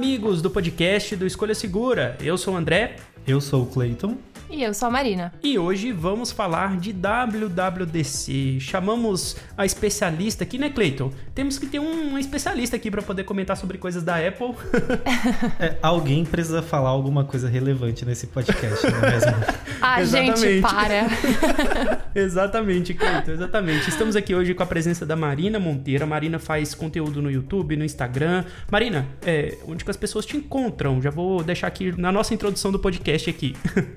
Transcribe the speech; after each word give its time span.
Amigos 0.00 0.40
do 0.40 0.48
podcast 0.48 1.14
do 1.14 1.26
Escolha 1.26 1.54
Segura. 1.54 2.16
Eu 2.22 2.38
sou 2.38 2.54
o 2.54 2.56
André. 2.56 2.96
Eu 3.26 3.38
sou 3.38 3.64
o 3.64 3.66
Clayton. 3.66 4.16
E 4.52 4.64
eu 4.64 4.74
sou 4.74 4.88
a 4.88 4.90
Marina. 4.90 5.32
E 5.44 5.56
hoje 5.56 5.92
vamos 5.92 6.32
falar 6.32 6.76
de 6.76 6.92
WWDC. 6.92 8.58
Chamamos 8.58 9.36
a 9.56 9.64
especialista 9.64 10.42
aqui, 10.42 10.58
né, 10.58 10.68
Clayton? 10.70 11.12
Temos 11.32 11.56
que 11.56 11.66
ter 11.66 11.78
um 11.78 12.18
especialista 12.18 12.74
aqui 12.74 12.90
para 12.90 13.00
poder 13.00 13.22
comentar 13.22 13.56
sobre 13.56 13.78
coisas 13.78 14.02
da 14.02 14.16
Apple. 14.16 14.54
é, 15.60 15.76
alguém 15.80 16.24
precisa 16.24 16.62
falar 16.62 16.88
alguma 16.88 17.22
coisa 17.22 17.48
relevante 17.48 18.04
nesse 18.04 18.26
podcast, 18.26 18.90
não 18.90 18.98
é 18.98 19.10
mesmo? 19.12 19.32
a 19.80 20.02
gente 20.02 20.60
para. 20.60 21.06
exatamente, 22.12 22.92
Clayton, 22.92 23.30
exatamente. 23.30 23.88
Estamos 23.88 24.16
aqui 24.16 24.34
hoje 24.34 24.52
com 24.52 24.64
a 24.64 24.66
presença 24.66 25.06
da 25.06 25.14
Marina 25.14 25.60
Monteiro. 25.60 26.02
A 26.02 26.06
Marina 26.08 26.40
faz 26.40 26.74
conteúdo 26.74 27.22
no 27.22 27.30
YouTube, 27.30 27.76
no 27.76 27.84
Instagram. 27.84 28.44
Marina, 28.68 29.06
é, 29.24 29.56
onde 29.68 29.84
que 29.84 29.90
as 29.92 29.96
pessoas 29.96 30.26
te 30.26 30.36
encontram? 30.36 31.00
Já 31.00 31.10
vou 31.10 31.40
deixar 31.44 31.68
aqui 31.68 31.96
na 31.96 32.10
nossa 32.10 32.34
introdução 32.34 32.72
do 32.72 32.80
podcast 32.80 33.30
aqui. 33.30 33.54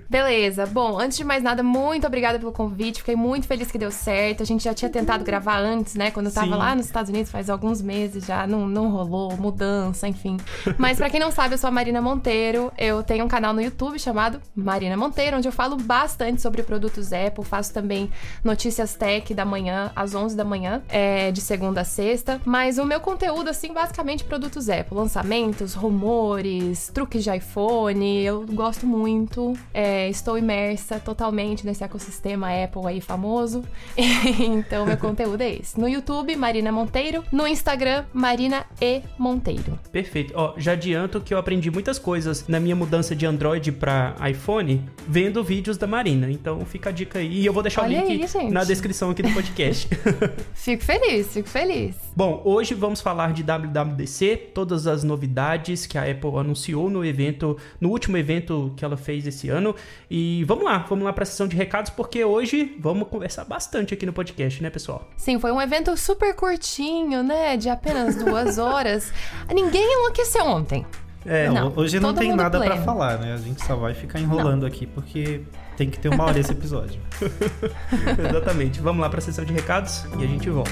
Beleza. 0.07 0.42
Beleza. 0.43 0.65
Bom, 0.65 0.99
antes 0.99 1.17
de 1.17 1.23
mais 1.23 1.41
nada, 1.41 1.63
muito 1.63 2.05
obrigada 2.05 2.37
pelo 2.37 2.51
convite. 2.51 2.99
Fiquei 2.99 3.15
muito 3.15 3.47
feliz 3.47 3.71
que 3.71 3.77
deu 3.77 3.89
certo. 3.89 4.43
A 4.43 4.45
gente 4.45 4.65
já 4.65 4.73
tinha 4.73 4.89
tentado 4.89 5.23
gravar 5.23 5.57
antes, 5.57 5.95
né? 5.95 6.11
Quando 6.11 6.25
eu 6.25 6.33
tava 6.33 6.47
Sim. 6.47 6.53
lá 6.53 6.75
nos 6.75 6.85
Estados 6.85 7.09
Unidos, 7.09 7.31
faz 7.31 7.49
alguns 7.49 7.81
meses 7.81 8.25
já. 8.25 8.45
Não, 8.45 8.67
não 8.67 8.89
rolou, 8.89 9.37
mudança, 9.37 10.05
enfim. 10.05 10.35
Mas 10.77 10.97
para 10.97 11.09
quem 11.09 11.17
não 11.17 11.31
sabe, 11.31 11.53
eu 11.53 11.57
sou 11.57 11.69
a 11.69 11.71
Marina 11.71 12.01
Monteiro. 12.01 12.73
Eu 12.77 13.01
tenho 13.03 13.23
um 13.23 13.27
canal 13.29 13.53
no 13.53 13.61
YouTube 13.61 13.97
chamado 13.97 14.41
Marina 14.53 14.97
Monteiro, 14.97 15.37
onde 15.37 15.47
eu 15.47 15.51
falo 15.51 15.77
bastante 15.77 16.41
sobre 16.41 16.61
produtos 16.61 17.13
Apple. 17.13 17.45
Faço 17.45 17.73
também 17.73 18.11
notícias 18.43 18.95
tech 18.95 19.33
da 19.33 19.45
manhã, 19.45 19.93
às 19.95 20.13
11 20.13 20.35
da 20.35 20.43
manhã, 20.43 20.81
é, 20.89 21.31
de 21.31 21.39
segunda 21.39 21.81
a 21.81 21.85
sexta. 21.85 22.41
Mas 22.43 22.77
o 22.77 22.85
meu 22.85 22.99
conteúdo, 22.99 23.49
assim, 23.49 23.71
basicamente 23.71 24.25
produtos 24.25 24.67
Apple. 24.67 24.97
Lançamentos, 24.97 25.73
rumores, 25.73 26.91
truques 26.93 27.23
de 27.23 27.33
iPhone. 27.33 28.21
Eu 28.21 28.45
gosto 28.45 28.85
muito. 28.85 29.53
É, 29.73 30.09
estou 30.09 30.32
estou 30.33 30.37
imersa 30.37 30.99
totalmente 30.99 31.65
nesse 31.65 31.83
ecossistema 31.83 32.47
Apple 32.63 32.81
aí 32.87 33.01
famoso. 33.01 33.63
então, 34.39 34.85
meu 34.85 34.97
conteúdo 34.97 35.41
é 35.41 35.55
esse. 35.55 35.79
No 35.79 35.87
YouTube, 35.87 36.35
Marina 36.35 36.71
Monteiro. 36.71 37.23
No 37.31 37.47
Instagram, 37.47 38.05
Marina 38.13 38.65
E 38.81 39.01
Monteiro. 39.17 39.79
Perfeito. 39.91 40.33
Ó, 40.35 40.53
já 40.57 40.73
adianto 40.73 41.21
que 41.21 41.33
eu 41.33 41.37
aprendi 41.37 41.69
muitas 41.69 41.99
coisas 41.99 42.47
na 42.47 42.59
minha 42.59 42.75
mudança 42.75 43.15
de 43.15 43.25
Android 43.25 43.71
para 43.71 44.15
iPhone 44.29 44.83
vendo 45.07 45.43
vídeos 45.43 45.77
da 45.77 45.87
Marina. 45.87 46.29
Então, 46.29 46.65
fica 46.65 46.89
a 46.89 46.93
dica 46.93 47.19
aí. 47.19 47.41
E 47.41 47.45
eu 47.45 47.53
vou 47.53 47.61
deixar 47.61 47.83
Olha 47.83 48.03
o 48.03 48.07
link 48.07 48.37
aí, 48.37 48.49
na 48.49 48.63
descrição 48.63 49.11
aqui 49.11 49.21
do 49.21 49.31
podcast. 49.31 49.87
fico 50.53 50.83
feliz, 50.83 51.33
fico 51.33 51.49
feliz. 51.49 51.95
Bom, 52.15 52.41
hoje 52.45 52.73
vamos 52.73 53.01
falar 53.01 53.33
de 53.33 53.43
WWDC, 53.43 54.51
todas 54.53 54.87
as 54.87 55.03
novidades 55.03 55.85
que 55.85 55.97
a 55.97 56.03
Apple 56.09 56.37
anunciou 56.37 56.89
no 56.89 57.03
evento, 57.03 57.57
no 57.79 57.89
último 57.89 58.17
evento 58.17 58.71
que 58.75 58.85
ela 58.85 58.97
fez 58.97 59.25
esse 59.25 59.49
ano. 59.49 59.75
E 60.09 60.22
e 60.23 60.43
vamos 60.45 60.63
lá, 60.63 60.77
vamos 60.89 61.03
lá 61.03 61.11
para 61.11 61.23
a 61.23 61.25
sessão 61.25 61.47
de 61.47 61.55
recados, 61.57 61.91
porque 61.91 62.23
hoje 62.23 62.77
vamos 62.79 63.09
conversar 63.09 63.43
bastante 63.43 63.93
aqui 63.93 64.05
no 64.05 64.13
podcast, 64.13 64.63
né, 64.63 64.69
pessoal? 64.69 65.09
Sim, 65.17 65.37
foi 65.37 65.51
um 65.51 65.61
evento 65.61 65.97
super 65.97 66.33
curtinho, 66.33 67.21
né? 67.21 67.57
De 67.57 67.69
apenas 67.69 68.15
duas 68.15 68.57
horas. 68.57 69.11
Ninguém 69.53 69.83
enlouqueceu 69.83 70.45
ontem. 70.45 70.85
É, 71.25 71.49
não, 71.49 71.73
hoje 71.75 71.99
não 71.99 72.13
tem 72.13 72.33
nada 72.33 72.59
para 72.59 72.77
falar, 72.83 73.17
né? 73.17 73.33
A 73.33 73.37
gente 73.37 73.65
só 73.65 73.75
vai 73.75 73.93
ficar 73.93 74.19
enrolando 74.19 74.61
não. 74.61 74.67
aqui 74.67 74.85
porque 74.85 75.41
tem 75.75 75.89
que 75.89 75.99
ter 75.99 76.09
uma 76.09 76.23
hora 76.23 76.39
esse 76.39 76.51
episódio. 76.51 77.01
Exatamente. 78.29 78.79
Vamos 78.79 79.01
lá 79.01 79.09
para 79.09 79.19
a 79.19 79.21
sessão 79.21 79.43
de 79.43 79.53
recados 79.53 80.05
e 80.19 80.23
a 80.23 80.27
gente 80.27 80.49
volta. 80.49 80.71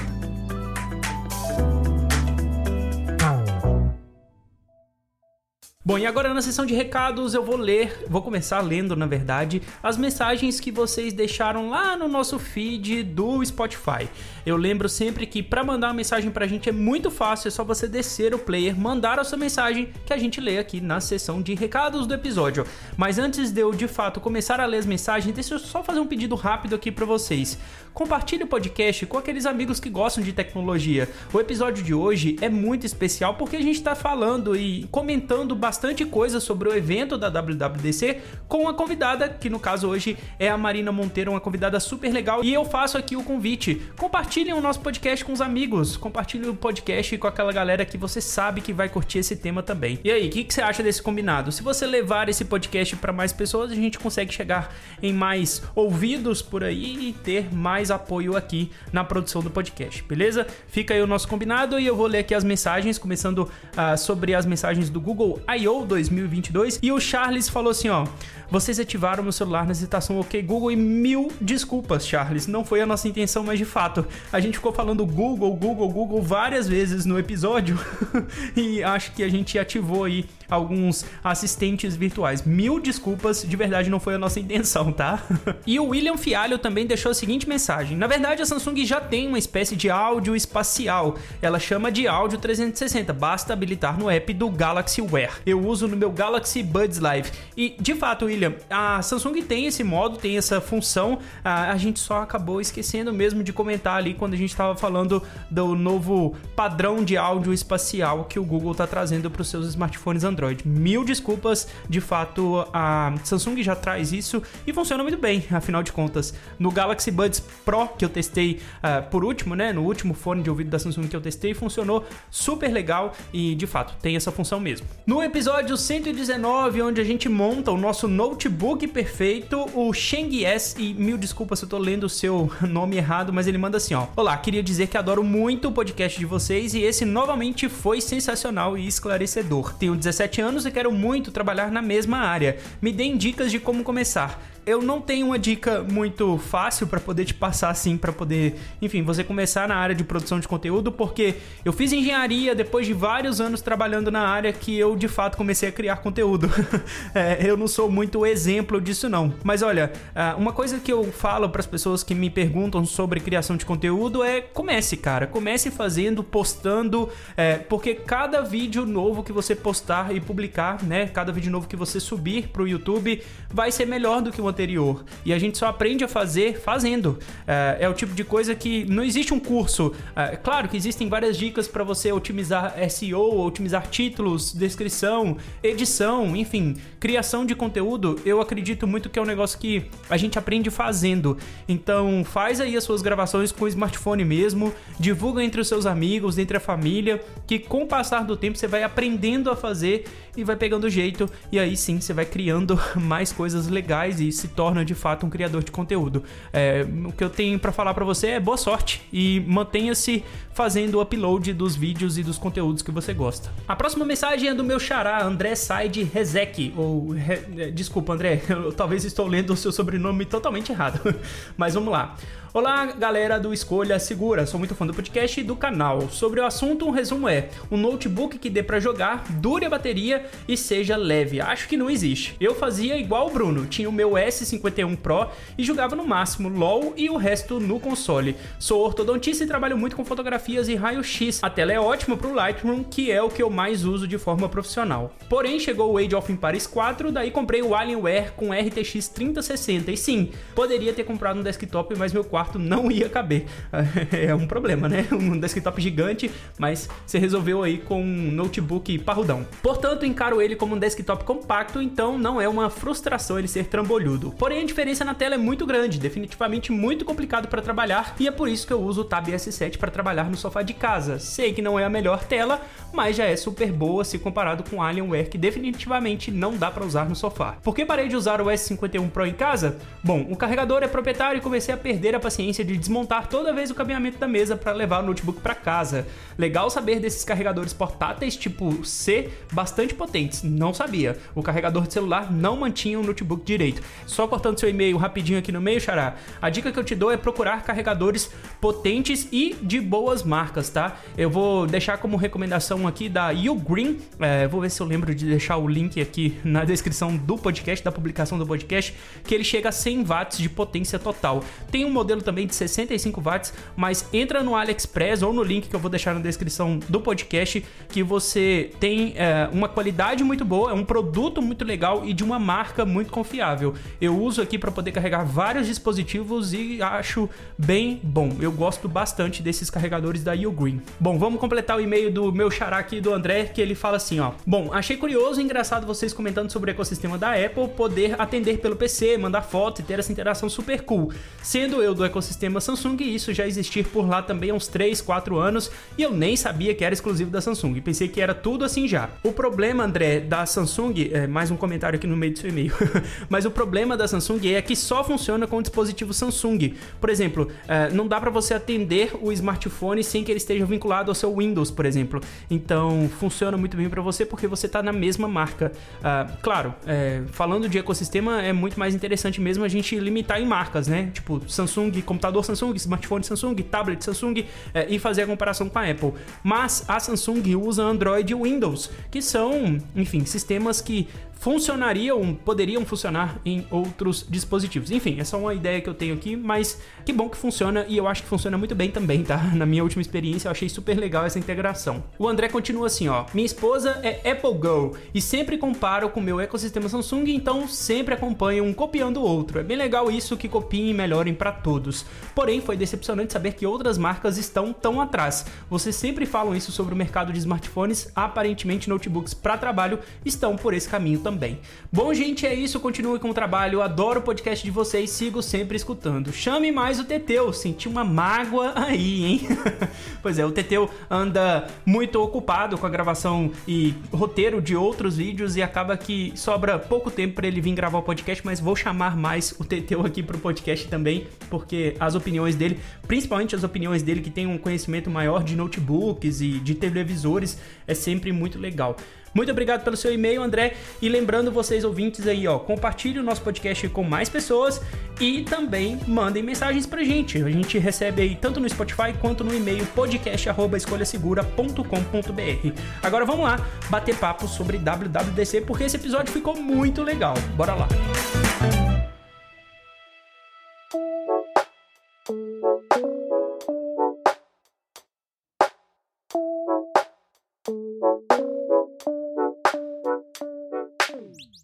Bom, 5.84 5.98
e 5.98 6.06
agora 6.06 6.32
na 6.32 6.40
sessão 6.40 6.64
de 6.64 6.74
recados 6.74 7.34
eu 7.34 7.42
vou 7.42 7.56
ler, 7.56 8.04
vou 8.08 8.22
começar 8.22 8.60
lendo, 8.60 8.94
na 8.94 9.04
verdade, 9.04 9.60
as 9.82 9.96
mensagens 9.96 10.60
que 10.60 10.70
vocês 10.70 11.12
deixaram 11.12 11.70
lá 11.70 11.96
no 11.96 12.06
nosso 12.06 12.38
feed 12.38 13.02
do 13.02 13.44
Spotify. 13.44 14.08
Eu 14.46 14.56
lembro 14.56 14.88
sempre 14.88 15.26
que 15.26 15.42
para 15.42 15.64
mandar 15.64 15.88
uma 15.88 15.94
mensagem 15.94 16.30
pra 16.30 16.46
gente 16.46 16.68
é 16.68 16.72
muito 16.72 17.10
fácil, 17.10 17.48
é 17.48 17.50
só 17.50 17.64
você 17.64 17.88
descer 17.88 18.32
o 18.32 18.38
player, 18.38 18.78
mandar 18.78 19.18
a 19.18 19.24
sua 19.24 19.36
mensagem 19.36 19.92
que 20.06 20.12
a 20.12 20.16
gente 20.16 20.40
lê 20.40 20.56
aqui 20.56 20.80
na 20.80 21.00
sessão 21.00 21.42
de 21.42 21.52
recados 21.52 22.06
do 22.06 22.14
episódio. 22.14 22.64
Mas 22.96 23.18
antes 23.18 23.50
de 23.50 23.60
eu 23.60 23.72
de 23.72 23.88
fato 23.88 24.20
começar 24.20 24.60
a 24.60 24.66
ler 24.66 24.78
as 24.78 24.86
mensagens, 24.86 25.34
deixa 25.34 25.56
eu 25.56 25.58
só 25.58 25.82
fazer 25.82 25.98
um 25.98 26.06
pedido 26.06 26.36
rápido 26.36 26.76
aqui 26.76 26.92
para 26.92 27.04
vocês. 27.04 27.58
Compartilhe 27.92 28.44
o 28.44 28.46
podcast 28.46 29.04
com 29.06 29.18
aqueles 29.18 29.46
amigos 29.46 29.80
que 29.80 29.90
gostam 29.90 30.22
de 30.22 30.32
tecnologia. 30.32 31.10
O 31.32 31.40
episódio 31.40 31.82
de 31.82 31.92
hoje 31.92 32.36
é 32.40 32.48
muito 32.48 32.86
especial 32.86 33.34
porque 33.34 33.56
a 33.56 33.60
gente 33.60 33.76
está 33.76 33.96
falando 33.96 34.54
e 34.54 34.86
comentando 34.92 35.56
bastante 35.56 35.71
bastante 35.72 36.04
coisa 36.04 36.38
sobre 36.38 36.68
o 36.68 36.76
evento 36.76 37.16
da 37.16 37.30
WWDC 37.30 38.20
com 38.46 38.68
a 38.68 38.74
convidada, 38.74 39.26
que 39.26 39.48
no 39.48 39.58
caso 39.58 39.88
hoje 39.88 40.18
é 40.38 40.50
a 40.50 40.58
Marina 40.58 40.92
Monteiro, 40.92 41.30
uma 41.30 41.40
convidada 41.40 41.80
super 41.80 42.12
legal. 42.12 42.44
E 42.44 42.52
eu 42.52 42.62
faço 42.62 42.98
aqui 42.98 43.16
o 43.16 43.24
convite: 43.24 43.80
compartilhem 43.96 44.52
o 44.52 44.60
nosso 44.60 44.80
podcast 44.80 45.24
com 45.24 45.32
os 45.32 45.40
amigos, 45.40 45.96
compartilhem 45.96 46.50
o 46.50 46.54
podcast 46.54 47.16
com 47.16 47.26
aquela 47.26 47.50
galera 47.52 47.86
que 47.86 47.96
você 47.96 48.20
sabe 48.20 48.60
que 48.60 48.70
vai 48.70 48.90
curtir 48.90 49.20
esse 49.20 49.34
tema 49.34 49.62
também. 49.62 49.98
E 50.04 50.10
aí, 50.10 50.28
o 50.28 50.30
que, 50.30 50.44
que 50.44 50.52
você 50.52 50.60
acha 50.60 50.82
desse 50.82 51.00
combinado? 51.00 51.50
Se 51.50 51.62
você 51.62 51.86
levar 51.86 52.28
esse 52.28 52.44
podcast 52.44 52.94
para 52.96 53.10
mais 53.10 53.32
pessoas, 53.32 53.72
a 53.72 53.74
gente 53.74 53.98
consegue 53.98 54.30
chegar 54.30 54.74
em 55.02 55.10
mais 55.10 55.62
ouvidos 55.74 56.42
por 56.42 56.62
aí 56.62 57.08
e 57.08 57.12
ter 57.14 57.50
mais 57.50 57.90
apoio 57.90 58.36
aqui 58.36 58.70
na 58.92 59.02
produção 59.02 59.40
do 59.40 59.48
podcast, 59.48 60.02
beleza? 60.02 60.46
Fica 60.68 60.92
aí 60.92 61.00
o 61.00 61.06
nosso 61.06 61.26
combinado 61.26 61.80
e 61.80 61.86
eu 61.86 61.96
vou 61.96 62.06
ler 62.06 62.18
aqui 62.18 62.34
as 62.34 62.44
mensagens, 62.44 62.98
começando 62.98 63.38
uh, 63.38 63.96
sobre 63.96 64.34
as 64.34 64.44
mensagens 64.44 64.90
do 64.90 65.00
Google 65.00 65.40
I.O. 65.62 65.84
2022 65.86 66.78
e 66.82 66.90
o 66.90 66.98
Charles 66.98 67.48
falou 67.48 67.70
assim, 67.70 67.88
ó, 67.88 68.06
vocês 68.50 68.78
ativaram 68.78 69.22
meu 69.22 69.32
celular 69.32 69.66
na 69.66 69.74
citação 69.74 70.18
OK 70.18 70.42
Google 70.42 70.72
e 70.72 70.76
mil 70.76 71.32
desculpas, 71.40 72.06
Charles, 72.06 72.46
não 72.46 72.64
foi 72.64 72.80
a 72.80 72.86
nossa 72.86 73.08
intenção, 73.08 73.42
mas 73.44 73.58
de 73.58 73.64
fato, 73.64 74.04
a 74.32 74.40
gente 74.40 74.54
ficou 74.54 74.72
falando 74.72 75.06
Google, 75.06 75.54
Google, 75.54 75.88
Google 75.88 76.22
várias 76.22 76.68
vezes 76.68 77.06
no 77.06 77.18
episódio 77.18 77.78
e 78.56 78.82
acho 78.82 79.12
que 79.12 79.22
a 79.22 79.28
gente 79.28 79.58
ativou 79.58 80.04
aí 80.04 80.26
alguns 80.50 81.04
assistentes 81.24 81.96
virtuais. 81.96 82.42
Mil 82.42 82.78
desculpas, 82.78 83.42
de 83.42 83.56
verdade 83.56 83.88
não 83.88 83.98
foi 83.98 84.14
a 84.14 84.18
nossa 84.18 84.38
intenção, 84.40 84.92
tá? 84.92 85.22
e 85.66 85.80
o 85.80 85.86
William 85.86 86.16
Fialho 86.16 86.58
também 86.58 86.86
deixou 86.86 87.10
a 87.10 87.14
seguinte 87.14 87.48
mensagem: 87.48 87.96
Na 87.96 88.06
verdade, 88.06 88.42
a 88.42 88.46
Samsung 88.46 88.84
já 88.84 89.00
tem 89.00 89.28
uma 89.28 89.38
espécie 89.38 89.74
de 89.74 89.88
áudio 89.88 90.36
espacial. 90.36 91.16
Ela 91.40 91.58
chama 91.58 91.90
de 91.90 92.06
áudio 92.06 92.38
360, 92.38 93.12
basta 93.12 93.52
habilitar 93.52 93.98
no 93.98 94.10
app 94.10 94.32
do 94.34 94.50
Galaxy 94.50 95.00
Wear. 95.00 95.40
Eu 95.52 95.66
uso 95.66 95.88
no 95.88 95.96
meu 95.96 96.10
Galaxy 96.10 96.62
Buds 96.62 96.98
Live. 96.98 97.30
E 97.56 97.74
de 97.80 97.94
fato, 97.94 98.26
William, 98.26 98.54
a 98.68 99.00
Samsung 99.02 99.42
tem 99.42 99.66
esse 99.66 99.82
modo, 99.82 100.18
tem 100.18 100.36
essa 100.36 100.60
função. 100.60 101.18
A, 101.44 101.76
gente 101.76 101.98
só 101.98 102.22
acabou 102.22 102.60
esquecendo 102.60 103.12
mesmo 103.12 103.42
de 103.42 103.52
comentar 103.52 103.96
ali 103.96 104.14
quando 104.14 104.34
a 104.34 104.36
gente 104.36 104.50
estava 104.50 104.76
falando 104.76 105.22
do 105.50 105.74
novo 105.74 106.36
padrão 106.54 107.02
de 107.02 107.16
áudio 107.16 107.52
espacial 107.52 108.24
que 108.24 108.38
o 108.38 108.44
Google 108.44 108.72
está 108.72 108.86
trazendo 108.86 109.30
para 109.30 109.42
os 109.42 109.48
seus 109.48 109.66
smartphones 109.68 110.24
Android. 110.24 110.42
Android. 110.42 110.66
Mil 110.66 111.04
desculpas, 111.04 111.68
de 111.88 112.00
fato 112.00 112.66
a 112.72 113.14
Samsung 113.24 113.62
já 113.62 113.76
traz 113.76 114.12
isso 114.12 114.42
e 114.66 114.72
funciona 114.72 115.02
muito 115.02 115.18
bem, 115.18 115.44
afinal 115.50 115.82
de 115.82 115.92
contas. 115.92 116.34
No 116.58 116.70
Galaxy 116.70 117.10
Buds 117.10 117.40
Pro 117.64 117.88
que 117.88 118.04
eu 118.04 118.08
testei 118.08 118.60
uh, 118.78 119.08
por 119.10 119.24
último, 119.24 119.54
né, 119.54 119.72
no 119.72 119.82
último 119.82 120.14
fone 120.14 120.42
de 120.42 120.50
ouvido 120.50 120.70
da 120.70 120.78
Samsung 120.78 121.06
que 121.06 121.16
eu 121.16 121.20
testei, 121.20 121.54
funcionou 121.54 122.04
super 122.30 122.70
legal 122.72 123.12
e 123.32 123.54
de 123.54 123.66
fato 123.66 123.94
tem 124.00 124.16
essa 124.16 124.32
função 124.32 124.58
mesmo. 124.58 124.86
No 125.06 125.22
episódio 125.22 125.41
119, 125.42 126.82
onde 126.82 127.00
a 127.00 127.04
gente 127.04 127.28
monta 127.28 127.72
o 127.72 127.76
nosso 127.76 128.06
notebook 128.06 128.86
perfeito, 128.86 129.68
o 129.74 129.92
Sheng 129.92 130.44
S, 130.44 130.80
e 130.80 130.94
mil 130.94 131.18
desculpas 131.18 131.58
se 131.58 131.64
eu 131.64 131.68
tô 131.68 131.78
lendo 131.78 132.04
o 132.04 132.08
seu 132.08 132.48
nome 132.62 132.96
errado, 132.96 133.32
mas 133.32 133.48
ele 133.48 133.58
manda 133.58 133.76
assim, 133.76 133.92
ó. 133.92 134.06
Olá, 134.14 134.36
queria 134.36 134.62
dizer 134.62 134.86
que 134.86 134.96
adoro 134.96 135.24
muito 135.24 135.68
o 135.68 135.72
podcast 135.72 136.16
de 136.16 136.26
vocês 136.26 136.74
e 136.74 136.82
esse 136.82 137.04
novamente 137.04 137.68
foi 137.68 138.00
sensacional 138.00 138.78
e 138.78 138.86
esclarecedor. 138.86 139.74
Tenho 139.74 139.96
17 139.96 140.40
anos 140.40 140.64
e 140.64 140.70
quero 140.70 140.92
muito 140.92 141.32
trabalhar 141.32 141.72
na 141.72 141.82
mesma 141.82 142.18
área. 142.18 142.58
Me 142.80 142.92
deem 142.92 143.16
dicas 143.16 143.50
de 143.50 143.58
como 143.58 143.82
começar. 143.82 144.40
Eu 144.64 144.80
não 144.80 145.00
tenho 145.00 145.26
uma 145.26 145.38
dica 145.38 145.82
muito 145.82 146.38
fácil 146.38 146.86
para 146.86 147.00
poder 147.00 147.24
te 147.24 147.34
passar 147.34 147.70
assim, 147.70 147.96
para 147.96 148.12
poder, 148.12 148.58
enfim, 148.80 149.02
você 149.02 149.24
começar 149.24 149.66
na 149.66 149.74
área 149.74 149.94
de 149.94 150.04
produção 150.04 150.38
de 150.38 150.46
conteúdo, 150.46 150.92
porque 150.92 151.34
eu 151.64 151.72
fiz 151.72 151.92
engenharia 151.92 152.54
depois 152.54 152.86
de 152.86 152.92
vários 152.92 153.40
anos 153.40 153.60
trabalhando 153.60 154.10
na 154.10 154.20
área 154.20 154.52
que 154.52 154.78
eu 154.78 154.94
de 154.94 155.08
fato 155.08 155.36
comecei 155.36 155.68
a 155.68 155.72
criar 155.72 155.96
conteúdo. 155.96 156.48
é, 157.14 157.38
eu 157.40 157.56
não 157.56 157.66
sou 157.66 157.90
muito 157.90 158.24
exemplo 158.24 158.80
disso 158.80 159.08
não. 159.08 159.34
Mas 159.42 159.62
olha, 159.62 159.92
ah, 160.14 160.36
uma 160.38 160.52
coisa 160.52 160.78
que 160.78 160.92
eu 160.92 161.04
falo 161.10 161.48
para 161.48 161.60
as 161.60 161.66
pessoas 161.66 162.04
que 162.04 162.14
me 162.14 162.30
perguntam 162.30 162.84
sobre 162.84 163.18
criação 163.18 163.56
de 163.56 163.66
conteúdo 163.66 164.22
é 164.22 164.40
comece, 164.40 164.96
cara, 164.96 165.26
comece 165.26 165.70
fazendo, 165.70 166.22
postando, 166.22 167.08
é, 167.36 167.56
porque 167.56 167.94
cada 167.94 168.42
vídeo 168.42 168.86
novo 168.86 169.24
que 169.24 169.32
você 169.32 169.56
postar 169.56 170.14
e 170.14 170.20
publicar, 170.20 170.82
né, 170.84 171.06
cada 171.06 171.32
vídeo 171.32 171.50
novo 171.50 171.66
que 171.66 171.76
você 171.76 171.98
subir 171.98 172.48
pro 172.48 172.68
YouTube 172.68 173.22
vai 173.50 173.72
ser 173.72 173.86
melhor 173.86 174.20
do 174.22 174.30
que 174.30 174.40
o 174.40 174.51
anterior. 174.52 175.04
E 175.24 175.32
a 175.32 175.38
gente 175.38 175.58
só 175.58 175.66
aprende 175.66 176.04
a 176.04 176.08
fazer 176.08 176.60
fazendo. 176.60 177.18
É, 177.46 177.78
é 177.80 177.88
o 177.88 177.94
tipo 177.94 178.14
de 178.14 178.22
coisa 178.22 178.54
que 178.54 178.84
não 178.84 179.02
existe 179.02 179.34
um 179.34 179.40
curso. 179.40 179.92
É, 180.14 180.36
claro 180.36 180.68
que 180.68 180.76
existem 180.76 181.08
várias 181.08 181.36
dicas 181.36 181.66
para 181.66 181.82
você 181.82 182.12
otimizar 182.12 182.74
SEO, 182.88 183.40
otimizar 183.40 183.88
títulos, 183.88 184.52
descrição, 184.52 185.36
edição, 185.62 186.36
enfim, 186.36 186.76
criação 187.00 187.44
de 187.44 187.54
conteúdo. 187.54 188.20
Eu 188.24 188.40
acredito 188.40 188.86
muito 188.86 189.10
que 189.10 189.18
é 189.18 189.22
um 189.22 189.26
negócio 189.26 189.58
que 189.58 189.86
a 190.08 190.16
gente 190.16 190.38
aprende 190.38 190.70
fazendo. 190.70 191.36
Então, 191.68 192.24
faz 192.24 192.60
aí 192.60 192.76
as 192.76 192.84
suas 192.84 193.02
gravações 193.02 193.50
com 193.50 193.64
o 193.64 193.68
smartphone 193.68 194.24
mesmo, 194.24 194.72
divulga 195.00 195.42
entre 195.42 195.60
os 195.60 195.68
seus 195.68 195.86
amigos, 195.86 196.38
entre 196.38 196.56
a 196.56 196.60
família, 196.60 197.20
que 197.46 197.58
com 197.58 197.82
o 197.82 197.86
passar 197.86 198.24
do 198.24 198.36
tempo 198.36 198.58
você 198.58 198.66
vai 198.66 198.82
aprendendo 198.82 199.50
a 199.50 199.56
fazer 199.56 200.04
e 200.36 200.44
vai 200.44 200.56
pegando 200.56 200.88
jeito 200.88 201.28
e 201.50 201.58
aí 201.58 201.76
sim 201.76 202.00
você 202.00 202.12
vai 202.12 202.24
criando 202.24 202.78
mais 202.96 203.32
coisas 203.32 203.68
legais 203.68 204.20
e 204.20 204.32
se 204.42 204.48
torna 204.48 204.84
de 204.84 204.94
fato 204.94 205.24
um 205.24 205.30
criador 205.30 205.62
de 205.62 205.70
conteúdo. 205.70 206.22
É, 206.52 206.84
o 207.06 207.12
que 207.12 207.22
eu 207.22 207.30
tenho 207.30 207.58
para 207.58 207.70
falar 207.70 207.94
para 207.94 208.04
você 208.04 208.28
é 208.28 208.40
boa 208.40 208.56
sorte 208.56 209.02
e 209.12 209.40
mantenha-se 209.46 210.24
fazendo 210.52 210.96
o 210.96 211.02
upload 211.02 211.52
dos 211.52 211.76
vídeos 211.76 212.18
e 212.18 212.22
dos 212.22 212.38
conteúdos 212.38 212.82
que 212.82 212.90
você 212.90 213.14
gosta. 213.14 213.50
A 213.66 213.76
próxima 213.76 214.04
mensagem 214.04 214.48
é 214.48 214.54
do 214.54 214.64
meu 214.64 214.78
xará, 214.78 215.24
André 215.24 215.54
Said 215.54 216.02
Rezek, 216.12 216.74
ou... 216.76 217.10
Re, 217.10 217.70
desculpa, 217.70 218.12
André, 218.12 218.42
eu 218.50 218.72
talvez 218.72 219.04
estou 219.04 219.26
lendo 219.26 219.52
o 219.52 219.56
seu 219.56 219.70
sobrenome 219.70 220.24
totalmente 220.24 220.72
errado, 220.72 221.00
mas 221.56 221.74
vamos 221.74 221.92
lá. 221.92 222.16
Olá, 222.54 222.84
galera 222.84 223.40
do 223.40 223.54
Escolha 223.54 223.98
Segura. 223.98 224.44
Sou 224.44 224.58
muito 224.58 224.74
fã 224.74 224.86
do 224.86 224.92
podcast 224.92 225.40
e 225.40 225.42
do 225.42 225.56
canal. 225.56 226.10
Sobre 226.10 226.38
o 226.38 226.44
assunto, 226.44 226.86
um 226.86 226.90
resumo 226.90 227.26
é: 227.26 227.48
um 227.70 227.78
notebook 227.78 228.38
que 228.38 228.50
dê 228.50 228.62
para 228.62 228.78
jogar, 228.78 229.24
dure 229.40 229.64
a 229.64 229.70
bateria 229.70 230.26
e 230.46 230.54
seja 230.54 230.94
leve. 230.94 231.40
Acho 231.40 231.66
que 231.66 231.78
não 231.78 231.88
existe. 231.88 232.36
Eu 232.38 232.54
fazia 232.54 232.98
igual 232.98 233.28
o 233.28 233.30
Bruno, 233.30 233.64
tinha 233.64 233.88
o 233.88 233.92
meu 233.92 234.10
S51 234.10 234.98
Pro 234.98 235.28
e 235.56 235.64
jogava 235.64 235.96
no 235.96 236.06
máximo 236.06 236.50
LoL 236.50 236.92
e 236.94 237.08
o 237.08 237.16
resto 237.16 237.58
no 237.58 237.80
console. 237.80 238.36
Sou 238.58 238.84
ortodontista 238.84 239.44
e 239.44 239.46
trabalho 239.46 239.78
muito 239.78 239.96
com 239.96 240.04
fotografias 240.04 240.68
e 240.68 240.74
raio-x. 240.74 241.42
A 241.42 241.48
tela 241.48 241.72
é 241.72 241.80
ótima 241.80 242.18
pro 242.18 242.34
Lightroom, 242.34 242.84
que 242.84 243.10
é 243.10 243.22
o 243.22 243.30
que 243.30 243.42
eu 243.42 243.48
mais 243.48 243.86
uso 243.86 244.06
de 244.06 244.18
forma 244.18 244.46
profissional. 244.46 245.14
Porém, 245.26 245.58
chegou 245.58 245.90
o 245.90 245.96
Age 245.96 246.14
of 246.14 246.30
Empires 246.30 246.66
4, 246.66 247.10
daí 247.12 247.30
comprei 247.30 247.62
o 247.62 247.74
Alienware 247.74 248.32
com 248.36 248.52
RTX 248.52 249.08
3060 249.08 249.90
e 249.90 249.96
sim, 249.96 250.30
poderia 250.54 250.92
ter 250.92 251.04
comprado 251.04 251.40
um 251.40 251.42
desktop, 251.42 251.96
mas 251.96 252.12
meu 252.12 252.22
quarto 252.22 252.41
quarto 252.42 252.58
não 252.58 252.90
ia 252.90 253.08
caber. 253.08 253.46
É 254.12 254.34
um 254.34 254.46
problema, 254.46 254.88
né? 254.88 255.06
Um 255.12 255.38
desktop 255.38 255.80
gigante, 255.80 256.30
mas 256.58 256.88
você 257.06 257.18
resolveu 257.18 257.62
aí 257.62 257.78
com 257.78 258.02
um 258.02 258.30
notebook 258.30 258.98
parrudão. 258.98 259.46
Portanto, 259.62 260.04
encaro 260.04 260.40
ele 260.40 260.56
como 260.56 260.74
um 260.74 260.78
desktop 260.78 261.24
compacto, 261.24 261.80
então 261.80 262.18
não 262.18 262.40
é 262.40 262.48
uma 262.48 262.68
frustração 262.68 263.38
ele 263.38 263.48
ser 263.48 263.66
trambolhudo. 263.66 264.32
Porém, 264.32 264.62
a 264.62 264.66
diferença 264.66 265.04
na 265.04 265.14
tela 265.14 265.34
é 265.34 265.38
muito 265.38 265.66
grande, 265.66 265.98
definitivamente 265.98 266.72
muito 266.72 267.04
complicado 267.04 267.48
para 267.48 267.62
trabalhar, 267.62 268.14
e 268.18 268.28
é 268.28 268.30
por 268.30 268.48
isso 268.48 268.66
que 268.66 268.72
eu 268.72 268.80
uso 268.80 269.02
o 269.02 269.04
Tab 269.04 269.26
S7 269.28 269.78
para 269.78 269.90
trabalhar 269.90 270.28
no 270.28 270.36
sofá 270.36 270.62
de 270.62 270.74
casa. 270.74 271.18
Sei 271.18 271.52
que 271.52 271.62
não 271.62 271.78
é 271.78 271.84
a 271.84 271.90
melhor 271.90 272.24
tela, 272.24 272.60
mas 272.92 273.16
já 273.16 273.24
é 273.24 273.36
super 273.36 273.72
boa 273.72 274.04
se 274.04 274.18
comparado 274.18 274.64
com 274.68 274.82
Alienware, 274.82 275.28
que 275.28 275.38
definitivamente 275.38 276.30
não 276.30 276.56
dá 276.56 276.70
para 276.70 276.84
usar 276.84 277.08
no 277.08 277.16
sofá. 277.16 277.56
Por 277.62 277.74
que 277.74 277.84
parei 277.84 278.08
de 278.08 278.16
usar 278.16 278.40
o 278.40 278.46
S51 278.46 279.10
Pro 279.10 279.26
em 279.26 279.34
casa? 279.34 279.78
Bom, 280.02 280.26
o 280.30 280.36
carregador 280.36 280.82
é 280.82 280.88
proprietário 280.88 281.38
e 281.38 281.42
comecei 281.42 281.74
a 281.74 281.78
perder 281.78 282.14
a 282.14 282.20
paciência 282.20 282.31
de 282.36 282.76
desmontar 282.76 283.28
toda 283.28 283.52
vez 283.52 283.70
o 283.70 283.74
cabeamento 283.74 284.18
da 284.18 284.26
mesa 284.26 284.56
para 284.56 284.72
levar 284.72 285.02
o 285.02 285.06
notebook 285.06 285.40
para 285.40 285.54
casa. 285.54 286.06
Legal 286.38 286.70
saber 286.70 286.98
desses 286.98 287.24
carregadores 287.24 287.72
portáteis 287.72 288.36
tipo 288.36 288.84
C 288.84 289.30
bastante 289.52 289.94
potentes. 289.94 290.42
Não 290.42 290.72
sabia. 290.72 291.18
O 291.34 291.42
carregador 291.42 291.86
de 291.86 291.92
celular 291.92 292.32
não 292.32 292.56
mantinha 292.56 292.98
o 292.98 293.02
notebook 293.02 293.44
direito. 293.44 293.82
Só 294.06 294.26
cortando 294.26 294.58
seu 294.58 294.68
e-mail 294.68 294.96
rapidinho 294.96 295.38
aqui 295.38 295.52
no 295.52 295.60
meio, 295.60 295.80
Xará. 295.80 296.16
A 296.40 296.48
dica 296.48 296.72
que 296.72 296.78
eu 296.78 296.84
te 296.84 296.94
dou 296.94 297.10
é 297.10 297.16
procurar 297.16 297.62
carregadores 297.62 298.30
potentes 298.60 299.28
e 299.30 299.54
de 299.62 299.80
boas 299.80 300.22
marcas, 300.22 300.70
tá? 300.70 300.96
Eu 301.16 301.28
vou 301.28 301.66
deixar 301.66 301.98
como 301.98 302.16
recomendação 302.16 302.86
aqui 302.86 303.08
da 303.08 303.30
Ugreen. 303.30 303.98
É, 304.18 304.48
vou 304.48 304.60
ver 304.60 304.70
se 304.70 304.80
eu 304.80 304.86
lembro 304.86 305.14
de 305.14 305.26
deixar 305.26 305.56
o 305.58 305.68
link 305.68 306.00
aqui 306.00 306.38
na 306.42 306.64
descrição 306.64 307.16
do 307.16 307.36
podcast, 307.36 307.84
da 307.84 307.92
publicação 307.92 308.38
do 308.38 308.46
podcast, 308.46 308.94
que 309.24 309.34
ele 309.34 309.44
chega 309.44 309.68
a 309.68 309.72
100 309.72 310.04
watts 310.04 310.38
de 310.38 310.48
potência 310.48 310.98
total. 310.98 311.44
Tem 311.70 311.84
um 311.84 311.90
modelo 311.90 312.21
também 312.22 312.46
de 312.46 312.54
65 312.54 313.20
watts, 313.20 313.52
mas 313.76 314.08
entra 314.12 314.42
no 314.42 314.54
AliExpress 314.54 315.22
ou 315.22 315.32
no 315.32 315.42
link 315.42 315.68
que 315.68 315.76
eu 315.76 315.80
vou 315.80 315.90
deixar 315.90 316.14
na 316.14 316.20
descrição 316.20 316.78
do 316.88 317.00
podcast 317.00 317.64
que 317.88 318.02
você 318.02 318.70
tem 318.80 319.14
é, 319.16 319.48
uma 319.52 319.68
qualidade 319.68 320.24
muito 320.24 320.44
boa, 320.44 320.70
é 320.70 320.74
um 320.74 320.84
produto 320.84 321.42
muito 321.42 321.64
legal 321.64 322.04
e 322.04 322.12
de 322.12 322.24
uma 322.24 322.38
marca 322.38 322.84
muito 322.84 323.10
confiável. 323.10 323.74
Eu 324.00 324.18
uso 324.18 324.40
aqui 324.40 324.58
para 324.58 324.70
poder 324.70 324.92
carregar 324.92 325.24
vários 325.24 325.66
dispositivos 325.66 326.52
e 326.52 326.80
acho 326.82 327.28
bem 327.56 328.00
bom. 328.02 328.36
Eu 328.40 328.52
gosto 328.52 328.88
bastante 328.88 329.42
desses 329.42 329.70
carregadores 329.70 330.22
da 330.22 330.32
Ugreen. 330.32 330.80
Bom, 330.98 331.18
vamos 331.18 331.40
completar 331.40 331.76
o 331.76 331.80
e-mail 331.80 332.10
do 332.10 332.32
meu 332.32 332.50
xará 332.50 332.78
aqui 332.78 333.00
do 333.00 333.12
André, 333.12 333.44
que 333.44 333.60
ele 333.60 333.74
fala 333.74 333.96
assim, 333.96 334.20
ó. 334.20 334.32
Bom, 334.46 334.70
achei 334.72 334.96
curioso 334.96 335.40
e 335.40 335.44
engraçado 335.44 335.86
vocês 335.86 336.12
comentando 336.12 336.50
sobre 336.50 336.70
o 336.70 336.72
ecossistema 336.72 337.18
da 337.18 337.32
Apple 337.32 337.68
poder 337.68 338.20
atender 338.20 338.58
pelo 338.58 338.76
PC, 338.76 339.16
mandar 339.18 339.42
fotos 339.42 339.80
e 339.80 339.82
ter 339.82 339.98
essa 339.98 340.12
interação 340.12 340.48
super 340.48 340.82
cool. 340.82 341.12
Sendo 341.42 341.82
eu 341.82 341.94
do 341.94 342.04
ecossistema 342.12 342.60
Samsung, 342.60 343.02
isso 343.02 343.32
já 343.32 343.46
existir 343.46 343.86
por 343.86 344.06
lá 344.06 344.22
também 344.22 344.50
há 344.50 344.54
uns 344.54 344.68
3, 344.68 345.00
4 345.00 345.38
anos 345.38 345.70
e 345.96 346.02
eu 346.02 346.12
nem 346.12 346.36
sabia 346.36 346.74
que 346.74 346.84
era 346.84 346.92
exclusivo 346.92 347.30
da 347.30 347.40
Samsung. 347.40 347.80
Pensei 347.80 348.06
que 348.06 348.20
era 348.20 348.34
tudo 348.34 348.64
assim 348.64 348.86
já. 348.86 349.08
O 349.24 349.32
problema, 349.32 349.84
André, 349.84 350.20
da 350.20 350.44
Samsung, 350.44 351.10
é, 351.10 351.26
mais 351.26 351.50
um 351.50 351.56
comentário 351.56 351.96
aqui 351.96 352.06
no 352.06 352.16
meio 352.16 352.32
do 352.32 352.38
seu 352.38 352.50
e-mail, 352.50 352.72
mas 353.28 353.46
o 353.46 353.50
problema 353.50 353.96
da 353.96 354.06
Samsung 354.06 354.52
é 354.52 354.60
que 354.60 354.76
só 354.76 355.02
funciona 355.02 355.46
com 355.46 355.56
o 355.56 355.62
dispositivo 355.62 356.12
Samsung. 356.12 356.74
Por 357.00 357.08
exemplo, 357.08 357.48
é, 357.66 357.90
não 357.90 358.06
dá 358.06 358.20
para 358.20 358.30
você 358.30 358.54
atender 358.54 359.12
o 359.20 359.32
smartphone 359.32 360.04
sem 360.04 360.22
que 360.22 360.30
ele 360.30 360.38
esteja 360.38 360.66
vinculado 360.66 361.10
ao 361.10 361.14
seu 361.14 361.34
Windows, 361.34 361.70
por 361.70 361.86
exemplo. 361.86 362.20
Então, 362.50 363.10
funciona 363.18 363.56
muito 363.56 363.76
bem 363.76 363.88
para 363.88 364.02
você 364.02 364.26
porque 364.26 364.46
você 364.46 364.66
está 364.66 364.82
na 364.82 364.92
mesma 364.92 365.26
marca. 365.26 365.72
Uh, 365.98 366.36
claro, 366.42 366.74
é, 366.86 367.22
falando 367.32 367.68
de 367.68 367.78
ecossistema, 367.78 368.42
é 368.42 368.52
muito 368.52 368.78
mais 368.78 368.94
interessante 368.94 369.40
mesmo 369.40 369.64
a 369.64 369.68
gente 369.68 369.98
limitar 369.98 370.40
em 370.40 370.46
marcas, 370.46 370.86
né? 370.86 371.10
Tipo, 371.12 371.40
Samsung, 371.48 372.01
computador 372.04 372.44
Samsung, 372.44 372.74
smartphone 372.76 373.24
Samsung, 373.24 373.54
tablet 373.56 374.02
Samsung 374.02 374.44
é, 374.74 374.86
e 374.88 374.98
fazer 374.98 375.22
a 375.22 375.26
comparação 375.26 375.68
com 375.68 375.78
a 375.78 375.90
Apple. 375.90 376.12
Mas 376.42 376.84
a 376.88 376.98
Samsung 376.98 377.56
usa 377.56 377.82
Android 377.82 378.32
e 378.32 378.34
Windows, 378.34 378.90
que 379.10 379.22
são, 379.22 379.78
enfim, 379.94 380.24
sistemas 380.24 380.80
que 380.80 381.08
funcionariam, 381.42 382.36
poderiam 382.36 382.86
funcionar 382.86 383.40
em 383.44 383.66
outros 383.68 384.24
dispositivos. 384.30 384.92
Enfim, 384.92 385.18
essa 385.18 385.36
é 385.36 385.40
uma 385.40 385.52
ideia 385.52 385.80
que 385.80 385.88
eu 385.88 385.94
tenho 385.94 386.14
aqui, 386.14 386.36
mas 386.36 386.80
que 387.04 387.12
bom 387.12 387.28
que 387.28 387.36
funciona 387.36 387.84
e 387.88 387.96
eu 387.96 388.06
acho 388.06 388.22
que 388.22 388.28
funciona 388.28 388.56
muito 388.56 388.76
bem 388.76 388.92
também, 388.92 389.24
tá? 389.24 389.38
Na 389.52 389.66
minha 389.66 389.82
última 389.82 390.00
experiência, 390.00 390.46
eu 390.46 390.52
achei 390.52 390.68
super 390.68 390.96
legal 390.96 391.24
essa 391.24 391.40
integração. 391.40 392.04
O 392.16 392.28
André 392.28 392.48
continua 392.48 392.86
assim, 392.86 393.08
ó: 393.08 393.26
"Minha 393.34 393.44
esposa 393.44 393.98
é 394.04 394.30
Apple 394.30 394.52
Girl 394.52 394.90
e 395.12 395.20
sempre 395.20 395.58
comparo 395.58 396.08
com 396.10 396.20
o 396.20 396.22
meu 396.22 396.38
ecossistema 396.38 396.88
Samsung, 396.88 397.24
então 397.30 397.66
sempre 397.66 398.14
acompanho 398.14 398.62
um 398.62 398.72
copiando 398.72 399.16
o 399.16 399.24
outro. 399.24 399.58
É 399.58 399.64
bem 399.64 399.76
legal 399.76 400.12
isso 400.12 400.36
que 400.36 400.48
copiem 400.48 400.90
e 400.90 400.94
melhorem 400.94 401.34
para 401.34 401.50
todos. 401.50 402.06
Porém, 402.36 402.60
foi 402.60 402.76
decepcionante 402.76 403.32
saber 403.32 403.54
que 403.54 403.66
outras 403.66 403.98
marcas 403.98 404.38
estão 404.38 404.72
tão 404.72 405.00
atrás. 405.00 405.44
Vocês 405.68 405.96
sempre 405.96 406.24
falam 406.24 406.54
isso 406.54 406.70
sobre 406.70 406.94
o 406.94 406.96
mercado 406.96 407.32
de 407.32 407.40
smartphones, 407.40 408.12
aparentemente 408.14 408.88
notebooks 408.88 409.34
para 409.34 409.58
trabalho 409.58 409.98
estão 410.24 410.54
por 410.54 410.72
esse 410.72 410.88
caminho 410.88 411.18
também 411.18 411.31
também. 411.32 411.58
Bom, 411.90 412.12
gente, 412.12 412.46
é 412.46 412.54
isso. 412.54 412.78
Continue 412.78 413.18
com 413.18 413.30
o 413.30 413.34
trabalho. 413.34 413.80
Adoro 413.80 414.20
o 414.20 414.22
podcast 414.22 414.62
de 414.64 414.70
vocês. 414.70 415.10
Sigo 415.10 415.42
sempre 415.42 415.76
escutando. 415.76 416.32
Chame 416.32 416.70
mais 416.70 417.00
o 417.00 417.04
Teteu. 417.04 417.52
Senti 417.52 417.88
uma 417.88 418.04
mágoa 418.04 418.72
aí, 418.76 419.24
hein? 419.24 419.40
pois 420.22 420.38
é, 420.38 420.44
o 420.44 420.52
Teteu 420.52 420.90
anda 421.10 421.68
muito 421.86 422.20
ocupado 422.20 422.76
com 422.76 422.86
a 422.86 422.90
gravação 422.90 423.50
e 423.66 423.94
roteiro 424.12 424.60
de 424.60 424.76
outros 424.76 425.16
vídeos 425.16 425.56
e 425.56 425.62
acaba 425.62 425.96
que 425.96 426.32
sobra 426.36 426.78
pouco 426.78 427.10
tempo 427.10 427.34
para 427.34 427.46
ele 427.46 427.60
vir 427.60 427.74
gravar 427.74 427.98
o 427.98 428.02
podcast, 428.02 428.44
mas 428.44 428.60
vou 428.60 428.76
chamar 428.76 429.16
mais 429.16 429.54
o 429.58 429.64
Teteu 429.64 430.04
aqui 430.04 430.22
pro 430.22 430.38
podcast 430.38 430.86
também, 430.88 431.26
porque 431.48 431.96
as 431.98 432.14
opiniões 432.14 432.54
dele, 432.54 432.78
principalmente 433.06 433.56
as 433.56 433.64
opiniões 433.64 434.02
dele 434.02 434.20
que 434.20 434.30
tem 434.30 434.46
um 434.46 434.58
conhecimento 434.58 435.10
maior 435.10 435.42
de 435.42 435.56
notebooks 435.56 436.40
e 436.40 436.58
de 436.58 436.74
televisores, 436.74 437.58
é 437.86 437.94
sempre 437.94 438.32
muito 438.32 438.58
legal. 438.58 438.96
Muito 439.34 439.50
obrigado 439.50 439.82
pelo 439.82 439.96
seu 439.96 440.12
e-mail, 440.12 440.42
André. 440.42 440.74
E 441.00 441.08
lembrando 441.08 441.50
vocês, 441.50 441.84
ouvintes 441.84 442.26
aí, 442.26 442.46
ó, 442.46 442.58
compartilhe 442.58 443.18
o 443.18 443.22
nosso 443.22 443.40
podcast 443.42 443.88
com 443.88 444.02
mais 444.02 444.28
pessoas 444.28 444.82
e 445.20 445.42
também 445.42 445.98
mandem 446.06 446.42
mensagens 446.42 446.86
pra 446.86 447.04
gente. 447.04 447.42
A 447.42 447.50
gente 447.50 447.78
recebe 447.78 448.22
aí 448.22 448.34
tanto 448.34 448.58
no 448.60 448.68
Spotify 448.68 449.12
quanto 449.20 449.44
no 449.44 449.54
e-mail 449.54 449.86
podcast@escolhasegura.com.br. 449.86 452.72
Agora 453.02 453.24
vamos 453.24 453.44
lá 453.44 453.64
bater 453.88 454.16
papo 454.16 454.48
sobre 454.48 454.78
WWDC 454.78 455.60
porque 455.62 455.84
esse 455.84 455.96
episódio 455.96 456.32
ficou 456.32 456.56
muito 456.56 457.02
legal. 457.02 457.34
Bora 457.56 457.74
lá. 457.74 457.88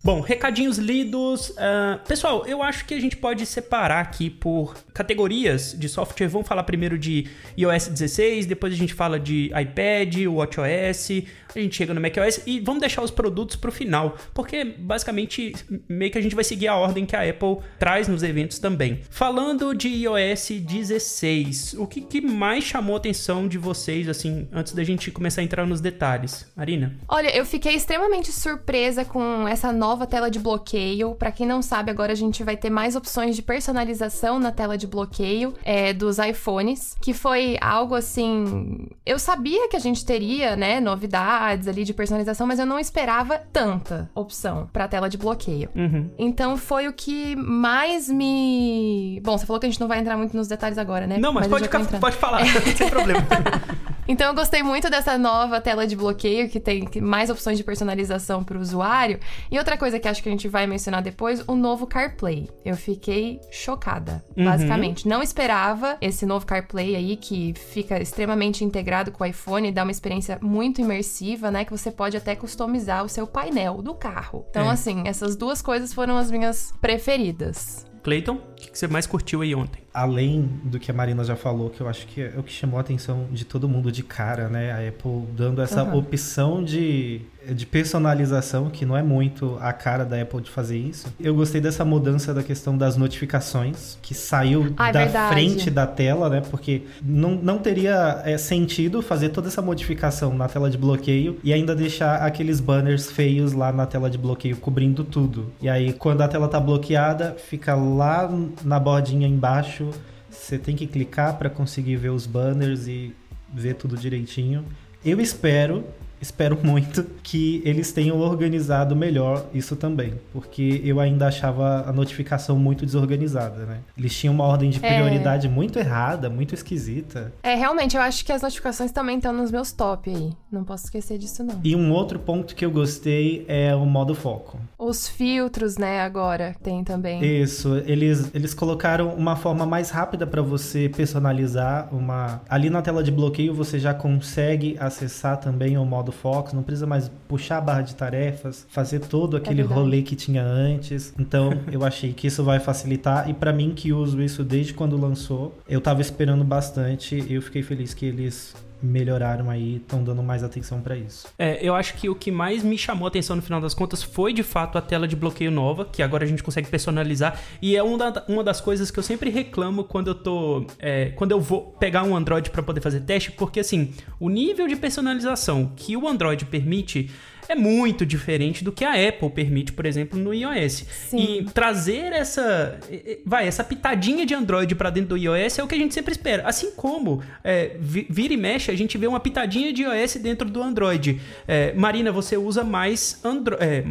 Bom, 0.08 0.22
recadinhos 0.22 0.78
lidos. 0.78 1.50
Uh, 1.50 1.98
pessoal, 2.08 2.46
eu 2.46 2.62
acho 2.62 2.86
que 2.86 2.94
a 2.94 2.98
gente 2.98 3.14
pode 3.14 3.44
separar 3.44 4.00
aqui 4.00 4.30
por 4.30 4.74
categorias 4.94 5.76
de 5.78 5.86
software. 5.86 6.28
Vamos 6.28 6.48
falar 6.48 6.62
primeiro 6.62 6.96
de 6.96 7.28
iOS 7.58 7.88
16, 7.88 8.46
depois 8.46 8.72
a 8.72 8.76
gente 8.76 8.94
fala 8.94 9.20
de 9.20 9.50
iPad, 9.54 10.16
WatchOS, 10.26 11.24
a 11.60 11.62
gente 11.62 11.76
chega 11.76 11.94
no 11.94 12.00
macOS 12.00 12.40
e 12.46 12.60
vamos 12.60 12.80
deixar 12.80 13.02
os 13.02 13.10
produtos 13.10 13.56
para 13.56 13.68
o 13.68 13.72
final, 13.72 14.16
porque 14.34 14.64
basicamente 14.64 15.54
meio 15.88 16.10
que 16.10 16.18
a 16.18 16.20
gente 16.20 16.34
vai 16.34 16.44
seguir 16.44 16.68
a 16.68 16.76
ordem 16.76 17.04
que 17.04 17.16
a 17.16 17.28
Apple 17.28 17.58
traz 17.78 18.08
nos 18.08 18.22
eventos 18.22 18.58
também. 18.58 19.00
Falando 19.10 19.74
de 19.74 19.88
iOS 19.88 20.50
16, 20.50 21.74
o 21.78 21.86
que, 21.86 22.00
que 22.00 22.20
mais 22.20 22.64
chamou 22.64 22.94
a 22.94 22.98
atenção 22.98 23.48
de 23.48 23.58
vocês, 23.58 24.08
assim, 24.08 24.48
antes 24.52 24.72
da 24.72 24.84
gente 24.84 25.10
começar 25.10 25.40
a 25.40 25.44
entrar 25.44 25.66
nos 25.66 25.80
detalhes? 25.80 26.46
Marina? 26.56 26.96
Olha, 27.08 27.34
eu 27.36 27.44
fiquei 27.44 27.74
extremamente 27.74 28.32
surpresa 28.32 29.04
com 29.04 29.46
essa 29.46 29.72
nova 29.72 30.06
tela 30.06 30.30
de 30.30 30.38
bloqueio. 30.38 31.14
Para 31.14 31.32
quem 31.32 31.46
não 31.46 31.62
sabe, 31.62 31.90
agora 31.90 32.12
a 32.12 32.16
gente 32.16 32.42
vai 32.42 32.56
ter 32.56 32.70
mais 32.70 32.96
opções 32.96 33.36
de 33.36 33.42
personalização 33.42 34.38
na 34.38 34.52
tela 34.52 34.76
de 34.76 34.86
bloqueio 34.86 35.54
é, 35.64 35.92
dos 35.92 36.18
iPhones, 36.18 36.96
que 37.00 37.12
foi 37.12 37.56
algo 37.60 37.94
assim. 37.94 38.88
Eu 39.04 39.18
sabia 39.18 39.68
que 39.68 39.76
a 39.76 39.80
gente 39.80 40.04
teria, 40.04 40.56
né, 40.56 40.80
novidades 40.80 41.08
ali 41.48 41.84
de 41.84 41.94
personalização, 41.94 42.46
mas 42.46 42.58
eu 42.58 42.66
não 42.66 42.78
esperava 42.78 43.38
tanta 43.52 44.10
opção 44.14 44.68
pra 44.72 44.88
tela 44.88 45.08
de 45.08 45.16
bloqueio. 45.16 45.68
Uhum. 45.74 46.10
Então 46.18 46.56
foi 46.56 46.88
o 46.88 46.92
que 46.92 47.34
mais 47.36 48.08
me. 48.08 49.20
Bom, 49.24 49.38
você 49.38 49.46
falou 49.46 49.60
que 49.60 49.66
a 49.66 49.70
gente 49.70 49.80
não 49.80 49.88
vai 49.88 49.98
entrar 49.98 50.16
muito 50.16 50.36
nos 50.36 50.48
detalhes 50.48 50.78
agora, 50.78 51.06
né? 51.06 51.18
Não, 51.18 51.32
mas, 51.32 51.48
mas 51.48 51.66
pode, 51.68 51.98
pode 51.98 52.16
falar, 52.16 52.44
sem 52.76 52.88
problema. 52.90 53.20
Então 54.08 54.28
eu 54.28 54.34
gostei 54.34 54.62
muito 54.62 54.88
dessa 54.88 55.18
nova 55.18 55.60
tela 55.60 55.86
de 55.86 55.94
bloqueio 55.94 56.48
que 56.48 56.58
tem 56.58 56.88
mais 57.02 57.28
opções 57.28 57.58
de 57.58 57.62
personalização 57.62 58.42
para 58.42 58.56
o 58.56 58.60
usuário. 58.60 59.20
E 59.50 59.58
outra 59.58 59.76
coisa 59.76 60.00
que 60.00 60.08
acho 60.08 60.22
que 60.22 60.30
a 60.30 60.32
gente 60.32 60.48
vai 60.48 60.66
mencionar 60.66 61.02
depois, 61.02 61.44
o 61.46 61.54
novo 61.54 61.86
CarPlay. 61.86 62.48
Eu 62.64 62.74
fiquei 62.74 63.38
chocada, 63.50 64.24
uhum. 64.34 64.46
basicamente. 64.46 65.06
Não 65.06 65.22
esperava 65.22 65.98
esse 66.00 66.24
novo 66.24 66.46
CarPlay 66.46 66.96
aí 66.96 67.16
que 67.16 67.52
fica 67.54 68.00
extremamente 68.00 68.64
integrado 68.64 69.12
com 69.12 69.22
o 69.22 69.26
iPhone 69.26 69.68
e 69.68 69.72
dá 69.72 69.82
uma 69.82 69.92
experiência 69.92 70.38
muito 70.40 70.80
imersiva, 70.80 71.50
né, 71.50 71.66
que 71.66 71.70
você 71.70 71.90
pode 71.90 72.16
até 72.16 72.34
customizar 72.34 73.04
o 73.04 73.08
seu 73.10 73.26
painel 73.26 73.82
do 73.82 73.94
carro. 73.94 74.46
Então 74.48 74.70
é. 74.70 74.72
assim, 74.72 75.02
essas 75.04 75.36
duas 75.36 75.60
coisas 75.60 75.92
foram 75.92 76.16
as 76.16 76.30
minhas 76.30 76.72
preferidas. 76.80 77.86
Clayton, 78.02 78.40
o 78.66 78.72
que 78.72 78.78
você 78.78 78.88
mais 78.88 79.06
curtiu 79.06 79.42
aí 79.42 79.54
ontem? 79.54 79.82
Além 79.92 80.42
do 80.64 80.78
que 80.78 80.90
a 80.90 80.94
Marina 80.94 81.24
já 81.24 81.36
falou, 81.36 81.70
que 81.70 81.80
eu 81.80 81.88
acho 81.88 82.06
que 82.06 82.22
é 82.22 82.34
o 82.36 82.42
que 82.42 82.52
chamou 82.52 82.78
a 82.78 82.80
atenção 82.80 83.26
de 83.30 83.44
todo 83.44 83.68
mundo 83.68 83.90
de 83.90 84.02
cara, 84.02 84.48
né? 84.48 84.72
A 84.72 84.88
Apple 84.88 85.26
dando 85.36 85.60
essa 85.62 85.82
uhum. 85.82 85.96
opção 85.96 86.62
de 86.62 87.22
de 87.54 87.66
personalização, 87.66 88.70
que 88.70 88.84
não 88.84 88.96
é 88.96 89.02
muito 89.02 89.56
a 89.60 89.72
cara 89.72 90.04
da 90.04 90.20
Apple 90.20 90.40
de 90.40 90.50
fazer 90.50 90.76
isso. 90.76 91.12
Eu 91.18 91.34
gostei 91.34 91.60
dessa 91.60 91.84
mudança 91.84 92.34
da 92.34 92.42
questão 92.42 92.76
das 92.76 92.96
notificações, 92.96 93.98
que 94.02 94.14
saiu 94.14 94.74
ah, 94.76 94.88
é 94.88 94.92
da 94.92 95.04
verdade. 95.04 95.32
frente 95.32 95.70
da 95.70 95.86
tela, 95.86 96.28
né? 96.28 96.42
Porque 96.50 96.82
não, 97.02 97.34
não 97.34 97.58
teria 97.58 98.22
é, 98.24 98.36
sentido 98.36 99.02
fazer 99.02 99.30
toda 99.30 99.48
essa 99.48 99.62
modificação 99.62 100.34
na 100.34 100.48
tela 100.48 100.70
de 100.70 100.78
bloqueio 100.78 101.38
e 101.42 101.52
ainda 101.52 101.74
deixar 101.74 102.16
aqueles 102.16 102.60
banners 102.60 103.10
feios 103.10 103.52
lá 103.52 103.72
na 103.72 103.86
tela 103.86 104.10
de 104.10 104.18
bloqueio 104.18 104.56
cobrindo 104.56 105.04
tudo. 105.04 105.50
E 105.60 105.68
aí, 105.68 105.92
quando 105.92 106.22
a 106.22 106.28
tela 106.28 106.48
tá 106.48 106.60
bloqueada, 106.60 107.36
fica 107.38 107.74
lá 107.74 108.28
na 108.64 108.78
bordinha 108.78 109.26
embaixo. 109.26 109.90
Você 110.30 110.58
tem 110.58 110.76
que 110.76 110.86
clicar 110.86 111.38
para 111.38 111.48
conseguir 111.48 111.96
ver 111.96 112.10
os 112.10 112.26
banners 112.26 112.86
e 112.86 113.14
ver 113.52 113.74
tudo 113.74 113.96
direitinho. 113.96 114.64
Eu 115.04 115.20
espero 115.20 115.84
espero 116.20 116.58
muito 116.62 117.04
que 117.22 117.62
eles 117.64 117.92
tenham 117.92 118.18
organizado 118.20 118.94
melhor 118.96 119.46
isso 119.54 119.76
também, 119.76 120.14
porque 120.32 120.80
eu 120.84 121.00
ainda 121.00 121.26
achava 121.26 121.84
a 121.88 121.92
notificação 121.92 122.58
muito 122.58 122.84
desorganizada, 122.84 123.64
né? 123.64 123.78
Eles 123.96 124.14
tinham 124.14 124.34
uma 124.34 124.44
ordem 124.44 124.70
de 124.70 124.84
é. 124.84 124.94
prioridade 124.94 125.46
é... 125.46 125.50
muito 125.50 125.78
errada, 125.78 126.28
muito 126.28 126.54
esquisita. 126.54 127.32
É, 127.42 127.54
realmente, 127.54 127.96
eu 127.96 128.02
acho 128.02 128.24
que 128.24 128.32
as 128.32 128.42
notificações 128.42 128.92
também 128.92 129.16
estão 129.16 129.32
nos 129.32 129.50
meus 129.50 129.72
top 129.72 130.10
aí. 130.10 130.32
Não 130.50 130.64
posso 130.64 130.84
esquecer 130.84 131.18
disso, 131.18 131.42
não. 131.44 131.60
E 131.62 131.76
um 131.76 131.92
outro 131.92 132.18
ponto 132.18 132.54
que 132.54 132.64
eu 132.64 132.70
gostei 132.70 133.44
é 133.48 133.74
o 133.74 133.84
modo 133.84 134.14
foco. 134.14 134.58
Os 134.78 135.08
filtros, 135.08 135.76
né, 135.76 136.00
agora 136.00 136.54
tem 136.62 136.82
também. 136.84 137.24
Isso, 137.24 137.82
eles, 137.86 138.30
eles 138.34 138.54
colocaram 138.54 139.14
uma 139.14 139.36
forma 139.36 139.66
mais 139.66 139.90
rápida 139.90 140.26
para 140.26 140.42
você 140.42 140.88
personalizar 140.88 141.88
uma... 141.92 142.40
Ali 142.48 142.70
na 142.70 142.82
tela 142.82 143.02
de 143.02 143.10
bloqueio 143.10 143.54
você 143.54 143.78
já 143.78 143.92
consegue 143.94 144.76
acessar 144.78 145.38
também 145.38 145.76
o 145.76 145.84
modo 145.84 146.07
modo 146.08 146.12
Fox, 146.12 146.52
não 146.52 146.62
precisa 146.62 146.86
mais 146.86 147.10
puxar 147.28 147.58
a 147.58 147.60
barra 147.60 147.82
de 147.82 147.94
tarefas, 147.94 148.66
fazer 148.70 149.00
todo 149.00 149.36
é 149.36 149.40
aquele 149.40 149.60
é 149.60 149.64
rolê 149.64 150.02
que 150.02 150.16
tinha 150.16 150.42
antes. 150.42 151.14
Então, 151.18 151.50
eu 151.70 151.84
achei 151.84 152.12
que 152.12 152.26
isso 152.26 152.42
vai 152.42 152.58
facilitar 152.58 153.28
e 153.28 153.34
para 153.34 153.52
mim 153.52 153.72
que 153.74 153.92
uso 153.92 154.20
isso 154.22 154.42
desde 154.42 154.74
quando 154.74 154.96
lançou, 154.96 155.56
eu 155.68 155.80
tava 155.80 156.00
esperando 156.00 156.44
bastante 156.44 157.16
e 157.28 157.34
eu 157.34 157.42
fiquei 157.42 157.62
feliz 157.62 157.94
que 157.94 158.06
eles 158.06 158.54
melhoraram 158.82 159.50
aí, 159.50 159.76
estão 159.76 160.02
dando 160.02 160.22
mais 160.22 160.42
atenção 160.42 160.80
para 160.80 160.96
isso. 160.96 161.28
É, 161.38 161.58
eu 161.66 161.74
acho 161.74 161.94
que 161.94 162.08
o 162.08 162.14
que 162.14 162.30
mais 162.30 162.62
me 162.62 162.78
chamou 162.78 163.06
a 163.06 163.08
atenção 163.08 163.36
no 163.36 163.42
final 163.42 163.60
das 163.60 163.74
contas 163.74 164.02
foi 164.02 164.32
de 164.32 164.42
fato 164.42 164.78
a 164.78 164.80
tela 164.80 165.06
de 165.06 165.16
bloqueio 165.16 165.50
nova, 165.50 165.84
que 165.84 166.02
agora 166.02 166.24
a 166.24 166.26
gente 166.26 166.42
consegue 166.42 166.68
personalizar. 166.68 167.40
E 167.60 167.76
é 167.76 167.82
uma, 167.82 168.24
uma 168.28 168.44
das 168.44 168.60
coisas 168.60 168.90
que 168.90 168.98
eu 168.98 169.02
sempre 169.02 169.30
reclamo 169.30 169.84
quando 169.84 170.08
eu 170.08 170.14
tô. 170.14 170.66
É, 170.78 171.10
quando 171.10 171.32
eu 171.32 171.40
vou 171.40 171.72
pegar 171.78 172.02
um 172.02 172.16
Android 172.16 172.50
para 172.50 172.62
poder 172.62 172.80
fazer 172.80 173.00
teste, 173.00 173.32
porque 173.32 173.60
assim, 173.60 173.92
o 174.20 174.28
nível 174.28 174.66
de 174.66 174.76
personalização 174.76 175.72
que 175.74 175.96
o 175.96 176.08
Android 176.08 176.44
permite 176.44 177.10
é 177.48 177.54
muito 177.54 178.04
diferente 178.04 178.62
do 178.62 178.70
que 178.70 178.84
a 178.84 178.92
Apple 179.08 179.30
permite, 179.30 179.72
por 179.72 179.86
exemplo, 179.86 180.18
no 180.18 180.34
iOS. 180.34 180.84
Sim. 181.08 181.18
E 181.18 181.44
trazer 181.44 182.12
essa, 182.12 182.78
vai, 183.24 183.46
essa 183.46 183.64
pitadinha 183.64 184.26
de 184.26 184.34
Android 184.34 184.74
para 184.74 184.90
dentro 184.90 185.10
do 185.10 185.16
iOS 185.16 185.58
é 185.58 185.62
o 185.62 185.66
que 185.66 185.74
a 185.74 185.78
gente 185.78 185.94
sempre 185.94 186.12
espera. 186.12 186.46
Assim 186.46 186.72
como 186.72 187.22
é, 187.42 187.76
vira 187.80 188.34
e 188.34 188.36
mexe, 188.36 188.70
a 188.70 188.76
gente 188.76 188.98
vê 188.98 189.06
uma 189.06 189.20
pitadinha 189.20 189.72
de 189.72 189.82
iOS 189.82 190.16
dentro 190.16 190.48
do 190.48 190.62
Android. 190.62 191.20
É, 191.46 191.72
Marina, 191.72 192.12
você 192.12 192.36
usa 192.36 192.62
mais 192.62 193.20
Andro 193.24 193.56
é, 193.60 193.84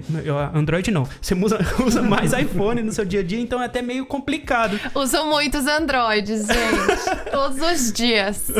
Android 0.54 0.92
não, 0.92 1.08
você 1.22 1.34
usa, 1.34 1.60
usa 1.86 2.02
mais 2.02 2.34
iPhone 2.34 2.82
no 2.82 2.92
seu 2.92 3.06
dia 3.06 3.22
a 3.22 3.24
dia, 3.24 3.40
então 3.40 3.62
é 3.62 3.66
até 3.66 3.82
meio 3.82 4.06
complicado. 4.06 4.80
Uso 4.94 5.26
muitos 5.26 5.66
Androids, 5.66 6.46
gente, 6.46 7.32
todos 7.32 7.60
os 7.62 7.92
dias. 7.92 8.52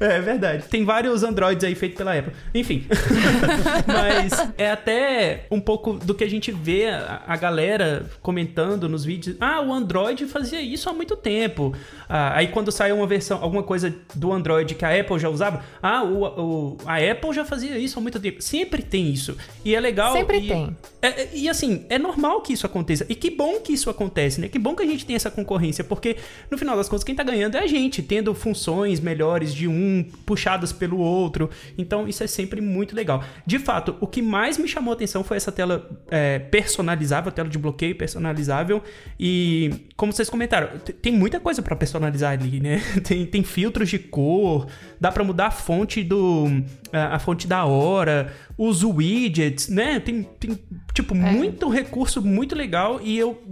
é 0.00 0.20
verdade. 0.20 0.64
Tem 0.68 0.84
vários 0.84 1.22
Androids 1.22 1.64
aí 1.64 1.74
feitos 1.74 1.98
pela 1.98 2.18
Apple. 2.18 2.32
Enfim. 2.54 2.86
Mas 3.86 4.32
é 4.56 4.70
até 4.70 5.46
um 5.50 5.60
pouco 5.60 5.94
do 5.94 6.14
que 6.14 6.24
a 6.24 6.30
gente 6.30 6.52
vê 6.52 6.88
a, 6.88 7.22
a, 7.26 7.36
galera 7.36 8.06
comentando 8.22 8.88
nos 8.88 9.04
vídeos. 9.04 9.36
Ah, 9.40 9.60
o 9.60 9.72
Android 9.72 10.26
fazia 10.26 10.60
isso 10.60 10.88
há 10.88 10.92
muito 10.92 11.16
tempo. 11.16 11.74
Ah, 12.08 12.36
aí 12.36 12.48
quando 12.48 12.70
saiu 12.70 12.96
uma 12.96 13.06
versão, 13.06 13.42
alguma 13.42 13.62
coisa 13.62 13.94
do 14.14 14.32
Android 14.32 14.74
que 14.74 14.84
a 14.84 14.98
Apple 14.98 15.18
já 15.18 15.28
usava, 15.28 15.62
ah, 15.82 16.02
o, 16.02 16.24
o, 16.24 16.76
a 16.84 16.96
Apple 16.96 17.32
já 17.32 17.44
fazia 17.44 17.78
isso 17.78 17.98
há 17.98 18.02
muito 18.02 18.18
tempo. 18.20 18.42
Sempre 18.42 18.82
tem 18.82 19.10
isso. 19.10 19.36
E 19.64 19.74
é 19.74 19.80
legal. 19.80 20.12
Sempre 20.12 20.38
e, 20.38 20.48
tem. 20.48 20.76
É, 21.02 21.08
é, 21.08 21.30
e 21.32 21.48
assim, 21.48 21.84
é 21.88 21.98
normal 21.98 22.40
que 22.40 22.52
isso 22.52 22.66
aconteça. 22.66 23.06
E 23.08 23.14
que 23.14 23.30
bom 23.30 23.60
que 23.60 23.72
isso 23.72 23.88
acontece, 23.90 24.40
né? 24.40 24.48
Que 24.48 24.58
bom 24.58 24.74
que 24.74 24.82
a 24.82 24.86
gente 24.86 25.06
tem 25.06 25.16
essa 25.16 25.30
concorrência, 25.30 25.82
porque 25.82 26.16
no 26.50 26.58
final 26.58 26.76
das 26.76 26.88
contas, 26.88 27.04
quem 27.04 27.14
tá 27.14 27.22
ganhando 27.22 27.56
é 27.56 27.60
a 27.60 27.66
gente, 27.66 28.02
tendo 28.02 28.34
funções 28.34 29.00
melhores 29.00 29.54
de 29.54 29.66
um 29.66 30.04
puxadas 30.26 30.72
pelo 30.72 30.98
outro. 30.98 31.50
Então, 31.76 32.06
isso 32.06 32.22
é 32.22 32.26
sempre 32.26 32.60
muito 32.60 32.94
legal. 32.94 33.24
De 33.50 33.58
fato, 33.58 33.96
o 34.00 34.06
que 34.06 34.22
mais 34.22 34.56
me 34.58 34.68
chamou 34.68 34.92
a 34.92 34.94
atenção 34.94 35.24
foi 35.24 35.36
essa 35.36 35.50
tela 35.50 35.90
é, 36.08 36.38
personalizável, 36.38 37.32
tela 37.32 37.48
de 37.48 37.58
bloqueio 37.58 37.96
personalizável. 37.98 38.80
E, 39.18 39.88
como 39.96 40.12
vocês 40.12 40.30
comentaram, 40.30 40.78
tem 41.02 41.12
muita 41.12 41.40
coisa 41.40 41.60
para 41.60 41.74
personalizar 41.74 42.30
ali, 42.30 42.60
né? 42.60 42.80
Tem, 43.02 43.26
tem 43.26 43.42
filtros 43.42 43.88
de 43.88 43.98
cor, 43.98 44.68
dá 45.00 45.10
para 45.10 45.24
mudar 45.24 45.46
a 45.46 45.50
fonte 45.50 46.04
do. 46.04 46.46
A, 46.92 47.16
a, 47.16 47.18
fonte 47.18 47.48
da 47.48 47.64
hora, 47.64 48.32
os 48.56 48.84
widgets, 48.84 49.68
né? 49.68 49.98
Tem, 49.98 50.22
tem 50.22 50.56
tipo, 50.94 51.12
é. 51.16 51.18
muito 51.18 51.68
recurso 51.68 52.22
muito 52.22 52.54
legal. 52.54 53.00
E 53.02 53.18
eu, 53.18 53.42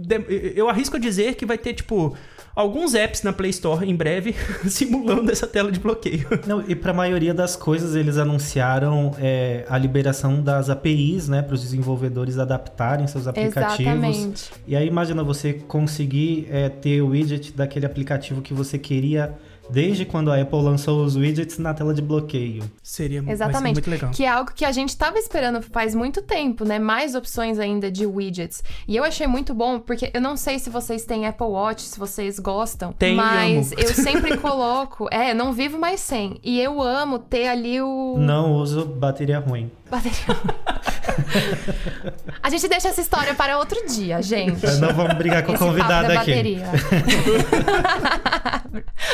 eu 0.55 0.69
arrisco 0.69 0.95
a 0.95 0.99
dizer 0.99 1.35
que 1.35 1.45
vai 1.45 1.57
ter, 1.57 1.73
tipo 1.73 2.15
alguns 2.59 2.93
apps 2.93 3.23
na 3.23 3.31
Play 3.31 3.51
Store 3.51 3.89
em 3.89 3.95
breve 3.95 4.35
simulando 4.67 5.31
essa 5.31 5.47
tela 5.47 5.71
de 5.71 5.79
bloqueio. 5.79 6.27
Não, 6.45 6.61
e 6.67 6.75
para 6.75 6.91
a 6.91 6.93
maioria 6.93 7.33
das 7.33 7.55
coisas 7.55 7.95
eles 7.95 8.17
anunciaram 8.17 9.15
é, 9.17 9.65
a 9.69 9.77
liberação 9.77 10.41
das 10.41 10.69
APIs, 10.69 11.29
né, 11.29 11.41
para 11.41 11.55
os 11.55 11.61
desenvolvedores 11.61 12.37
adaptarem 12.37 13.07
seus 13.07 13.27
aplicativos. 13.27 13.79
Exatamente. 13.79 14.51
E 14.67 14.75
aí 14.75 14.85
imagina 14.85 15.23
você 15.23 15.53
conseguir 15.53 16.47
é, 16.51 16.67
ter 16.67 17.01
o 17.01 17.07
widget 17.07 17.53
daquele 17.53 17.85
aplicativo 17.85 18.41
que 18.41 18.53
você 18.53 18.77
queria 18.77 19.33
desde 19.69 20.05
quando 20.05 20.31
a 20.31 20.41
Apple 20.41 20.61
lançou 20.61 21.03
os 21.03 21.15
widgets 21.15 21.57
na 21.57 21.73
tela 21.73 21.93
de 21.93 22.01
bloqueio. 22.01 22.63
Seria 22.81 23.23
Exatamente. 23.27 23.73
muito 23.75 23.89
legal. 23.89 24.11
Que 24.11 24.23
é 24.25 24.29
algo 24.29 24.51
que 24.53 24.65
a 24.65 24.71
gente 24.71 24.89
estava 24.89 25.17
esperando 25.17 25.61
faz 25.61 25.93
muito 25.95 26.21
tempo, 26.21 26.65
né? 26.65 26.79
Mais 26.79 27.15
opções 27.15 27.59
ainda 27.59 27.91
de 27.91 28.05
widgets. 28.05 28.63
E 28.87 28.95
eu 28.95 29.03
achei 29.03 29.27
muito 29.27 29.53
bom, 29.53 29.79
porque 29.79 30.09
eu 30.13 30.21
não 30.21 30.35
sei 30.35 30.59
se 30.59 30.69
vocês 30.69 31.05
têm 31.05 31.25
Apple 31.27 31.47
Watch, 31.47 31.81
se 31.83 31.99
vocês 31.99 32.39
gostam. 32.39 32.93
Tem, 32.93 33.15
mas 33.15 33.71
amo. 33.71 33.81
eu 33.81 33.93
sempre 33.93 34.37
coloco. 34.37 35.07
É, 35.11 35.33
não 35.33 35.53
vivo 35.53 35.77
mais 35.77 35.99
sem. 35.99 36.39
E 36.43 36.59
eu 36.59 36.81
amo 36.81 37.19
ter 37.19 37.47
ali 37.47 37.81
o. 37.81 38.15
Não 38.17 38.53
uso 38.53 38.85
bateria 38.85 39.39
ruim. 39.39 39.71
Bateria. 39.89 40.59
a 42.41 42.49
gente 42.49 42.67
deixa 42.67 42.89
essa 42.89 43.01
história 43.01 43.33
para 43.33 43.57
outro 43.57 43.85
dia, 43.87 44.21
gente. 44.21 44.65
Não 44.79 44.93
vamos 44.93 45.13
brigar 45.15 45.43
com 45.43 45.53
a 45.53 45.57
convidada 45.57 46.07
da 46.09 46.21
aqui. 46.21 46.31
bateria. 46.31 46.65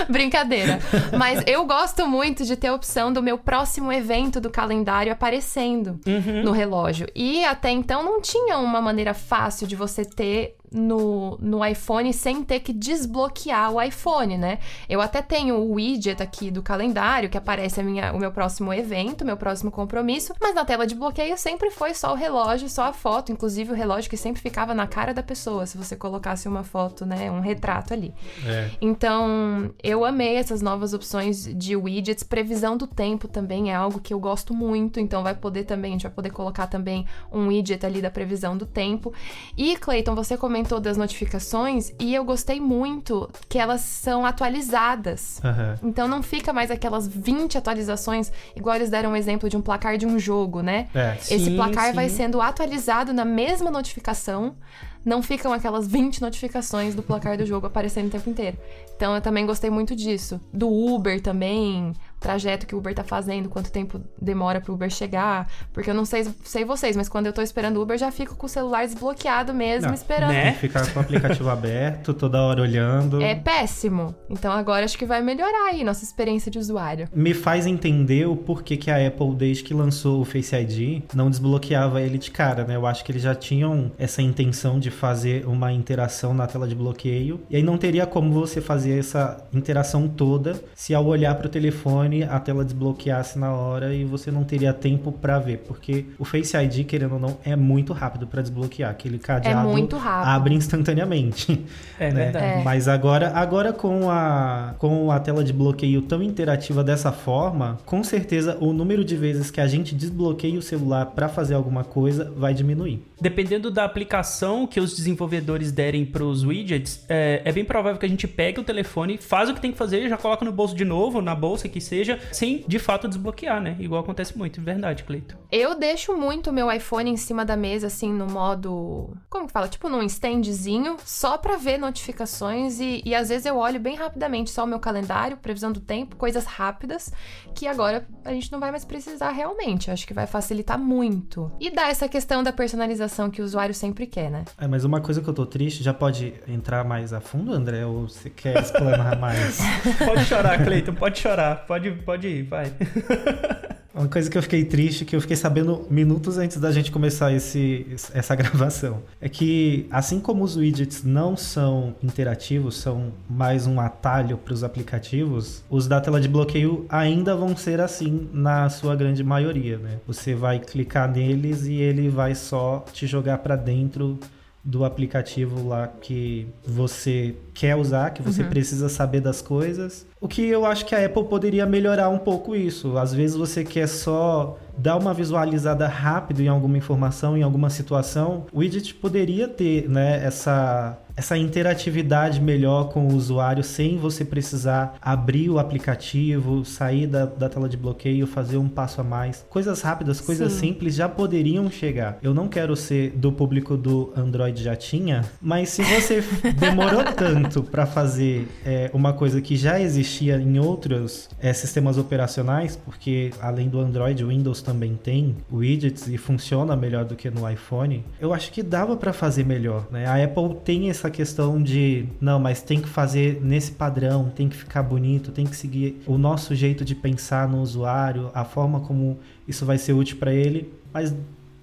Brincadeira. 0.09 0.79
Mas 1.17 1.43
eu 1.47 1.65
gosto 1.65 2.07
muito 2.07 2.45
de 2.45 2.55
ter 2.55 2.67
a 2.67 2.73
opção 2.73 3.11
do 3.11 3.21
meu 3.21 3.37
próximo 3.37 3.91
evento 3.91 4.39
do 4.39 4.49
calendário 4.49 5.11
aparecendo 5.11 5.99
Uhum. 6.05 6.43
no 6.43 6.51
relógio. 6.51 7.07
E 7.15 7.43
até 7.45 7.69
então 7.71 8.03
não 8.03 8.21
tinha 8.21 8.57
uma 8.57 8.81
maneira 8.81 9.13
fácil 9.13 9.67
de 9.67 9.75
você 9.75 10.03
ter 10.05 10.55
no, 10.75 11.37
no 11.39 11.65
iPhone 11.65 12.11
sem 12.13 12.43
ter 12.43 12.59
que 12.59 12.73
desbloquear 12.73 13.71
o 13.73 13.81
iPhone, 13.81 14.37
né? 14.37 14.59
Eu 14.89 14.99
até 14.99 15.21
tenho 15.21 15.55
o 15.55 15.73
widget 15.73 16.21
aqui 16.21 16.51
do 16.51 16.61
calendário 16.61 17.29
que 17.29 17.37
aparece 17.37 17.79
a 17.79 17.83
minha, 17.83 18.13
o 18.13 18.19
meu 18.19 18.31
próximo 18.31 18.73
evento, 18.73 19.23
meu 19.23 19.37
próximo 19.37 19.71
compromisso, 19.71 20.33
mas 20.41 20.53
na 20.53 20.65
tela 20.65 20.85
de 20.85 20.93
bloqueio 20.93 21.37
sempre 21.37 21.71
foi 21.71 21.93
só 21.93 22.11
o 22.11 22.15
relógio, 22.15 22.67
só 22.69 22.83
a 22.83 22.93
foto, 22.93 23.31
inclusive 23.31 23.71
o 23.71 23.75
relógio 23.75 24.09
que 24.09 24.17
sempre 24.17 24.41
ficava 24.41 24.73
na 24.73 24.85
cara 24.85 25.13
da 25.13 25.23
pessoa, 25.23 25.65
se 25.65 25.77
você 25.77 25.95
colocasse 25.95 26.47
uma 26.47 26.63
foto, 26.63 27.05
né, 27.05 27.31
um 27.31 27.39
retrato 27.39 27.93
ali. 27.93 28.13
É. 28.45 28.69
Então, 28.81 29.71
eu 29.81 30.03
amei 30.03 30.35
essas 30.35 30.61
novas 30.61 30.93
opções 30.93 31.45
de 31.55 31.75
widgets. 31.75 32.23
Previsão 32.23 32.75
do 32.75 32.87
tempo 32.87 33.27
também 33.27 33.71
é 33.71 33.75
algo 33.75 33.99
que 33.99 34.13
eu 34.13 34.19
gosto 34.19 34.53
muito. 34.53 34.99
Então, 34.99 35.23
vai 35.23 35.35
poder 35.35 35.63
também, 35.63 35.91
a 35.91 35.93
gente 35.93 36.03
vai 36.03 36.11
poder 36.11 36.31
colocar 36.31 36.67
também 36.67 37.05
um 37.31 37.47
widget 37.47 37.85
ali 37.85 38.01
da 38.01 38.09
previsão 38.09 38.57
do 38.57 38.65
tempo. 38.65 39.13
E, 39.57 39.75
Clayton, 39.77 40.15
você 40.15 40.37
comentou 40.37 40.64
das 40.79 40.97
notificações 40.97 41.91
e 41.99 42.13
eu 42.13 42.23
gostei 42.25 42.59
muito 42.59 43.29
que 43.47 43.57
elas 43.57 43.81
são 43.81 44.25
atualizadas. 44.25 45.39
Aham. 45.43 45.79
Então, 45.83 46.07
não 46.07 46.21
fica 46.23 46.51
mais 46.51 46.71
aquelas 46.71 47.07
20 47.07 47.57
atualizações, 47.57 48.31
igual 48.55 48.75
eles 48.75 48.89
deram 48.89 49.11
um 49.11 49.15
exemplo 49.15 49.49
de 49.49 49.55
um 49.55 49.61
placar 49.61 49.97
de 49.97 50.05
um 50.05 50.17
jogo, 50.17 50.61
né? 50.61 50.87
É. 50.93 51.15
Esse 51.17 51.45
Sim, 51.45 51.55
placar 51.55 51.93
vai 51.93 52.09
sim. 52.09 52.17
sendo 52.17 52.41
atualizado 52.41 53.13
na 53.13 53.25
mesma 53.25 53.69
notificação. 53.69 54.55
Não 55.03 55.21
ficam 55.21 55.53
aquelas 55.53 55.87
20 55.87 56.19
notificações 56.19 56.95
do 56.95 57.03
placar 57.03 57.37
do 57.37 57.45
jogo 57.45 57.67
aparecendo 57.67 58.07
o 58.07 58.09
tempo 58.09 58.27
inteiro. 58.27 58.57
Então 58.95 59.13
eu 59.13 59.21
também 59.21 59.45
gostei 59.45 59.69
muito 59.69 59.95
disso. 59.95 60.41
Do 60.51 60.67
Uber 60.67 61.21
também, 61.21 61.93
trajeto 62.25 62.65
que 62.65 62.73
o 62.73 62.79
Uber 62.79 62.95
tá 62.95 63.03
fazendo, 63.03 63.47
quanto 63.49 63.71
tempo 63.71 64.01
demora 64.19 64.59
pro 64.59 64.73
Uber 64.73 64.89
chegar. 64.89 65.47
Porque 65.71 65.91
eu 65.91 65.93
não 65.93 66.05
sei, 66.05 66.25
sei 66.43 66.65
vocês, 66.65 66.95
mas 66.97 67.07
quando 67.07 67.27
eu 67.27 67.33
tô 67.33 67.41
esperando 67.43 67.77
o 67.77 67.83
Uber, 67.83 67.97
já 67.99 68.11
fico 68.11 68.35
com 68.35 68.47
o 68.47 68.49
celular 68.49 68.83
desbloqueado 68.85 69.53
mesmo, 69.53 69.87
Não, 69.89 69.93
esperando. 69.93 70.31
né? 70.31 70.53
Ficar 70.53 70.91
com 70.91 70.97
o 70.99 71.01
aplicativo 71.03 71.47
aberto, 71.51 72.15
toda 72.15 72.41
hora 72.41 72.63
olhando. 72.63 73.21
É 73.21 73.35
péssimo. 73.35 74.15
Então 74.27 74.51
agora 74.51 74.85
acho 74.85 74.97
que 74.97 75.05
vai 75.05 75.21
melhorar 75.21 75.69
aí 75.69 75.83
nossa 75.83 76.03
experiência 76.03 76.49
de 76.49 76.57
usuário. 76.57 77.07
Me 77.13 77.33
faz 77.35 77.67
entender 77.67 78.25
o 78.27 78.35
porquê 78.35 78.75
que 78.75 78.89
a 78.89 79.05
Apple, 79.07 79.35
desde 79.35 79.63
que 79.63 79.73
lançou 79.73 80.21
o 80.21 80.25
Face 80.25 80.55
ID, 80.55 81.03
não 81.13 81.29
desbloqueava 81.29 82.01
ele 82.01 82.17
de 82.17 82.31
cara, 82.31 82.63
né? 82.63 82.75
Eu 82.75 82.87
acho 82.87 83.05
que 83.05 83.11
eles 83.11 83.21
já 83.21 83.35
tinham 83.35 83.91
essa 83.99 84.21
intenção 84.21 84.79
de 84.79 84.89
fazer 84.89 85.45
uma 85.47 85.71
interação 85.71 86.33
na 86.33 86.47
tela 86.47 86.67
de 86.67 86.73
bloqueio. 86.73 87.39
E 87.49 87.55
aí 87.55 87.61
não 87.63 87.77
teria 87.77 88.07
como 88.07 88.31
você 88.31 88.59
fazer 88.61 88.97
essa 88.97 89.45
interação 89.53 90.07
toda 90.07 90.59
se 90.73 90.95
ao 90.95 91.05
olhar 91.05 91.35
para 91.35 91.47
o 91.47 91.49
telefone 91.49 92.14
a 92.23 92.39
tela 92.39 92.63
desbloqueasse 92.63 93.37
na 93.37 93.53
hora 93.53 93.93
e 93.93 94.03
você 94.03 94.31
não 94.31 94.43
teria 94.43 94.73
tempo 94.73 95.11
para 95.11 95.39
ver. 95.39 95.59
Porque 95.59 96.05
o 96.17 96.25
Face 96.25 96.55
ID, 96.55 96.85
querendo 96.85 97.13
ou 97.13 97.19
não, 97.19 97.37
é 97.43 97.55
muito 97.55 97.93
rápido 97.93 98.27
para 98.27 98.41
desbloquear. 98.41 98.91
Aquele 98.91 99.17
cadeado 99.17 99.69
muito 99.69 99.97
rápido. 99.97 100.29
abre 100.29 100.53
instantaneamente. 100.53 101.63
É 101.97 102.11
né? 102.11 102.25
verdade. 102.25 102.59
É. 102.59 102.63
Mas 102.63 102.87
agora, 102.89 103.31
agora 103.33 103.71
com, 103.71 104.09
a, 104.09 104.75
com 104.77 105.09
a 105.11 105.19
tela 105.19 105.43
de 105.43 105.53
bloqueio 105.53 106.01
tão 106.01 106.21
interativa 106.21 106.83
dessa 106.83 107.09
forma, 107.11 107.77
com 107.85 108.03
certeza 108.03 108.57
o 108.59 108.73
número 108.73 109.05
de 109.05 109.15
vezes 109.15 109.49
que 109.49 109.61
a 109.61 109.67
gente 109.67 109.95
desbloqueia 109.95 110.59
o 110.59 110.61
celular 110.61 111.05
para 111.07 111.29
fazer 111.29 111.53
alguma 111.53 111.85
coisa 111.85 112.33
vai 112.35 112.53
diminuir. 112.53 113.01
Dependendo 113.19 113.71
da 113.71 113.85
aplicação 113.85 114.67
que 114.67 114.79
os 114.79 114.95
desenvolvedores 114.95 115.71
derem 115.71 116.05
para 116.05 116.23
os 116.23 116.43
widgets, 116.43 117.05
é, 117.07 117.41
é 117.45 117.51
bem 117.51 117.63
provável 117.63 117.97
que 117.97 118.05
a 118.05 118.09
gente 118.09 118.27
pegue 118.27 118.59
o 118.59 118.63
telefone, 118.63 119.17
faz 119.17 119.49
o 119.49 119.53
que 119.53 119.61
tem 119.61 119.71
que 119.71 119.77
fazer, 119.77 120.09
já 120.09 120.17
coloca 120.17 120.43
no 120.43 120.51
bolso 120.51 120.75
de 120.75 120.83
novo, 120.83 121.21
na 121.21 121.33
bolsa 121.33 121.69
que 121.69 121.79
seja, 121.79 122.04
sem 122.31 122.63
de 122.67 122.79
fato 122.79 123.07
desbloquear, 123.07 123.61
né? 123.61 123.75
Igual 123.79 124.01
acontece 124.01 124.37
muito, 124.37 124.61
verdade, 124.61 125.03
Cleito. 125.03 125.37
Eu 125.51 125.75
deixo 125.77 126.15
muito 126.15 126.49
o 126.49 126.53
meu 126.53 126.71
iPhone 126.71 127.09
em 127.09 127.17
cima 127.17 127.45
da 127.45 127.55
mesa, 127.55 127.87
assim, 127.87 128.11
no 128.11 128.27
modo. 128.27 129.15
Como 129.29 129.47
que 129.47 129.53
fala? 129.53 129.67
Tipo 129.67 129.89
num 129.89 130.03
standzinho, 130.03 130.97
só 131.05 131.37
pra 131.37 131.57
ver 131.57 131.77
notificações. 131.77 132.79
E, 132.79 133.01
e 133.05 133.15
às 133.15 133.29
vezes 133.29 133.45
eu 133.45 133.57
olho 133.57 133.79
bem 133.79 133.95
rapidamente 133.95 134.49
só 134.49 134.63
o 134.63 134.67
meu 134.67 134.79
calendário, 134.79 135.37
previsão 135.37 135.71
do 135.71 135.79
tempo, 135.79 136.15
coisas 136.15 136.45
rápidas, 136.45 137.11
que 137.53 137.67
agora 137.67 138.05
a 138.23 138.31
gente 138.31 138.51
não 138.51 138.59
vai 138.59 138.71
mais 138.71 138.85
precisar 138.85 139.31
realmente. 139.31 139.91
Acho 139.91 140.05
que 140.05 140.13
vai 140.13 140.27
facilitar 140.27 140.77
muito. 140.77 141.51
E 141.59 141.69
dá 141.69 141.87
essa 141.87 142.07
questão 142.07 142.43
da 142.43 142.51
personalização 142.51 143.29
que 143.29 143.41
o 143.41 143.45
usuário 143.45 143.73
sempre 143.73 144.05
quer, 144.07 144.29
né? 144.29 144.45
É, 144.57 144.67
mas 144.67 144.83
uma 144.83 145.01
coisa 145.01 145.21
que 145.21 145.27
eu 145.27 145.33
tô 145.33 145.45
triste, 145.45 145.83
já 145.83 145.93
pode 145.93 146.33
entrar 146.47 146.83
mais 146.83 147.13
a 147.13 147.21
fundo, 147.21 147.53
André? 147.53 147.85
Ou 147.85 148.07
você 148.07 148.29
quer 148.29 148.59
explanar 148.61 149.17
mais? 149.19 149.59
Pode 150.05 150.25
chorar, 150.25 150.63
Cleiton, 150.63 150.93
pode 150.93 151.19
chorar. 151.19 151.65
Pode, 151.65 151.94
pode 152.03 152.27
ir, 152.27 152.43
vai. 152.43 152.71
Uma 153.95 154.09
coisa 154.09 154.29
que 154.29 154.37
eu 154.37 154.43
fiquei 154.43 154.65
triste, 154.65 155.05
que 155.05 155.15
eu 155.15 155.21
fiquei 155.21 155.37
sabendo 155.37 155.87
minutos 155.89 156.37
antes 156.37 156.59
da 156.59 156.69
gente 156.69 156.91
começar 156.91 157.31
esse, 157.31 157.87
essa 158.13 158.35
gravação, 158.35 159.01
é 159.21 159.29
que 159.29 159.87
assim 159.89 160.19
como 160.19 160.43
os 160.43 160.57
widgets 160.57 161.01
não 161.01 161.37
são 161.37 161.95
interativos, 162.03 162.75
são 162.75 163.13
mais 163.29 163.65
um 163.65 163.79
atalho 163.79 164.37
para 164.37 164.53
os 164.53 164.65
aplicativos, 164.65 165.63
os 165.69 165.87
da 165.87 166.01
tela 166.01 166.19
de 166.19 166.27
bloqueio 166.27 166.85
ainda 166.89 167.37
vão 167.37 167.55
ser 167.55 167.79
assim 167.79 168.27
na 168.33 168.69
sua 168.69 168.97
grande 168.97 169.23
maioria, 169.23 169.77
né? 169.77 169.99
Você 170.05 170.35
vai 170.35 170.59
clicar 170.59 171.09
neles 171.09 171.65
e 171.65 171.75
ele 171.75 172.09
vai 172.09 172.35
só 172.35 172.83
te 172.91 173.07
jogar 173.07 173.37
para 173.37 173.55
dentro 173.55 174.19
do 174.61 174.83
aplicativo 174.83 175.65
lá 175.69 175.87
que 175.87 176.47
você 176.67 177.33
quer 177.55 177.75
usar, 177.75 178.11
que 178.11 178.21
você 178.21 178.43
precisa 178.43 178.89
saber 178.89 179.21
das 179.21 179.41
coisas. 179.41 180.05
O 180.19 180.27
que 180.27 180.45
eu 180.45 180.65
acho 180.65 180.85
que 180.85 180.93
a 180.93 181.05
Apple 181.05 181.23
poderia 181.23 181.65
melhorar 181.65 182.09
um 182.09 182.17
pouco 182.17 182.55
isso. 182.55 182.97
Às 182.97 183.13
vezes 183.13 183.35
você 183.35 183.63
quer 183.63 183.87
só 183.87 184.57
dar 184.77 184.97
uma 184.97 185.13
visualizada 185.13 185.87
rápido 185.87 186.41
em 186.41 186.47
alguma 186.47 186.77
informação, 186.77 187.37
em 187.37 187.43
alguma 187.43 187.69
situação. 187.69 188.45
O 188.51 188.59
widget 188.59 188.93
poderia 188.95 189.47
ter, 189.47 189.89
né, 189.89 190.23
essa 190.23 190.97
essa 191.17 191.37
interatividade 191.37 192.41
melhor 192.41 192.89
com 192.89 193.07
o 193.07 193.15
usuário 193.15 193.63
sem 193.63 193.97
você 193.97 194.25
precisar 194.25 194.97
abrir 195.01 195.49
o 195.49 195.57
aplicativo, 195.57 196.65
sair 196.65 197.07
da, 197.07 197.25
da 197.25 197.47
tela 197.47 197.69
de 197.69 197.77
bloqueio, 197.77 198.27
fazer 198.27 198.57
um 198.57 198.67
passo 198.67 198.99
a 198.99 199.03
mais. 199.03 199.45
Coisas 199.49 199.81
rápidas, 199.81 200.19
coisas 200.19 200.51
Sim. 200.53 200.59
simples 200.59 200.95
já 200.95 201.07
poderiam 201.07 201.71
chegar. 201.71 202.17
Eu 202.21 202.33
não 202.33 202.47
quero 202.47 202.75
ser 202.75 203.11
do 203.11 203.31
público 203.31 203.77
do 203.77 204.11
Android 204.15 204.61
já 204.61 204.75
tinha, 204.75 205.23
mas 205.41 205.69
se 205.69 205.83
você 205.83 206.21
demorou 206.59 207.03
tanto 207.15 207.44
para 207.63 207.85
fazer 207.85 208.47
é, 208.65 208.89
uma 208.93 209.13
coisa 209.13 209.41
que 209.41 209.55
já 209.55 209.79
existia 209.79 210.37
em 210.37 210.59
outros 210.59 211.29
é, 211.39 211.53
sistemas 211.53 211.97
operacionais, 211.97 212.75
porque 212.75 213.31
além 213.41 213.69
do 213.69 213.79
Android, 213.79 214.23
o 214.23 214.29
Windows 214.29 214.61
também 214.61 214.95
tem 214.95 215.35
widgets 215.51 216.07
e 216.07 216.17
funciona 216.17 216.75
melhor 216.75 217.05
do 217.05 217.15
que 217.15 217.29
no 217.29 217.49
iPhone, 217.49 218.03
eu 218.19 218.33
acho 218.33 218.51
que 218.51 218.61
dava 218.63 218.95
para 218.95 219.13
fazer 219.13 219.45
melhor. 219.45 219.87
Né? 219.91 220.05
A 220.05 220.23
Apple 220.23 220.55
tem 220.63 220.89
essa 220.89 221.09
questão 221.09 221.61
de 221.61 222.07
não, 222.19 222.39
mas 222.39 222.61
tem 222.61 222.81
que 222.81 222.89
fazer 222.89 223.39
nesse 223.41 223.71
padrão, 223.71 224.29
tem 224.29 224.49
que 224.49 224.55
ficar 224.55 224.83
bonito, 224.83 225.31
tem 225.31 225.45
que 225.45 225.55
seguir 225.55 226.01
o 226.05 226.17
nosso 226.17 226.55
jeito 226.55 226.83
de 226.83 226.95
pensar 226.95 227.47
no 227.47 227.61
usuário, 227.61 228.29
a 228.33 228.43
forma 228.43 228.79
como 228.79 229.19
isso 229.47 229.65
vai 229.65 229.77
ser 229.77 229.93
útil 229.93 230.17
para 230.17 230.33
ele, 230.33 230.73
mas 230.93 231.13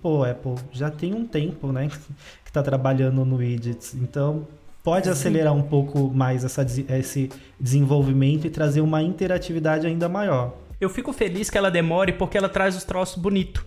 pô, 0.00 0.24
Apple 0.24 0.56
já 0.72 0.90
tem 0.90 1.14
um 1.14 1.24
tempo, 1.24 1.70
né, 1.72 1.88
que 2.44 2.50
está 2.50 2.62
trabalhando 2.62 3.24
no 3.24 3.36
widgets, 3.36 3.94
então 3.94 4.46
pode 4.82 5.08
acelerar 5.08 5.54
um 5.54 5.62
pouco 5.62 6.10
mais 6.12 6.44
essa, 6.44 6.66
esse 6.98 7.30
desenvolvimento 7.58 8.46
e 8.46 8.50
trazer 8.50 8.80
uma 8.80 9.02
interatividade 9.02 9.86
ainda 9.86 10.08
maior. 10.08 10.54
Eu 10.82 10.90
fico 10.90 11.12
feliz 11.12 11.48
que 11.48 11.56
ela 11.56 11.70
demore 11.70 12.12
porque 12.12 12.36
ela 12.36 12.48
traz 12.48 12.74
os 12.74 12.82
troços 12.82 13.16
bonitos. 13.16 13.62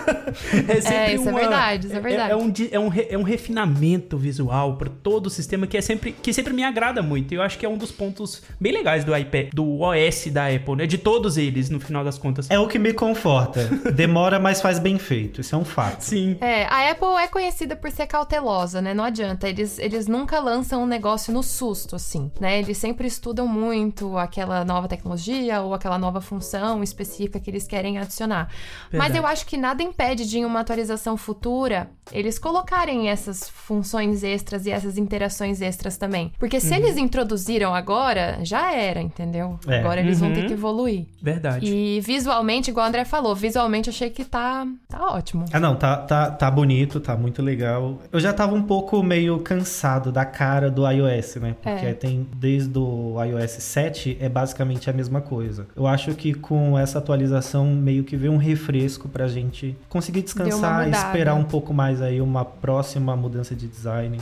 é, 0.90 1.10
é, 1.10 1.14
isso 1.14 1.28
uma, 1.28 1.38
é 1.38 1.42
verdade, 1.42 1.86
isso 1.88 1.96
é 1.96 2.00
verdade. 2.00 2.30
É, 2.30 2.32
é, 2.32 2.36
um, 2.38 2.52
é, 2.72 2.78
um, 2.78 2.92
é 3.10 3.18
um 3.18 3.22
refinamento 3.22 4.16
visual 4.16 4.78
para 4.78 4.88
todo 4.88 5.26
o 5.26 5.30
sistema 5.30 5.66
que 5.66 5.76
é 5.76 5.82
sempre 5.82 6.10
que 6.10 6.32
sempre 6.32 6.54
me 6.54 6.64
agrada 6.64 7.02
muito. 7.02 7.34
Eu 7.34 7.42
acho 7.42 7.58
que 7.58 7.66
é 7.66 7.68
um 7.68 7.76
dos 7.76 7.92
pontos 7.92 8.42
bem 8.58 8.72
legais 8.72 9.04
do 9.04 9.14
iPad, 9.14 9.50
do 9.52 9.80
OS 9.80 10.28
da 10.28 10.46
Apple, 10.46 10.76
né? 10.76 10.86
De 10.86 10.96
todos 10.96 11.36
eles, 11.36 11.68
no 11.68 11.78
final 11.78 12.02
das 12.02 12.16
contas. 12.16 12.50
É 12.50 12.58
o 12.58 12.66
que 12.66 12.78
me 12.78 12.94
conforta. 12.94 13.66
Demora, 13.94 14.38
mas 14.38 14.62
faz 14.62 14.78
bem 14.78 14.98
feito. 14.98 15.42
Isso 15.42 15.54
é 15.54 15.58
um 15.58 15.66
fato. 15.66 16.00
Sim. 16.00 16.38
É, 16.40 16.64
a 16.64 16.90
Apple 16.90 17.22
é 17.22 17.28
conhecida 17.28 17.76
por 17.76 17.90
ser 17.90 18.06
cautelosa, 18.06 18.80
né? 18.80 18.94
Não 18.94 19.04
adianta. 19.04 19.46
Eles, 19.46 19.78
eles 19.78 20.06
nunca 20.06 20.40
lançam 20.40 20.82
um 20.82 20.86
negócio 20.86 21.30
no 21.30 21.42
susto, 21.42 21.94
assim, 21.94 22.32
né? 22.40 22.58
Eles 22.58 22.78
sempre 22.78 23.06
estudam 23.06 23.46
muito 23.46 24.16
aquela 24.16 24.64
nova 24.64 24.88
tecnologia 24.88 25.60
ou 25.60 25.74
aquela 25.74 25.98
nova 25.98 26.22
função 26.22 26.37
função 26.38 26.82
específica 26.82 27.40
que 27.40 27.50
eles 27.50 27.66
querem 27.66 27.98
adicionar. 27.98 28.48
Verdade. 28.90 29.12
Mas 29.12 29.14
eu 29.14 29.26
acho 29.26 29.44
que 29.44 29.56
nada 29.56 29.82
impede 29.82 30.26
de 30.26 30.38
em 30.38 30.44
uma 30.44 30.60
atualização 30.60 31.16
futura 31.16 31.90
eles 32.12 32.38
colocarem 32.38 33.10
essas 33.10 33.48
funções 33.48 34.22
extras 34.22 34.64
e 34.64 34.70
essas 34.70 34.96
interações 34.96 35.60
extras 35.60 35.96
também. 35.96 36.32
Porque 36.38 36.60
se 36.60 36.70
uhum. 36.70 36.76
eles 36.76 36.96
introduziram 36.96 37.74
agora, 37.74 38.38
já 38.42 38.72
era, 38.72 39.00
entendeu? 39.00 39.58
É. 39.66 39.80
Agora 39.80 40.00
eles 40.00 40.20
uhum. 40.20 40.28
vão 40.28 40.34
ter 40.34 40.42
que 40.42 40.52
uhum. 40.52 40.58
evoluir. 40.58 41.06
Verdade. 41.20 41.66
E 41.66 42.00
visualmente, 42.00 42.70
igual 42.70 42.86
o 42.86 42.88
André 42.88 43.04
falou, 43.04 43.34
visualmente 43.34 43.90
achei 43.90 44.10
que 44.10 44.24
tá, 44.24 44.66
tá 44.88 45.06
ótimo. 45.06 45.44
Ah, 45.52 45.60
não, 45.60 45.76
tá, 45.76 45.96
tá, 45.98 46.30
tá 46.30 46.50
bonito, 46.50 47.00
tá 47.00 47.16
muito 47.16 47.42
legal. 47.42 48.00
Eu 48.10 48.20
já 48.20 48.32
tava 48.32 48.54
um 48.54 48.62
pouco 48.62 49.02
meio 49.02 49.38
cansado 49.40 50.10
da 50.10 50.24
cara 50.24 50.70
do 50.70 50.88
iOS, 50.88 51.36
né? 51.36 51.56
Porque 51.60 51.86
é. 51.86 51.92
tem 51.92 52.26
desde 52.36 52.78
o 52.78 53.16
iOS 53.22 53.50
7 53.50 54.16
é 54.20 54.28
basicamente 54.28 54.88
a 54.88 54.92
mesma 54.92 55.20
coisa. 55.20 55.66
Eu 55.76 55.86
acho 55.86 56.14
que 56.14 56.27
com 56.34 56.78
essa 56.78 56.98
atualização 56.98 57.66
meio 57.66 58.04
que 58.04 58.16
veio 58.16 58.32
um 58.32 58.36
refresco 58.36 59.08
pra 59.08 59.28
gente 59.28 59.76
conseguir 59.88 60.22
descansar 60.22 60.88
e 60.88 60.90
esperar 60.90 61.34
um 61.34 61.44
pouco 61.44 61.72
mais 61.72 62.00
aí 62.00 62.20
uma 62.20 62.44
próxima 62.44 63.16
mudança 63.16 63.54
de 63.54 63.66
design. 63.66 64.18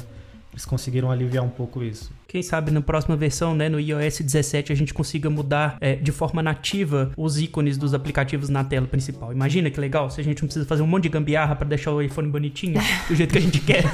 Eles 0.53 0.65
conseguiram 0.65 1.11
aliviar 1.11 1.45
um 1.45 1.51
pouco 1.51 1.83
isso. 1.83 2.11
Quem 2.27 2.43
sabe 2.43 2.71
na 2.71 2.81
próxima 2.81 3.15
versão, 3.15 3.55
né, 3.55 3.69
no 3.69 3.79
iOS 3.79 4.21
17, 4.21 4.73
a 4.73 4.75
gente 4.75 4.95
consiga 4.95 5.29
mudar 5.29 5.77
é, 5.83 5.97
de 5.97 6.11
forma 6.11 6.43
nativa 6.43 7.13
os 7.15 7.39
ícones 7.39 7.77
dos 7.77 7.93
aplicativos 7.93 8.49
na 8.49 8.65
tela 8.65 8.87
principal. 8.87 9.33
Imagina 9.33 9.71
que 9.71 9.79
legal, 9.79 10.11
se 10.11 10.19
a 10.19 10.25
gente 10.25 10.41
não 10.41 10.47
precisa 10.47 10.65
fazer 10.65 10.81
um 10.83 10.87
monte 10.87 11.05
de 11.05 11.09
gambiarra 11.11 11.55
para 11.55 11.69
deixar 11.69 11.93
o 11.93 12.01
iPhone 12.01 12.29
bonitinho 12.29 12.81
do 13.07 13.15
jeito 13.15 13.33
que 13.33 13.39
a 13.39 13.41
gente 13.43 13.61
quer. 13.61 13.85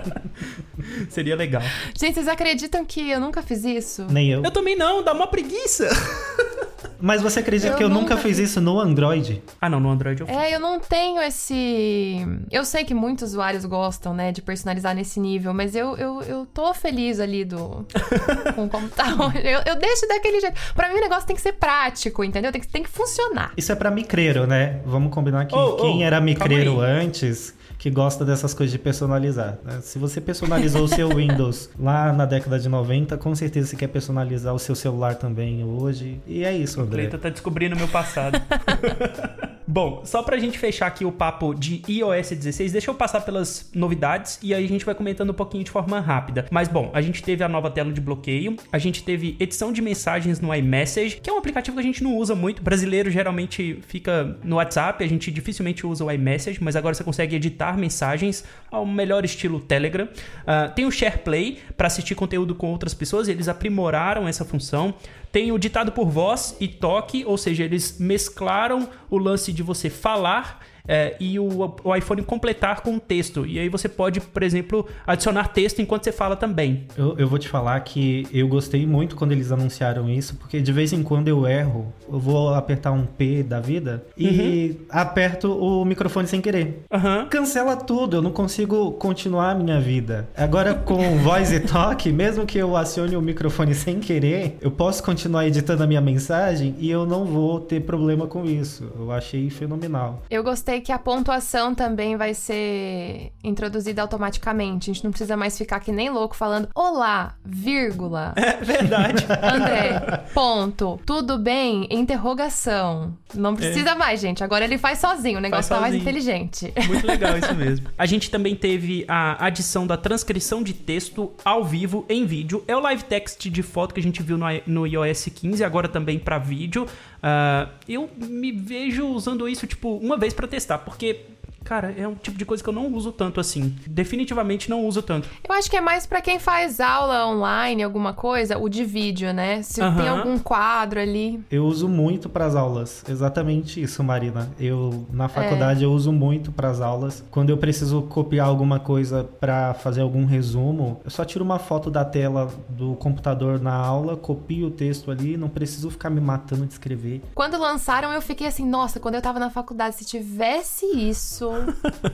Seria 1.08 1.34
legal. 1.34 1.62
Gente, 1.98 2.14
vocês 2.14 2.28
acreditam 2.28 2.84
que 2.84 3.10
eu 3.10 3.20
nunca 3.20 3.42
fiz 3.42 3.64
isso? 3.64 4.06
Nem 4.10 4.30
eu. 4.30 4.44
Eu 4.44 4.50
também 4.50 4.76
não, 4.76 5.02
dá 5.02 5.12
uma 5.12 5.26
preguiça. 5.26 5.88
Mas 7.00 7.22
você 7.22 7.40
acredita 7.40 7.72
eu 7.72 7.76
que 7.76 7.84
eu 7.84 7.88
nunca, 7.88 8.16
fiz 8.16 8.38
isso 8.38 8.60
no 8.60 8.78
Android? 8.78 9.42
Ah, 9.60 9.68
não, 9.68 9.80
no 9.80 9.90
Android 9.90 10.20
eu 10.20 10.26
fiz. 10.26 10.36
É, 10.36 10.54
eu 10.54 10.60
não 10.60 10.78
tenho 10.78 11.20
esse. 11.22 12.26
Eu 12.50 12.64
sei 12.64 12.84
que 12.84 12.94
muitos 12.94 13.30
usuários 13.30 13.64
gostam, 13.64 14.12
né, 14.14 14.32
de 14.32 14.42
personalizar 14.42 14.94
nesse 14.94 15.18
nível, 15.20 15.54
mas 15.54 15.74
eu, 15.74 15.96
eu, 15.96 16.22
eu 16.22 16.46
tô 16.46 16.72
feliz 16.74 17.20
ali 17.20 17.44
do. 17.44 17.86
com 18.54 18.64
o 18.64 18.68
computador. 18.68 19.34
Eu, 19.36 19.60
eu 19.66 19.76
deixo 19.76 20.06
daquele 20.08 20.40
jeito. 20.40 20.60
Pra 20.74 20.88
mim 20.88 20.96
o 20.96 21.00
negócio 21.00 21.26
tem 21.26 21.36
que 21.36 21.42
ser 21.42 21.52
prático, 21.52 22.22
entendeu? 22.24 22.52
Tem 22.52 22.60
que, 22.60 22.68
tem 22.68 22.82
que 22.82 22.90
funcionar. 22.90 23.52
Isso 23.56 23.72
é 23.72 23.74
pra 23.74 23.90
micreiro, 23.90 24.46
né? 24.46 24.80
Vamos 24.84 25.12
combinar 25.12 25.46
que 25.46 25.54
oh, 25.54 25.76
quem 25.76 25.98
oh, 25.98 26.02
era 26.02 26.20
micreiro 26.20 26.80
antes 26.80 27.54
que 27.80 27.88
gosta 27.88 28.26
dessas 28.26 28.52
coisas 28.52 28.70
de 28.70 28.78
personalizar. 28.78 29.58
Né? 29.64 29.80
Se 29.80 29.98
você 29.98 30.20
personalizou 30.20 30.84
o 30.84 30.88
seu 30.88 31.08
Windows 31.16 31.70
lá 31.78 32.12
na 32.12 32.26
década 32.26 32.58
de 32.58 32.68
90, 32.68 33.16
com 33.16 33.34
certeza 33.34 33.68
você 33.68 33.76
quer 33.76 33.86
personalizar 33.86 34.54
o 34.54 34.58
seu 34.58 34.74
celular 34.74 35.14
também 35.14 35.64
hoje. 35.64 36.20
E 36.26 36.44
é 36.44 36.54
isso, 36.54 36.82
André. 36.90 37.04
O 37.04 37.08
Cleiton 37.08 37.18
tá 37.18 37.28
descobrindo 37.28 37.74
o 37.74 37.78
meu 37.78 37.88
passado. 37.88 38.40
Bom, 39.70 40.02
só 40.04 40.20
pra 40.20 40.36
gente 40.36 40.58
fechar 40.58 40.88
aqui 40.88 41.04
o 41.04 41.12
papo 41.12 41.54
de 41.54 41.80
iOS 41.88 42.30
16, 42.30 42.72
deixa 42.72 42.90
eu 42.90 42.94
passar 42.94 43.20
pelas 43.20 43.70
novidades 43.72 44.40
e 44.42 44.52
aí 44.52 44.64
a 44.64 44.68
gente 44.68 44.84
vai 44.84 44.96
comentando 44.96 45.30
um 45.30 45.34
pouquinho 45.34 45.62
de 45.62 45.70
forma 45.70 46.00
rápida. 46.00 46.46
Mas 46.50 46.66
bom, 46.66 46.90
a 46.92 47.00
gente 47.00 47.22
teve 47.22 47.44
a 47.44 47.48
nova 47.48 47.70
tela 47.70 47.92
de 47.92 48.00
bloqueio, 48.00 48.56
a 48.72 48.78
gente 48.78 49.04
teve 49.04 49.36
edição 49.38 49.72
de 49.72 49.80
mensagens 49.80 50.40
no 50.40 50.52
iMessage, 50.52 51.20
que 51.22 51.30
é 51.30 51.32
um 51.32 51.38
aplicativo 51.38 51.76
que 51.76 51.80
a 51.80 51.84
gente 51.84 52.02
não 52.02 52.16
usa 52.16 52.34
muito. 52.34 52.58
O 52.58 52.62
brasileiro 52.62 53.12
geralmente 53.12 53.78
fica 53.86 54.36
no 54.42 54.56
WhatsApp, 54.56 55.04
a 55.04 55.06
gente 55.06 55.30
dificilmente 55.30 55.86
usa 55.86 56.04
o 56.04 56.10
iMessage, 56.10 56.58
mas 56.60 56.74
agora 56.74 56.92
você 56.92 57.04
consegue 57.04 57.36
editar 57.36 57.78
mensagens 57.78 58.42
ao 58.70 58.86
melhor 58.86 59.24
estilo 59.24 59.60
Telegram. 59.60 60.04
Uh, 60.06 60.74
tem 60.74 60.86
o 60.86 60.90
SharePlay 60.90 61.58
para 61.76 61.86
assistir 61.86 62.14
conteúdo 62.14 62.54
com 62.54 62.70
outras 62.70 62.94
pessoas, 62.94 63.28
eles 63.28 63.48
aprimoraram 63.48 64.28
essa 64.28 64.44
função. 64.44 64.94
Tem 65.32 65.52
o 65.52 65.58
ditado 65.58 65.92
por 65.92 66.08
voz 66.08 66.56
e 66.60 66.68
toque, 66.68 67.24
ou 67.24 67.36
seja, 67.36 67.64
eles 67.64 67.98
mesclaram 67.98 68.88
o 69.08 69.18
lance 69.18 69.52
de 69.52 69.62
você 69.62 69.88
falar 69.88 70.60
é, 70.86 71.16
e 71.20 71.38
o, 71.38 71.74
o, 71.84 71.96
iPhone 71.96 72.22
completar 72.22 72.80
com 72.80 72.98
texto. 72.98 73.46
E 73.46 73.58
aí 73.58 73.68
você 73.68 73.88
pode, 73.88 74.20
por 74.20 74.42
exemplo, 74.42 74.86
adicionar 75.06 75.48
texto 75.48 75.80
enquanto 75.80 76.04
você 76.04 76.12
fala 76.12 76.36
também. 76.36 76.86
Eu, 76.96 77.16
eu 77.18 77.28
vou 77.28 77.38
te 77.38 77.48
falar 77.48 77.78
que 77.80 78.26
eu 78.32 78.48
gostei 78.48 78.86
muito 78.86 79.16
quando 79.16 79.32
eles 79.32 79.52
anunciaram 79.52 80.08
isso, 80.08 80.36
porque 80.36 80.60
de 80.60 80.72
vez 80.72 80.92
em 80.92 81.02
quando 81.02 81.28
eu 81.28 81.46
erro, 81.46 81.92
eu 82.10 82.18
vou 82.18 82.54
apertar 82.54 82.92
um 82.92 83.04
P 83.06 83.42
da 83.42 83.60
vida 83.60 84.04
e 84.16 84.76
uhum. 84.80 84.86
aperto 84.90 85.52
o 85.52 85.84
microfone 85.84 86.26
sem 86.26 86.40
querer. 86.40 86.84
Uhum. 86.92 87.26
Cancela 87.28 87.76
tudo, 87.76 88.16
eu 88.16 88.22
não 88.22 88.32
consigo 88.32 88.92
continuar 88.92 89.50
a 89.50 89.54
minha 89.54 89.80
vida. 89.80 90.28
Agora 90.36 90.74
com 90.74 91.18
voz 91.18 91.52
e 91.52 91.60
toque, 91.60 92.12
mesmo 92.12 92.46
que 92.46 92.58
eu 92.58 92.76
acione 92.76 93.16
o 93.16 93.22
microfone 93.22 93.74
sem 93.74 94.00
querer, 94.00 94.56
eu 94.60 94.70
posso 94.70 95.02
continuar 95.02 95.46
editando 95.46 95.82
a 95.82 95.86
minha 95.86 96.00
mensagem 96.00 96.74
e 96.78 96.90
eu 96.90 97.06
não 97.06 97.24
vou 97.24 97.60
ter 97.60 97.80
problema 97.80 98.26
com 98.26 98.44
isso. 98.44 98.90
Eu 98.98 99.10
achei 99.12 99.50
fenomenal. 99.50 100.22
Eu 100.30 100.42
gostei 100.42 100.69
que 100.78 100.92
a 100.92 100.98
pontuação 100.98 101.74
também 101.74 102.16
vai 102.16 102.34
ser 102.34 103.32
introduzida 103.42 104.02
automaticamente. 104.02 104.90
A 104.90 104.94
gente 104.94 105.02
não 105.02 105.10
precisa 105.10 105.36
mais 105.36 105.56
ficar 105.56 105.80
que 105.80 105.90
nem 105.90 106.10
louco 106.10 106.36
falando 106.36 106.68
olá, 106.74 107.34
vírgula. 107.44 108.34
É 108.50 108.64
verdade. 108.64 109.26
André, 109.42 110.24
ponto. 110.34 111.00
Tudo 111.06 111.38
bem? 111.38 111.86
Interrogação. 111.90 113.16
Não 113.34 113.54
precisa 113.54 113.90
é. 113.90 113.94
mais, 113.94 114.20
gente. 114.20 114.42
Agora 114.42 114.64
ele 114.64 114.76
faz 114.76 114.98
sozinho. 114.98 115.38
O 115.38 115.40
negócio 115.40 115.68
faz 115.68 115.80
tá 115.80 115.86
sozinho. 115.86 115.92
mais 115.92 116.02
inteligente. 116.02 116.72
Muito 116.86 117.06
legal 117.06 117.38
isso 117.38 117.54
mesmo. 117.56 117.88
A 117.96 118.06
gente 118.06 118.30
também 118.30 118.56
teve 118.56 119.04
a 119.08 119.46
adição 119.46 119.86
da 119.86 119.96
transcrição 119.96 120.62
de 120.62 120.74
texto 120.74 121.32
ao 121.44 121.64
vivo 121.64 122.04
em 122.08 122.26
vídeo. 122.26 122.62
É 122.66 122.76
o 122.76 122.80
live 122.80 123.04
text 123.04 123.48
de 123.48 123.62
foto 123.62 123.94
que 123.94 124.00
a 124.00 124.02
gente 124.02 124.22
viu 124.22 124.36
no, 124.36 124.46
no 124.66 124.86
iOS 124.86 125.26
15, 125.34 125.62
agora 125.64 125.88
também 125.88 126.18
para 126.18 126.38
vídeo. 126.38 126.86
Uh, 127.20 127.70
eu 127.86 128.08
me 128.16 128.50
vejo 128.50 129.06
usando 129.06 129.48
isso, 129.48 129.66
tipo, 129.66 129.96
uma 129.96 130.16
vez 130.16 130.32
para 130.32 130.48
testar, 130.48 130.78
porque 130.78 131.20
Cara, 131.64 131.94
é 131.96 132.06
um 132.06 132.14
tipo 132.14 132.36
de 132.36 132.44
coisa 132.44 132.62
que 132.62 132.68
eu 132.68 132.72
não 132.72 132.92
uso 132.92 133.12
tanto 133.12 133.40
assim. 133.40 133.74
Definitivamente 133.86 134.68
não 134.68 134.86
uso 134.86 135.02
tanto. 135.02 135.28
Eu 135.48 135.54
acho 135.54 135.70
que 135.70 135.76
é 135.76 135.80
mais 135.80 136.06
para 136.06 136.20
quem 136.20 136.38
faz 136.38 136.80
aula 136.80 137.26
online, 137.26 137.82
alguma 137.82 138.12
coisa, 138.12 138.58
o 138.58 138.68
de 138.68 138.84
vídeo, 138.84 139.32
né? 139.32 139.62
Se 139.62 139.80
tem 139.80 140.08
algum 140.08 140.38
quadro 140.38 141.00
ali. 141.00 141.40
Eu 141.50 141.64
uso 141.64 141.88
muito 141.88 142.28
para 142.28 142.46
as 142.46 142.54
aulas. 142.54 143.04
Exatamente 143.08 143.80
isso, 143.82 144.02
Marina. 144.02 144.48
Eu 144.58 145.06
na 145.12 145.28
faculdade 145.28 145.82
é. 145.82 145.86
eu 145.86 145.92
uso 145.92 146.12
muito 146.12 146.50
para 146.52 146.70
as 146.70 146.80
aulas. 146.80 147.24
Quando 147.30 147.50
eu 147.50 147.56
preciso 147.56 148.02
copiar 148.02 148.46
alguma 148.46 148.80
coisa 148.80 149.28
para 149.38 149.74
fazer 149.74 150.00
algum 150.00 150.24
resumo, 150.24 151.00
eu 151.04 151.10
só 151.10 151.24
tiro 151.24 151.44
uma 151.44 151.58
foto 151.58 151.90
da 151.90 152.04
tela 152.04 152.50
do 152.68 152.94
computador 152.96 153.60
na 153.60 153.74
aula, 153.74 154.16
copio 154.16 154.68
o 154.68 154.70
texto 154.70 155.10
ali, 155.10 155.36
não 155.36 155.48
preciso 155.48 155.90
ficar 155.90 156.10
me 156.10 156.20
matando 156.20 156.66
de 156.66 156.72
escrever. 156.72 157.22
Quando 157.34 157.58
lançaram, 157.58 158.12
eu 158.12 158.22
fiquei 158.22 158.46
assim, 158.46 158.66
nossa, 158.66 159.00
quando 159.00 159.14
eu 159.14 159.22
tava 159.22 159.38
na 159.38 159.50
faculdade, 159.50 159.96
se 159.96 160.04
tivesse 160.04 160.86
isso, 160.86 161.49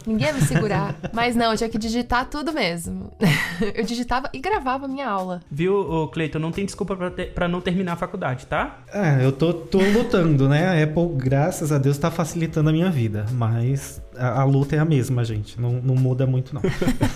Ninguém 0.07 0.29
ia 0.29 0.33
me 0.33 0.41
segurar. 0.41 0.95
Mas 1.13 1.35
não, 1.35 1.53
eu 1.53 1.57
tinha 1.57 1.69
que 1.69 1.79
digitar 1.79 2.29
tudo 2.29 2.53
mesmo. 2.53 3.13
eu 3.75 3.85
digitava 3.85 4.29
e 4.33 4.39
gravava 4.39 4.87
a 4.87 4.89
minha 4.89 5.09
aula. 5.09 5.41
Viu, 5.51 6.09
Cleiton? 6.13 6.39
Não 6.39 6.53
tem 6.53 6.65
desculpa 6.65 6.97
pra, 6.97 7.11
ter, 7.11 7.33
pra 7.33 7.49
não 7.49 7.61
terminar 7.61 7.93
a 7.93 7.97
faculdade, 7.97 8.47
tá? 8.47 8.79
É, 8.93 9.25
eu 9.25 9.33
tô, 9.33 9.53
tô 9.53 9.79
lutando, 9.79 10.49
né? 10.49 10.67
A 10.67 10.85
Apple, 10.85 11.09
graças 11.17 11.73
a 11.73 11.79
Deus, 11.79 11.99
tá 11.99 12.11
facilitando 12.11 12.71
a 12.71 12.73
minha 12.73 12.91
vida. 12.91 13.27
Mas 13.33 14.01
a, 14.19 14.41
a, 14.41 14.45
luta 14.45 14.77
é 14.77 14.79
a 14.79 14.85
mesma, 14.85 15.25
gente. 15.25 15.61
Não, 15.61 15.73
não 15.73 15.95
muda 15.95 16.27
muito, 16.27 16.55
não. 16.55 16.63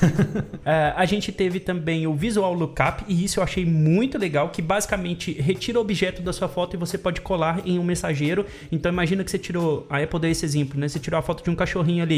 é, 0.65 0.93
a 0.97 1.05
gente 1.05 1.33
teve 1.33 1.61
também 1.61 2.07
o 2.07 2.15
Visual 2.15 2.53
Lookup, 2.53 3.05
e 3.09 3.25
isso 3.25 3.41
eu 3.41 3.45
achei 3.45 3.65
muito 3.65 4.19
legal, 4.19 4.51
que 4.51 4.63
basicamente 4.63 5.33
retira 5.33 5.79
o 5.79 5.81
objeto 5.83 6.23
da 6.23 6.33
sua 6.33 6.49
foto 6.49 6.77
e 6.77 6.79
você 6.79 6.99
pode 6.99 7.21
colar 7.21 7.61
em 7.65 7.79
um 7.79 7.85
mensageiro. 7.85 8.47
Então 8.71 8.93
imagina 8.93 9.25
que 9.25 9.31
você 9.31 9.39
tirou. 9.39 9.87
A 9.89 9.99
Apple 9.99 10.21
deu 10.21 10.31
esse 10.31 10.45
exemplo, 10.45 10.79
né? 10.79 10.89
Você 10.89 10.99
tirou 10.99 11.19
a 11.19 11.23
foto 11.23 11.43
de 11.43 11.51
um 11.51 11.55
cachorrinho 11.55 12.03
ali. 12.03 12.10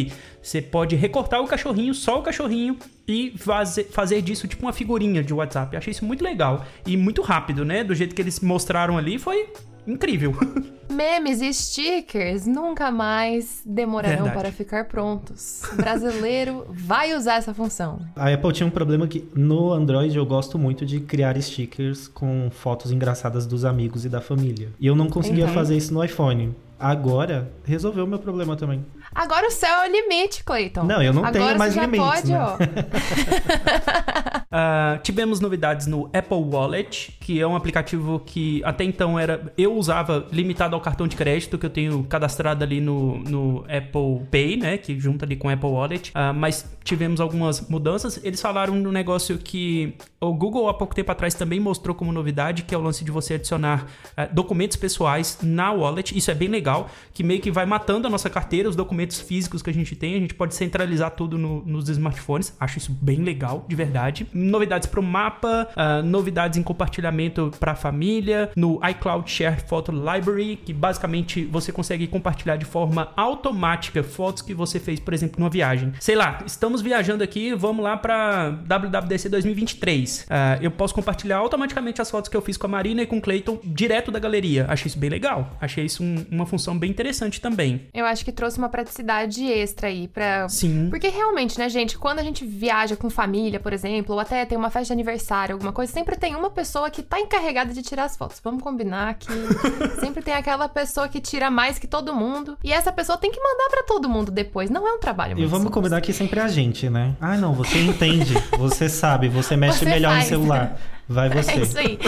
Você 0.42 0.60
pode 0.60 0.96
recortar 0.96 1.40
o 1.40 1.46
cachorrinho, 1.46 1.94
só 1.94 2.18
o 2.18 2.22
cachorrinho, 2.22 2.76
e 3.06 3.34
fazer, 3.36 3.84
fazer 3.84 4.22
disso 4.22 4.48
tipo 4.48 4.64
uma 4.64 4.72
figurinha 4.72 5.22
de 5.22 5.32
WhatsApp. 5.32 5.74
Eu 5.74 5.78
achei 5.78 5.90
isso 5.90 6.04
muito 6.04 6.22
legal. 6.22 6.64
E 6.86 6.96
muito 6.96 7.22
rápido, 7.22 7.64
né? 7.64 7.84
Do 7.84 7.94
jeito 7.94 8.14
que 8.14 8.22
eles 8.22 8.40
mostraram 8.40 8.96
ali, 8.98 9.18
foi 9.18 9.48
incrível. 9.86 10.34
Memes 10.90 11.40
e 11.40 11.52
stickers 11.54 12.46
nunca 12.46 12.90
mais 12.90 13.62
demorarão 13.64 14.24
Verdade. 14.24 14.36
para 14.36 14.52
ficar 14.52 14.84
prontos. 14.84 15.62
O 15.72 15.76
brasileiro 15.76 16.66
vai 16.70 17.14
usar 17.14 17.36
essa 17.36 17.54
função. 17.54 18.00
A 18.14 18.30
Apple 18.32 18.52
tinha 18.52 18.66
um 18.66 18.70
problema 18.70 19.08
que 19.08 19.26
no 19.34 19.72
Android 19.72 20.14
eu 20.14 20.26
gosto 20.26 20.58
muito 20.58 20.84
de 20.84 21.00
criar 21.00 21.40
stickers 21.40 22.08
com 22.08 22.50
fotos 22.50 22.92
engraçadas 22.92 23.46
dos 23.46 23.64
amigos 23.64 24.04
e 24.04 24.08
da 24.08 24.20
família. 24.20 24.68
E 24.78 24.86
eu 24.86 24.94
não 24.94 25.08
conseguia 25.08 25.48
fazer 25.48 25.76
isso 25.76 25.94
no 25.94 26.04
iPhone. 26.04 26.54
Agora 26.78 27.50
resolveu 27.64 28.04
o 28.04 28.08
meu 28.08 28.18
problema 28.18 28.56
também. 28.56 28.84
Agora 29.14 29.46
o 29.46 29.50
céu 29.50 29.82
é 29.82 29.88
o 29.88 29.92
limite, 29.92 30.42
Cleiton. 30.44 30.84
Não, 30.84 31.02
eu 31.02 31.12
não 31.12 31.24
Agora 31.24 31.44
tenho 31.44 31.58
mais 31.58 31.72
você 31.72 31.80
já 31.80 31.86
limites, 31.86 32.06
pode, 32.06 32.32
né? 32.32 32.38
ó. 32.40 32.56
Ah, 34.54 34.98
tivemos 35.02 35.40
novidades 35.40 35.86
no 35.86 36.10
Apple 36.12 36.36
Wallet, 36.36 37.16
que 37.18 37.40
é 37.40 37.46
um 37.46 37.56
aplicativo 37.56 38.20
que 38.20 38.62
até 38.64 38.84
então 38.84 39.18
era 39.18 39.50
eu 39.56 39.74
usava 39.74 40.26
limitado 40.30 40.74
ao 40.74 40.80
cartão 40.82 41.08
de 41.08 41.16
crédito 41.16 41.56
que 41.56 41.64
eu 41.64 41.70
tenho 41.70 42.04
cadastrado 42.04 42.62
ali 42.62 42.78
no, 42.78 43.16
no 43.20 43.60
Apple 43.60 44.26
Pay, 44.30 44.58
né, 44.58 44.76
que 44.76 45.00
junta 45.00 45.24
ali 45.24 45.36
com 45.36 45.48
o 45.48 45.50
Apple 45.50 45.70
Wallet. 45.70 46.10
Ah, 46.12 46.34
mas 46.34 46.70
tivemos 46.84 47.18
algumas 47.18 47.66
mudanças. 47.66 48.22
Eles 48.22 48.42
falaram 48.42 48.74
no 48.74 48.92
negócio 48.92 49.38
que 49.38 49.94
o 50.20 50.34
Google 50.34 50.68
há 50.68 50.74
pouco 50.74 50.94
tempo 50.94 51.10
atrás 51.10 51.32
também 51.32 51.58
mostrou 51.58 51.94
como 51.94 52.12
novidade, 52.12 52.62
que 52.62 52.74
é 52.74 52.78
o 52.78 52.82
lance 52.82 53.02
de 53.04 53.10
você 53.10 53.34
adicionar 53.34 53.86
ah, 54.14 54.26
documentos 54.26 54.76
pessoais 54.76 55.38
na 55.42 55.72
wallet. 55.72 56.16
Isso 56.16 56.30
é 56.30 56.34
bem 56.34 56.48
legal, 56.48 56.90
que 57.14 57.24
meio 57.24 57.40
que 57.40 57.50
vai 57.50 57.64
matando 57.64 58.06
a 58.06 58.10
nossa 58.10 58.28
carteira, 58.28 58.68
os 58.68 58.76
documentos 58.76 59.01
físicos 59.10 59.62
que 59.62 59.70
a 59.70 59.74
gente 59.74 59.94
tem. 59.96 60.14
A 60.16 60.18
gente 60.18 60.34
pode 60.34 60.54
centralizar 60.54 61.10
tudo 61.12 61.36
no- 61.38 61.62
nos 61.64 61.88
smartphones. 61.88 62.54
Acho 62.60 62.78
isso 62.78 62.92
bem 63.00 63.18
legal, 63.22 63.64
de 63.68 63.74
verdade. 63.76 64.26
Novidades 64.32 64.86
para 64.88 65.00
o 65.00 65.02
mapa, 65.02 65.68
ah, 65.76 66.02
novidades 66.02 66.58
em 66.58 66.62
compartilhamento 66.62 67.50
para 67.58 67.72
a 67.72 67.74
família, 67.74 68.50
no 68.56 68.80
iCloud 68.88 69.30
Share 69.30 69.60
Photo 69.66 69.92
Library, 69.92 70.56
que 70.56 70.72
basicamente 70.72 71.44
você 71.44 71.72
consegue 71.72 72.06
compartilhar 72.06 72.56
de 72.56 72.64
forma 72.64 73.12
automática 73.16 74.02
fotos 74.02 74.42
que 74.42 74.54
você 74.54 74.78
fez, 74.78 75.00
por 75.00 75.12
exemplo, 75.14 75.40
numa 75.40 75.50
viagem. 75.50 75.92
Sei 76.00 76.14
lá, 76.14 76.42
estamos 76.46 76.80
viajando 76.82 77.22
aqui, 77.24 77.54
vamos 77.54 77.82
lá 77.84 77.96
para 77.96 78.50
WWDC 78.50 79.28
2023. 79.28 80.26
Ah, 80.28 80.58
eu 80.60 80.70
posso 80.70 80.94
compartilhar 80.94 81.38
automaticamente 81.38 82.00
as 82.00 82.10
fotos 82.10 82.28
que 82.28 82.36
eu 82.36 82.42
fiz 82.42 82.56
com 82.56 82.66
a 82.66 82.70
Marina 82.70 83.02
e 83.02 83.06
com 83.06 83.18
o 83.18 83.20
Clayton 83.20 83.58
direto 83.64 84.10
da 84.10 84.18
galeria. 84.18 84.66
Achei 84.68 84.86
isso 84.88 84.98
bem 84.98 85.10
legal. 85.10 85.56
Achei 85.60 85.84
isso 85.84 86.02
um- 86.02 86.24
uma 86.30 86.46
função 86.46 86.76
bem 86.78 86.90
interessante 86.90 87.40
também. 87.40 87.82
Eu 87.94 88.04
acho 88.06 88.24
que 88.24 88.32
trouxe 88.32 88.58
uma 88.58 88.68
praticidade 88.68 88.91
extra 89.00 89.88
aí 89.88 90.08
pra. 90.08 90.48
Sim. 90.48 90.88
Porque 90.90 91.08
realmente, 91.08 91.58
né, 91.58 91.68
gente, 91.68 91.96
quando 91.98 92.18
a 92.18 92.22
gente 92.22 92.44
viaja 92.44 92.96
com 92.96 93.08
família, 93.08 93.58
por 93.60 93.72
exemplo, 93.72 94.14
ou 94.14 94.20
até 94.20 94.44
tem 94.44 94.56
uma 94.58 94.70
festa 94.70 94.86
de 94.86 94.92
aniversário, 94.92 95.54
alguma 95.54 95.72
coisa, 95.72 95.92
sempre 95.92 96.16
tem 96.16 96.34
uma 96.34 96.50
pessoa 96.50 96.90
que 96.90 97.02
tá 97.02 97.20
encarregada 97.20 97.72
de 97.72 97.82
tirar 97.82 98.04
as 98.04 98.16
fotos. 98.16 98.40
Vamos 98.42 98.62
combinar 98.62 99.14
que 99.14 99.28
sempre 100.00 100.22
tem 100.22 100.34
aquela 100.34 100.68
pessoa 100.68 101.08
que 101.08 101.20
tira 101.20 101.50
mais 101.50 101.78
que 101.78 101.86
todo 101.86 102.14
mundo. 102.14 102.58
E 102.62 102.72
essa 102.72 102.92
pessoa 102.92 103.16
tem 103.18 103.30
que 103.30 103.40
mandar 103.40 103.68
pra 103.70 103.82
todo 103.84 104.08
mundo 104.08 104.30
depois. 104.30 104.70
Não 104.70 104.86
é 104.86 104.92
um 104.92 104.98
trabalho 104.98 105.38
E 105.38 105.46
vamos 105.46 105.70
combinar 105.70 106.00
que 106.00 106.12
sempre 106.12 106.40
é 106.40 106.42
a 106.42 106.48
gente, 106.48 106.88
né? 106.90 107.16
Ah, 107.20 107.36
não, 107.36 107.52
você 107.54 107.78
entende, 107.80 108.34
você 108.58 108.88
sabe, 108.88 109.28
você 109.28 109.56
mexe 109.56 109.80
Você 109.80 109.84
melhor 109.84 110.12
faz. 110.12 110.24
no 110.24 110.28
celular. 110.28 110.78
Vai 111.12 111.28
É 111.28 111.30
você. 111.30 111.60
isso 111.60 111.78
aí. 111.78 111.98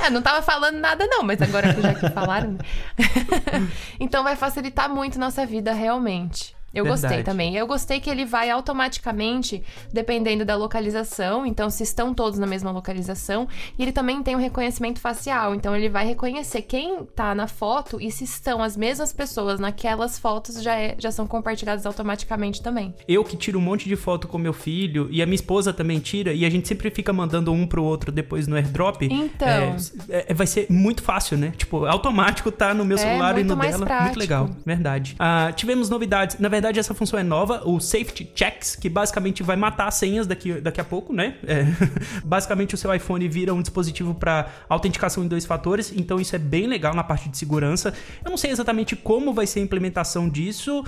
É, 0.00 0.10
não 0.10 0.22
tava 0.22 0.42
falando 0.42 0.76
nada, 0.78 1.06
não, 1.06 1.22
mas 1.22 1.40
agora 1.40 1.72
que 1.72 1.80
já 1.80 1.94
que 1.94 2.08
falaram. 2.10 2.52
né? 2.52 2.58
então 4.00 4.24
vai 4.24 4.36
facilitar 4.36 4.88
muito 4.88 5.18
nossa 5.18 5.44
vida, 5.46 5.72
realmente. 5.72 6.54
Eu 6.74 6.84
gostei 6.86 7.08
Verdade. 7.08 7.24
também. 7.26 7.56
Eu 7.56 7.66
gostei 7.66 8.00
que 8.00 8.08
ele 8.08 8.24
vai 8.24 8.50
automaticamente, 8.50 9.62
dependendo 9.92 10.44
da 10.44 10.56
localização. 10.56 11.46
Então, 11.46 11.70
se 11.70 11.82
estão 11.82 12.12
todos 12.14 12.38
na 12.38 12.46
mesma 12.46 12.70
localização. 12.70 13.48
E 13.78 13.82
ele 13.82 13.92
também 13.92 14.22
tem 14.22 14.34
um 14.36 14.38
reconhecimento 14.38 15.00
facial. 15.00 15.54
Então, 15.54 15.74
ele 15.76 15.88
vai 15.88 16.06
reconhecer 16.06 16.62
quem 16.62 17.04
tá 17.14 17.34
na 17.34 17.46
foto 17.46 18.00
e 18.00 18.10
se 18.10 18.24
estão 18.24 18.62
as 18.62 18.76
mesmas 18.76 19.12
pessoas 19.12 19.60
naquelas 19.60 20.18
fotos 20.18 20.62
já, 20.62 20.74
é- 20.76 20.94
já 20.98 21.10
são 21.10 21.26
compartilhadas 21.26 21.86
automaticamente 21.86 22.62
também. 22.62 22.94
Eu 23.06 23.24
que 23.24 23.36
tiro 23.36 23.58
um 23.58 23.62
monte 23.62 23.88
de 23.88 23.96
foto 23.96 24.26
com 24.28 24.38
meu 24.38 24.52
filho 24.52 25.08
e 25.10 25.22
a 25.22 25.26
minha 25.26 25.34
esposa 25.34 25.72
também 25.72 25.98
tira 25.98 26.32
e 26.32 26.44
a 26.44 26.50
gente 26.50 26.66
sempre 26.68 26.90
fica 26.90 27.12
mandando 27.12 27.52
um 27.52 27.66
pro 27.66 27.82
outro 27.82 28.10
depois 28.12 28.46
no 28.46 28.56
airdrop. 28.56 29.02
Então. 29.02 29.76
é, 30.08 30.26
é, 30.28 30.34
vai 30.34 30.46
ser 30.46 30.66
muito 30.70 31.02
fácil, 31.02 31.36
né? 31.38 31.52
Tipo, 31.56 31.84
automático 31.86 32.50
tá 32.50 32.74
no 32.74 32.84
meu 32.84 32.96
É, 32.96 33.00
celular 33.00 33.38
e 33.38 33.44
no 33.44 33.56
dela. 33.56 33.84
prático. 33.86 34.02
Muito 34.04 34.18
legal, 34.18 34.50
verdade. 34.64 35.16
Ah, 35.18 35.52
tivemos 35.54 35.88
novidades. 35.88 36.38
Na 36.38 36.48
verdade, 36.48 36.61
essa 36.68 36.94
função 36.94 37.18
é 37.18 37.22
nova, 37.22 37.62
o 37.64 37.80
Safety 37.80 38.30
Checks, 38.34 38.76
que 38.76 38.88
basicamente 38.88 39.42
vai 39.42 39.56
matar 39.56 39.88
as 39.88 39.94
senhas 39.94 40.26
daqui, 40.26 40.60
daqui 40.60 40.80
a 40.80 40.84
pouco, 40.84 41.12
né? 41.12 41.36
É, 41.46 41.64
basicamente, 42.24 42.74
o 42.74 42.78
seu 42.78 42.94
iPhone 42.94 43.26
vira 43.28 43.52
um 43.54 43.60
dispositivo 43.60 44.14
para 44.14 44.48
autenticação 44.68 45.24
em 45.24 45.28
dois 45.28 45.44
fatores, 45.44 45.92
então 45.94 46.20
isso 46.20 46.34
é 46.34 46.38
bem 46.38 46.66
legal 46.66 46.94
na 46.94 47.04
parte 47.04 47.28
de 47.28 47.36
segurança. 47.36 47.94
Eu 48.24 48.30
não 48.30 48.36
sei 48.36 48.50
exatamente 48.50 48.96
como 48.96 49.32
vai 49.32 49.46
ser 49.46 49.60
a 49.60 49.62
implementação 49.62 50.28
disso, 50.28 50.84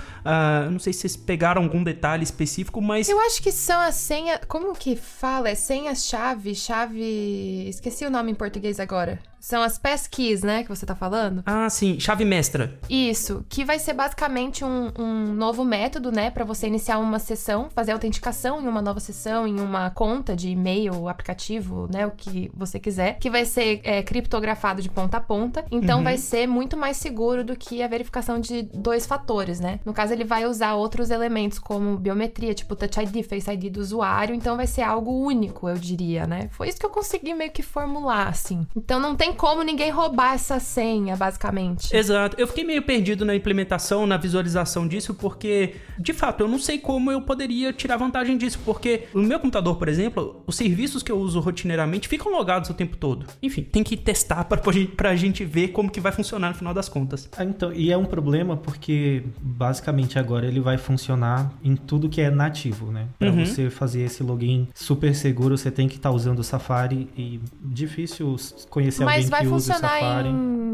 eu 0.65 0.71
não 0.71 0.79
sei 0.79 0.93
se 0.93 0.99
vocês 0.99 1.17
pegaram 1.17 1.63
algum 1.63 1.83
detalhe 1.83 2.23
específico, 2.23 2.81
mas 2.81 3.09
Eu 3.09 3.19
acho 3.21 3.41
que 3.41 3.51
são 3.51 3.79
as 3.79 3.95
senhas. 3.95 4.39
Como 4.47 4.73
que 4.73 4.95
fala? 4.95 5.49
É 5.49 5.55
senha-chave, 5.55 6.55
chave. 6.55 7.67
Esqueci 7.67 8.05
o 8.05 8.09
nome 8.09 8.31
em 8.31 8.35
português 8.35 8.79
agora. 8.79 9.19
São 9.45 9.61
as 9.61 9.77
passkeys, 9.77 10.41
né? 10.41 10.63
Que 10.63 10.69
você 10.69 10.87
tá 10.87 10.95
falando? 10.95 11.43
Ah, 11.45 11.69
sim, 11.69 11.99
chave 11.99 12.25
mestra. 12.25 12.79
Isso, 12.89 13.45
que 13.47 13.63
vai 13.63 13.77
ser 13.77 13.93
basicamente 13.93 14.65
um, 14.65 14.91
um 14.97 15.33
novo 15.35 15.63
método, 15.63 16.11
né, 16.11 16.31
Pra 16.31 16.43
você 16.43 16.65
iniciar 16.65 16.97
uma 16.97 17.19
sessão, 17.19 17.69
fazer 17.69 17.91
autenticação 17.91 18.59
em 18.59 18.67
uma 18.67 18.81
nova 18.81 18.99
sessão, 18.99 19.47
em 19.47 19.59
uma 19.59 19.91
conta 19.91 20.35
de 20.35 20.49
e-mail, 20.49 21.07
aplicativo, 21.07 21.87
né, 21.93 22.07
o 22.07 22.11
que 22.11 22.49
você 22.55 22.79
quiser, 22.79 23.19
que 23.19 23.29
vai 23.29 23.45
ser 23.45 23.81
é, 23.83 24.01
criptografado 24.01 24.81
de 24.81 24.89
ponta 24.89 25.17
a 25.17 25.21
ponta. 25.21 25.63
Então 25.71 26.03
vai 26.03 26.17
ser 26.17 26.47
muito 26.47 26.75
mais 26.75 26.97
seguro 26.97 27.43
do 27.43 27.55
que 27.55 27.83
a 27.83 27.87
verificação 27.87 28.39
de 28.39 28.63
dois 28.63 29.05
fatores, 29.05 29.59
né? 29.59 29.79
No 29.85 29.93
caso, 29.93 30.11
ele 30.11 30.23
vai 30.23 30.47
usar 30.47 30.73
outros 30.73 31.11
elementos 31.11 31.59
como 31.59 31.97
biometria, 31.97 32.55
tipo 32.55 32.75
Touch 32.75 32.99
ID, 32.99 33.23
Face 33.23 33.51
ID 33.51 33.71
do 33.71 33.79
usuário. 33.79 34.33
Então 34.33 34.57
vai 34.57 34.65
ser 34.65 34.81
algo 34.81 35.11
único, 35.11 35.69
eu 35.69 35.75
diria, 35.75 36.25
né? 36.25 36.49
Foi 36.49 36.67
isso 36.67 36.79
que 36.79 36.85
eu 36.85 36.89
consegui 36.89 37.35
meio 37.35 37.51
que 37.51 37.61
formular, 37.61 38.27
assim. 38.27 38.65
Então 38.75 38.99
não 38.99 39.15
tem 39.15 39.34
como 39.35 39.61
ninguém 39.63 39.91
roubar 39.91 40.33
essa 40.33 40.59
senha, 40.59 41.15
basicamente. 41.15 41.95
Exato. 41.95 42.35
Eu 42.39 42.47
fiquei 42.47 42.63
meio 42.63 42.81
perdido 42.81 43.23
na 43.25 43.35
implementação, 43.35 44.07
na 44.07 44.17
visualização 44.17 44.87
disso, 44.87 45.13
porque, 45.13 45.75
de 45.99 46.13
fato, 46.13 46.41
eu 46.41 46.47
não 46.47 46.57
sei 46.59 46.77
como 46.79 47.11
eu 47.11 47.21
poderia 47.21 47.71
tirar 47.73 47.97
vantagem 47.97 48.37
disso, 48.37 48.59
porque 48.65 49.03
no 49.13 49.23
meu 49.23 49.39
computador, 49.39 49.75
por 49.77 49.87
exemplo, 49.87 50.41
os 50.47 50.55
serviços 50.55 51.03
que 51.03 51.11
eu 51.11 51.17
uso 51.17 51.39
rotineiramente 51.39 52.07
ficam 52.07 52.31
logados 52.31 52.69
o 52.69 52.73
tempo 52.73 52.97
todo. 52.97 53.25
Enfim, 53.41 53.63
tem 53.63 53.83
que 53.83 53.95
testar 53.97 54.43
pra, 54.45 54.59
pra 54.95 55.15
gente 55.15 55.43
ver 55.45 55.69
como 55.69 55.89
que 55.91 55.99
vai 55.99 56.11
funcionar 56.11 56.49
no 56.49 56.55
final 56.55 56.73
das 56.73 56.87
contas. 56.89 57.29
Ah, 57.37 57.43
então, 57.43 57.71
e 57.73 57.91
é 57.91 57.97
um 57.97 58.05
problema 58.05 58.55
porque 58.57 59.23
basicamente 59.41 60.17
agora 60.19 60.47
ele 60.47 60.59
vai 60.59 60.77
funcionar 60.77 61.51
em 61.63 61.75
tudo 61.75 62.09
que 62.09 62.21
é 62.21 62.29
nativo, 62.29 62.91
né? 62.91 63.07
Para 63.19 63.29
Uhum. 63.31 63.45
você 63.45 63.69
fazer 63.69 64.01
esse 64.03 64.23
login 64.23 64.67
super 64.73 65.13
seguro, 65.15 65.57
você 65.57 65.69
tem 65.71 65.87
que 65.87 65.95
estar 65.95 66.11
usando 66.11 66.39
o 66.39 66.43
Safari 66.43 67.09
e 67.17 67.39
difícil 67.61 68.35
conhecer 68.69 69.03
Mas 69.03 69.15
alguém 69.15 69.24
vai 69.29 69.41
use 69.41 69.49
o 69.49 69.51
funcionar 69.51 70.25
em 70.25 70.65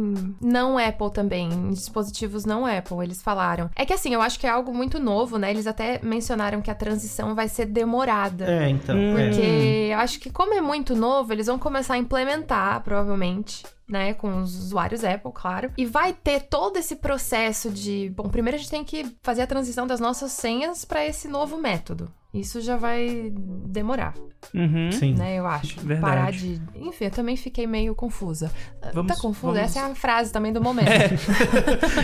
não 0.41 0.77
Apple 0.77 1.11
também, 1.11 1.49
em 1.49 1.69
dispositivos 1.69 2.45
não 2.45 2.65
Apple, 2.65 2.97
eles 3.03 3.21
falaram. 3.21 3.69
É 3.75 3.85
que 3.85 3.93
assim, 3.93 4.13
eu 4.13 4.21
acho 4.21 4.39
que 4.39 4.47
é 4.47 4.49
algo 4.49 4.73
muito 4.73 4.99
novo, 4.99 5.37
né? 5.37 5.51
Eles 5.51 5.67
até 5.67 5.99
mencionaram 6.03 6.61
que 6.61 6.71
a 6.71 6.75
transição 6.75 7.35
vai 7.35 7.47
ser 7.47 7.65
demorada. 7.65 8.45
É, 8.45 8.69
então. 8.69 8.97
É. 8.97 9.13
Porque 9.13 9.89
eu 9.91 9.97
acho 9.99 10.19
que 10.19 10.29
como 10.29 10.53
é 10.53 10.61
muito 10.61 10.95
novo, 10.95 11.31
eles 11.31 11.47
vão 11.47 11.59
começar 11.59 11.93
a 11.95 11.97
implementar, 11.97 12.81
provavelmente. 12.83 13.63
Né, 13.89 14.13
com 14.13 14.41
os 14.41 14.55
usuários 14.55 15.03
Apple, 15.03 15.33
claro. 15.33 15.69
E 15.77 15.85
vai 15.85 16.13
ter 16.13 16.43
todo 16.43 16.77
esse 16.77 16.95
processo 16.95 17.69
de. 17.69 18.09
Bom, 18.15 18.29
primeiro 18.29 18.55
a 18.55 18.57
gente 18.57 18.71
tem 18.71 18.85
que 18.85 19.05
fazer 19.21 19.41
a 19.41 19.47
transição 19.47 19.85
das 19.85 19.99
nossas 19.99 20.31
senhas 20.31 20.85
para 20.85 21.05
esse 21.05 21.27
novo 21.27 21.57
método. 21.57 22.09
Isso 22.33 22.61
já 22.61 22.77
vai 22.77 23.31
demorar, 23.67 24.13
Uhum. 24.53 24.89
Sim. 24.91 25.15
né? 25.15 25.35
Eu 25.37 25.45
acho. 25.45 25.79
Verdade. 25.81 26.01
Parar 26.01 26.31
de. 26.31 26.61
Enfim, 26.75 27.05
eu 27.05 27.11
também 27.11 27.35
fiquei 27.35 27.67
meio 27.67 27.93
confusa. 27.93 28.49
Vamos- 28.93 29.13
tá 29.15 29.21
confusa? 29.21 29.53
vamos- 29.59 29.59
Essa 29.69 29.79
é 29.79 29.91
a 29.91 29.95
frase 29.95 30.31
também 30.31 30.53
do 30.53 30.61
momento. 30.63 30.87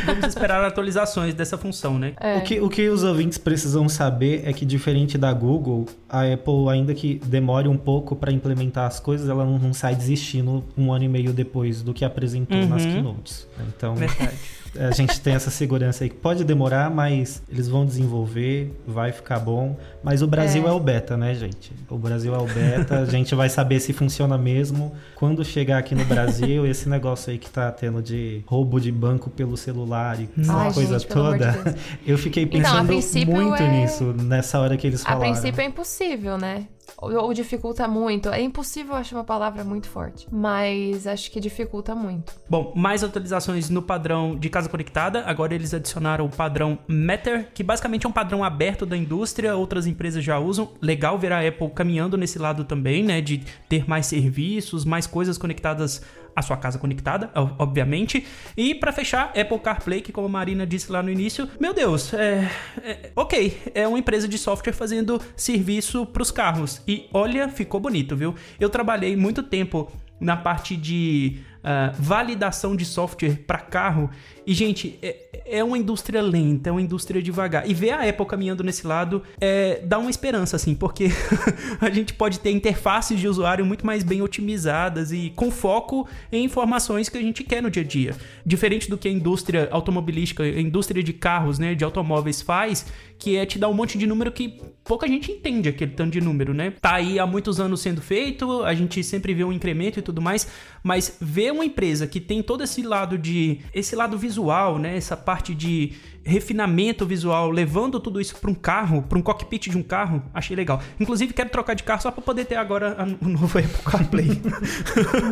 Vamos 0.06 0.28
esperar 0.28 0.64
atualizações 0.66 1.34
dessa 1.34 1.58
função, 1.58 1.98
né? 1.98 2.14
É. 2.20 2.38
O, 2.38 2.42
que, 2.42 2.60
o 2.60 2.70
que 2.70 2.90
os 2.90 3.04
ouvintes 3.04 3.38
precisam 3.38 3.88
saber 3.88 4.42
é 4.46 4.52
que, 4.52 4.66
diferente 4.66 5.18
da 5.18 5.32
Google, 5.32 5.86
a 6.10 6.22
Apple, 6.24 6.70
ainda 6.70 6.94
que 6.94 7.20
demore 7.26 7.70
um 7.70 7.78
pouco 7.78 8.16
para 8.16 8.32
implementar 8.32 8.86
as 8.86 9.00
coisas, 9.00 9.30
ela 9.30 9.46
não, 9.46 9.58
não 9.58 9.74
sai 9.74 9.96
desistindo 9.96 10.62
um 10.78 10.92
ano 10.92 11.06
e 11.06 11.08
meio 11.10 11.32
depois 11.32 11.82
do 11.82 11.94
que 11.94 12.04
apresentou 12.04 12.58
nas 12.68 12.84
Uhum. 12.84 12.92
keynotes. 12.94 13.48
Então, 13.70 13.96
Verdade. 13.96 14.36
a 14.80 14.92
gente 14.92 15.20
tem 15.22 15.34
essa 15.34 15.50
segurança 15.50 16.04
aí 16.04 16.10
que 16.10 16.16
pode 16.16 16.44
demorar, 16.44 16.90
mas 16.90 17.42
eles 17.50 17.68
vão 17.68 17.86
desenvolver, 17.86 18.72
vai 18.88 19.12
ficar 19.12 19.40
bom. 19.40 19.76
Mas 20.04 20.22
o 20.22 20.28
Brasil 20.28 20.66
é, 20.68 20.70
É. 20.70 20.72
o 20.72 20.80
beta, 20.80 21.16
né, 21.18 21.34
gente? 21.34 21.72
O 21.90 21.98
Brasil 21.98 22.34
é 22.34 22.38
o 22.38 22.46
beta, 22.46 23.00
a 23.00 23.06
gente 23.06 23.34
vai 23.36 23.50
saber 23.50 23.80
se 23.80 23.94
funciona 23.94 24.38
mesmo. 24.38 24.94
Quando 25.16 25.44
chegar 25.44 25.78
aqui 25.80 25.96
no 25.96 26.06
Brasil, 26.06 26.66
esse 26.66 26.88
negócio 26.90 27.32
aí 27.32 27.38
que 27.38 27.50
tá 27.50 27.72
tendo 27.72 28.02
de 28.02 28.42
roubo 28.46 28.80
de 28.80 28.92
banco 28.92 29.30
pelo 29.30 29.58
celular 29.58 30.20
e 30.20 30.30
essa 30.40 30.54
Ai, 30.54 30.74
coisa 30.74 31.00
gente, 31.00 31.08
de 31.08 31.14
toda, 31.14 31.52
Deus. 31.52 31.76
eu 32.06 32.18
fiquei 32.18 32.44
Então, 32.44 32.60
a 32.60 32.64
pensando 32.64 32.88
princípio 32.88 33.34
muito 33.36 33.62
é- 33.62 33.82
nisso 33.82 34.04
nessa 34.14 34.60
hora 34.60 34.78
que 34.78 34.86
eles 34.88 35.02
A 35.06 35.10
falaram. 35.10 35.32
princípio 35.34 35.62
é 35.62 35.66
impossível, 35.66 36.38
né? 36.38 36.68
Ou, 36.98 37.34
dificulta 37.34 37.88
muito. 37.88 38.30
É 38.30 38.42
impossível, 38.42 38.96
acho 38.96 39.16
uma 39.16 39.24
palavra 39.24 39.64
muito 39.64 39.88
forte, 39.88 40.28
mas 40.32 41.06
acho 41.06 41.30
que 41.32 41.40
dificulta 41.40 41.94
muito. 41.94 42.34
Bom, 42.50 42.74
mais 42.76 43.04
atualizações 43.04 43.70
no 43.70 43.82
padrão 43.82 44.36
de 44.36 44.50
casa 44.50 44.70
conectada. 44.70 45.24
Agora 45.26 45.54
eles 45.54 45.74
adicionaram 45.74 46.26
o 46.26 46.30
padrão 46.30 46.80
Matter, 46.88 47.50
que 47.54 47.64
basicamente 47.64 48.06
é 48.06 48.10
um 48.10 48.12
padrão 48.12 48.44
aberto 48.44 48.86
da 48.86 48.98
indústria, 48.98 49.56
outras 49.56 49.86
empresas 49.86 50.24
já 50.24 50.40
usam. 50.40 50.70
Legal 50.82 51.18
ver 51.18 51.32
a 51.32 51.48
Apple 51.48 51.70
caminhando 51.70 52.18
nesse 52.18 52.40
lado 52.40 52.64
também, 52.64 53.04
né, 53.04 53.22
de 53.22 53.44
ter 53.70 53.88
mais 53.88 54.06
serviços, 54.06 54.86
mais 54.86 55.06
coisas 55.06 55.38
conectadas 55.38 56.02
a 56.38 56.42
sua 56.44 56.56
casa 56.56 56.78
conectada, 56.78 57.32
obviamente. 57.58 58.24
E 58.56 58.76
para 58.76 58.92
fechar, 58.92 59.34
Apple 59.36 59.58
CarPlay, 59.58 60.02
que 60.02 60.12
como 60.12 60.28
a 60.28 60.30
Marina 60.30 60.68
disse 60.68 60.92
lá 60.92 61.02
no 61.02 61.10
início, 61.10 61.50
meu 61.60 61.74
Deus, 61.74 62.14
é, 62.14 62.48
é 62.84 63.12
ok, 63.16 63.60
é 63.74 63.88
uma 63.88 63.98
empresa 63.98 64.28
de 64.28 64.38
software 64.38 64.74
fazendo 64.74 65.20
serviço 65.36 66.06
para 66.06 66.22
os 66.22 66.30
carros. 66.30 66.84
E 66.88 67.10
olha, 67.12 67.50
ficou 67.50 67.80
bonito, 67.80 68.16
viu? 68.16 68.36
Eu 68.60 68.70
trabalhei 68.70 69.16
muito 69.16 69.42
tempo 69.42 69.92
na 70.20 70.38
parte 70.38 70.78
de 70.78 71.40
uh, 71.68 71.94
validação 72.00 72.76
de 72.76 72.86
software 72.86 73.36
para 73.46 73.60
carro. 73.60 74.10
E, 74.46 74.54
gente, 74.54 74.98
é, 75.02 75.42
é, 75.46 75.64
uma 75.64 75.78
indústria 75.78 76.22
lenta, 76.22 76.70
é 76.70 76.72
uma 76.72 76.82
indústria 76.82 77.22
devagar. 77.22 77.70
E 77.70 77.74
ver 77.74 77.92
a 77.92 78.08
Apple 78.08 78.26
caminhando 78.26 78.64
nesse 78.64 78.88
lado 78.88 79.22
é, 79.42 79.82
dá 79.84 80.00
uma 80.00 80.10
esperança, 80.10 80.56
assim, 80.56 80.74
porque 80.74 81.10
a 81.82 81.90
gente 81.90 82.14
pode 82.14 82.40
ter 82.40 82.52
interfaces 82.52 83.20
de 83.20 83.28
usuário 83.28 83.66
muito 83.66 83.86
mais 83.86 84.04
bem 84.04 84.22
otimizadas 84.22 85.12
e 85.12 85.34
com 85.36 85.52
foco 85.52 86.08
em 86.32 86.46
informações 86.46 87.10
que 87.10 87.18
a 87.18 87.22
gente 87.22 87.44
quer 87.44 87.62
no 87.62 87.70
dia 87.70 87.84
a 87.84 87.86
dia. 87.86 88.16
Diferente 88.46 88.90
do 88.90 88.98
que 88.98 89.10
a 89.10 89.12
indústria 89.12 89.68
automobilística, 89.70 90.44
a 90.44 90.62
indústria 90.62 91.04
de 91.04 91.12
carros, 91.12 91.60
né, 91.60 91.76
de 91.76 91.84
automóveis 91.84 92.42
faz, 92.42 92.86
que 93.20 93.36
é 93.36 93.46
te 93.46 93.60
dar 93.60 93.68
um 93.68 93.74
monte 93.74 93.98
de 93.98 94.08
número 94.08 94.32
que 94.32 94.62
pouca 94.84 95.08
gente 95.08 95.32
entende 95.32 95.68
aquele 95.68 95.92
tanto 95.92 96.12
de 96.12 96.22
número, 96.22 96.54
né? 96.54 96.72
Tá 96.80 96.96
aí 96.96 97.20
há 97.20 97.26
muitos 97.26 97.60
anos 97.60 97.82
sendo 97.82 98.02
feito, 98.02 98.64
a 98.64 98.74
gente 98.74 99.04
sempre 99.04 99.34
vê 99.34 99.44
um 99.44 99.52
incremento 99.52 100.00
e 100.00 100.02
tudo 100.02 100.22
mais, 100.22 100.48
mas 100.84 101.18
ver 101.20 101.52
uma 101.52 101.66
empresa 101.66 102.08
que 102.08 102.20
tem 102.20 102.42
todo 102.42 102.64
esse 102.64 102.82
lado 102.82 103.18
de 103.18 103.60
esse 103.74 103.96
lado 103.96 104.18
visual, 104.18 104.78
né, 104.78 104.96
essa 104.98 105.18
parte 105.18 105.54
de 105.54 105.94
refinamento 106.28 107.06
visual, 107.06 107.50
levando 107.50 108.00
tudo 108.00 108.20
isso 108.20 108.36
para 108.36 108.50
um 108.50 108.56
carro, 108.56 109.02
para 109.04 109.18
um 109.18 109.22
cockpit 109.22 109.70
de 109.70 109.78
um 109.78 109.84
carro, 109.84 110.22
achei 110.34 110.56
legal. 110.56 110.82
Inclusive, 111.00 111.34
quero 111.34 111.50
trocar 111.50 111.74
de 111.74 111.84
carro 111.84 112.02
só 112.02 112.12
para 112.12 112.22
poder 112.22 112.46
ter 112.46 112.56
agora 112.56 112.98
o 113.22 113.28
novo 113.28 113.58
Apple 113.58 113.84
CarPlay. 113.84 114.42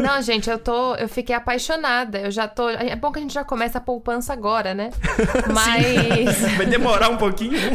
Não, 0.02 0.22
gente, 0.22 0.50
eu 0.50 0.58
tô, 0.58 0.96
eu 0.96 1.10
fiquei 1.10 1.36
apaixonada. 1.36 2.20
Eu 2.20 2.32
já 2.32 2.48
tô, 2.48 2.70
é 2.70 2.96
bom 2.96 3.12
que 3.12 3.20
a 3.20 3.22
gente 3.22 3.34
já 3.34 3.44
começa 3.44 3.78
a 3.78 3.82
poupança 3.82 4.34
agora, 4.34 4.74
né? 4.74 4.90
Mas 5.54 6.42
vai 6.58 6.66
demorar 6.66 7.10
um 7.10 7.18
pouquinho, 7.18 7.54
né? 7.54 7.72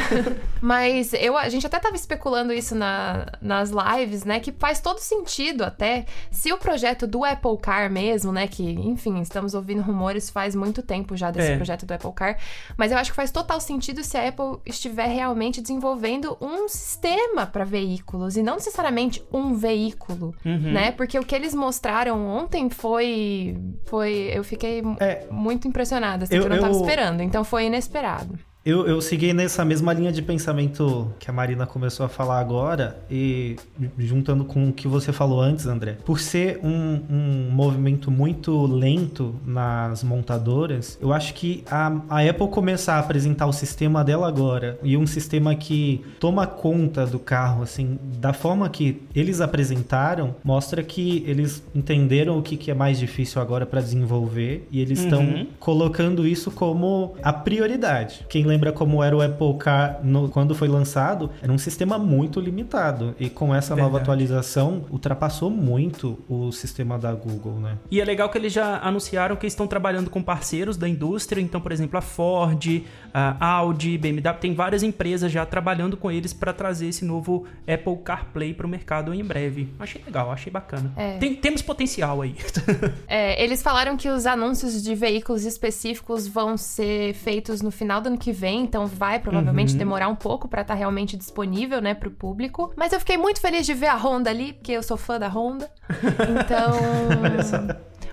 Mas 0.61 1.13
eu, 1.15 1.37
a 1.37 1.49
gente 1.49 1.67
até 1.67 1.79
tava 1.79 1.97
especulando 1.97 2.53
isso 2.53 2.75
na, 2.75 3.27
nas 3.41 3.71
lives, 3.71 4.25
né, 4.25 4.41
que 4.41 4.53
faz 4.53 4.81
todo 4.81 4.99
sentido 4.99 5.65
até 5.65 6.05
se 6.31 6.53
o 6.53 6.59
projeto 6.59 7.07
do 7.07 7.25
Apple 7.25 7.57
Car 7.61 7.91
mesmo, 7.91 8.31
né, 8.31 8.47
que, 8.47 8.63
enfim, 8.63 9.21
estamos 9.21 9.55
ouvindo 9.55 9.81
rumores 9.81 10.29
faz 10.29 10.55
muito 10.55 10.83
tempo 10.83 11.17
já 11.17 11.31
desse 11.31 11.53
é. 11.53 11.57
projeto 11.57 11.87
do 11.87 11.95
Apple 11.95 12.13
Car, 12.13 12.37
mas 12.77 12.93
eu 12.93 12.99
acho 12.99 13.10
que 13.11 13.17
faz 13.17 13.31
total 13.31 13.61
sentido 13.61 14.03
se 14.03 14.17
a 14.17 14.29
Apple 14.29 14.59
estiver 14.65 15.09
realmente 15.09 15.61
desenvolvendo 15.61 16.37
um 16.41 16.69
sistema 16.69 17.47
para 17.47 17.65
veículos 17.65 18.37
e 18.37 18.43
não 18.43 18.55
necessariamente 18.55 19.23
um 19.33 19.55
veículo, 19.55 20.35
uhum. 20.45 20.73
né? 20.73 20.93
Porque 20.93 21.19
o 21.19 21.25
que 21.25 21.35
eles 21.35 21.55
mostraram 21.55 22.27
ontem 22.27 22.71
foi. 22.71 23.57
foi 23.85 24.31
eu 24.33 24.45
fiquei 24.45 24.83
é, 25.01 25.27
muito 25.31 25.67
impressionada, 25.67 26.25
assim, 26.25 26.37
eu, 26.37 26.43
que 26.43 26.47
eu 26.47 26.51
não 26.51 26.57
estava 26.57 26.75
esperando. 26.75 27.23
Então 27.23 27.45
foi 27.45 27.67
inesperado. 27.67 28.39
Eu, 28.65 28.87
eu 28.87 29.01
segui 29.01 29.33
nessa 29.33 29.65
mesma 29.65 29.91
linha 29.95 30.13
de 30.13 30.21
pensamento 30.21 31.11
que 31.19 31.31
a 31.31 31.33
Marina 31.33 31.67
começou 31.67 32.05
a 32.05 32.11
falar 32.11 32.39
agora 32.41 33.03
e 33.11 33.57
juntando 33.99 34.45
com 34.45 34.69
o 34.69 34.73
que 34.73 34.87
você 34.87 35.13
falou 35.13 35.41
antes, 35.41 35.67
André. 35.67 35.97
Por 36.05 36.21
ser 36.21 36.61
um, 36.63 37.01
um 37.11 37.51
movimento 37.51 38.11
muito 38.11 38.67
lento 38.67 39.35
nas 39.47 40.05
montadoras, 40.05 40.99
eu 41.01 41.11
acho 41.11 41.33
que 41.33 41.65
a, 41.71 42.01
a 42.11 42.21
Apple 42.21 42.49
começar 42.49 42.97
a 42.97 42.99
apresentar 42.99 43.47
o 43.47 43.53
sistema 43.53 44.05
dela 44.05 44.29
agora 44.29 44.79
e 44.83 44.95
um 44.95 45.07
sistema 45.07 45.55
que 45.55 46.05
toma 46.19 46.47
conta 46.47 47.07
do 47.07 47.19
carro, 47.19 47.63
assim, 47.63 47.99
da 48.19 48.35
forma 48.35 48.69
que 48.69 49.03
eles 49.15 49.41
apresentaram, 49.41 50.35
mostra 50.45 50.83
que 50.83 51.25
eles 51.27 51.63
entenderam 51.75 52.39
o 52.39 52.43
que, 52.43 52.59
que 52.59 52.71
é 52.71 52.75
mais 52.75 52.99
difícil 52.99 53.41
agora 53.41 53.65
para 53.65 53.81
desenvolver 53.81 54.69
e 54.71 54.83
eles 54.83 55.01
estão 55.01 55.21
uhum. 55.21 55.47
colocando 55.59 56.27
isso 56.27 56.51
como 56.51 57.15
a 57.23 57.33
prioridade. 57.33 58.27
Quem 58.29 58.50
lembra 58.51 58.73
como 58.73 59.03
era 59.03 59.17
o 59.17 59.23
Apple 59.23 59.55
Car 59.59 60.01
no, 60.03 60.29
quando 60.29 60.55
foi 60.55 60.69
lançado, 60.69 61.31
era 61.41 61.53
um 61.53 61.59
sistema 61.59 61.99
muito 61.99 62.41
limitado. 62.41 63.15
E 63.19 63.31
com 63.31 63.55
essa 63.55 63.75
Verdade. 63.75 63.93
nova 63.93 64.03
atualização, 64.03 64.85
ultrapassou 64.91 65.51
muito 65.51 66.19
o 66.29 66.51
sistema 66.51 66.99
da 66.99 67.13
Google, 67.13 67.61
né? 67.61 67.79
E 67.91 68.01
é 68.01 68.05
legal 68.05 68.29
que 68.29 68.37
eles 68.37 68.53
já 68.53 68.79
anunciaram 68.79 69.37
que 69.37 69.47
estão 69.47 69.67
trabalhando 69.67 70.11
com 70.11 70.23
parceiros 70.23 70.77
da 70.77 70.89
indústria. 70.89 71.41
Então, 71.41 71.61
por 71.61 71.71
exemplo, 71.71 71.97
a 71.99 72.01
Ford, 72.03 72.83
a 73.15 73.47
Audi, 73.47 73.97
BMW, 73.97 74.35
tem 74.41 74.55
várias 74.55 74.83
empresas 74.83 75.31
já 75.31 75.47
trabalhando 75.47 75.97
com 75.97 76.11
eles 76.11 76.33
para 76.33 76.53
trazer 76.53 76.89
esse 76.89 77.05
novo 77.05 77.47
Apple 77.67 77.97
CarPlay 78.05 78.55
para 78.55 78.67
o 78.67 78.69
mercado 78.69 79.15
em 79.15 79.25
breve. 79.25 79.69
Achei 79.79 80.03
legal, 80.05 80.31
achei 80.31 80.53
bacana. 80.53 80.93
É. 80.97 81.19
Tem, 81.19 81.35
temos 81.35 81.63
potencial 81.63 82.23
aí. 82.23 82.35
é, 83.07 83.43
eles 83.43 83.63
falaram 83.63 83.97
que 83.97 84.09
os 84.09 84.27
anúncios 84.27 84.83
de 84.83 84.95
veículos 84.95 85.45
específicos 85.45 86.27
vão 86.27 86.57
ser 86.57 87.15
feitos 87.15 87.63
no 87.63 87.71
final 87.71 88.01
do 88.01 88.09
ano 88.09 88.19
que 88.19 88.33
vem, 88.33 88.40
então 88.49 88.87
vai 88.87 89.19
provavelmente 89.19 89.73
uhum. 89.73 89.79
demorar 89.79 90.09
um 90.09 90.17
pouco 90.17 90.49
para 90.49 90.63
estar 90.63 90.75
tá 90.75 90.79
realmente 90.79 91.17
disponível, 91.17 91.81
né, 91.81 91.95
pro 91.95 92.11
público. 92.11 92.73
Mas 92.77 92.93
eu 92.93 92.99
fiquei 92.99 93.17
muito 93.17 93.41
feliz 93.41 93.67
de 93.67 93.75
ver 93.75 93.89
a 93.89 93.97
Honda 93.97 94.31
ali, 94.31 94.53
porque 94.53 94.73
eu 94.73 94.83
sou 94.83 94.97
fã 94.97 95.19
da 95.19 95.29
Honda. 95.29 95.71
Então, 96.31 96.73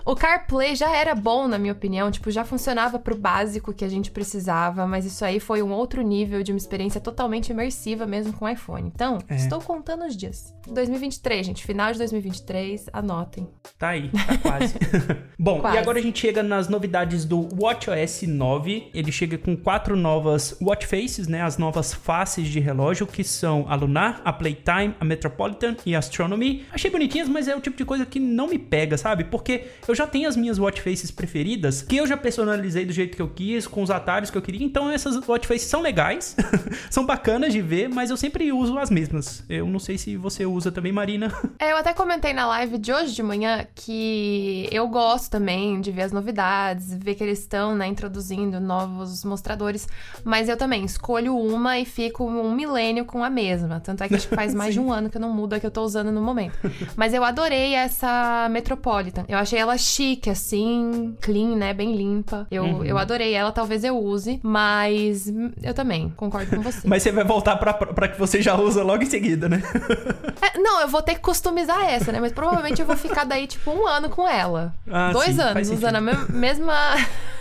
o 0.08 0.16
CarPlay 0.16 0.74
já 0.74 0.96
era 0.96 1.14
bom, 1.14 1.50
na 1.50 1.58
minha 1.58 1.74
opinião, 1.74 2.10
tipo, 2.10 2.32
já 2.32 2.46
funcionava 2.46 2.98
pro 2.98 3.14
básico 3.14 3.74
que 3.74 3.84
a 3.84 3.90
gente 3.90 4.10
precisava, 4.10 4.88
mas 4.88 5.06
isso 5.06 5.26
aí 5.26 5.38
foi 5.38 5.62
um 5.62 5.74
outro 5.74 6.02
nível 6.02 6.42
de 6.42 6.54
uma 6.54 6.58
experiência 6.58 7.02
totalmente 7.02 7.50
imersiva 7.50 8.08
mesmo 8.08 8.32
com 8.32 8.46
o 8.46 8.50
iPhone. 8.50 8.90
Então, 8.96 9.18
é. 9.28 9.36
estou 9.36 9.60
contando 9.60 10.06
os 10.06 10.16
dias. 10.16 10.56
2023, 10.66 11.48
gente, 11.48 11.66
final 11.66 11.92
de 11.92 11.98
2023, 11.98 12.86
anotem. 12.94 13.50
Tá 13.78 13.90
aí, 13.90 14.10
tá 14.10 14.38
quase. 14.38 14.76
bom, 15.38 15.60
quase. 15.60 15.76
e 15.76 15.80
agora 15.80 16.00
a 16.00 16.02
gente 16.02 16.20
chega 16.20 16.42
nas 16.42 16.70
novidades 16.70 17.26
do 17.26 17.46
WatchOS 17.62 18.22
9. 18.24 18.92
Ele 18.94 19.12
chega 19.12 19.38
com 19.38 19.58
quatro 19.58 19.98
novas 19.98 20.58
watch 20.62 20.88
faces, 20.88 21.28
né, 21.28 21.42
as 21.42 21.58
novas 21.58 21.94
faces 21.94 22.48
de 22.48 22.62
relógio, 22.62 23.06
que 23.06 23.26
são 23.26 23.66
a 23.68 23.76
Lunar, 23.76 24.22
a 24.24 24.32
Playtime, 24.32 24.96
a 25.02 25.04
Metropolitan 25.04 25.76
e 25.86 25.94
a 25.94 26.00
Astronomy. 26.00 26.66
Achei 26.72 26.90
bonitinhas, 26.90 27.28
mas 27.28 27.50
é 27.50 27.56
o 27.56 27.60
tipo 27.60 27.76
de 27.76 27.84
coisa 27.84 28.06
que 28.06 28.22
não 28.22 28.48
me 28.48 28.58
pega, 28.58 28.98
sabe? 28.98 29.26
Porque 29.26 29.66
eu 29.86 29.97
já 29.98 30.08
tenho 30.08 30.30
as 30.30 30.36
minhas 30.36 30.60
watch 30.60 30.82
faces 30.82 31.12
preferidas, 31.12 31.82
que 31.82 31.98
eu 31.98 32.08
já 32.08 32.16
personalizei 32.16 32.86
do 32.86 32.94
jeito 32.94 33.16
que 33.16 33.22
eu 33.22 33.28
quis, 33.28 33.66
com 33.68 33.82
os 33.82 33.90
atalhos 33.90 34.30
que 34.30 34.38
eu 34.38 34.42
queria. 34.42 34.66
Então 34.66 34.90
essas 34.90 35.16
watch 35.28 35.48
faces 35.48 35.68
são 35.68 35.82
legais, 35.82 36.36
são 36.90 37.06
bacanas 37.06 37.52
de 37.52 37.62
ver, 37.62 37.90
mas 37.90 38.10
eu 38.10 38.18
sempre 38.18 38.52
uso 38.52 38.78
as 38.78 38.90
mesmas. 38.90 39.44
Eu 39.50 39.66
não 39.66 39.80
sei 39.80 39.98
se 39.98 40.16
você 40.16 40.46
usa 40.46 40.72
também, 40.72 40.92
Marina. 40.92 41.34
É, 41.60 41.72
eu 41.72 41.78
até 41.78 41.92
comentei 41.92 42.34
na 42.34 42.46
live 42.46 42.78
de 42.78 42.94
hoje 42.94 43.16
de 43.16 43.24
manhã 43.24 43.66
que 43.74 44.70
eu 44.72 44.88
gosto 44.88 45.32
também 45.32 45.82
de 45.82 45.92
ver 45.92 46.04
as 46.04 46.12
novidades, 46.12 46.94
ver 46.94 47.16
que 47.16 47.24
eles 47.24 47.40
estão, 47.40 47.76
né, 47.76 47.88
introduzindo 47.88 48.60
novos 48.60 49.24
mostradores, 49.24 49.88
mas 50.24 50.48
eu 50.48 50.56
também 50.56 50.86
escolho 50.86 51.36
uma 51.36 51.80
e 51.80 51.86
fico 51.86 52.24
um 52.24 52.54
milênio 52.54 53.06
com 53.06 53.24
a 53.24 53.30
mesma. 53.30 53.80
Tanto 53.80 54.04
é 54.04 54.08
que 54.08 54.16
acho 54.16 54.28
que 54.28 54.36
faz 54.36 54.54
mais 54.56 54.74
de 54.74 54.80
um 54.80 54.92
ano 54.92 55.10
que 55.10 55.18
eu 55.18 55.22
não 55.22 55.34
mudo 55.34 55.54
a 55.54 55.60
que 55.60 55.66
eu 55.66 55.72
tô 55.72 55.82
usando 55.82 56.12
no 56.12 56.22
momento. 56.22 56.58
Mas 56.96 57.14
eu 57.14 57.24
adorei 57.24 57.74
essa 57.74 58.48
Metropolitan. 58.52 59.26
Eu 59.28 59.38
achei 59.38 59.58
ela 59.58 59.78
chique, 59.88 60.30
assim, 60.30 61.16
clean, 61.22 61.56
né? 61.56 61.74
Bem 61.74 61.96
limpa. 61.96 62.48
Eu, 62.52 62.64
uhum. 62.64 62.84
eu 62.84 62.98
adorei 62.98 63.34
ela, 63.34 63.52
talvez 63.52 63.84
eu 63.84 63.98
use, 63.98 64.40
mas 64.44 65.32
eu 65.64 65.74
também 65.74 66.10
concordo 66.16 66.56
com 66.56 66.62
você. 66.62 66.82
mas 66.88 67.04
você 67.04 67.12
vai 67.12 67.24
voltar 67.24 67.56
pra, 67.58 67.74
pra 67.74 68.08
que 68.08 68.20
você 68.20 68.42
já 68.42 68.56
usa 68.56 68.84
logo 68.84 69.04
em 69.04 69.08
seguida, 69.08 69.48
né? 69.48 69.62
é, 70.42 70.60
não, 70.60 70.82
eu 70.82 70.88
vou 70.88 71.02
ter 71.02 71.16
que 71.16 71.22
customizar 71.22 71.84
essa, 71.86 72.12
né? 72.12 72.20
Mas 72.20 72.32
provavelmente 72.32 72.82
eu 72.82 72.88
vou 72.88 72.98
ficar 72.98 73.24
daí, 73.24 73.48
tipo, 73.48 73.72
um 73.72 73.88
ano 73.88 74.10
com 74.10 74.28
ela. 74.28 74.74
Ah, 74.90 75.12
Dois 75.12 75.36
sim, 75.36 75.42
anos 75.42 75.70
usando 75.70 75.96
a 75.96 76.02
mesma. 76.02 76.74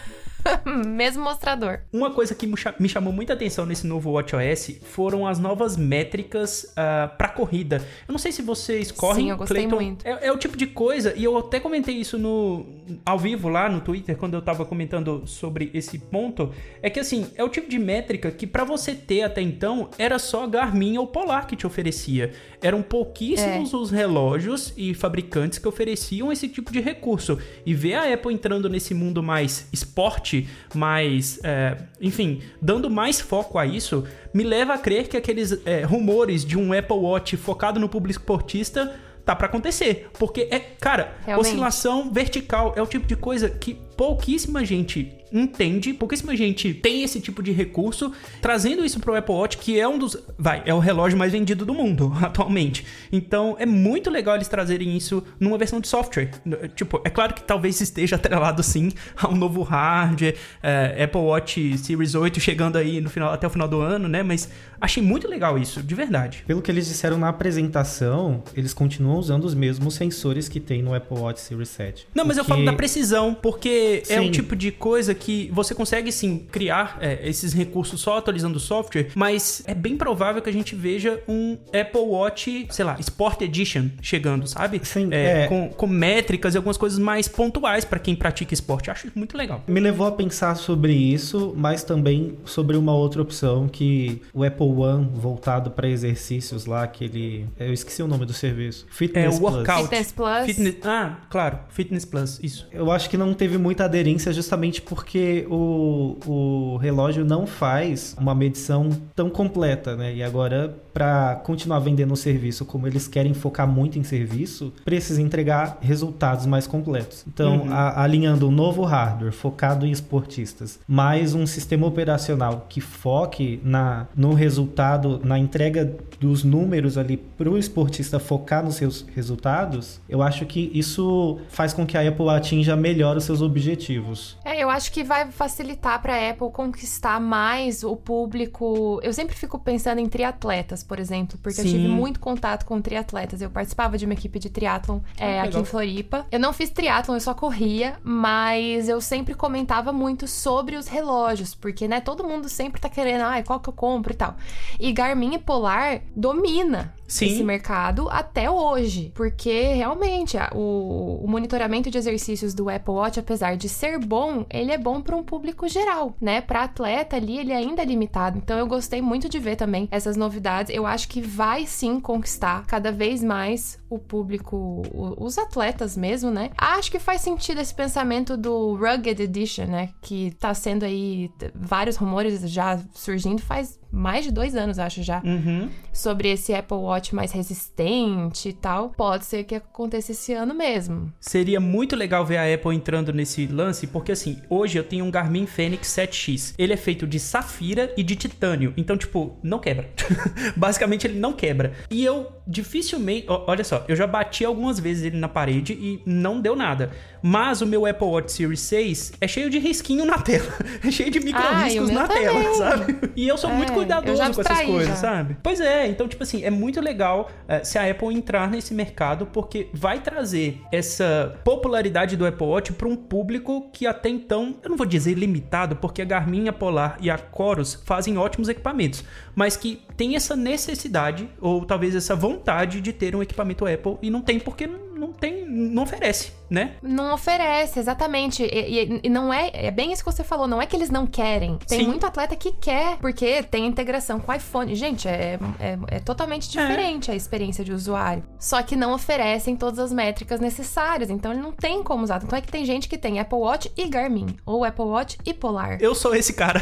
Mesmo 0.87 1.25
mostrador. 1.25 1.81
Uma 1.93 2.11
coisa 2.11 2.35
que 2.35 2.47
me 2.47 2.89
chamou 2.89 3.13
muita 3.13 3.33
atenção 3.33 3.67
nesse 3.67 3.87
novo 3.87 4.13
WatchOS 4.13 4.79
foram 4.83 5.27
as 5.27 5.39
novas 5.39 5.77
métricas 5.77 6.65
uh, 6.65 6.73
ah, 6.77 7.15
para 7.17 7.29
corrida. 7.29 7.77
Eu 8.07 8.13
não 8.13 8.19
sei 8.19 8.33
se 8.33 8.43
vocês 8.43 8.91
correm. 8.91 9.27
Sim, 9.27 9.31
eu 9.31 9.37
gostei 9.37 9.67
Clayton. 9.67 9.77
muito. 9.77 10.07
É, 10.07 10.27
é, 10.27 10.33
o 10.33 10.39
tipo 10.39 10.57
de 10.57 10.67
coisa, 10.67 11.15
e 11.17 11.25
eu 11.25 11.37
até 11.37 11.61
comentei 11.61 11.97
isso 11.97 12.19
no 12.19 12.67
ao 13.05 13.19
vivo 13.19 13.49
lá 13.49 13.69
no 13.69 13.81
Twitter, 13.81 14.17
quando 14.17 14.35
eu 14.35 14.43
tava 14.43 14.65
comentando 14.65 15.23
sobre 15.27 15.71
esse 15.75 15.99
ponto. 15.99 16.53
É 16.83 16.89
que 16.89 17.01
assim, 17.01 17.27
é 17.35 17.43
o 17.43 17.49
tipo 17.49 17.69
de 17.69 17.79
métrica 17.79 18.31
que 18.31 18.47
para 18.47 18.65
você 18.65 18.95
ter 18.95 19.23
até 19.23 19.41
então 19.41 19.91
era 19.99 20.19
só 20.19 20.47
Garmin 20.47 20.99
ou 20.99 21.07
Polar 21.07 21.47
que 21.47 21.57
te 21.57 21.67
oferecia. 21.67 22.33
Eram 22.63 22.83
pouquíssimos 22.83 23.73
é. 23.73 23.77
os 23.77 23.91
relógios 23.91 24.73
e 24.77 24.95
fabricantes 24.95 25.59
que 25.59 25.69
ofereciam 25.69 26.33
esse 26.33 26.49
tipo 26.49 26.73
de 26.73 26.81
recurso. 26.81 27.39
E 27.65 27.75
ver 27.75 27.95
a 27.95 28.13
Apple 28.13 28.33
entrando 28.33 28.69
nesse 28.69 28.95
mundo 28.95 29.23
mais 29.23 29.69
esporte 29.73 30.36
Mais, 30.75 31.39
é, 31.43 31.77
enfim, 32.01 32.43
dando 32.61 32.91
mais 32.91 33.21
foco 33.21 33.59
a 33.59 33.67
isso, 33.67 34.05
me 34.35 34.43
leva 34.43 34.75
a 34.75 34.79
crer 34.79 35.09
que 35.09 35.17
aqueles 35.17 35.61
é, 35.65 35.83
rumores 35.85 36.45
de 36.45 36.59
um 36.59 36.73
Apple 36.73 36.97
Watch 36.97 37.37
focado 37.37 37.79
no 37.79 37.89
público 37.89 38.21
esportista 38.21 38.95
tá 39.25 39.35
para 39.35 39.47
acontecer. 39.47 40.09
Porque 40.19 40.49
é, 40.51 40.59
cara, 40.59 41.15
Realmente. 41.25 41.49
oscilação 41.49 42.13
vertical 42.13 42.75
é 42.77 42.83
o 42.83 42.87
tipo 42.87 43.07
de 43.07 43.17
coisa 43.17 43.51
que 43.51 43.79
pouquíssima 43.97 44.65
gente 44.65 45.17
entende, 45.33 45.93
pouquíssima 45.93 46.37
gente 46.37 46.73
tem 46.73 47.03
esse 47.03 47.21
tipo 47.21 47.43
de 47.43 47.53
recurso, 47.53 48.13
trazendo 48.41 48.85
isso 48.85 49.01
pro 49.01 49.15
Apple 49.15 49.35
Watch, 49.35 49.59
que 49.59 49.79
é 49.79 49.87
um 49.87 49.99
dos. 49.99 50.17
Vai, 50.39 50.63
é 50.65 50.73
o 50.73 50.79
relógio 50.79 51.19
mais 51.19 51.33
vendido 51.33 51.65
do 51.65 51.75
mundo 51.75 52.13
atualmente. 52.23 52.85
Então 53.11 53.57
é 53.59 53.67
muito 53.67 54.11
legal 54.11 54.37
eles 54.37 54.49
trazerem 54.49 54.97
isso 54.97 55.23
numa 55.39 55.59
versão 55.59 55.81
de 55.81 55.89
software. 55.89 56.31
Tipo, 56.75 57.01
é 57.05 57.11
claro 57.11 57.35
que 57.35 57.43
talvez 57.43 57.81
esteja 57.81 58.17
atrelado 58.17 58.63
sim 58.63 58.93
a 59.17 59.29
um 59.29 59.37
novo 59.37 59.63
hardware, 59.63 60.37
é, 60.63 61.05
Apple 61.05 61.21
Watch 61.21 61.79
Series 61.79 62.15
8 62.15 62.41
chegando 62.41 62.77
aí 62.77 63.01
no 63.01 63.11
final, 63.11 63.33
até 63.33 63.47
o 63.47 63.51
final 63.51 63.69
do 63.69 63.81
ano, 63.81 64.09
né? 64.09 64.23
Mas 64.23 64.49
achei 64.81 65.03
muito 65.03 65.29
legal 65.29 65.59
isso, 65.59 65.83
de 65.83 65.95
verdade. 65.95 66.45
Pelo 66.47 66.63
que 66.63 66.71
eles 66.71 66.87
disseram 66.87 67.19
na 67.19 67.29
apresentação, 67.29 68.43
eles 68.55 68.73
continuam 68.73 69.19
usando 69.19 69.45
os 69.45 69.55
mesmos 69.55 69.95
sensores 69.95 70.49
que 70.49 70.61
tem 70.61 70.83
no 70.83 70.95
Apple 70.95 71.19
Watch 71.19 71.41
Series 71.41 71.69
7. 71.71 72.09
Não, 72.15 72.25
mas 72.25 72.39
eu 72.39 72.45
falo 72.45 72.65
da 72.65 72.73
precisão, 72.73 73.35
porque 73.35 73.86
sim. 74.05 74.15
é 74.15 74.21
um 74.21 74.31
tipo 74.31 74.55
de 74.55 74.71
coisa 74.71 75.15
que 75.15 75.51
você 75.53 75.75
consegue 75.75 76.11
sim 76.13 76.47
criar 76.51 76.99
é, 77.01 77.29
esses 77.29 77.53
recursos 77.53 78.01
só 78.01 78.19
atualizando 78.19 78.57
o 78.57 78.61
software, 78.61 79.09
mas 79.15 79.63
é 79.67 79.75
bem 79.75 79.97
provável 79.97 80.43
que 80.43 80.51
a 80.51 80.53
gente 80.53 80.75
veja 80.75 81.23
um 81.29 81.57
Apple 81.69 82.01
Watch, 82.01 82.67
sei 82.71 82.85
lá, 82.85 82.97
Sport 83.01 83.43
Edition 83.43 83.89
chegando, 84.01 84.47
sabe? 84.47 84.81
Sim, 84.85 85.09
é, 85.13 85.45
é. 85.45 85.47
Com, 85.47 85.69
com, 85.71 85.87
métricas 85.87 86.55
e 86.55 86.57
algumas 86.57 86.77
coisas 86.77 86.99
mais 86.99 87.29
pontuais 87.29 87.85
para 87.85 87.99
quem 87.99 88.15
pratica 88.15 88.53
esporte. 88.53 88.91
Acho 88.91 89.11
muito 89.15 89.37
legal. 89.37 89.63
Me 89.67 89.81
levou 89.81 90.07
a 90.07 90.13
pensar 90.13 90.55
sobre 90.57 90.93
isso, 90.93 91.55
mas 91.57 91.83
também 91.83 92.39
sobre 92.45 92.77
uma 92.77 92.95
outra 92.95 93.23
opção 93.23 93.69
que 93.69 94.21
o 94.35 94.45
Apple 94.45 94.67
One 94.67 95.09
voltado 95.15 95.71
para 95.71 95.89
exercícios 95.89 96.67
lá, 96.67 96.83
aquele. 96.83 97.47
Eu 97.59 97.73
esqueci 97.73 98.03
o 98.03 98.09
nome 98.09 98.27
do 98.27 98.33
serviço. 98.33 98.87
Fitness 98.91 99.37
é, 99.37 99.39
o 99.39 99.43
Workout. 99.43 99.83
Fitness 99.83 100.13
Plus. 100.13 100.47
Fitness... 100.47 100.77
Ah, 100.85 101.19
claro, 101.31 101.59
Fitness 101.71 102.05
Plus, 102.05 102.41
isso. 102.43 102.69
Eu 102.73 102.91
acho 102.91 103.09
que 103.09 103.17
não 103.17 103.33
teve 103.35 103.59
muita 103.77 103.85
aderência 103.85 104.33
justamente 104.33 104.81
porque 104.81 105.47
o, 105.51 106.17
o 106.27 106.77
relógio 106.79 107.27
não 107.27 107.47
faz 107.47 108.17
uma 108.19 108.35
medição 108.35 108.89
tão 109.15 109.29
completa, 109.29 109.95
né? 109.95 110.15
E 110.15 110.23
agora, 110.23 110.75
para 110.97 111.35
continuar 111.45 111.79
vendendo 111.81 112.15
o 112.15 112.17
serviço 112.17 112.65
como 112.65 112.87
eles 112.87 113.07
querem 113.07 113.35
focar 113.35 113.69
muito 113.69 113.99
em 113.99 114.03
serviço, 114.03 114.73
precisa 114.83 115.21
entregar 115.21 115.77
resultados 115.83 116.47
mais 116.47 116.67
completos. 116.67 117.23
Então, 117.29 117.59
uhum. 117.59 117.71
a, 117.71 118.03
alinhando 118.03 118.49
um 118.49 118.51
novo 118.51 118.83
hardware 118.83 119.31
focado 119.31 119.85
em 119.85 119.91
esportistas, 119.91 120.81
mais 120.89 121.35
um 121.35 121.47
sistema 121.47 121.87
operacional 121.87 122.65
que 122.67 122.81
foque 122.81 123.61
na, 123.63 124.07
no 124.17 124.33
resultado, 124.33 125.21
na 125.23 125.39
entrega 125.39 125.95
dos 126.19 126.43
números 126.43 126.97
ali 126.97 127.19
para 127.19 127.51
o 127.51 127.59
esportista 127.59 128.19
focar 128.19 128.65
nos 128.65 128.77
seus 128.77 129.05
resultados, 129.15 130.01
eu 130.09 130.23
acho 130.23 130.47
que 130.47 130.71
isso 130.73 131.39
faz 131.51 131.75
com 131.75 131.85
que 131.85 131.99
a 131.99 132.09
Apple 132.09 132.31
atinja 132.31 132.75
melhor 132.75 133.19
os 133.19 133.25
seus 133.25 133.43
objetivos. 133.43 134.39
É, 134.43 134.63
eu 134.63 134.71
acho 134.71 134.91
que 134.91 135.05
vai 135.05 135.31
facilitar 135.31 136.01
para 136.01 136.15
a 136.15 136.31
Apple 136.31 136.49
conquistar 136.51 137.21
mais 137.21 137.85
o 137.85 137.95
público. 137.95 138.99
Eu 139.03 139.13
sempre 139.13 139.37
fico 139.37 139.59
pensando 139.59 139.99
em 139.99 140.07
triatletas, 140.07 140.86
por 140.87 140.99
exemplo, 140.99 141.39
porque 141.43 141.61
Sim. 141.61 141.69
eu 141.69 141.73
tive 141.73 141.89
muito 141.89 142.21
contato 142.21 142.65
com 142.65 142.81
triatletas. 142.81 143.41
Eu 143.41 143.51
participava 143.51 143.99
de 143.99 144.05
uma 144.05 144.15
equipe 144.15 144.39
de 144.39 144.49
triatlon 144.49 145.01
é, 145.19 145.41
aqui 145.41 145.59
em 145.59 145.65
Floripa. 145.65 146.27
Eu 146.31 146.39
não 146.39 146.53
fiz 146.53 146.71
triatlon, 146.71 147.15
eu 147.17 147.21
só 147.21 147.35
corria, 147.35 147.99
mas 148.03 148.89
eu 148.89 149.01
sempre 149.01 149.35
comentava 149.35 149.93
muito 149.93 150.27
sobre 150.27 150.77
os 150.77 150.87
relógios, 150.87 151.55
porque 151.55 151.89
né, 151.89 152.01
todo 152.01 152.25
mundo 152.25 152.49
sempre 152.49 152.81
tá 152.81 152.89
querendo, 152.89 153.23
ah, 153.23 153.43
qual 153.43 153.61
que 153.61 153.69
eu 153.69 153.73
compro 153.73 154.13
e 154.13 154.17
tal. 154.17 154.37
E 154.79 154.93
Garmin 154.93 155.35
e 155.35 155.39
Polar 155.39 156.01
domina 156.15 156.95
Sim. 157.07 157.27
esse 157.27 157.45
mercado 157.45 158.09
até 158.11 158.51
hoje. 158.51 159.13
Porque 159.15 159.75
realmente 159.75 160.37
o, 160.55 161.21
o, 161.23 161.29
monitoramento 161.29 161.91
de 161.91 161.99
exercícios 161.99 162.55
do 162.55 162.69
Apple 162.69 162.95
Watch, 162.95 163.21
apesar 163.21 163.57
de 163.57 163.69
ser 163.69 163.99
bom, 163.99 164.45
ele 164.51 164.73
é 164.73 164.79
bom 164.79 165.01
para 165.01 165.17
um 165.17 165.23
público 165.23 165.69
geral, 165.69 166.15
né? 166.21 166.41
Para 166.41 166.65
atleta 166.65 167.17
ali, 167.17 167.39
ele 167.39 167.53
ainda 167.53 167.83
é 167.83 167.85
limitado. 167.85 168.39
Então 168.39 168.59
eu 168.59 168.67
gostei 168.67 169.01
muito 169.01 169.29
de 169.29 169.39
ver 169.39 169.57
também 169.57 169.89
essas 169.91 170.17
novidades. 170.17 170.75
Eu 170.75 170.87
acho 170.87 171.09
que 171.09 171.21
vai 171.21 171.67
sim 171.67 172.01
conquistar 172.01 172.65
cada 172.67 172.91
vez 172.91 173.23
mais 173.23 173.79
o 173.89 173.99
público, 173.99 174.83
os 175.19 175.39
atletas 175.39 175.97
mesmo, 175.97 176.31
né? 176.31 176.51
Acho 176.59 176.91
que 176.91 176.99
faz 176.99 177.21
sentido 177.21 177.61
esse 177.61 177.75
pensamento 177.75 178.37
do 178.37 178.75
Rugged 178.75 179.23
Edition, 179.23 179.67
né? 179.67 179.91
Que 180.03 180.33
tá 180.33 180.53
sendo 180.55 180.85
aí 180.85 181.31
vários 181.55 181.97
rumores 181.97 182.41
já 182.51 182.79
surgindo 182.93 183.41
faz 183.43 183.79
mais 183.91 184.25
de 184.25 184.31
dois 184.31 184.55
anos, 184.55 184.79
acho 184.79 185.03
já, 185.03 185.23
uhum. 185.25 185.69
sobre 185.93 186.31
esse 186.31 186.55
Apple 186.55 186.77
Watch 186.77 187.15
mais 187.15 187.33
resistente 187.33 188.49
e 188.49 188.53
tal. 188.53 188.91
Pode 188.91 189.25
ser 189.25 189.45
que 189.45 189.55
aconteça 189.55 190.13
esse 190.13 190.33
ano 190.33 190.55
mesmo. 190.55 191.13
Seria 191.21 191.61
muito 191.61 191.97
legal 191.97 192.25
ver 192.25 192.37
a 192.37 192.55
Apple 192.55 192.75
entrando 192.75 193.13
nesse 193.13 193.47
lance, 193.47 193.87
porque 193.87 194.13
assim, 194.13 194.41
hoje 194.49 194.79
eu 194.79 194.85
tenho 194.85 195.05
um 195.05 195.11
Garmin 195.11 195.47
Fenix 195.47 195.89
7X. 195.89 196.55
Ele 196.59 196.73
é 196.73 196.77
feito 196.77 197.07
de 197.07 197.19
safira 197.19 197.93
e 197.97 198.03
de 198.03 198.17
titânio. 198.17 198.73
Então, 198.77 198.97
tipo, 198.97 199.39
não 199.43 199.59
quebra. 199.59 199.89
Basicamente, 200.57 201.07
ele 201.07 201.19
não 201.19 201.33
quebra. 201.33 201.73
E 201.91 202.05
eu 202.05 202.36
dificilmente. 202.47 203.27
Olha 203.29 203.65
só, 203.65 203.85
eu 203.89 203.97
já 203.97 204.07
bati 204.07 204.45
algumas 204.45 204.79
vezes 204.79 205.05
ele 205.05 205.17
na 205.17 205.29
parede 205.29 205.73
e 205.73 206.01
não 206.07 206.41
deu 206.41 206.55
nada. 206.55 206.93
Mas 207.21 207.61
o 207.61 207.67
meu 207.67 207.85
Apple 207.87 208.07
Watch 208.07 208.31
Series 208.31 208.61
6 208.61 209.13
é 209.21 209.27
cheio 209.27 209.51
de 209.51 209.59
risquinho 209.59 210.05
na 210.05 210.19
tela. 210.19 210.47
É 210.87 210.91
cheio 210.91 211.11
de 211.11 211.19
micro 211.19 211.43
riscos 211.65 211.91
na 211.91 212.07
também. 212.07 212.23
tela, 212.23 212.55
sabe? 212.55 213.11
E 213.17 213.27
eu 213.27 213.37
sou 213.37 213.51
é. 213.51 213.55
muito 213.55 213.73
cuidadoso 213.73 214.23
com 214.23 214.41
essas 214.41 214.61
coisas, 214.63 214.89
já. 214.89 214.95
sabe? 214.97 215.37
Pois 215.43 215.59
é, 215.59 215.89
então, 215.89 216.07
tipo 216.07 216.23
assim, 216.23 216.45
é 216.45 216.51
muito 216.51 216.81
legal 216.81 217.31
é, 217.49 217.65
se 217.65 217.79
a 217.79 217.91
Apple 217.91 218.15
entrar 218.15 218.49
nesse 218.49 218.75
mercado, 218.75 219.27
porque 219.27 219.69
vai 219.73 220.01
trazer 220.01 220.61
essa 220.71 221.37
popularidade 221.43 222.17
do 222.17 222.27
Apple 222.27 222.47
Watch 222.47 222.73
para 222.75 222.87
um 222.87 222.95
público 222.95 223.69
que 223.73 223.87
até 223.87 224.09
então, 224.09 224.57
eu 224.63 224.71
não 224.71 224.77
vou 224.77 224.87
dizer 224.87 225.15
limitado, 225.15 225.77
porque 225.77 226.03
a 226.03 226.05
Garmin, 226.05 226.47
a 226.47 226.53
Polar 226.53 226.99
e 227.01 227.11
a 227.11 227.19
Chorus 227.19 227.83
fazem 227.85 228.19
ótimos 228.19 228.49
equipamentos, 228.49 229.03
mas 229.35 229.57
que 229.57 229.83
tem 229.97 230.15
essa 230.15 230.37
necessidade, 230.37 231.29
ou 231.41 231.65
talvez 231.65 231.97
essa 231.97 232.15
vontade 232.15 232.36
de 232.81 232.93
ter 232.93 233.15
um 233.15 233.23
equipamento 233.23 233.67
Apple 233.67 233.97
e 234.03 234.11
não 234.11 234.23
tem 234.23 234.39
porque 234.39 234.67
não 234.67 234.87
não 234.97 235.13
tem, 235.13 235.46
não 235.57 235.83
oferece, 235.83 236.33
né? 236.49 236.75
Não 236.83 237.13
oferece, 237.13 237.79
exatamente. 237.79 238.43
E, 238.43 238.47
e, 238.47 239.01
e, 239.05 239.09
não 239.09 239.33
é, 239.33 239.51
é 239.53 239.71
bem 239.71 239.93
isso 239.93 240.03
que 240.03 240.11
você 240.11 240.25
falou, 240.25 240.47
não 240.47 240.63
é 240.63 240.67
que 240.67 240.75
eles 240.75 240.91
não 240.91 241.07
querem. 241.07 241.59
Tem 241.67 241.81
Sim. 241.81 241.87
muito 241.87 242.07
atleta 242.07 242.35
que 242.35 242.53
quer, 242.53 242.97
porque 242.99 243.43
tem 243.43 243.67
integração 243.67 244.19
com 244.19 244.33
o 244.33 244.35
iPhone. 244.35 244.75
Gente, 244.75 245.07
é, 245.07 245.39
é, 245.61 245.79
é 245.89 246.01
totalmente 246.01 246.49
diferente 246.49 247.11
é. 247.11 247.15
a 247.15 247.17
experiência 247.17 247.65
de 247.65 247.73
usuário. 247.73 248.23
Só 248.39 248.63
que 248.63 248.75
não 248.75 248.95
oferecem 248.95 249.57
todas 249.57 249.79
as 249.79 249.93
métricas 249.93 250.41
necessárias, 250.41 251.11
então 251.11 251.33
ele 251.33 251.43
não 251.43 251.53
tem 251.53 251.83
como 251.83 252.03
usar. 252.03 252.23
Então 252.23 252.39
é 252.39 252.41
que 252.41 252.51
tem 252.51 252.65
gente 252.65 252.89
que 252.89 252.97
tem 252.97 253.19
Apple 253.19 253.39
Watch 253.39 253.71
e 253.77 253.87
Garmin, 253.87 254.37
ou 254.47 254.65
Apple 254.65 254.85
Watch 254.85 255.19
e 255.25 255.35
Polar. 255.35 255.79
Eu 255.81 255.95
sou 255.95 256.15
esse 256.15 256.33
cara. 256.33 256.61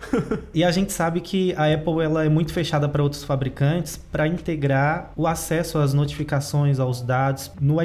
e 0.54 0.64
a 0.64 0.70
gente 0.70 0.92
sabe 0.92 1.20
que 1.20 1.54
a 1.56 1.72
Apple 1.72 2.02
ela 2.02 2.24
é 2.24 2.28
muito 2.28 2.52
fechada 2.52 2.88
para 2.88 3.02
outros 3.02 3.24
fabricantes 3.24 3.96
para 3.96 4.26
integrar 4.26 5.12
o 5.16 5.26
acesso 5.26 5.78
às 5.78 5.92
notificações, 5.92 6.78
aos 6.78 7.02
dados 7.02 7.50
no 7.60 7.74
no 7.74 7.80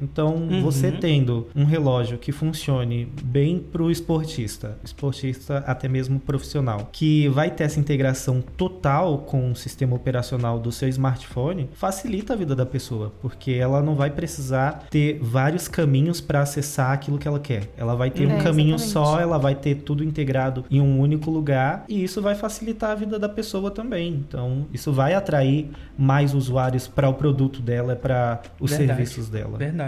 Então, 0.00 0.34
uhum. 0.34 0.62
você 0.62 0.90
tendo 0.90 1.48
um 1.54 1.64
relógio 1.64 2.18
que 2.18 2.32
funcione 2.32 3.08
bem 3.22 3.58
para 3.58 3.82
o 3.82 3.90
esportista, 3.90 4.78
esportista 4.84 5.58
até 5.66 5.88
mesmo 5.88 6.20
profissional, 6.20 6.88
que 6.92 7.28
vai 7.28 7.50
ter 7.50 7.64
essa 7.64 7.80
integração 7.80 8.42
total 8.56 9.18
com 9.18 9.50
o 9.50 9.56
sistema 9.56 9.94
operacional 9.96 10.58
do 10.58 10.70
seu 10.72 10.88
smartphone, 10.88 11.68
facilita 11.74 12.32
a 12.32 12.36
vida 12.36 12.54
da 12.54 12.66
pessoa, 12.66 13.12
porque 13.20 13.52
ela 13.52 13.82
não 13.82 13.94
vai 13.94 14.10
precisar 14.10 14.86
ter 14.90 15.18
vários 15.20 15.68
caminhos 15.68 16.20
para 16.20 16.40
acessar 16.40 16.92
aquilo 16.92 17.18
que 17.18 17.28
ela 17.28 17.40
quer. 17.40 17.68
Ela 17.76 17.94
vai 17.94 18.10
ter 18.10 18.28
é, 18.28 18.34
um 18.34 18.38
caminho 18.38 18.74
exatamente. 18.74 18.92
só, 18.92 19.20
ela 19.20 19.38
vai 19.38 19.54
ter 19.54 19.76
tudo 19.76 20.04
integrado 20.04 20.64
em 20.70 20.80
um 20.80 21.00
único 21.00 21.30
lugar 21.30 21.84
e 21.88 22.02
isso 22.02 22.20
vai 22.20 22.34
facilitar 22.34 22.90
a 22.90 22.94
vida 22.94 23.18
da 23.18 23.28
pessoa 23.28 23.70
também. 23.70 24.12
Então, 24.12 24.66
isso 24.72 24.92
vai 24.92 25.14
atrair 25.14 25.70
mais 25.96 26.34
usuários 26.34 26.88
para 26.88 27.08
o 27.08 27.14
produto 27.14 27.60
dela, 27.60 27.96
para 27.96 28.42
os 28.60 28.70
Verdade. 28.70 28.88
serviços 28.88 29.28
dela. 29.28 29.58
Verdade. 29.58 29.81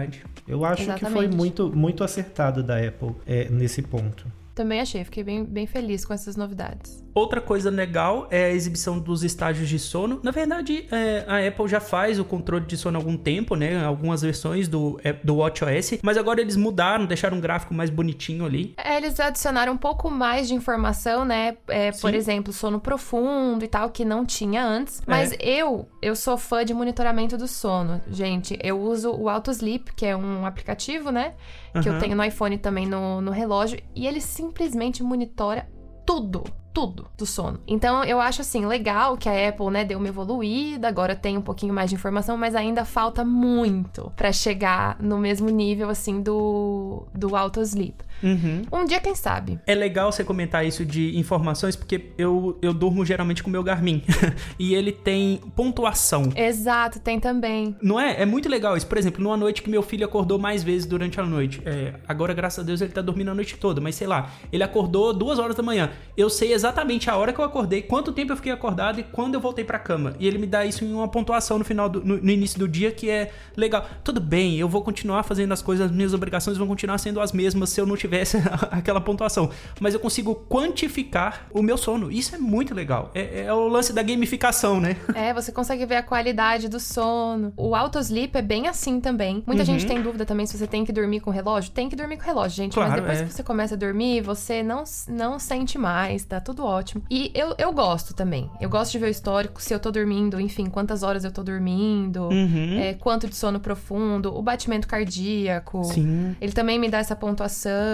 Eu 0.46 0.64
acho 0.64 0.82
Exatamente. 0.82 1.06
que 1.06 1.12
foi 1.12 1.28
muito, 1.28 1.70
muito 1.74 2.04
acertado 2.04 2.62
da 2.62 2.78
Apple 2.78 3.14
é, 3.26 3.48
nesse 3.48 3.82
ponto. 3.82 4.26
Também 4.54 4.80
achei, 4.80 5.04
fiquei 5.04 5.24
bem, 5.24 5.44
bem 5.44 5.66
feliz 5.66 6.04
com 6.04 6.14
essas 6.14 6.36
novidades. 6.36 7.03
Outra 7.14 7.40
coisa 7.40 7.70
legal 7.70 8.26
é 8.28 8.46
a 8.46 8.50
exibição 8.50 8.98
dos 8.98 9.22
estágios 9.22 9.68
de 9.68 9.78
sono. 9.78 10.18
Na 10.22 10.32
verdade, 10.32 10.86
é, 10.90 11.24
a 11.28 11.46
Apple 11.46 11.68
já 11.68 11.78
faz 11.78 12.18
o 12.18 12.24
controle 12.24 12.66
de 12.66 12.76
sono 12.76 12.98
há 12.98 13.00
algum 13.00 13.16
tempo, 13.16 13.54
né? 13.54 13.84
Algumas 13.84 14.22
versões 14.22 14.66
do, 14.66 14.98
é, 15.04 15.12
do 15.12 15.36
WatchOS, 15.36 16.00
mas 16.02 16.16
agora 16.16 16.40
eles 16.40 16.56
mudaram, 16.56 17.06
deixaram 17.06 17.36
um 17.36 17.40
gráfico 17.40 17.72
mais 17.72 17.88
bonitinho 17.88 18.44
ali. 18.44 18.74
É, 18.76 18.96
eles 18.96 19.20
adicionaram 19.20 19.74
um 19.74 19.76
pouco 19.76 20.10
mais 20.10 20.48
de 20.48 20.54
informação, 20.54 21.24
né? 21.24 21.56
É, 21.68 21.92
por 21.92 22.12
exemplo, 22.12 22.52
sono 22.52 22.80
profundo 22.80 23.64
e 23.64 23.68
tal, 23.68 23.90
que 23.90 24.04
não 24.04 24.26
tinha 24.26 24.64
antes. 24.66 25.00
Mas 25.06 25.30
é. 25.32 25.36
eu, 25.40 25.88
eu 26.02 26.16
sou 26.16 26.36
fã 26.36 26.64
de 26.64 26.74
monitoramento 26.74 27.38
do 27.38 27.46
sono. 27.46 28.00
Gente, 28.10 28.58
eu 28.60 28.80
uso 28.80 29.12
o 29.12 29.28
Auto 29.28 29.52
Sleep, 29.52 29.94
que 29.94 30.04
é 30.04 30.16
um 30.16 30.44
aplicativo, 30.44 31.12
né? 31.12 31.34
Que 31.80 31.88
uhum. 31.88 31.94
eu 31.94 32.00
tenho 32.00 32.16
no 32.16 32.24
iPhone 32.24 32.58
também 32.58 32.86
no, 32.86 33.20
no 33.20 33.30
relógio. 33.30 33.78
E 33.94 34.04
ele 34.04 34.20
simplesmente 34.20 35.00
monitora 35.00 35.68
tudo 36.04 36.42
tudo 36.74 37.06
do 37.16 37.24
sono. 37.24 37.60
Então 37.66 38.04
eu 38.04 38.20
acho 38.20 38.40
assim 38.40 38.66
legal 38.66 39.16
que 39.16 39.28
a 39.28 39.48
Apple, 39.48 39.70
né, 39.70 39.84
deu 39.84 39.98
uma 39.98 40.08
evoluída, 40.08 40.88
agora 40.88 41.14
tem 41.14 41.38
um 41.38 41.42
pouquinho 41.42 41.72
mais 41.72 41.88
de 41.88 41.96
informação, 41.96 42.36
mas 42.36 42.56
ainda 42.56 42.84
falta 42.84 43.24
muito 43.24 44.12
para 44.16 44.32
chegar 44.32 44.96
no 45.00 45.16
mesmo 45.16 45.48
nível 45.48 45.88
assim 45.88 46.20
do 46.20 47.04
do 47.14 47.36
auto 47.36 47.60
sleep. 47.60 47.94
Uhum. 48.24 48.62
Um 48.72 48.84
dia, 48.86 48.98
quem 49.00 49.14
sabe? 49.14 49.60
É 49.66 49.74
legal 49.74 50.10
você 50.10 50.24
comentar 50.24 50.66
isso 50.66 50.84
de 50.84 51.16
informações, 51.18 51.76
porque 51.76 52.06
eu, 52.16 52.58
eu 52.62 52.72
durmo 52.72 53.04
geralmente 53.04 53.42
com 53.42 53.50
o 53.50 53.52
meu 53.52 53.62
Garmin. 53.62 54.02
e 54.58 54.74
ele 54.74 54.90
tem 54.90 55.40
pontuação. 55.54 56.32
Exato, 56.34 56.98
tem 56.98 57.20
também. 57.20 57.76
Não 57.82 58.00
é? 58.00 58.22
É 58.22 58.26
muito 58.26 58.48
legal 58.48 58.76
isso. 58.76 58.86
Por 58.86 58.96
exemplo, 58.96 59.22
numa 59.22 59.36
noite 59.36 59.62
que 59.62 59.68
meu 59.68 59.82
filho 59.82 60.06
acordou 60.06 60.38
mais 60.38 60.62
vezes 60.62 60.86
durante 60.86 61.20
a 61.20 61.24
noite. 61.24 61.60
É, 61.66 61.94
agora, 62.08 62.32
graças 62.32 62.64
a 62.64 62.66
Deus, 62.66 62.80
ele 62.80 62.92
tá 62.92 63.02
dormindo 63.02 63.30
a 63.30 63.34
noite 63.34 63.56
toda. 63.56 63.80
Mas 63.80 63.94
sei 63.94 64.06
lá, 64.06 64.30
ele 64.50 64.62
acordou 64.62 65.12
duas 65.12 65.38
horas 65.38 65.54
da 65.54 65.62
manhã. 65.62 65.90
Eu 66.16 66.30
sei 66.30 66.52
exatamente 66.52 67.10
a 67.10 67.16
hora 67.16 67.32
que 67.32 67.40
eu 67.40 67.44
acordei, 67.44 67.82
quanto 67.82 68.12
tempo 68.12 68.32
eu 68.32 68.36
fiquei 68.36 68.52
acordado 68.52 69.00
e 69.00 69.02
quando 69.02 69.34
eu 69.34 69.40
voltei 69.40 69.64
pra 69.64 69.78
cama. 69.78 70.14
E 70.18 70.26
ele 70.26 70.38
me 70.38 70.46
dá 70.46 70.64
isso 70.64 70.84
em 70.84 70.92
uma 70.92 71.08
pontuação 71.08 71.58
no 71.58 71.64
final, 71.64 71.88
do, 71.88 72.02
no, 72.02 72.16
no 72.16 72.30
início 72.30 72.58
do 72.58 72.66
dia, 72.66 72.90
que 72.90 73.10
é 73.10 73.30
legal. 73.56 73.86
Tudo 74.02 74.20
bem, 74.20 74.58
eu 74.58 74.68
vou 74.68 74.82
continuar 74.82 75.22
fazendo 75.24 75.52
as 75.52 75.60
coisas, 75.60 75.86
as 75.86 75.92
minhas 75.92 76.14
obrigações 76.14 76.56
vão 76.56 76.66
continuar 76.66 76.98
sendo 76.98 77.20
as 77.20 77.32
mesmas 77.32 77.70
se 77.70 77.80
eu 77.80 77.86
não 77.86 77.96
tivesse 78.14 78.36
aquela 78.70 79.00
pontuação. 79.00 79.50
Mas 79.80 79.94
eu 79.94 80.00
consigo 80.00 80.34
quantificar 80.48 81.46
o 81.52 81.62
meu 81.62 81.76
sono. 81.76 82.10
Isso 82.10 82.34
é 82.34 82.38
muito 82.38 82.74
legal. 82.74 83.10
É, 83.14 83.42
é, 83.42 83.52
o 83.52 83.68
lance 83.68 83.92
da 83.92 84.02
gamificação, 84.02 84.80
né? 84.80 84.96
É, 85.14 85.32
você 85.32 85.52
consegue 85.52 85.86
ver 85.86 85.96
a 85.96 86.02
qualidade 86.02 86.68
do 86.68 86.80
sono. 86.80 87.52
O 87.56 87.74
auto 87.74 87.98
sleep 87.98 88.36
é 88.36 88.42
bem 88.42 88.66
assim 88.68 89.00
também. 89.00 89.42
Muita 89.46 89.62
uhum. 89.62 89.66
gente 89.66 89.86
tem 89.86 90.02
dúvida 90.02 90.26
também 90.26 90.44
se 90.44 90.58
você 90.58 90.66
tem 90.66 90.84
que 90.84 90.92
dormir 90.92 91.20
com 91.20 91.30
relógio. 91.30 91.70
Tem 91.70 91.88
que 91.88 91.96
dormir 91.96 92.16
com 92.16 92.24
relógio, 92.24 92.56
gente. 92.56 92.74
Claro, 92.74 92.90
mas 92.90 93.00
depois 93.00 93.20
é. 93.20 93.24
que 93.24 93.32
você 93.32 93.42
começa 93.42 93.74
a 93.74 93.78
dormir, 93.78 94.20
você 94.20 94.62
não, 94.62 94.82
não 95.08 95.38
sente 95.38 95.78
mais. 95.78 96.24
Tá 96.24 96.40
tudo 96.40 96.64
ótimo. 96.64 97.04
E 97.08 97.30
eu, 97.32 97.54
eu 97.56 97.72
gosto 97.72 98.12
também. 98.12 98.50
Eu 98.60 98.68
gosto 98.68 98.92
de 98.92 98.98
ver 98.98 99.06
o 99.06 99.10
histórico, 99.10 99.62
se 99.62 99.72
eu 99.72 99.78
tô 99.78 99.90
dormindo, 99.90 100.40
enfim, 100.40 100.66
quantas 100.66 101.02
horas 101.02 101.24
eu 101.24 101.30
tô 101.30 101.42
dormindo, 101.42 102.24
uhum. 102.24 102.78
é, 102.78 102.94
quanto 102.94 103.28
de 103.28 103.36
sono 103.36 103.60
profundo, 103.60 104.36
o 104.36 104.42
batimento 104.42 104.88
cardíaco. 104.88 105.84
Sim. 105.84 106.36
Ele 106.40 106.52
também 106.52 106.78
me 106.78 106.88
dá 106.88 106.98
essa 106.98 107.14
pontuação. 107.14 107.93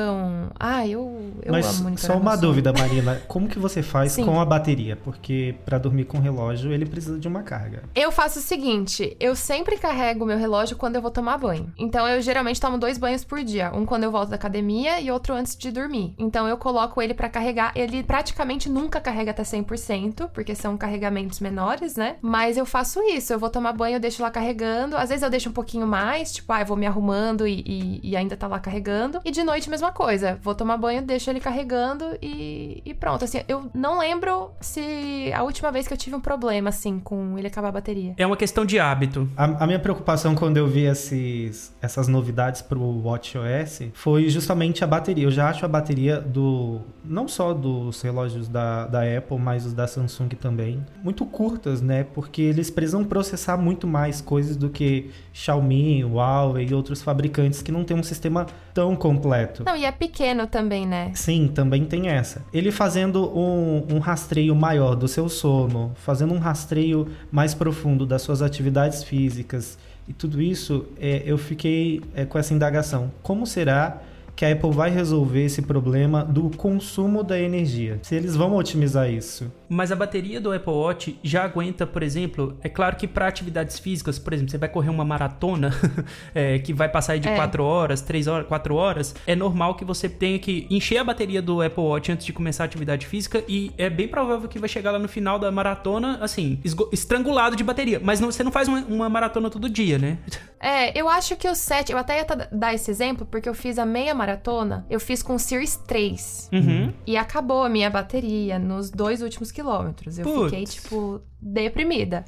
Ah, 0.59 0.87
eu, 0.87 1.33
eu 1.43 1.53
Mas 1.53 1.81
amo 1.81 1.99
Só 1.99 2.17
uma 2.17 2.37
dúvida, 2.37 2.73
Marina. 2.73 3.21
Como 3.29 3.49
que 3.49 3.59
você 3.59 3.83
faz 3.83 4.13
Sim. 4.13 4.25
com 4.25 4.41
a 4.41 4.45
bateria? 4.45 4.97
Porque 4.97 5.55
para 5.65 5.79
dormir 5.79 6.05
com 6.05 6.19
o 6.19 6.21
relógio, 6.21 6.73
ele 6.73 6.87
precisa 6.87 7.19
de 7.19 7.29
uma 7.29 7.43
carga. 7.43 7.83
Eu 7.95 8.11
faço 8.11 8.39
o 8.39 8.43
seguinte, 8.43 9.17
eu 9.21 9.35
sempre 9.37 9.77
carrego 9.77 10.25
o 10.25 10.27
meu 10.27 10.39
relógio 10.39 10.77
quando 10.77 10.97
eu 10.97 11.03
vou 11.03 11.11
tomar 11.11 11.39
banho. 11.39 11.73
Então 11.79 12.07
eu 12.09 12.21
geralmente 12.21 12.61
tomo 12.61 12.79
dois 12.79 12.99
banhos 12.99 13.25
por 13.25 13.43
dia, 13.43 13.73
um 13.75 13.85
quando 13.85 14.05
eu 14.05 14.11
volto 14.11 14.31
da 14.31 14.37
academia 14.37 15.01
e 15.01 15.11
outro 15.11 15.35
antes 15.35 15.57
de 15.57 15.71
dormir. 15.71 16.15
Então 16.19 16.47
eu 16.49 16.57
coloco 16.57 17.01
ele 17.01 17.15
para 17.15 17.29
carregar, 17.29 17.73
ele 17.75 18.03
praticamente 18.03 18.69
nunca 18.69 19.01
carrega 19.01 19.31
até 19.31 19.43
100%, 19.43 20.31
porque 20.33 20.55
são 20.55 20.77
carregamentos 20.77 21.41
menores, 21.41 21.97
né? 21.97 22.17
Mas 22.21 22.57
eu 22.57 22.67
faço 22.67 23.01
isso, 23.03 23.33
eu 23.33 23.39
vou 23.39 23.51
tomar 23.51 23.73
banho, 23.73 23.97
eu 23.97 24.01
deixo 24.01 24.23
lá 24.23 24.31
carregando. 24.31 24.97
Às 24.97 25.09
vezes 25.09 25.23
eu 25.23 25.31
deixo 25.31 25.49
um 25.49 25.53
pouquinho 25.53 25.87
mais, 25.87 26.33
tipo, 26.33 26.53
ah, 26.53 26.61
eu 26.61 26.67
vou 26.67 26.77
me 26.77 26.87
arrumando 26.87 27.47
e, 27.47 27.63
e, 27.67 28.11
e 28.11 28.17
ainda 28.17 28.37
tá 28.37 28.47
lá 28.47 28.59
carregando. 28.59 29.21
E 29.25 29.31
de 29.31 29.43
noite, 29.43 29.71
mesma 29.71 29.90
coisa. 29.91 30.39
Vou 30.43 30.55
tomar 30.55 30.77
banho, 30.77 31.03
deixo 31.03 31.31
ele 31.31 31.41
carregando 31.41 32.05
e, 32.23 32.83
e 32.85 32.95
pronto. 32.95 33.25
Assim, 33.25 33.41
eu 33.49 33.71
não 33.75 33.99
lembro 33.99 34.51
se 34.61 35.33
a 35.35 35.43
última 35.43 35.71
vez 35.71 35.87
que 35.87 35.93
eu 35.93 35.99
tive 35.99 36.17
um 36.17 36.21
problema, 36.21 36.69
assim, 36.69 36.99
com 36.99 37.39
ele 37.39 37.47
acabar 37.47 37.69
a 37.69 37.73
bateria. 37.73 38.15
É 38.17 38.27
uma 38.27 38.37
questão 38.37 38.65
de 38.65 38.79
hábito. 38.79 39.29
A, 39.37 39.65
a 39.65 39.67
minha 39.67 39.79
preocupação 39.79 40.35
quando 40.35 40.57
eu 40.57 40.67
vi 40.67 40.85
esses, 40.85 41.75
essas 41.81 42.09
novidades 42.09 42.63
pro 42.63 42.81
WatchOS 43.05 43.91
foi 43.95 44.29
justamente 44.29 44.85
a 44.85 44.87
bateria. 44.87 45.25
Eu 45.25 45.31
já 45.31 45.49
acho 45.49 45.65
a 45.65 45.69
bateria 45.69 46.21
do. 46.21 46.81
Não 47.05 47.27
só 47.27 47.53
dos 47.53 48.01
relógios 48.03 48.49
da, 48.49 48.87
da 48.87 49.01
Apple, 49.03 49.39
mas 49.39 49.67
os 49.67 49.73
da 49.73 49.87
Samsung 49.87 50.29
também, 50.31 50.85
muito 51.03 51.25
curtas, 51.25 51.81
né? 51.81 52.05
Porque 52.05 52.43
eles 52.43 52.71
precisam 52.71 53.05
processar 53.05 53.57
muito 53.57 53.87
mais 53.87 54.21
coisas 54.21 54.57
do 54.57 54.69
que 54.69 55.11
Xiaomi, 55.33 56.05
Huawei 56.05 56.69
e 56.69 56.75
outros 56.75 57.03
fabricantes 57.03 57.63
que 57.63 57.73
não 57.73 57.85
tem 57.85 57.97
um 57.97 58.03
sistema 58.03 58.47
tão 58.75 58.97
completo. 58.97 59.65
Não, 59.65 59.77
e 59.77 59.85
é 59.85 59.93
pequeno 59.93 60.47
também, 60.47 60.87
né? 60.87 61.13
Sim, 61.15 61.49
também 61.49 61.85
tem 61.85 62.09
essa. 62.09 62.43
Ele 62.53 62.71
fazendo 62.71 63.31
um, 63.37 63.87
um 63.95 63.99
rastreio 63.99 64.55
maior 64.55 64.95
do 64.95 65.09
seu 65.09 65.29
sono, 65.29 65.93
fazendo 65.97 66.35
um 66.35 66.39
rastreio 66.39 67.09
mais 67.31 67.55
profundo 67.55 68.07
das 68.07 68.23
suas 68.23 68.43
atividades 68.43 69.03
físicas 69.03 69.79
e 70.11 70.13
tudo 70.13 70.43
isso, 70.43 70.87
é, 71.01 71.23
eu 71.25 71.39
fiquei 71.39 72.03
é, 72.15 72.25
com 72.25 72.37
essa 72.37 72.53
indagação. 72.53 73.13
Como 73.23 73.47
será 73.47 74.03
que 74.41 74.47
a 74.47 74.53
Apple 74.53 74.71
vai 74.71 74.89
resolver 74.89 75.45
esse 75.45 75.61
problema 75.61 76.25
do 76.25 76.49
consumo 76.57 77.23
da 77.23 77.39
energia. 77.39 77.99
Se 78.01 78.15
eles 78.15 78.35
vão 78.35 78.57
otimizar 78.57 79.11
isso. 79.11 79.53
Mas 79.69 79.93
a 79.93 79.97
bateria 79.97 80.41
do 80.41 80.51
Apple 80.51 80.73
Watch 80.73 81.21
já 81.23 81.45
aguenta, 81.45 81.87
por 81.87 82.03
exemplo, 82.03 82.57
é 82.63 82.69
claro 82.71 82.97
que 82.97 83.07
para 83.07 83.27
atividades 83.27 83.79
físicas, 83.79 84.19
por 84.19 84.33
exemplo, 84.33 84.51
você 84.51 84.57
vai 84.57 84.71
correr 84.71 84.89
uma 84.89 85.05
maratona 85.05 85.71
é, 86.35 86.59
que 86.59 86.73
vai 86.73 86.89
passar 86.89 87.19
de 87.19 87.29
é. 87.29 87.37
4 87.37 87.63
horas, 87.63 88.01
3 88.01 88.27
horas, 88.29 88.49
4 88.49 88.75
horas, 88.75 89.15
é 89.27 89.37
normal 89.37 89.75
que 89.75 89.85
você 89.85 90.09
tenha 90.09 90.39
que 90.39 90.67
encher 90.71 90.97
a 90.97 91.05
bateria 91.05 91.43
do 91.43 91.61
Apple 91.61 91.85
Watch 91.85 92.11
antes 92.11 92.25
de 92.25 92.33
começar 92.33 92.65
a 92.65 92.67
atividade 92.67 93.07
física 93.07 93.45
e 93.47 93.71
é 93.77 93.91
bem 93.91 94.09
provável 94.09 94.49
que 94.49 94.59
vai 94.59 94.71
chegar 94.71 94.91
lá 94.91 94.99
no 94.99 95.07
final 95.07 95.39
da 95.39 95.53
maratona, 95.53 96.17
assim, 96.19 96.59
estrangulado 96.91 97.57
de 97.57 97.63
bateria. 97.63 98.01
Mas 98.03 98.21
não, 98.21 98.33
você 98.33 98.43
não 98.43 98.51
faz 98.51 98.69
uma, 98.69 98.79
uma, 98.89 99.09
maratona 99.11 99.51
todo 99.51 99.69
dia, 99.69 99.99
né? 99.99 100.17
É, 100.59 100.99
eu 100.99 101.11
acho 101.11 101.37
que 101.37 101.47
o 101.47 101.55
7, 101.55 101.93
eu 101.93 101.99
até 101.99 102.21
ia 102.21 102.27
dar 102.51 102.73
esse 102.73 102.91
exemplo 102.91 103.27
porque 103.31 103.47
eu 103.47 103.55
fiz 103.55 103.79
a 103.79 103.85
meia 103.85 104.15
maratona 104.15 104.30
maratona, 104.31 104.87
eu 104.89 105.01
fiz 105.01 105.23
com 105.23 105.39
Series 105.39 105.77
3. 105.77 106.51
Uhum. 106.53 106.93
E 107.07 107.17
acabou 107.17 107.65
a 107.65 107.69
minha 107.69 107.91
bateria 107.91 108.59
nos 108.59 108.91
dois 108.91 109.23
últimos 109.23 109.51
quilômetros. 109.51 110.19
Eu 110.19 110.25
Putz. 110.25 110.45
fiquei, 110.45 110.65
tipo, 110.65 111.21
deprimida. 111.41 112.25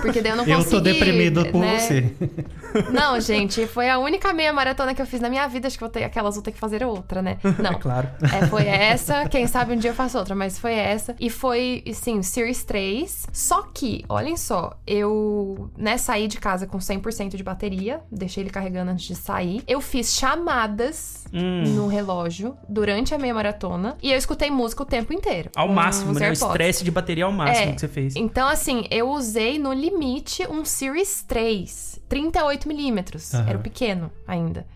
Porque 0.00 0.20
daí 0.20 0.32
eu 0.32 0.36
não 0.36 0.44
consegui... 0.44 0.58
Eu 0.68 0.70
tô 0.70 0.80
deprimido 0.80 1.44
por 1.46 1.60
né? 1.60 1.78
você. 1.78 2.12
Não, 2.92 3.20
gente, 3.20 3.66
foi 3.66 3.88
a 3.88 3.98
única 3.98 4.32
meia 4.32 4.52
maratona 4.52 4.94
que 4.94 5.00
eu 5.00 5.06
fiz 5.06 5.20
na 5.20 5.28
minha 5.28 5.46
vida. 5.48 5.66
Acho 5.66 5.76
que 5.76 5.80
vou 5.80 5.90
ter, 5.90 6.04
aquelas 6.04 6.34
vou 6.34 6.42
ter 6.42 6.52
que 6.52 6.58
fazer 6.58 6.84
outra, 6.84 7.22
né? 7.22 7.38
Não. 7.58 7.72
É 7.72 7.74
claro. 7.74 8.08
É, 8.22 8.46
foi 8.46 8.66
essa. 8.66 9.28
Quem 9.28 9.46
sabe 9.46 9.72
um 9.72 9.76
dia 9.76 9.90
eu 9.90 9.94
faço 9.94 10.18
outra, 10.18 10.34
mas 10.34 10.58
foi 10.58 10.74
essa. 10.74 11.14
E 11.18 11.30
foi, 11.30 11.82
sim, 11.94 12.22
Series 12.22 12.64
3. 12.64 13.26
Só 13.32 13.62
que, 13.62 14.04
olhem 14.08 14.36
só, 14.36 14.78
eu, 14.86 15.70
né, 15.76 15.96
saí 15.96 16.28
de 16.28 16.38
casa 16.38 16.66
com 16.66 16.78
100% 16.78 17.36
de 17.36 17.42
bateria. 17.42 18.00
Deixei 18.10 18.42
ele 18.42 18.50
carregando 18.50 18.90
antes 18.90 19.06
de 19.06 19.14
sair. 19.14 19.62
Eu 19.66 19.80
fiz 19.80 20.14
chamadas 20.14 21.24
hum. 21.32 21.64
no 21.74 21.86
relógio 21.86 22.56
durante 22.68 23.14
a 23.14 23.18
meia 23.18 23.34
maratona. 23.34 23.96
E 24.02 24.10
eu 24.10 24.18
escutei 24.18 24.50
música 24.50 24.82
o 24.82 24.86
tempo 24.86 25.12
inteiro. 25.12 25.50
Ao 25.54 25.68
máximo, 25.68 26.12
né? 26.12 26.30
O 26.30 26.32
estresse 26.32 26.84
de 26.84 26.90
bateria 26.90 27.24
ao 27.24 27.32
máximo 27.32 27.70
é, 27.70 27.72
que 27.72 27.80
você 27.80 27.88
fez. 27.88 28.16
Então, 28.16 28.48
assim, 28.48 28.86
eu 28.90 29.10
usei 29.10 29.58
no 29.58 29.72
limite 29.72 30.46
um 30.48 30.64
Series 30.64 31.22
3, 31.26 32.00
38mm. 32.08 33.34
Uhum. 33.34 33.48
Era 33.48 33.58
o 33.58 33.60
pequeno 33.60 34.10
ainda. 34.26 34.66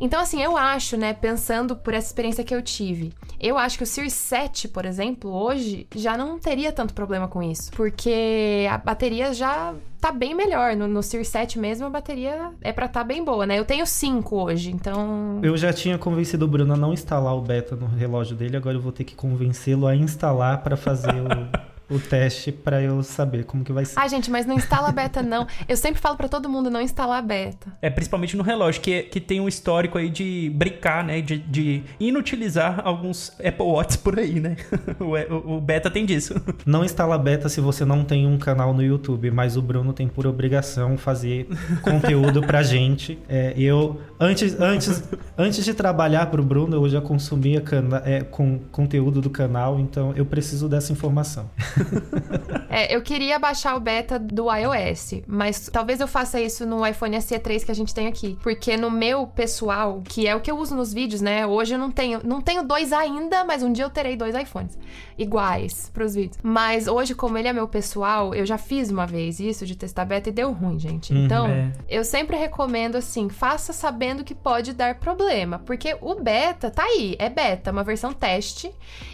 Então, 0.00 0.20
assim, 0.20 0.42
eu 0.42 0.56
acho, 0.56 0.96
né, 0.96 1.12
pensando 1.12 1.76
por 1.76 1.94
essa 1.94 2.08
experiência 2.08 2.44
que 2.44 2.54
eu 2.54 2.62
tive, 2.62 3.12
eu 3.40 3.58
acho 3.58 3.76
que 3.78 3.84
o 3.84 3.86
Series 3.86 4.12
7, 4.14 4.68
por 4.68 4.84
exemplo, 4.84 5.30
hoje 5.30 5.86
já 5.94 6.16
não 6.16 6.38
teria 6.38 6.72
tanto 6.72 6.94
problema 6.94 7.28
com 7.28 7.42
isso. 7.42 7.70
Porque 7.72 8.66
a 8.70 8.78
bateria 8.78 9.32
já 9.32 9.74
tá 10.00 10.12
bem 10.12 10.34
melhor. 10.34 10.76
No, 10.76 10.86
no 10.86 11.02
Series 11.02 11.28
7 11.28 11.58
mesmo, 11.58 11.86
a 11.86 11.90
bateria 11.90 12.50
é 12.62 12.72
pra 12.72 12.88
tá 12.88 13.02
bem 13.02 13.24
boa, 13.24 13.46
né? 13.46 13.58
Eu 13.58 13.64
tenho 13.64 13.86
5 13.86 14.36
hoje, 14.36 14.70
então. 14.70 15.40
Eu 15.42 15.56
já 15.56 15.72
tinha 15.72 15.98
convencido 15.98 16.44
o 16.44 16.48
Bruno 16.48 16.74
a 16.74 16.76
não 16.76 16.92
instalar 16.92 17.34
o 17.36 17.40
beta 17.40 17.76
no 17.76 17.86
relógio 17.86 18.36
dele, 18.36 18.56
agora 18.56 18.76
eu 18.76 18.80
vou 18.80 18.92
ter 18.92 19.04
que 19.04 19.14
convencê-lo 19.14 19.86
a 19.86 19.94
instalar 19.94 20.62
para 20.62 20.76
fazer 20.76 21.14
o. 21.14 21.66
o 21.88 21.98
teste 21.98 22.50
para 22.50 22.82
eu 22.82 23.02
saber 23.02 23.44
como 23.44 23.64
que 23.64 23.72
vai 23.72 23.84
ser. 23.84 23.98
Ai, 23.98 24.08
gente, 24.08 24.30
mas 24.30 24.44
não 24.44 24.54
instala 24.54 24.90
beta, 24.90 25.22
não. 25.22 25.46
Eu 25.68 25.76
sempre 25.76 26.00
falo 26.00 26.16
para 26.16 26.28
todo 26.28 26.48
mundo 26.48 26.68
não 26.68 26.80
instalar 26.80 27.22
beta. 27.22 27.72
É, 27.80 27.88
principalmente 27.88 28.36
no 28.36 28.42
relógio, 28.42 28.80
que, 28.80 29.02
que 29.04 29.20
tem 29.20 29.40
um 29.40 29.48
histórico 29.48 29.96
aí 29.96 30.10
de 30.10 30.50
brincar, 30.54 31.04
né? 31.04 31.20
De, 31.20 31.38
de 31.38 31.82
inutilizar 32.00 32.80
alguns 32.84 33.32
Apple 33.40 33.66
Watch 33.66 33.98
por 33.98 34.18
aí, 34.18 34.40
né? 34.40 34.56
o, 34.98 35.56
o, 35.56 35.60
beta 35.60 35.90
tem 35.90 36.04
disso. 36.04 36.34
Não 36.64 36.84
instala 36.84 37.16
beta 37.16 37.48
se 37.48 37.60
você 37.60 37.84
não 37.84 38.04
tem 38.04 38.26
um 38.26 38.38
canal 38.38 38.74
no 38.74 38.82
YouTube, 38.82 39.30
mas 39.30 39.56
o 39.56 39.62
Bruno 39.62 39.92
tem 39.92 40.08
por 40.08 40.26
obrigação 40.26 40.98
fazer 40.98 41.46
conteúdo 41.82 42.42
pra 42.42 42.62
gente. 42.64 43.18
É, 43.28 43.54
eu, 43.56 44.00
antes, 44.18 44.58
antes, 44.60 45.04
antes 45.38 45.64
de 45.64 45.72
trabalhar 45.72 46.26
pro 46.26 46.42
Bruno, 46.42 46.76
eu 46.76 46.88
já 46.88 47.00
consumia 47.00 47.60
cana 47.60 48.02
é, 48.04 48.22
com 48.22 48.58
conteúdo 48.72 49.20
do 49.20 49.30
canal, 49.30 49.78
então 49.78 50.12
eu 50.16 50.26
preciso 50.26 50.68
dessa 50.68 50.92
informação. 50.92 51.48
É, 52.68 52.94
eu 52.94 53.02
queria 53.02 53.38
baixar 53.38 53.76
o 53.76 53.80
beta 53.80 54.18
do 54.18 54.46
iOS, 54.52 55.22
mas 55.26 55.68
talvez 55.72 56.00
eu 56.00 56.08
faça 56.08 56.40
isso 56.40 56.66
no 56.66 56.86
iPhone 56.86 57.20
SE 57.20 57.38
3 57.38 57.64
que 57.64 57.70
a 57.70 57.74
gente 57.74 57.94
tem 57.94 58.06
aqui. 58.06 58.38
Porque 58.42 58.76
no 58.76 58.90
meu 58.90 59.26
pessoal, 59.26 60.02
que 60.04 60.26
é 60.26 60.34
o 60.34 60.40
que 60.40 60.50
eu 60.50 60.58
uso 60.58 60.74
nos 60.74 60.92
vídeos, 60.92 61.20
né? 61.20 61.46
Hoje 61.46 61.74
eu 61.74 61.78
não 61.78 61.90
tenho, 61.90 62.20
não 62.24 62.40
tenho 62.40 62.62
dois 62.62 62.92
ainda, 62.92 63.44
mas 63.44 63.62
um 63.62 63.72
dia 63.72 63.84
eu 63.84 63.90
terei 63.90 64.16
dois 64.16 64.34
iPhones 64.34 64.78
iguais 65.18 65.90
pros 65.92 66.14
vídeos. 66.14 66.38
Mas 66.42 66.86
hoje, 66.86 67.14
como 67.14 67.38
ele 67.38 67.48
é 67.48 67.52
meu 67.52 67.68
pessoal, 67.68 68.34
eu 68.34 68.44
já 68.44 68.58
fiz 68.58 68.90
uma 68.90 69.06
vez 69.06 69.40
isso 69.40 69.64
de 69.64 69.76
testar 69.76 70.04
beta 70.04 70.28
e 70.28 70.32
deu 70.32 70.52
ruim, 70.52 70.78
gente. 70.78 71.12
Uhum, 71.12 71.24
então, 71.24 71.46
é. 71.46 71.72
eu 71.88 72.04
sempre 72.04 72.36
recomendo 72.36 72.96
assim, 72.96 73.28
faça 73.28 73.72
sabendo 73.72 74.24
que 74.24 74.34
pode 74.34 74.72
dar 74.72 74.96
problema, 74.96 75.58
porque 75.60 75.96
o 76.00 76.14
beta 76.14 76.70
tá 76.70 76.82
aí, 76.82 77.16
é 77.18 77.28
beta, 77.28 77.70
uma 77.72 77.84
versão 77.84 78.12
teste. 78.12 78.70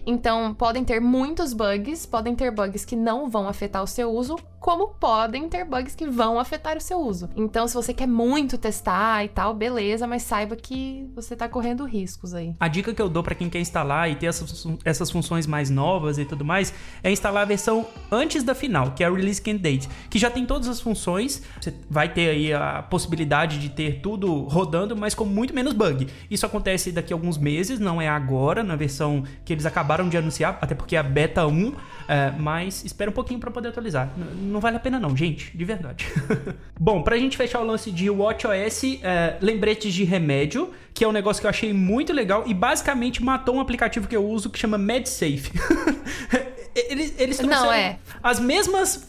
Então, 0.06 0.54
podem 0.54 0.84
ter 0.84 1.00
muitos 1.00 1.52
bugs, 1.52 2.06
podem 2.06 2.34
ter 2.34 2.50
bugs 2.52 2.84
que 2.84 2.96
não 2.96 3.28
vão 3.28 3.48
afetar 3.48 3.82
o 3.82 3.86
seu 3.86 4.10
uso, 4.10 4.38
como 4.60 4.88
podem 4.88 5.48
ter 5.48 5.64
bugs 5.64 5.94
que 5.94 6.06
vão 6.06 6.38
afetar 6.38 6.76
o 6.76 6.80
seu 6.80 7.00
uso. 7.00 7.28
Então, 7.34 7.66
se 7.66 7.74
você 7.74 7.92
quer 7.92 8.06
muito 8.06 8.56
testar 8.56 9.24
e 9.24 9.28
tal, 9.28 9.52
beleza, 9.52 10.06
mas 10.06 10.22
saiba 10.22 10.54
que 10.54 11.10
você 11.16 11.34
tá 11.34 11.48
correndo 11.48 11.84
riscos 11.84 12.32
aí. 12.32 12.54
A 12.60 12.68
dica 12.68 12.94
que 12.94 13.02
eu 13.02 13.08
dou 13.08 13.24
para 13.24 13.34
quem 13.34 13.50
quer 13.50 13.58
instalar 13.58 14.08
e 14.08 14.14
ter 14.14 14.26
essas, 14.26 14.64
essas 14.84 15.10
funções 15.10 15.46
mais 15.48 15.68
novas 15.68 16.16
e 16.16 16.24
tudo 16.24 16.44
mais 16.44 16.72
é 17.02 17.10
instalar 17.10 17.42
a 17.42 17.46
versão 17.46 17.84
antes 18.10 18.44
da 18.44 18.54
final, 18.54 18.92
que 18.92 19.02
é 19.02 19.06
a 19.06 19.10
Release 19.10 19.42
Candidate, 19.42 19.88
que 20.08 20.18
já 20.18 20.30
tem 20.30 20.46
todas 20.46 20.68
as 20.68 20.80
funções. 20.80 21.42
Você 21.60 21.74
vai 21.90 22.12
ter 22.12 22.30
aí 22.30 22.52
a 22.52 22.82
possibilidade 22.82 23.58
de 23.58 23.68
ter 23.68 24.00
tudo 24.00 24.44
rodando, 24.44 24.96
mas 24.96 25.12
com 25.14 25.24
muito 25.24 25.52
menos 25.52 25.72
bug. 25.72 26.06
Isso 26.30 26.46
acontece 26.46 26.92
daqui 26.92 27.12
a 27.12 27.16
alguns 27.16 27.36
meses, 27.36 27.80
não 27.80 28.00
é 28.00 28.08
agora, 28.08 28.62
na 28.62 28.76
versão 28.76 29.24
que 29.44 29.52
eles 29.52 29.66
acabaram 29.66 30.08
de 30.08 30.16
anunciar, 30.16 30.58
até 30.60 30.74
porque 30.74 30.94
é 30.94 30.98
a 30.98 31.02
beta 31.02 31.46
1, 31.46 31.74
é, 32.12 32.32
mas 32.38 32.84
espera 32.84 33.10
um 33.10 33.14
pouquinho 33.14 33.40
para 33.40 33.50
poder 33.50 33.68
atualizar 33.68 34.12
não 34.52 34.60
vale 34.60 34.76
a 34.76 34.80
pena 34.80 34.98
não, 34.98 35.16
gente, 35.16 35.56
de 35.56 35.64
verdade. 35.64 36.06
Bom, 36.78 37.02
pra 37.02 37.16
gente 37.16 37.36
fechar 37.36 37.60
o 37.60 37.64
lance 37.64 37.90
de 37.90 38.10
WatchOS, 38.10 39.00
é, 39.02 39.36
lembretes 39.40 39.92
de 39.92 40.04
remédio, 40.04 40.70
que 40.92 41.04
é 41.04 41.08
um 41.08 41.12
negócio 41.12 41.40
que 41.40 41.46
eu 41.46 41.50
achei 41.50 41.72
muito 41.72 42.12
legal 42.12 42.44
e 42.46 42.54
basicamente 42.54 43.22
matou 43.22 43.56
um 43.56 43.60
aplicativo 43.60 44.06
que 44.06 44.16
eu 44.16 44.24
uso 44.24 44.50
que 44.50 44.58
chama 44.58 44.76
MedSafe. 44.76 45.50
eles, 46.74 47.14
eles 47.18 47.40
Não, 47.40 47.70
é. 47.72 47.98
as 48.22 48.40
mesmas 48.40 49.08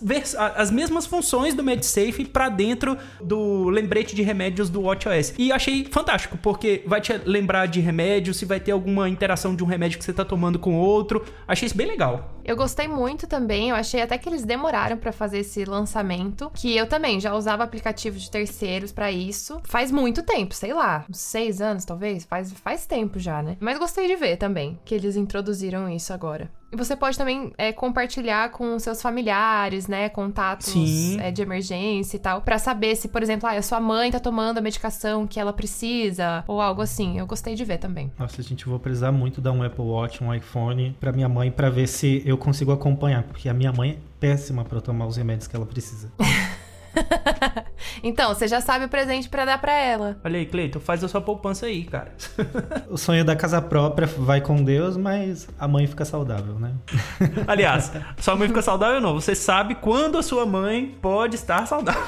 as 0.55 0.69
mesmas 0.69 1.05
funções 1.05 1.53
do 1.53 1.63
MedSafe 1.63 2.25
para 2.25 2.49
dentro 2.49 2.97
do 3.21 3.69
lembrete 3.69 4.15
de 4.15 4.21
remédios 4.21 4.69
do 4.69 4.81
WatchOS. 4.81 5.33
E 5.37 5.51
achei 5.51 5.85
fantástico, 5.85 6.37
porque 6.37 6.83
vai 6.85 7.01
te 7.01 7.13
lembrar 7.25 7.67
de 7.67 7.79
remédio, 7.79 8.33
se 8.33 8.45
vai 8.45 8.59
ter 8.59 8.71
alguma 8.71 9.09
interação 9.09 9.55
de 9.55 9.63
um 9.63 9.67
remédio 9.67 9.97
que 9.97 10.05
você 10.05 10.13
tá 10.13 10.25
tomando 10.25 10.59
com 10.59 10.75
outro. 10.75 11.23
Achei 11.47 11.65
isso 11.65 11.75
bem 11.75 11.87
legal. 11.87 12.41
Eu 12.43 12.55
gostei 12.57 12.87
muito 12.87 13.25
também, 13.25 13.69
eu 13.69 13.75
achei 13.75 14.01
até 14.01 14.17
que 14.17 14.27
eles 14.27 14.43
demoraram 14.43 14.97
para 14.97 15.11
fazer 15.11 15.39
esse 15.39 15.63
lançamento, 15.63 16.51
que 16.53 16.75
eu 16.75 16.87
também 16.87 17.19
já 17.19 17.33
usava 17.33 17.63
aplicativos 17.63 18.21
de 18.21 18.31
terceiros 18.31 18.91
para 18.91 19.11
isso. 19.11 19.61
Faz 19.63 19.91
muito 19.91 20.23
tempo, 20.23 20.53
sei 20.53 20.73
lá, 20.73 21.05
uns 21.09 21.19
seis 21.19 21.61
anos 21.61 21.85
talvez, 21.85 22.25
faz, 22.25 22.51
faz 22.51 22.85
tempo 22.85 23.17
já, 23.17 23.41
né? 23.41 23.55
Mas 23.59 23.77
gostei 23.77 24.07
de 24.07 24.15
ver 24.15 24.37
também 24.37 24.77
que 24.83 24.93
eles 24.93 25.15
introduziram 25.15 25.89
isso 25.89 26.11
agora. 26.11 26.51
E 26.73 26.75
você 26.75 26.95
pode 26.95 27.15
também 27.15 27.53
é, 27.55 27.71
compartilhar 27.71 28.49
com 28.49 28.79
seus 28.79 28.99
familiares, 28.99 29.87
né? 29.87 30.09
Contatos 30.09 30.73
é, 31.19 31.29
de 31.29 31.39
emergência 31.39 32.17
e 32.17 32.19
tal. 32.19 32.41
para 32.41 32.57
saber 32.57 32.95
se, 32.95 33.09
por 33.09 33.21
exemplo, 33.21 33.47
ah, 33.47 33.51
a 33.51 33.61
sua 33.61 33.79
mãe 33.79 34.09
tá 34.09 34.19
tomando 34.19 34.57
a 34.57 34.61
medicação 34.61 35.27
que 35.27 35.39
ela 35.39 35.53
precisa. 35.53 36.43
Ou 36.47 36.59
algo 36.59 36.81
assim. 36.81 37.19
Eu 37.19 37.27
gostei 37.27 37.53
de 37.53 37.63
ver 37.63 37.77
também. 37.77 38.11
Nossa, 38.17 38.41
gente, 38.41 38.65
vou 38.65 38.79
precisar 38.79 39.11
muito 39.11 39.39
dar 39.39 39.51
um 39.51 39.61
Apple 39.61 39.85
Watch, 39.85 40.23
um 40.23 40.33
iPhone 40.33 40.97
para 40.99 41.11
minha 41.11 41.29
mãe 41.29 41.51
para 41.51 41.69
ver 41.69 41.85
se 41.85 42.23
eu 42.25 42.32
consigo 42.37 42.71
acompanhar. 42.71 43.23
Porque 43.23 43.49
a 43.49 43.53
minha 43.53 43.71
mãe 43.71 43.91
é 43.91 43.97
péssima 44.19 44.63
para 44.63 44.81
tomar 44.81 45.05
os 45.05 45.17
remédios 45.17 45.47
que 45.47 45.55
ela 45.55 45.65
precisa. 45.65 46.11
então, 48.03 48.33
você 48.33 48.47
já 48.47 48.61
sabe 48.61 48.85
o 48.85 48.89
presente 48.89 49.27
para 49.29 49.45
dar 49.45 49.59
para 49.59 49.73
ela. 49.73 50.17
Olha 50.23 50.39
aí, 50.39 50.45
Cleiton, 50.45 50.79
faz 50.79 51.03
a 51.03 51.07
sua 51.07 51.21
poupança 51.21 51.65
aí, 51.65 51.83
cara. 51.83 52.11
o 52.89 52.97
sonho 52.97 53.25
da 53.25 53.35
casa 53.35 53.61
própria 53.61 54.07
vai 54.07 54.41
com 54.41 54.63
Deus, 54.63 54.97
mas 54.97 55.47
a 55.59 55.67
mãe 55.67 55.87
fica 55.87 56.05
saudável, 56.05 56.59
né? 56.59 56.73
Aliás, 57.47 57.91
sua 58.17 58.35
mãe 58.35 58.47
fica 58.47 58.61
saudável 58.61 59.01
não. 59.01 59.13
Você 59.15 59.35
sabe 59.35 59.75
quando 59.75 60.17
a 60.17 60.23
sua 60.23 60.45
mãe 60.45 60.95
pode 61.01 61.35
estar 61.35 61.65
saudável. 61.65 62.01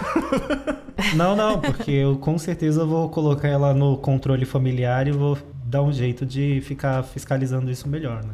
não, 1.16 1.36
não, 1.36 1.60
porque 1.60 1.92
eu 1.92 2.18
com 2.18 2.38
certeza 2.38 2.86
vou 2.86 3.10
colocar 3.10 3.48
ela 3.48 3.74
no 3.74 3.98
controle 3.98 4.46
familiar 4.46 5.08
e 5.08 5.12
vou 5.12 5.38
dar 5.76 5.82
um 5.82 5.92
jeito 5.92 6.26
de 6.26 6.62
ficar 6.62 7.04
fiscalizando 7.04 7.70
isso 7.70 7.88
melhor, 7.90 8.24
né? 8.24 8.34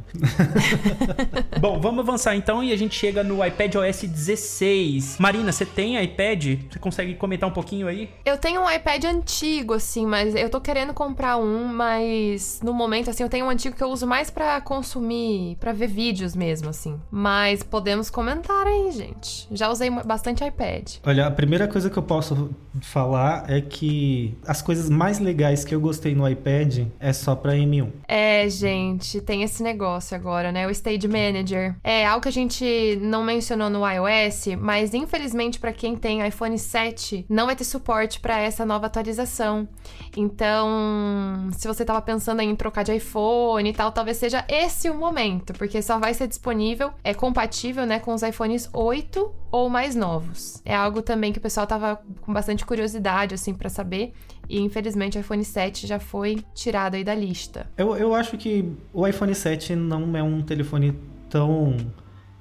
Bom, 1.59 1.79
vamos 1.81 2.07
avançar 2.07 2.35
então 2.35 2.63
e 2.63 2.71
a 2.71 2.77
gente 2.77 2.95
chega 2.95 3.23
no 3.23 3.43
iPad 3.43 3.75
OS 3.75 4.03
16. 4.03 5.17
Marina, 5.19 5.51
você 5.51 5.65
tem 5.65 6.01
iPad? 6.01 6.59
Você 6.69 6.77
consegue 6.77 7.15
comentar 7.15 7.49
um 7.49 7.51
pouquinho 7.51 7.87
aí? 7.87 8.09
Eu 8.23 8.37
tenho 8.37 8.61
um 8.61 8.69
iPad 8.69 9.05
antigo, 9.05 9.73
assim, 9.73 10.05
mas 10.05 10.35
eu 10.35 10.49
tô 10.49 10.61
querendo 10.61 10.93
comprar 10.93 11.37
um, 11.37 11.65
mas 11.65 12.59
no 12.63 12.73
momento, 12.73 13.09
assim, 13.09 13.23
eu 13.23 13.29
tenho 13.29 13.47
um 13.47 13.49
antigo 13.49 13.75
que 13.75 13.83
eu 13.83 13.89
uso 13.89 14.05
mais 14.05 14.29
para 14.29 14.61
consumir, 14.61 15.57
para 15.59 15.73
ver 15.73 15.87
vídeos 15.87 16.35
mesmo, 16.35 16.69
assim. 16.69 16.99
Mas 17.09 17.63
podemos 17.63 18.11
comentar 18.11 18.67
aí, 18.67 18.91
gente. 18.91 19.47
Já 19.51 19.69
usei 19.69 19.89
bastante 19.89 20.45
iPad. 20.45 20.97
Olha, 21.03 21.25
a 21.25 21.31
primeira 21.31 21.67
coisa 21.67 21.89
que 21.89 21.97
eu 21.97 22.03
posso 22.03 22.51
falar 22.81 23.49
é 23.49 23.61
que 23.61 24.37
as 24.45 24.61
coisas 24.61 24.89
mais 24.89 25.17
legais 25.17 25.65
que 25.65 25.73
eu 25.73 25.81
gostei 25.81 26.13
no 26.13 26.27
iPad 26.29 26.85
é 26.99 27.11
só 27.11 27.30
para 27.35 27.53
M1. 27.53 27.91
É, 28.07 28.47
gente, 28.49 29.21
tem 29.21 29.43
esse 29.43 29.63
negócio 29.63 30.15
agora, 30.15 30.51
né? 30.51 30.67
O 30.67 30.69
Stage 30.71 31.07
Manager. 31.07 31.75
É 31.83 32.05
algo 32.05 32.21
que 32.21 32.29
a 32.29 32.31
gente 32.31 32.97
não 33.01 33.23
mencionou 33.23 33.69
no 33.69 33.81
iOS, 33.87 34.57
mas 34.59 34.93
infelizmente 34.93 35.59
para 35.59 35.73
quem 35.73 35.95
tem 35.95 36.25
iPhone 36.25 36.57
7, 36.57 37.25
não 37.29 37.45
vai 37.45 37.55
ter 37.55 37.63
suporte 37.63 38.19
para 38.19 38.39
essa 38.39 38.65
nova 38.65 38.87
atualização. 38.87 39.67
Então, 40.15 41.49
se 41.53 41.67
você 41.67 41.85
tava 41.85 42.01
pensando 42.01 42.41
em 42.41 42.55
trocar 42.55 42.83
de 42.83 42.93
iPhone 42.95 43.69
e 43.69 43.73
tal, 43.73 43.91
talvez 43.91 44.17
seja 44.17 44.45
esse 44.47 44.89
o 44.89 44.95
momento, 44.95 45.53
porque 45.53 45.81
só 45.81 45.99
vai 45.99 46.13
ser 46.13 46.27
disponível, 46.27 46.91
é 47.03 47.13
compatível, 47.13 47.85
né, 47.85 47.99
com 47.99 48.13
os 48.13 48.21
iPhones 48.21 48.69
8 48.73 49.31
ou 49.51 49.69
mais 49.69 49.95
novos. 49.95 50.61
É 50.65 50.75
algo 50.75 51.01
também 51.01 51.31
que 51.33 51.39
o 51.39 51.41
pessoal 51.41 51.67
tava 51.67 52.01
com 52.21 52.33
bastante 52.33 52.65
curiosidade 52.65 53.35
assim 53.35 53.53
para 53.53 53.69
saber. 53.69 54.13
E 54.51 54.59
infelizmente 54.59 55.17
o 55.17 55.21
iPhone 55.21 55.45
7 55.45 55.87
já 55.87 55.97
foi 55.97 56.43
tirado 56.53 56.95
aí 56.95 57.05
da 57.05 57.15
lista. 57.15 57.67
Eu, 57.77 57.95
eu 57.95 58.13
acho 58.13 58.37
que 58.37 58.69
o 58.93 59.07
iPhone 59.07 59.33
7 59.33 59.77
não 59.77 60.17
é 60.17 60.21
um 60.21 60.41
telefone 60.41 60.93
tão 61.29 61.77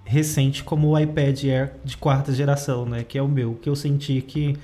recente 0.05 0.65
como 0.65 0.89
o 0.89 0.99
iPad 0.99 1.45
Air 1.45 1.73
de 1.85 1.97
quarta 1.97 2.33
geração, 2.33 2.85
né? 2.85 3.05
Que 3.05 3.17
é 3.17 3.23
o 3.23 3.29
meu, 3.29 3.55
que 3.55 3.69
eu 3.69 3.77
senti 3.77 4.21
que 4.23 4.57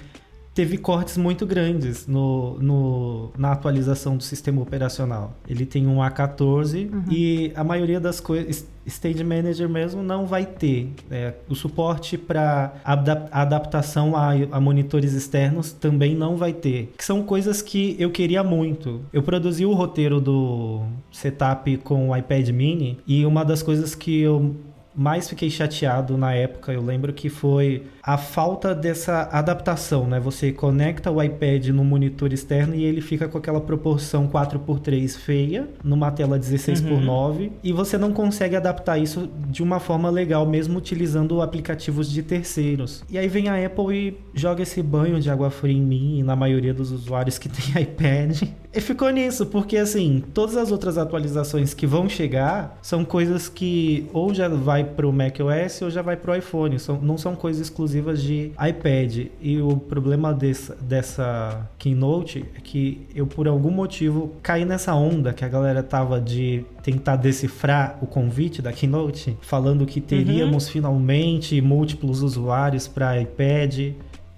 teve 0.57 0.78
cortes 0.78 1.18
muito 1.18 1.44
grandes 1.44 2.07
no, 2.07 2.59
no, 2.59 3.30
na 3.36 3.52
atualização 3.52 4.16
do 4.16 4.22
sistema 4.22 4.62
operacional. 4.62 5.36
Ele 5.46 5.66
tem 5.66 5.86
um 5.86 5.98
A14 5.98 6.90
uhum. 6.90 7.04
e 7.11 7.52
a 7.54 7.62
maioria 7.62 8.00
das 8.00 8.20
coisas. 8.20 8.66
Stage 8.86 9.22
Manager 9.22 9.68
mesmo 9.68 10.02
não 10.02 10.26
vai 10.26 10.46
ter. 10.46 10.92
É, 11.11 11.34
o 11.48 11.54
suporte 11.54 12.16
para 12.16 12.72
adaptação 12.84 14.16
a, 14.16 14.30
a, 14.52 14.61
monitores 14.61 15.12
externos 15.12 15.72
também 15.72 16.14
não 16.14 16.36
vai 16.36 16.54
ter. 16.54 16.94
Que 16.96 17.04
são 17.04 17.22
coisas 17.22 17.61
que 17.61 17.94
eu 17.98 18.11
queria 18.11 18.42
muito. 18.42 19.02
Eu 19.12 19.22
produzi 19.22 19.66
o 19.66 19.74
roteiro 19.74 20.20
do 20.20 20.84
setup 21.12 21.76
com 21.78 22.11
o 22.11 22.16
iPad 22.16 22.48
mini 22.50 22.98
e 23.07 23.26
uma 23.26 23.44
das 23.44 23.62
coisas 23.62 23.94
que 23.94 24.20
eu 24.20 24.54
mais 24.96 25.28
fiquei 25.28 25.50
chateado 25.50 26.16
na 26.16 26.32
época, 26.32 26.72
eu 26.72 26.82
lembro 26.82 27.12
que 27.12 27.28
foi 27.28 27.82
a 28.07 28.16
falta 28.16 28.72
dessa 28.72 29.28
adaptação, 29.32 30.07
né? 30.07 30.20
Você 30.20 30.52
conecta 30.52 31.11
o 31.11 31.20
iPad 31.20 31.66
no 31.70 31.84
monitor 31.84 32.32
externo 32.32 32.72
e 32.76 32.84
ele 32.84 33.00
fica 33.00 33.26
com 33.26 33.36
aquela 33.36 33.61
proporção 33.61 34.28
4x3 34.28 35.16
feia, 35.16 35.68
numa 35.82 36.12
tela 36.12 36.38
16x9, 36.38 37.09
uhum. 37.09 37.50
e 37.64 37.72
você 37.72 37.98
não 37.98 38.12
consegue 38.12 38.54
adaptar 38.54 38.96
isso 38.96 39.28
de 39.48 39.61
uma 39.61 39.80
forma 39.80 40.09
legal, 40.09 40.46
mesmo 40.46 40.78
utilizando 40.78 41.42
aplicativos 41.42 42.09
de 42.09 42.22
terceiros. 42.22 43.02
E 43.11 43.18
aí 43.18 43.26
vem 43.26 43.48
a 43.48 43.66
Apple 43.66 43.92
e 43.92 44.16
joga 44.32 44.62
esse 44.62 44.80
banho 44.80 45.20
de 45.20 45.28
água 45.28 45.50
fria 45.50 45.76
em 45.76 45.82
mim 45.82 46.20
e 46.20 46.22
na 46.22 46.36
maioria 46.36 46.72
dos 46.72 46.92
usuários 46.92 47.38
que 47.38 47.48
tem 47.50 47.82
iPad. 47.82 48.40
E 48.72 48.80
ficou 48.80 49.11
nisso, 49.11 49.46
porque 49.46 49.78
assim, 49.78 50.22
todas 50.32 50.57
as 50.57 50.70
outras 50.70 50.96
atualizações 50.96 51.74
que 51.74 51.86
vão 51.86 52.09
chegar 52.09 52.78
são 52.82 53.04
coisas 53.04 53.48
que 53.48 54.07
ou 54.12 54.32
já 54.32 54.48
vai 54.48 54.84
pro 54.84 55.12
macOS 55.12 55.82
ou 55.82 55.90
já 55.90 56.02
vai 56.02 56.16
pro 56.16 56.36
iPhone, 56.36 56.78
são, 56.78 57.00
não 57.00 57.18
são 57.18 57.34
coisas 57.34 57.62
exclusivas 57.62 57.95
de 58.03 58.53
iPad. 58.53 59.28
E 59.40 59.61
o 59.61 59.76
problema 59.76 60.32
dessa, 60.32 60.74
dessa 60.76 61.68
Keynote 61.78 62.44
é 62.57 62.61
que 62.61 63.07
eu, 63.14 63.26
por 63.26 63.47
algum 63.49 63.70
motivo, 63.70 64.32
caí 64.42 64.64
nessa 64.64 64.94
onda 64.94 65.32
que 65.32 65.44
a 65.44 65.49
galera 65.49 65.82
tava 65.82 66.20
de 66.20 66.64
tentar 66.82 67.16
decifrar 67.16 67.99
o 68.01 68.07
convite 68.07 68.61
da 68.62 68.72
Keynote, 68.72 69.36
falando 69.40 69.86
que 69.86 70.01
teríamos 70.01 70.66
uhum. 70.66 70.72
finalmente 70.72 71.61
múltiplos 71.61 72.22
usuários 72.22 72.86
para 72.86 73.20
iPad. 73.20 73.92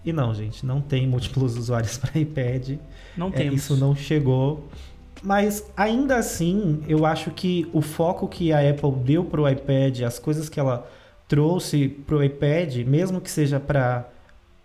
E 0.04 0.12
não, 0.12 0.34
gente, 0.34 0.64
não 0.64 0.80
tem 0.80 1.06
múltiplos 1.06 1.56
usuários 1.56 1.98
para 1.98 2.18
iPad. 2.18 2.78
Não 3.16 3.30
é, 3.34 3.44
Isso 3.44 3.76
não 3.76 3.94
chegou. 3.94 4.68
Mas 5.22 5.64
ainda 5.76 6.16
assim, 6.16 6.80
eu 6.88 7.04
acho 7.04 7.30
que 7.30 7.68
o 7.72 7.80
foco 7.80 8.28
que 8.28 8.52
a 8.52 8.70
Apple 8.70 8.92
deu 9.04 9.24
para 9.24 9.40
o 9.40 9.48
iPad, 9.48 10.02
as 10.02 10.18
coisas 10.18 10.48
que 10.48 10.60
ela 10.60 10.88
trouxe 11.28 11.88
para 11.88 12.16
o 12.16 12.22
iPad, 12.22 12.78
mesmo 12.86 13.20
que 13.20 13.30
seja 13.30 13.60
para 13.60 14.08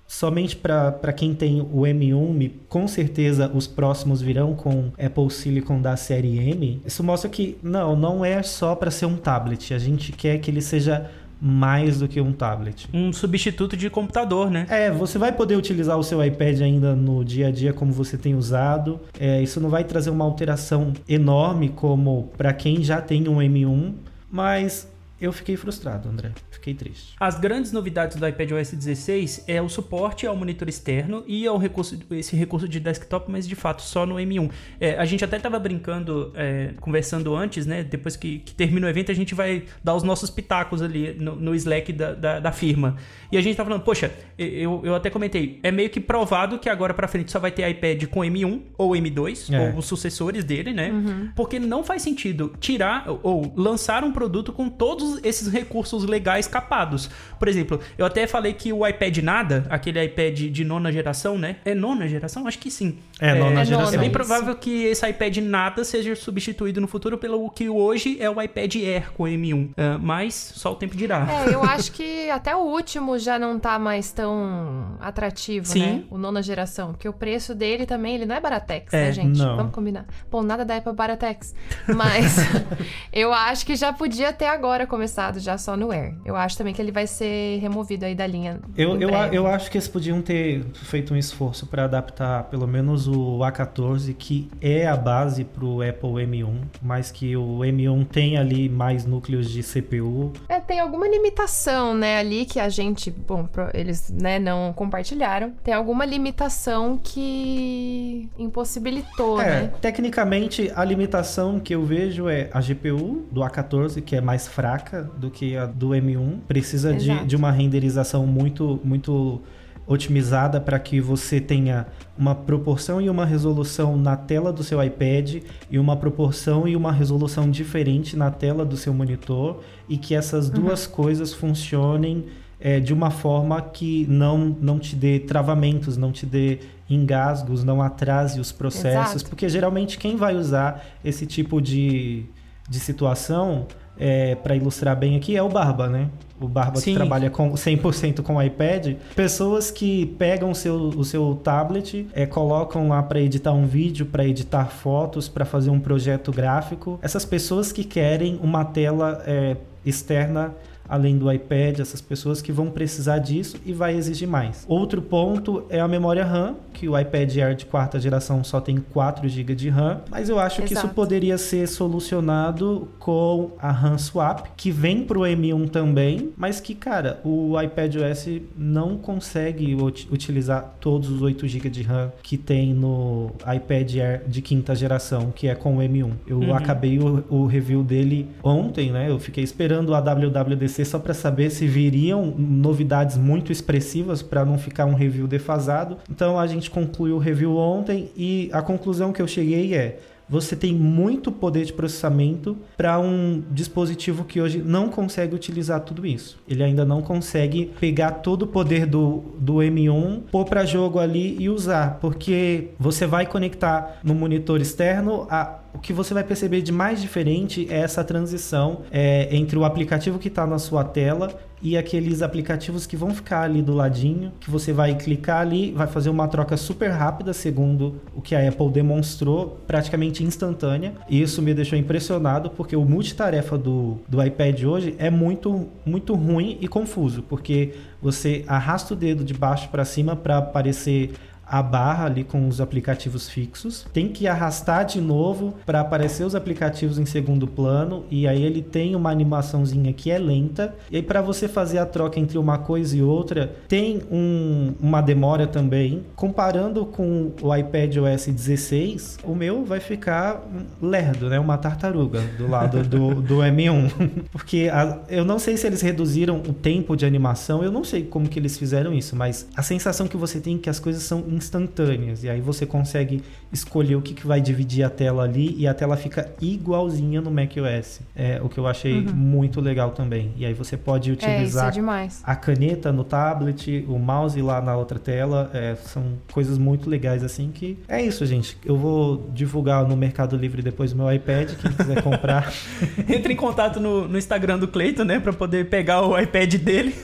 somente 0.08 0.56
para 0.56 1.14
quem 1.14 1.34
tem 1.34 1.62
o 1.62 1.82
M1, 1.82 2.52
com 2.70 2.88
certeza 2.88 3.52
os 3.54 3.66
próximos 3.66 4.22
virão 4.22 4.54
com 4.54 4.92
Apple 5.04 5.30
Silicon 5.32 5.82
da 5.82 5.98
série 5.98 6.38
M. 6.38 6.82
Isso 6.86 7.04
mostra 7.04 7.30
que 7.30 7.58
não, 7.64 7.96
não 7.96 8.24
é 8.24 8.44
só 8.44 8.76
para 8.76 8.92
ser 8.92 9.08
um 9.08 9.18
tablet. 9.18 9.74
A 9.74 9.80
gente 9.80 10.12
quer 10.12 10.38
que 10.38 10.52
ele 10.52 10.62
seja 10.62 11.10
mais 11.42 12.00
do 12.00 12.08
que 12.08 12.22
um 12.22 12.32
tablet. 12.32 12.88
Um 12.94 13.12
substituto 13.12 13.76
de 13.76 13.90
computador, 13.90 14.50
né? 14.50 14.66
É, 14.70 14.90
você 14.92 15.18
vai 15.18 15.32
poder 15.32 15.58
utilizar 15.58 15.98
o 15.98 16.04
seu 16.04 16.24
iPad 16.24 16.62
ainda 16.62 16.96
no 16.96 17.26
dia 17.26 17.48
a 17.48 17.52
dia 17.52 17.74
como 17.74 17.92
você 17.92 18.18
tem 18.18 18.36
usado. 18.36 19.00
É, 19.20 19.42
isso 19.42 19.60
não 19.60 19.70
vai 19.70 19.84
trazer 19.84 20.10
uma 20.10 20.24
alteração 20.24 20.94
enorme 21.10 21.70
como 21.70 22.30
para 22.38 22.54
quem 22.54 22.82
já 22.84 23.02
tem 23.02 23.28
um 23.28 23.38
M1, 23.38 23.94
mas 24.32 24.88
eu 25.24 25.32
fiquei 25.32 25.56
frustrado, 25.56 26.10
André. 26.10 26.32
Fiquei 26.52 26.74
triste. 26.74 27.16
As 27.18 27.40
grandes 27.40 27.72
novidades 27.72 28.18
do 28.18 28.28
iPadOS 28.28 28.72
16 28.74 29.46
é 29.48 29.62
o 29.62 29.70
suporte 29.70 30.28
ao 30.28 30.36
monitor 30.36 30.68
externo 30.68 31.24
e 31.26 31.48
ao 31.48 31.58
recurso, 31.58 31.98
esse 32.12 32.36
recurso 32.36 32.68
de 32.68 32.78
desktop, 32.78 33.32
mas 33.32 33.48
de 33.48 33.56
fato 33.56 33.82
só 33.82 34.06
no 34.06 34.16
M1. 34.16 34.52
É, 34.82 34.98
a 34.98 35.06
gente 35.06 35.24
até 35.24 35.38
estava 35.38 35.58
brincando, 35.58 36.34
é, 36.36 36.74
conversando 36.82 37.34
antes, 37.34 37.66
né? 37.66 37.84
Depois 37.84 38.18
que, 38.18 38.40
que, 38.40 38.54
termina 38.54 38.86
o 38.86 38.90
evento, 38.90 39.14
a 39.14 39.16
gente 39.16 39.34
vai 39.34 39.64
dar 39.82 39.96
os 39.96 40.04
nossos 40.04 40.30
pitacos 40.30 40.82
ali 40.82 41.14
no, 41.14 41.38
no 41.38 41.56
Slack 41.56 41.94
da, 41.94 42.14
da, 42.14 42.40
da, 42.42 42.52
firma. 42.52 42.98
E 43.32 43.38
a 43.38 43.42
gente 43.42 43.56
tá 43.56 43.64
falando, 43.64 43.84
poxa, 43.84 44.12
eu, 44.38 44.82
eu 44.84 44.94
até 44.94 45.10
comentei, 45.10 45.62
é 45.64 45.72
meio 45.72 45.90
que 45.90 46.02
provado 46.02 46.60
que 46.60 46.68
agora 46.68 46.94
para 46.94 47.08
frente 47.08 47.32
só 47.32 47.40
vai 47.40 47.52
ter 47.52 47.66
iPad 47.70 48.08
com 48.08 48.20
M1 48.20 48.62
ou 48.78 48.92
M2, 48.92 49.54
é. 49.54 49.70
ou 49.70 49.78
os 49.78 49.86
sucessores 49.86 50.44
dele, 50.44 50.74
né? 50.74 50.92
Uhum. 50.92 51.30
Porque 51.34 51.60
não 51.60 51.82
faz 51.82 52.02
sentido 52.02 52.54
tirar 52.60 53.06
ou 53.08 53.54
lançar 53.56 54.04
um 54.04 54.12
produto 54.12 54.52
com 54.52 54.68
todos 54.68 55.13
esses 55.24 55.48
recursos 55.48 56.04
legais 56.06 56.48
capados. 56.48 57.10
Por 57.38 57.48
exemplo, 57.48 57.80
eu 57.98 58.06
até 58.06 58.26
falei 58.28 58.54
que 58.54 58.72
o 58.72 58.88
iPad 58.88 59.18
nada, 59.18 59.66
aquele 59.70 60.04
iPad 60.04 60.40
de 60.40 60.64
nona 60.64 60.92
geração, 60.92 61.38
né? 61.38 61.58
É 61.66 61.76
nona 61.76 62.08
geração? 62.08 62.48
Acho 62.48 62.60
que 62.60 62.72
sim. 62.72 62.98
É, 63.20 63.34
nona 63.34 63.62
é, 63.62 63.66
geração. 63.66 63.94
É 63.94 63.98
bem 63.98 64.10
provável 64.10 64.56
que 64.56 64.86
esse 64.86 65.08
iPad 65.08 65.38
nada 65.38 65.84
seja 65.84 66.16
substituído 66.16 66.82
no 66.82 66.88
futuro 66.88 67.18
pelo 67.18 67.50
que 67.50 67.70
hoje 67.70 68.18
é 68.20 68.30
o 68.30 68.42
iPad 68.42 68.76
Air 68.76 69.12
com 69.12 69.24
M1. 69.24 69.70
Uh, 69.70 69.74
ah, 69.78 69.98
mas 70.02 70.34
só 70.34 70.72
o 70.72 70.76
tempo 70.76 70.96
dirá. 70.96 71.28
É, 71.30 71.54
eu 71.54 71.64
acho 71.64 71.92
que 71.92 72.30
até 72.30 72.56
o 72.56 72.60
último 72.60 73.18
já 73.18 73.38
não 73.38 73.60
tá 73.60 73.78
mais 73.78 74.12
tão 74.12 74.98
atrativo, 75.00 75.66
sim. 75.66 75.80
né? 75.80 76.04
O 76.10 76.18
nona 76.18 76.42
geração. 76.42 76.94
Porque 76.94 77.08
o 77.08 77.14
preço 77.14 77.54
dele 77.54 77.86
também, 77.86 78.16
ele 78.16 78.26
não 78.26 78.36
é 78.36 78.40
Baratex, 78.40 78.94
é, 78.94 79.06
né, 79.06 79.12
gente? 79.12 79.38
Não. 79.38 79.56
Vamos 79.56 79.74
combinar. 79.74 80.06
Bom, 80.30 80.42
nada 80.42 80.66
da 80.66 80.78
Apple 80.78 80.94
Baratex. 80.94 81.54
Mas 81.96 82.36
eu 83.12 83.34
acho 83.34 83.66
que 83.66 83.76
já 83.76 83.92
podia 83.94 84.34
ter 84.34 84.46
agora 84.46 84.86
começado 84.94 85.40
já 85.40 85.58
só 85.58 85.76
no 85.76 85.92
Air. 85.92 86.14
Eu 86.24 86.36
acho 86.36 86.56
também 86.56 86.72
que 86.72 86.80
ele 86.80 86.92
vai 86.92 87.08
ser 87.08 87.58
removido 87.58 88.06
aí 88.06 88.14
da 88.14 88.28
linha. 88.28 88.60
Eu, 88.78 89.02
eu, 89.02 89.10
eu 89.10 89.48
acho 89.48 89.72
que 89.72 89.78
eles 89.78 89.88
podiam 89.88 90.22
ter 90.22 90.64
feito 90.74 91.16
um 91.16 91.18
esforço 91.18 91.66
para 91.66 91.86
adaptar 91.86 92.44
pelo 92.44 92.68
menos 92.68 93.08
o 93.08 93.40
A14, 93.40 94.14
que 94.14 94.52
é 94.62 94.86
a 94.86 94.96
base 94.96 95.46
para 95.46 95.66
o 95.66 95.82
Apple 95.82 96.12
M1, 96.28 96.58
mas 96.80 97.10
que 97.10 97.36
o 97.36 97.60
M1 97.62 98.06
tem 98.06 98.38
ali 98.38 98.70
mais 98.70 99.04
núcleos 99.04 99.50
de 99.50 99.64
CPU. 99.64 100.32
É, 100.48 100.60
tem 100.60 100.80
alguma 100.80 101.08
limitação, 101.08 101.96
né, 101.96 102.20
ali 102.20 102.46
que 102.46 102.60
a 102.60 102.70
gente, 102.70 103.10
bom, 103.10 103.50
eles, 103.74 104.12
né, 104.12 104.38
não 104.38 104.74
compartilharam. 104.74 105.54
Tem 105.64 105.74
alguma 105.74 106.06
limitação 106.06 107.00
que 107.04 108.30
impossibilitou, 108.38 109.42
é, 109.42 109.46
né? 109.46 109.74
Tecnicamente, 109.82 110.72
a 110.76 110.84
limitação 110.84 111.60
que 111.60 111.74
eu 111.74 111.84
vejo 111.84 112.30
é 112.30 112.48
a 112.54 112.62
GPU 112.62 113.26
do 113.32 113.42
A14, 113.42 114.00
que 114.00 114.16
é 114.16 114.22
mais 114.22 114.48
fraca 114.48 114.83
do 115.18 115.30
que 115.30 115.56
a 115.56 115.66
do 115.66 115.90
M1. 115.90 116.40
Precisa 116.48 116.94
de, 116.94 117.26
de 117.26 117.36
uma 117.36 117.52
renderização 117.52 118.26
muito, 118.26 118.80
muito 118.84 119.42
otimizada 119.86 120.62
para 120.62 120.80
que 120.80 121.02
você 121.02 121.42
tenha 121.42 121.88
uma 122.18 122.34
proporção 122.34 123.02
e 123.02 123.10
uma 123.10 123.26
resolução 123.26 123.98
na 123.98 124.16
tela 124.16 124.52
do 124.54 124.64
seu 124.64 124.82
iPad 124.82 125.44
e 125.70 125.78
uma 125.78 125.98
proporção 125.98 126.68
e 126.68 126.76
uma 126.76 126.92
resolução 126.92 127.50
diferente 127.50 128.16
na 128.16 128.32
tela 128.32 128.64
do 128.64 128.78
seu 128.78 128.94
monitor 128.94 129.62
e 129.90 129.98
que 129.98 130.16
essas 130.16 130.48
uhum. 130.48 130.56
duas 130.56 130.88
coisas 130.88 131.34
funcionem 131.34 132.26
é, 132.60 132.80
de 132.80 132.94
uma 132.94 133.12
forma 133.12 133.62
que 133.62 134.08
não, 134.08 134.56
não 134.62 134.80
te 134.80 134.96
dê 134.96 135.20
travamentos, 135.20 135.98
não 135.98 136.14
te 136.14 136.26
dê 136.26 136.60
engasgos, 136.90 137.62
não 137.64 137.82
atrase 137.82 138.40
os 138.40 138.54
processos, 138.54 139.16
Exato. 139.16 139.30
porque 139.30 139.50
geralmente 139.50 139.98
quem 139.98 140.16
vai 140.16 140.36
usar 140.36 140.86
esse 141.04 141.26
tipo 141.26 141.62
de, 141.62 142.24
de 142.70 142.80
situação 142.80 143.68
é, 143.98 144.36
para 144.36 144.56
ilustrar 144.56 144.98
bem 144.98 145.16
aqui, 145.16 145.36
é 145.36 145.44
o 145.44 145.50
Barba, 145.50 145.88
né? 145.88 146.10
O 146.40 146.48
Barba 146.48 146.80
Sim. 146.80 146.92
que 146.92 146.98
trabalha 146.98 147.30
com 147.30 147.54
100% 147.54 148.22
com 148.22 148.42
iPad. 148.42 148.96
Pessoas 149.16 149.72
que 149.72 150.08
pegam 150.18 150.52
o 150.52 150.56
seu, 150.56 150.76
o 150.76 151.06
seu 151.06 151.40
tablet, 151.44 152.08
é, 152.14 152.26
colocam 152.26 152.90
lá 152.90 153.02
para 153.02 153.22
editar 153.22 153.54
um 153.54 153.66
vídeo, 153.66 154.06
para 154.06 154.26
editar 154.26 154.66
fotos, 154.66 155.30
para 155.30 155.46
fazer 155.46 155.70
um 155.70 155.80
projeto 155.80 156.32
gráfico. 156.32 157.00
Essas 157.02 157.24
pessoas 157.24 157.72
que 157.72 157.84
querem 157.84 158.40
uma 158.42 158.66
tela 158.66 159.24
é, 159.26 159.56
externa 159.86 160.54
além 160.88 161.18
do 161.18 161.32
iPad, 161.32 161.80
essas 161.80 162.02
pessoas 162.02 162.42
que 162.42 162.52
vão 162.52 162.70
precisar 162.70 163.20
disso 163.20 163.58
e 163.66 163.74
vai 163.74 163.96
exigir 163.96 164.28
mais. 164.28 164.66
Outro 164.68 165.02
ponto 165.02 165.64
é 165.70 165.80
a 165.80 165.88
memória 165.88 166.26
RAM, 166.26 166.56
que 166.74 166.88
o 166.88 167.00
iPad 167.00 167.38
Air 167.38 167.56
de 167.56 167.66
quarta 167.66 168.00
geração 168.00 168.44
só 168.44 168.60
tem 168.60 168.78
4 168.78 169.28
GB 169.28 169.56
de 169.56 169.70
RAM, 169.70 170.02
mas 170.10 170.30
eu 170.30 170.40
acho 170.40 170.62
Exato. 170.62 170.68
que 170.68 170.74
isso 170.74 170.88
poderia 170.90 171.38
ser 171.38 171.68
solucionado 171.68 172.88
com 173.00 173.52
a 173.60 173.72
RAM 173.72 173.98
Swap, 173.98 174.48
que 174.56 174.72
vem 174.72 175.04
para 175.04 175.18
o 175.18 175.22
M1 175.22 175.70
também, 175.70 176.32
mas 176.36 176.60
que, 176.60 176.76
cara, 176.76 177.20
o 177.24 177.60
iPad 177.62 177.96
OS 177.96 178.28
não 178.58 178.98
consegue 178.98 179.76
utilizar 180.12 180.76
todos 180.80 181.10
os 181.10 181.22
8 181.22 181.48
GB 181.48 181.70
de 181.70 181.84
RAM 181.84 182.12
que 182.22 182.38
tem 182.38 182.74
no 182.74 183.32
iPad 183.42 183.96
Air 183.96 184.24
de 184.28 184.42
quinta 184.42 184.76
geração, 184.76 185.32
que 185.32 185.48
é 185.48 185.56
com 185.56 185.78
o 185.78 185.80
M1. 185.80 186.12
Eu 186.28 186.40
uhum. 186.40 186.56
acabei 186.56 187.00
o, 187.00 187.24
o 187.30 187.46
review 187.46 187.84
dele 187.84 188.30
ontem, 188.44 188.92
né? 188.92 189.10
Eu 189.10 189.20
fiquei 189.20 189.44
esperando 189.44 189.94
a 189.94 190.00
WWDC 190.00 190.73
só 190.84 190.98
para 190.98 191.14
saber 191.14 191.50
se 191.50 191.68
viriam 191.68 192.34
novidades 192.38 193.18
muito 193.18 193.52
expressivas 193.52 194.22
para 194.22 194.44
não 194.44 194.58
ficar 194.58 194.86
um 194.86 194.94
review 194.94 195.28
defasado. 195.28 195.98
Então 196.10 196.40
a 196.40 196.48
gente 196.48 196.70
concluiu 196.70 197.18
o 197.18 197.20
review 197.20 197.56
ontem 197.56 198.10
e 198.16 198.50
a 198.52 198.62
conclusão 198.62 199.12
que 199.12 199.22
eu 199.22 199.28
cheguei 199.28 199.76
é 199.76 200.00
você 200.30 200.56
tem 200.56 200.74
muito 200.74 201.32
poder 201.32 201.66
de 201.66 201.74
processamento 201.74 202.58
para 202.78 203.00
um 203.00 203.44
dispositivo 203.52 204.24
que 204.24 204.42
hoje 204.42 204.60
não 204.60 204.90
consegue 204.90 205.36
utilizar 205.36 205.82
tudo 205.82 206.06
isso. 206.06 206.40
Ele 206.48 206.64
ainda 206.64 206.86
não 206.86 207.02
consegue 207.02 207.72
pegar 207.80 208.12
todo 208.12 208.44
o 208.44 208.48
poder 208.48 208.86
do, 208.86 209.24
do 209.38 209.56
M1, 209.56 210.24
pôr 210.32 210.46
para 210.46 210.66
jogo 210.66 211.00
ali 211.00 211.36
e 211.40 211.50
usar, 211.50 212.00
porque 212.00 212.70
você 212.80 213.06
vai 213.06 213.26
conectar 213.26 214.00
no 214.04 214.16
monitor 214.16 214.62
externo 214.62 215.28
a 215.30 215.60
o 215.74 215.80
que 215.80 215.92
você 215.92 216.14
vai 216.14 216.24
perceber 216.24 216.62
de 216.62 216.72
mais 216.72 217.02
diferente 217.02 217.68
é 217.68 217.80
essa 217.80 218.04
transição 218.04 218.82
é, 218.92 219.36
entre 219.36 219.58
o 219.58 219.66
aplicativo 219.66 220.20
que 220.20 220.28
está 220.28 220.46
na 220.46 220.60
sua 220.60 220.84
tela 220.84 221.36
e 221.64 221.78
aqueles 221.78 222.22
aplicativos 222.22 222.86
que 222.86 222.98
vão 222.98 223.16
ficar 223.16 223.44
ali 223.44 223.62
do 223.62 223.74
ladinho, 223.74 224.34
que 224.42 224.52
você 224.52 224.74
vai 224.74 224.94
clicar 224.96 225.40
ali, 225.40 225.72
vai 225.72 225.88
fazer 225.88 226.10
uma 226.10 226.28
troca 226.28 226.58
super 226.58 226.90
rápida, 226.90 227.32
segundo 227.32 228.02
o 228.14 228.22
que 228.22 228.36
a 228.36 228.50
Apple 228.50 228.70
demonstrou, 228.70 229.62
praticamente 229.66 230.26
instantânea. 230.26 230.94
E 231.10 231.22
isso 231.22 231.42
me 231.42 231.54
deixou 231.54 231.80
impressionado, 231.80 232.50
porque 232.50 232.76
o 232.76 232.84
multitarefa 232.84 233.58
do, 233.58 233.98
do 234.10 234.22
iPad 234.22 234.64
hoje 234.64 234.94
é 234.98 235.10
muito, 235.10 235.70
muito 235.86 236.14
ruim 236.16 236.58
e 236.60 236.68
confuso, 236.68 237.24
porque 237.24 237.74
você 238.02 238.44
arrasta 238.46 238.94
o 238.94 238.98
dedo 238.98 239.24
de 239.24 239.34
baixo 239.34 239.70
para 239.70 239.86
cima 239.86 240.18
para 240.18 240.40
aparecer 240.40 241.14
a 241.46 241.62
barra 241.62 242.06
ali 242.06 242.24
com 242.24 242.48
os 242.48 242.60
aplicativos 242.60 243.30
fixos, 243.30 243.86
tem 243.94 244.08
que 244.08 244.28
arrastar 244.28 244.86
de 244.86 245.00
novo 245.00 245.56
para 245.66 245.80
aparecer 245.80 246.24
os 246.24 246.36
aplicativos 246.36 246.98
em 246.98 247.06
segundo 247.06 247.48
plano 247.48 248.06
e 248.10 248.28
aí 248.28 248.44
ele 248.44 248.62
tem 248.62 248.96
uma 248.96 249.12
animaçãozinha 249.12 249.94
que 249.94 250.12
é 250.12 250.18
lenta 250.18 250.76
e 250.92 251.02
para 251.02 251.22
você 251.22 251.48
fazer 251.48 251.78
a 251.78 251.86
troca 251.86 252.20
entre 252.20 252.38
uma 252.38 252.58
coisa 252.58 252.96
e 252.98 253.02
outra 253.02 253.56
tem 253.68 254.02
um, 254.12 254.74
uma 254.80 255.02
demora 255.02 255.48
também. 255.48 256.04
Comparando 256.16 256.86
com 256.86 257.32
o 257.42 257.56
iPad 257.56 257.98
OS 257.98 258.28
16, 258.28 259.20
o 259.24 259.36
meu 259.36 259.64
vai 259.64 259.80
ficar 259.80 260.44
lerdo, 260.82 261.30
né? 261.30 261.40
Uma 261.40 261.58
tartaruga 261.58 262.22
do 262.38 262.48
lado 262.48 262.84
do, 262.84 263.22
do 263.22 263.38
M1, 263.38 263.92
porque 264.32 264.70
a, 264.72 265.00
eu 265.10 265.26
não 265.26 265.40
sei 265.40 265.58
se 265.58 265.68
eles 265.68 265.82
reduziram 265.82 266.38
o 266.38 266.54
tempo 266.54 266.96
de 266.96 267.06
animação, 267.06 267.64
eu 267.64 267.72
não 267.72 267.84
sei 267.84 268.04
como 268.04 268.28
que 268.28 268.40
eles 268.40 268.58
fizeram 268.58 268.94
isso, 268.94 269.16
mas 269.16 269.48
a 269.56 269.62
sensação 269.62 270.08
que 270.08 270.18
você 270.18 270.40
tem 270.40 270.56
é 270.56 270.60
que 270.60 270.70
as 270.70 270.80
coisas 270.80 271.04
são 271.04 271.24
instantâneas. 271.34 272.24
E 272.24 272.30
aí 272.30 272.42
você 272.42 272.66
consegue 272.66 273.24
escolher 273.54 273.96
o 273.96 274.02
que, 274.02 274.14
que 274.14 274.26
vai 274.26 274.42
dividir 274.42 274.84
a 274.84 274.90
tela 274.90 275.24
ali 275.24 275.56
e 275.58 275.68
a 275.68 275.74
tela 275.74 275.96
fica 275.96 276.30
igualzinha 276.42 277.22
no 277.22 277.32
macOS. 277.32 278.02
É 278.16 278.42
o 278.42 278.50
que 278.50 278.58
eu 278.58 278.68
achei 278.68 279.00
uhum. 279.00 279.14
muito 279.14 279.62
legal 279.62 279.92
também. 279.92 280.34
E 280.36 280.46
aí 280.46 280.54
você 280.54 280.76
pode 280.76 281.12
utilizar 281.12 281.74
é, 281.74 282.06
é 282.06 282.10
a 282.24 282.36
caneta 282.36 282.92
no 282.92 283.04
tablet, 283.04 283.86
o 283.88 284.00
mouse 284.00 284.42
lá 284.42 284.60
na 284.60 284.76
outra 284.76 284.98
tela. 284.98 285.52
É, 285.54 285.76
são 285.76 286.04
coisas 286.32 286.58
muito 286.58 286.90
legais 286.90 287.24
assim 287.24 287.52
que 287.54 287.78
é 287.88 288.02
isso, 288.02 288.26
gente. 288.26 288.58
Eu 288.66 288.76
vou 288.76 289.30
divulgar 289.34 289.88
no 289.88 289.96
Mercado 289.96 290.36
Livre 290.36 290.62
depois 290.62 290.92
o 290.92 290.98
meu 290.98 291.12
iPad, 291.12 291.52
quem 291.56 291.72
quiser 291.72 292.02
comprar. 292.02 292.52
Entre 293.08 293.34
em 293.34 293.38
contato 293.38 293.80
no, 293.80 294.08
no 294.08 294.18
Instagram 294.18 294.58
do 294.58 294.68
Cleiton, 294.68 295.04
né, 295.04 295.20
para 295.20 295.34
poder 295.34 295.70
pegar 295.70 296.02
o 296.02 296.18
iPad 296.18 296.56
dele. 296.56 296.96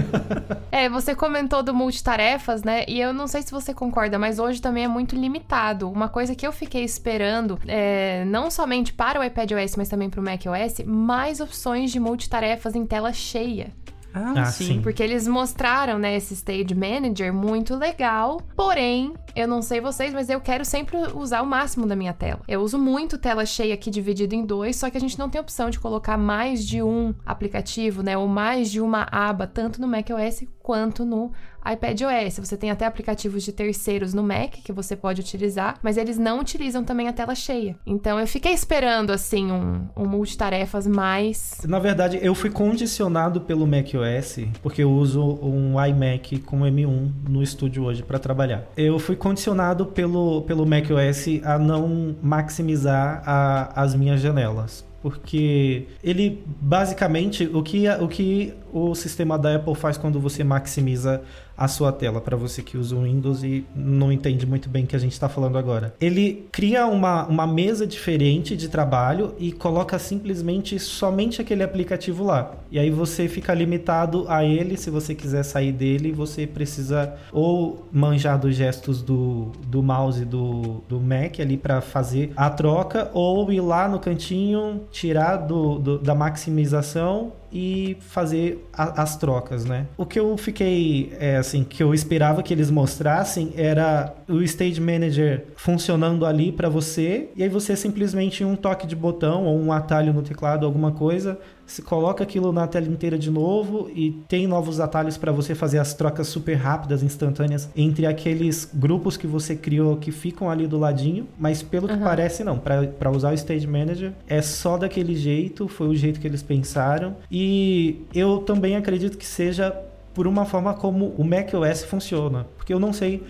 é, 0.72 0.88
você 0.88 1.14
comentou 1.14 1.62
do 1.62 1.74
multitarefas, 1.74 2.62
né? 2.62 2.84
E 2.88 3.00
eu 3.00 3.12
não 3.12 3.26
sei 3.26 3.42
se 3.42 3.50
você 3.50 3.74
concorda, 3.74 4.18
mas 4.18 4.38
hoje 4.38 4.62
também 4.62 4.84
é 4.84 4.88
muito 4.88 5.14
limitado. 5.14 5.73
Uma 5.82 6.08
coisa 6.08 6.34
que 6.34 6.46
eu 6.46 6.52
fiquei 6.52 6.84
esperando, 6.84 7.58
é, 7.66 8.24
não 8.26 8.50
somente 8.50 8.92
para 8.92 9.20
o 9.20 9.24
iPadOS, 9.24 9.76
mas 9.76 9.88
também 9.88 10.08
para 10.08 10.20
o 10.20 10.24
macOS, 10.24 10.84
mais 10.86 11.40
opções 11.40 11.90
de 11.90 11.98
multitarefas 11.98 12.74
em 12.74 12.86
tela 12.86 13.12
cheia. 13.12 13.72
Ah, 14.14 14.32
ah 14.36 14.44
sim. 14.46 14.64
sim. 14.64 14.80
Porque 14.80 15.02
eles 15.02 15.26
mostraram, 15.26 15.98
né, 15.98 16.14
esse 16.14 16.34
Stage 16.34 16.74
Manager 16.74 17.34
muito 17.34 17.74
legal. 17.74 18.40
Porém, 18.54 19.12
eu 19.34 19.48
não 19.48 19.60
sei 19.60 19.80
vocês, 19.80 20.14
mas 20.14 20.30
eu 20.30 20.40
quero 20.40 20.64
sempre 20.64 20.96
usar 21.14 21.42
o 21.42 21.46
máximo 21.46 21.84
da 21.84 21.96
minha 21.96 22.12
tela. 22.12 22.40
Eu 22.46 22.60
uso 22.60 22.78
muito 22.78 23.18
tela 23.18 23.44
cheia 23.44 23.74
aqui 23.74 23.90
dividida 23.90 24.34
em 24.34 24.46
dois, 24.46 24.76
só 24.76 24.88
que 24.88 24.96
a 24.96 25.00
gente 25.00 25.18
não 25.18 25.28
tem 25.28 25.40
opção 25.40 25.68
de 25.68 25.80
colocar 25.80 26.16
mais 26.16 26.64
de 26.64 26.80
um 26.80 27.12
aplicativo, 27.26 28.02
né, 28.02 28.16
ou 28.16 28.28
mais 28.28 28.70
de 28.70 28.80
uma 28.80 29.08
aba, 29.10 29.48
tanto 29.48 29.80
no 29.80 29.88
macOS 29.88 30.44
quanto 30.64 31.04
no 31.04 31.30
iPadOS. 31.70 32.38
Você 32.38 32.56
tem 32.56 32.70
até 32.70 32.86
aplicativos 32.86 33.44
de 33.44 33.52
terceiros 33.52 34.14
no 34.14 34.22
Mac 34.22 34.54
que 34.64 34.72
você 34.72 34.96
pode 34.96 35.20
utilizar, 35.20 35.78
mas 35.82 35.98
eles 35.98 36.18
não 36.18 36.40
utilizam 36.40 36.82
também 36.82 37.06
a 37.06 37.12
tela 37.12 37.34
cheia. 37.34 37.76
Então 37.86 38.18
eu 38.18 38.26
fiquei 38.26 38.52
esperando 38.52 39.10
assim 39.10 39.52
um, 39.52 39.86
um 39.94 40.06
multitarefas 40.06 40.86
mais. 40.86 41.60
Na 41.68 41.78
verdade, 41.78 42.18
eu 42.22 42.34
fui 42.34 42.50
condicionado 42.50 43.42
pelo 43.42 43.66
macOS 43.66 44.38
porque 44.62 44.82
eu 44.82 44.90
uso 44.90 45.22
um 45.42 45.74
iMac 45.84 46.38
com 46.40 46.60
M1 46.60 47.10
no 47.28 47.42
estúdio 47.42 47.84
hoje 47.84 48.02
para 48.02 48.18
trabalhar. 48.18 48.64
Eu 48.74 48.98
fui 48.98 49.16
condicionado 49.16 49.84
pelo, 49.86 50.42
pelo 50.42 50.64
macOS 50.64 51.42
a 51.44 51.58
não 51.58 52.16
maximizar 52.22 53.22
a, 53.26 53.82
as 53.82 53.94
minhas 53.94 54.20
janelas 54.20 54.84
porque 55.04 55.86
ele 56.02 56.42
basicamente 56.46 57.44
o 57.52 57.62
que 57.62 57.86
o 58.00 58.08
que 58.08 58.54
o 58.72 58.94
sistema 58.94 59.38
da 59.38 59.56
Apple 59.56 59.74
faz 59.74 59.98
quando 59.98 60.18
você 60.18 60.42
maximiza 60.42 61.20
a 61.56 61.68
sua 61.68 61.92
tela, 61.92 62.20
para 62.20 62.36
você 62.36 62.62
que 62.62 62.76
usa 62.76 62.96
o 62.96 63.02
Windows 63.02 63.42
e 63.42 63.64
não 63.74 64.10
entende 64.10 64.46
muito 64.46 64.68
bem 64.68 64.84
o 64.84 64.86
que 64.86 64.96
a 64.96 64.98
gente 64.98 65.12
está 65.12 65.28
falando 65.28 65.56
agora. 65.56 65.94
Ele 66.00 66.46
cria 66.50 66.86
uma, 66.86 67.26
uma 67.26 67.46
mesa 67.46 67.86
diferente 67.86 68.56
de 68.56 68.68
trabalho 68.68 69.34
e 69.38 69.52
coloca 69.52 69.98
simplesmente 69.98 70.78
somente 70.78 71.40
aquele 71.40 71.62
aplicativo 71.62 72.24
lá. 72.24 72.52
E 72.70 72.78
aí 72.78 72.90
você 72.90 73.28
fica 73.28 73.54
limitado 73.54 74.26
a 74.28 74.44
ele, 74.44 74.76
se 74.76 74.90
você 74.90 75.14
quiser 75.14 75.44
sair 75.44 75.72
dele, 75.72 76.12
você 76.12 76.46
precisa 76.46 77.14
ou 77.32 77.86
manjar 77.92 78.38
dos 78.38 78.56
gestos 78.56 79.02
do, 79.02 79.52
do 79.66 79.82
mouse 79.82 80.24
do, 80.24 80.82
do 80.88 81.00
Mac 81.00 81.40
ali 81.40 81.56
para 81.56 81.80
fazer 81.80 82.32
a 82.36 82.50
troca, 82.50 83.10
ou 83.12 83.50
ir 83.52 83.60
lá 83.60 83.88
no 83.88 83.98
cantinho, 83.98 84.82
tirar 84.90 85.36
do, 85.36 85.78
do 85.78 85.98
da 85.98 86.14
maximização 86.14 87.32
e 87.54 87.96
fazer 88.00 88.66
a, 88.72 89.02
as 89.02 89.16
trocas, 89.16 89.64
né? 89.64 89.86
O 89.96 90.04
que 90.04 90.18
eu 90.18 90.36
fiquei, 90.36 91.12
é, 91.20 91.36
assim, 91.36 91.62
que 91.62 91.80
eu 91.80 91.94
esperava 91.94 92.42
que 92.42 92.52
eles 92.52 92.68
mostrassem 92.68 93.52
era 93.56 94.12
o 94.28 94.42
Stage 94.42 94.80
Manager 94.80 95.44
funcionando 95.54 96.26
ali 96.26 96.50
para 96.50 96.68
você, 96.68 97.28
e 97.36 97.44
aí 97.44 97.48
você 97.48 97.76
simplesmente 97.76 98.44
um 98.44 98.56
toque 98.56 98.86
de 98.86 98.96
botão 98.96 99.44
ou 99.44 99.56
um 99.60 99.72
atalho 99.72 100.12
no 100.12 100.22
teclado, 100.22 100.66
alguma 100.66 100.90
coisa, 100.90 101.38
se 101.66 101.82
coloca 101.82 102.22
aquilo 102.22 102.52
na 102.52 102.66
tela 102.66 102.86
inteira 102.86 103.18
de 103.18 103.30
novo 103.30 103.90
e 103.94 104.10
tem 104.28 104.46
novos 104.46 104.80
atalhos 104.80 105.16
para 105.16 105.32
você 105.32 105.54
fazer 105.54 105.78
as 105.78 105.94
trocas 105.94 106.28
super 106.28 106.54
rápidas, 106.54 107.02
instantâneas 107.02 107.68
entre 107.76 108.06
aqueles 108.06 108.68
grupos 108.72 109.16
que 109.16 109.26
você 109.26 109.56
criou 109.56 109.96
que 109.96 110.12
ficam 110.12 110.50
ali 110.50 110.66
do 110.66 110.78
ladinho, 110.78 111.26
mas 111.38 111.62
pelo 111.62 111.88
uhum. 111.88 111.96
que 111.96 112.04
parece 112.04 112.44
não, 112.44 112.58
para 112.58 113.10
usar 113.10 113.30
o 113.30 113.34
Stage 113.34 113.66
Manager 113.66 114.12
é 114.26 114.42
só 114.42 114.76
daquele 114.76 115.14
jeito, 115.14 115.68
foi 115.68 115.88
o 115.88 115.94
jeito 115.94 116.20
que 116.20 116.26
eles 116.26 116.42
pensaram 116.42 117.16
e 117.30 118.02
eu 118.14 118.38
também 118.38 118.76
acredito 118.76 119.16
que 119.16 119.26
seja 119.26 119.74
por 120.12 120.26
uma 120.26 120.44
forma 120.44 120.72
como 120.74 121.14
o 121.18 121.24
macOS 121.24 121.84
funciona, 121.84 122.46
porque 122.56 122.72
eu 122.72 122.78
não 122.78 122.92
sei 122.92 123.22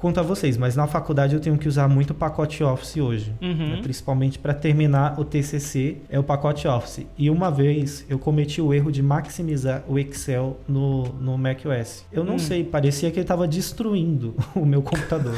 quanto 0.00 0.18
a 0.18 0.22
vocês, 0.22 0.56
mas 0.56 0.74
na 0.74 0.86
faculdade 0.86 1.34
eu 1.34 1.40
tenho 1.40 1.58
que 1.58 1.68
usar 1.68 1.86
muito 1.86 2.10
o 2.10 2.14
pacote 2.14 2.64
Office 2.64 2.96
hoje, 2.96 3.34
uhum. 3.40 3.76
né? 3.76 3.80
principalmente 3.82 4.38
para 4.38 4.54
terminar 4.54 5.20
o 5.20 5.24
TCC, 5.24 5.98
é 6.08 6.18
o 6.18 6.22
pacote 6.22 6.66
Office. 6.66 7.06
E 7.18 7.28
uma 7.28 7.50
vez 7.50 8.06
eu 8.08 8.18
cometi 8.18 8.62
o 8.62 8.72
erro 8.72 8.90
de 8.90 9.02
maximizar 9.02 9.84
o 9.86 9.98
Excel 9.98 10.58
no, 10.66 11.04
no 11.20 11.36
macOS. 11.36 12.06
Eu 12.10 12.24
não 12.24 12.36
hum. 12.36 12.38
sei, 12.38 12.64
parecia 12.64 13.10
que 13.10 13.16
ele 13.16 13.24
estava 13.24 13.46
destruindo 13.46 14.34
o 14.56 14.64
meu 14.64 14.80
computador. 14.80 15.34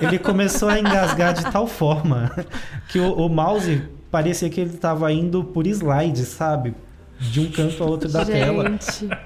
ele 0.00 0.18
começou 0.18 0.68
a 0.68 0.78
engasgar 0.78 1.34
de 1.34 1.50
tal 1.50 1.66
forma 1.66 2.30
que 2.88 3.00
o, 3.00 3.12
o 3.14 3.28
mouse 3.28 3.82
parecia 4.10 4.48
que 4.48 4.60
ele 4.60 4.74
estava 4.74 5.12
indo 5.12 5.42
por 5.42 5.66
slide, 5.66 6.24
sabe? 6.24 6.72
De 7.30 7.40
um 7.40 7.50
canto 7.50 7.82
ao 7.82 7.90
outro 7.90 8.08
da 8.08 8.24
Gente. 8.24 8.32
tela. 8.32 8.78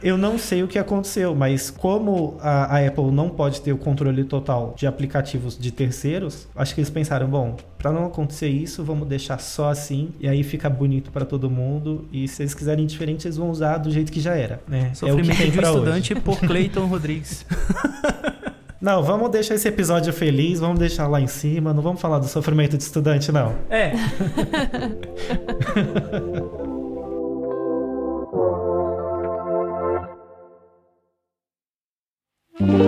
Eu 0.03 0.17
não 0.17 0.39
sei 0.39 0.63
o 0.63 0.69
que 0.69 0.79
aconteceu, 0.79 1.35
mas 1.35 1.71
como 1.71 2.37
a, 2.41 2.77
a, 2.77 2.87
Apple 2.87 3.11
não 3.11 3.29
pode 3.29 3.61
ter 3.61 3.73
o 3.73 3.79
controle 3.79 4.25
total 4.25 4.75
de 4.77 4.87
aplicativos 4.87 5.59
de 5.59 5.71
terceiros, 5.71 6.47
acho 6.55 6.75
que 6.75 6.81
eles 6.81 6.91
pensaram, 6.91 7.27
bom, 7.27 7.57
para 7.79 7.93
não 7.93 8.07
acontecer 8.07 8.49
isso, 8.49 8.83
vamos 8.85 9.07
deixar 9.09 9.39
só 9.41 9.71
assim 9.71 10.11
e 10.21 10.29
aí 10.29 10.43
fica 10.43 10.69
bonito 10.69 11.11
para 11.11 11.25
todo 11.25 11.51
mundo. 11.51 12.09
E 12.13 12.27
se 12.29 12.43
eles 12.43 12.55
quiserem 12.55 12.87
diferente, 12.87 13.27
eles 13.27 13.37
vão 13.37 13.51
usar 13.51 13.79
do 13.79 13.91
jeito 13.91 14.11
que 14.13 14.21
já 14.21 14.35
era, 14.35 14.61
né? 14.67 14.93
Sofrimento 14.95 15.29
é 15.29 15.33
o 15.33 15.37
que 15.37 15.43
tem 15.43 15.51
de 15.51 15.59
um 15.59 15.63
estudante 15.63 16.13
hoje. 16.13 16.23
por 16.23 16.39
Clayton 16.47 16.87
Rodrigues. 16.87 17.47
Não, 18.81 19.03
vamos 19.03 19.31
deixar 19.31 19.57
esse 19.57 19.67
episódio 19.67 20.13
feliz, 20.13 20.61
vamos 20.61 20.79
deixar 20.79 21.09
lá 21.09 21.21
em 21.21 21.27
cima, 21.27 21.75
não 21.75 21.83
vamos 21.83 22.01
falar 22.01 22.21
do 22.21 22.29
sofrimento 22.29 22.77
de 22.77 22.83
estudante, 22.85 23.33
não. 23.33 23.57
É. 23.69 23.93
mm. 32.61 32.88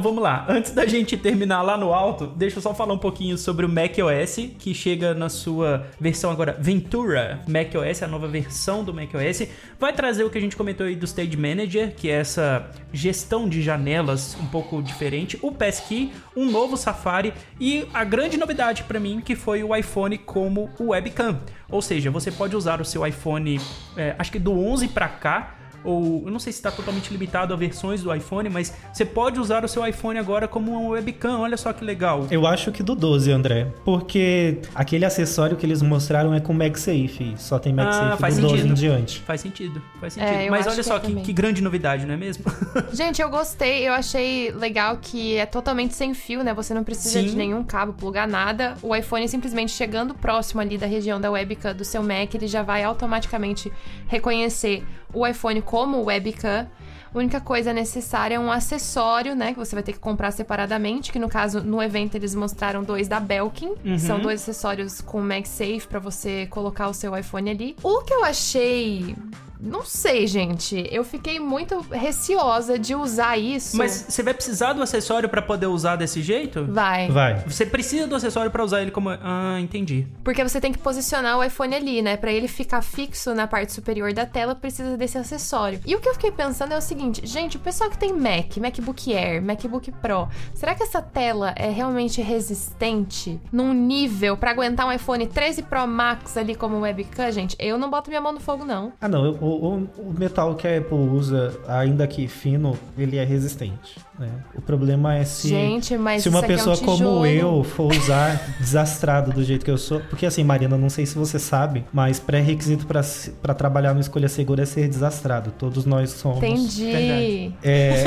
Então 0.00 0.12
vamos 0.12 0.24
lá. 0.24 0.46
Antes 0.48 0.72
da 0.72 0.86
gente 0.86 1.14
terminar 1.14 1.60
lá 1.60 1.76
no 1.76 1.92
alto, 1.92 2.26
deixa 2.26 2.56
eu 2.56 2.62
só 2.62 2.72
falar 2.72 2.94
um 2.94 2.98
pouquinho 2.98 3.36
sobre 3.36 3.66
o 3.66 3.68
macOS, 3.68 4.48
que 4.58 4.72
chega 4.72 5.12
na 5.12 5.28
sua 5.28 5.86
versão 6.00 6.30
agora 6.30 6.56
Ventura. 6.58 7.42
macOS, 7.46 8.02
a 8.02 8.08
nova 8.08 8.26
versão 8.26 8.82
do 8.82 8.94
macOS, 8.94 9.46
vai 9.78 9.92
trazer 9.92 10.24
o 10.24 10.30
que 10.30 10.38
a 10.38 10.40
gente 10.40 10.56
comentou 10.56 10.86
aí 10.86 10.96
do 10.96 11.04
Stage 11.04 11.36
Manager, 11.36 11.94
que 11.94 12.08
é 12.08 12.14
essa 12.14 12.70
gestão 12.94 13.46
de 13.46 13.60
janelas 13.60 14.38
um 14.40 14.46
pouco 14.46 14.82
diferente, 14.82 15.38
o 15.42 15.52
Passkey, 15.52 16.10
um 16.34 16.50
novo 16.50 16.78
Safari 16.78 17.34
e 17.60 17.86
a 17.92 18.02
grande 18.02 18.38
novidade 18.38 18.84
para 18.84 18.98
mim 18.98 19.20
que 19.20 19.36
foi 19.36 19.62
o 19.62 19.76
iPhone 19.76 20.16
como 20.16 20.70
webcam. 20.80 21.40
Ou 21.70 21.82
seja, 21.82 22.10
você 22.10 22.32
pode 22.32 22.56
usar 22.56 22.80
o 22.80 22.86
seu 22.86 23.06
iPhone, 23.06 23.60
é, 23.98 24.14
acho 24.18 24.32
que 24.32 24.38
do 24.38 24.58
11 24.58 24.88
para 24.88 25.08
cá, 25.08 25.59
ou 25.84 26.22
eu 26.24 26.30
não 26.30 26.38
sei 26.38 26.52
se 26.52 26.58
está 26.58 26.70
totalmente 26.70 27.10
limitado 27.10 27.54
a 27.54 27.56
versões 27.56 28.02
do 28.02 28.14
iPhone, 28.14 28.48
mas 28.48 28.74
você 28.92 29.04
pode 29.04 29.40
usar 29.40 29.64
o 29.64 29.68
seu 29.68 29.86
iPhone 29.86 30.18
agora 30.18 30.46
como 30.46 30.72
uma 30.72 30.90
webcam. 30.90 31.40
Olha 31.40 31.56
só 31.56 31.72
que 31.72 31.84
legal. 31.84 32.26
Eu 32.30 32.46
acho 32.46 32.70
que 32.72 32.82
do 32.82 32.94
12, 32.94 33.30
André, 33.32 33.66
porque 33.84 34.58
aquele 34.74 35.04
acessório 35.04 35.56
que 35.56 35.64
eles 35.64 35.82
mostraram 35.82 36.34
é 36.34 36.40
com 36.40 36.52
MagSafe, 36.52 37.34
só 37.36 37.58
tem 37.58 37.72
MagSafe 37.72 38.12
ah, 38.12 38.16
faz 38.16 38.36
do 38.36 38.42
sentido. 38.42 38.68
12 38.68 38.68
em 38.68 38.74
diante. 38.74 39.20
Faz 39.20 39.40
sentido, 39.40 39.82
faz 40.00 40.14
sentido. 40.14 40.30
É, 40.30 40.50
mas 40.50 40.66
olha 40.66 40.82
só 40.82 40.98
que, 40.98 41.14
que, 41.16 41.32
grande 41.32 41.62
novidade, 41.62 42.06
não 42.06 42.14
é 42.14 42.16
mesmo? 42.16 42.44
Gente, 42.92 43.22
eu 43.22 43.28
gostei, 43.28 43.86
eu 43.86 43.92
achei 43.92 44.50
legal 44.52 44.98
que 45.00 45.36
é 45.36 45.46
totalmente 45.46 45.94
sem 45.94 46.14
fio, 46.14 46.42
né? 46.42 46.52
Você 46.54 46.74
não 46.74 46.84
precisa 46.84 47.20
Sim. 47.20 47.26
de 47.26 47.36
nenhum 47.36 47.62
cabo, 47.62 47.92
plugar 47.92 48.28
nada. 48.28 48.76
O 48.82 48.94
iPhone 48.94 49.26
simplesmente 49.28 49.72
chegando 49.72 50.14
próximo 50.14 50.60
ali 50.60 50.76
da 50.76 50.86
região 50.86 51.20
da 51.20 51.30
webcam 51.30 51.74
do 51.74 51.84
seu 51.84 52.02
Mac, 52.02 52.34
ele 52.34 52.46
já 52.46 52.62
vai 52.62 52.82
automaticamente 52.82 53.72
reconhecer 54.06 54.84
o 55.12 55.26
iPhone 55.26 55.60
como 55.70 56.02
webcam. 56.02 56.66
A 57.14 57.18
única 57.18 57.40
coisa 57.40 57.72
necessária 57.72 58.34
é 58.34 58.38
um 58.40 58.50
acessório, 58.50 59.36
né? 59.36 59.52
Que 59.52 59.58
você 59.58 59.74
vai 59.74 59.84
ter 59.84 59.92
que 59.92 60.00
comprar 60.00 60.32
separadamente. 60.32 61.12
Que 61.12 61.18
no 61.18 61.28
caso, 61.28 61.60
no 61.60 61.80
evento, 61.80 62.16
eles 62.16 62.34
mostraram 62.34 62.82
dois 62.82 63.06
da 63.06 63.20
Belkin. 63.20 63.74
Uhum. 63.84 63.98
São 63.98 64.18
dois 64.18 64.42
acessórios 64.42 65.00
com 65.00 65.20
MagSafe 65.20 65.86
para 65.88 66.00
você 66.00 66.48
colocar 66.48 66.88
o 66.88 66.94
seu 66.94 67.16
iPhone 67.16 67.48
ali. 67.50 67.76
O 67.84 68.02
que 68.02 68.12
eu 68.12 68.24
achei 68.24 69.14
não 69.62 69.84
sei, 69.84 70.26
gente. 70.26 70.88
Eu 70.90 71.04
fiquei 71.04 71.38
muito 71.38 71.80
receosa 71.90 72.78
de 72.78 72.94
usar 72.94 73.36
isso. 73.36 73.76
Mas 73.76 74.06
você 74.08 74.22
vai 74.22 74.32
precisar 74.34 74.72
do 74.72 74.82
acessório 74.82 75.28
para 75.28 75.42
poder 75.42 75.66
usar 75.66 75.96
desse 75.96 76.22
jeito? 76.22 76.64
Vai. 76.66 77.08
Vai. 77.08 77.40
Você 77.46 77.66
precisa 77.66 78.06
do 78.06 78.14
acessório 78.14 78.50
para 78.50 78.64
usar 78.64 78.82
ele 78.82 78.90
como. 78.90 79.10
Ah, 79.10 79.58
entendi. 79.60 80.06
Porque 80.24 80.42
você 80.42 80.60
tem 80.60 80.72
que 80.72 80.78
posicionar 80.78 81.38
o 81.38 81.44
iPhone 81.44 81.74
ali, 81.74 82.02
né? 82.02 82.16
Para 82.16 82.32
ele 82.32 82.48
ficar 82.48 82.82
fixo 82.82 83.34
na 83.34 83.46
parte 83.46 83.72
superior 83.72 84.12
da 84.12 84.24
tela, 84.24 84.54
precisa 84.54 84.96
desse 84.96 85.18
acessório. 85.18 85.80
E 85.84 85.94
o 85.94 86.00
que 86.00 86.08
eu 86.08 86.14
fiquei 86.14 86.32
pensando 86.32 86.72
é 86.72 86.76
o 86.76 86.80
seguinte, 86.80 87.26
gente, 87.26 87.56
o 87.56 87.60
pessoal 87.60 87.90
que 87.90 87.98
tem 87.98 88.12
Mac, 88.12 88.56
MacBook 88.56 89.14
Air, 89.14 89.42
MacBook 89.42 89.92
Pro, 89.92 90.28
será 90.54 90.74
que 90.74 90.82
essa 90.82 91.02
tela 91.02 91.52
é 91.56 91.68
realmente 91.70 92.20
resistente 92.20 93.40
num 93.52 93.72
nível 93.72 94.36
para 94.36 94.50
aguentar 94.50 94.86
um 94.86 94.92
iPhone 94.92 95.26
13 95.26 95.62
Pro 95.62 95.86
Max 95.86 96.36
ali 96.36 96.54
como 96.54 96.80
webcam, 96.80 97.30
gente? 97.30 97.56
Eu 97.58 97.76
não 97.76 97.90
boto 97.90 98.10
minha 98.10 98.20
mão 98.20 98.32
no 98.32 98.40
fogo, 98.40 98.64
não. 98.64 98.92
Ah, 99.00 99.08
não. 99.08 99.49
O, 99.50 99.88
o, 99.98 100.14
metal 100.16 100.54
que 100.54 100.66
a 100.66 100.78
Apple 100.78 100.96
usa, 100.96 101.58
ainda 101.66 102.06
que 102.06 102.28
fino, 102.28 102.78
ele 102.96 103.16
é 103.16 103.24
resistente. 103.24 103.98
Né? 104.20 104.28
O 104.54 104.60
problema 104.60 105.14
é 105.14 105.24
se, 105.24 105.48
Gente, 105.48 105.86
se 105.86 105.96
uma 105.96 106.10
aqui 106.12 106.22
é 106.26 106.28
um 106.28 106.42
pessoa 106.42 106.76
como 106.76 107.24
eu 107.24 107.64
for 107.64 107.90
usar 107.90 108.54
desastrado 108.60 109.32
do 109.32 109.42
jeito 109.42 109.64
que 109.64 109.70
eu 109.70 109.78
sou. 109.78 110.00
Porque 110.00 110.26
assim, 110.26 110.44
Marina, 110.44 110.76
não 110.76 110.90
sei 110.90 111.06
se 111.06 111.16
você 111.16 111.38
sabe, 111.38 111.86
mas 111.90 112.20
pré-requisito 112.20 112.86
para 112.86 113.54
trabalhar 113.54 113.94
no 113.94 114.00
Escolha 114.00 114.28
Segura 114.28 114.64
é 114.64 114.66
ser 114.66 114.88
desastrado. 114.88 115.52
Todos 115.52 115.86
nós 115.86 116.10
somos. 116.10 116.36
Entendi. 116.36 117.54
É, 117.62 118.04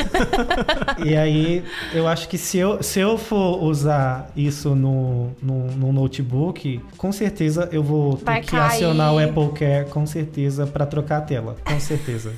e 1.03 1.15
aí, 1.15 1.63
eu 1.95 2.07
acho 2.07 2.29
que 2.29 2.37
se 2.37 2.59
eu, 2.59 2.83
se 2.83 2.99
eu 2.99 3.17
for 3.17 3.63
usar 3.63 4.29
isso 4.35 4.75
no, 4.75 5.31
no, 5.41 5.65
no 5.71 5.91
notebook, 5.91 6.79
com 6.95 7.11
certeza 7.11 7.67
eu 7.71 7.81
vou 7.81 8.17
ter 8.17 8.25
Vai 8.25 8.41
que 8.41 8.51
cair. 8.51 8.75
acionar 8.75 9.15
o 9.15 9.17
Apple 9.17 9.49
Care, 9.57 9.89
com 9.89 10.05
certeza, 10.05 10.67
para 10.67 10.85
trocar 10.85 11.17
a 11.17 11.21
tela. 11.21 11.55
Com 11.65 11.79
certeza. 11.79 12.31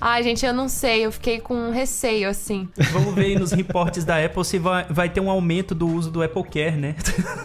Ai, 0.00 0.22
gente, 0.22 0.46
eu 0.46 0.54
não 0.54 0.68
sei. 0.68 1.04
Eu 1.04 1.12
fiquei 1.12 1.40
com 1.40 1.70
receio, 1.70 2.28
assim. 2.28 2.68
Vamos 2.92 3.14
ver 3.14 3.26
aí 3.26 3.38
nos 3.38 3.52
reportes 3.52 4.04
da 4.04 4.24
Apple 4.24 4.44
se 4.44 4.58
vai, 4.58 4.86
vai 4.88 5.08
ter 5.10 5.20
um 5.20 5.30
aumento 5.30 5.74
do 5.74 5.86
uso 5.86 6.10
do 6.10 6.22
Apple 6.22 6.44
Care, 6.44 6.76
né? 6.76 6.94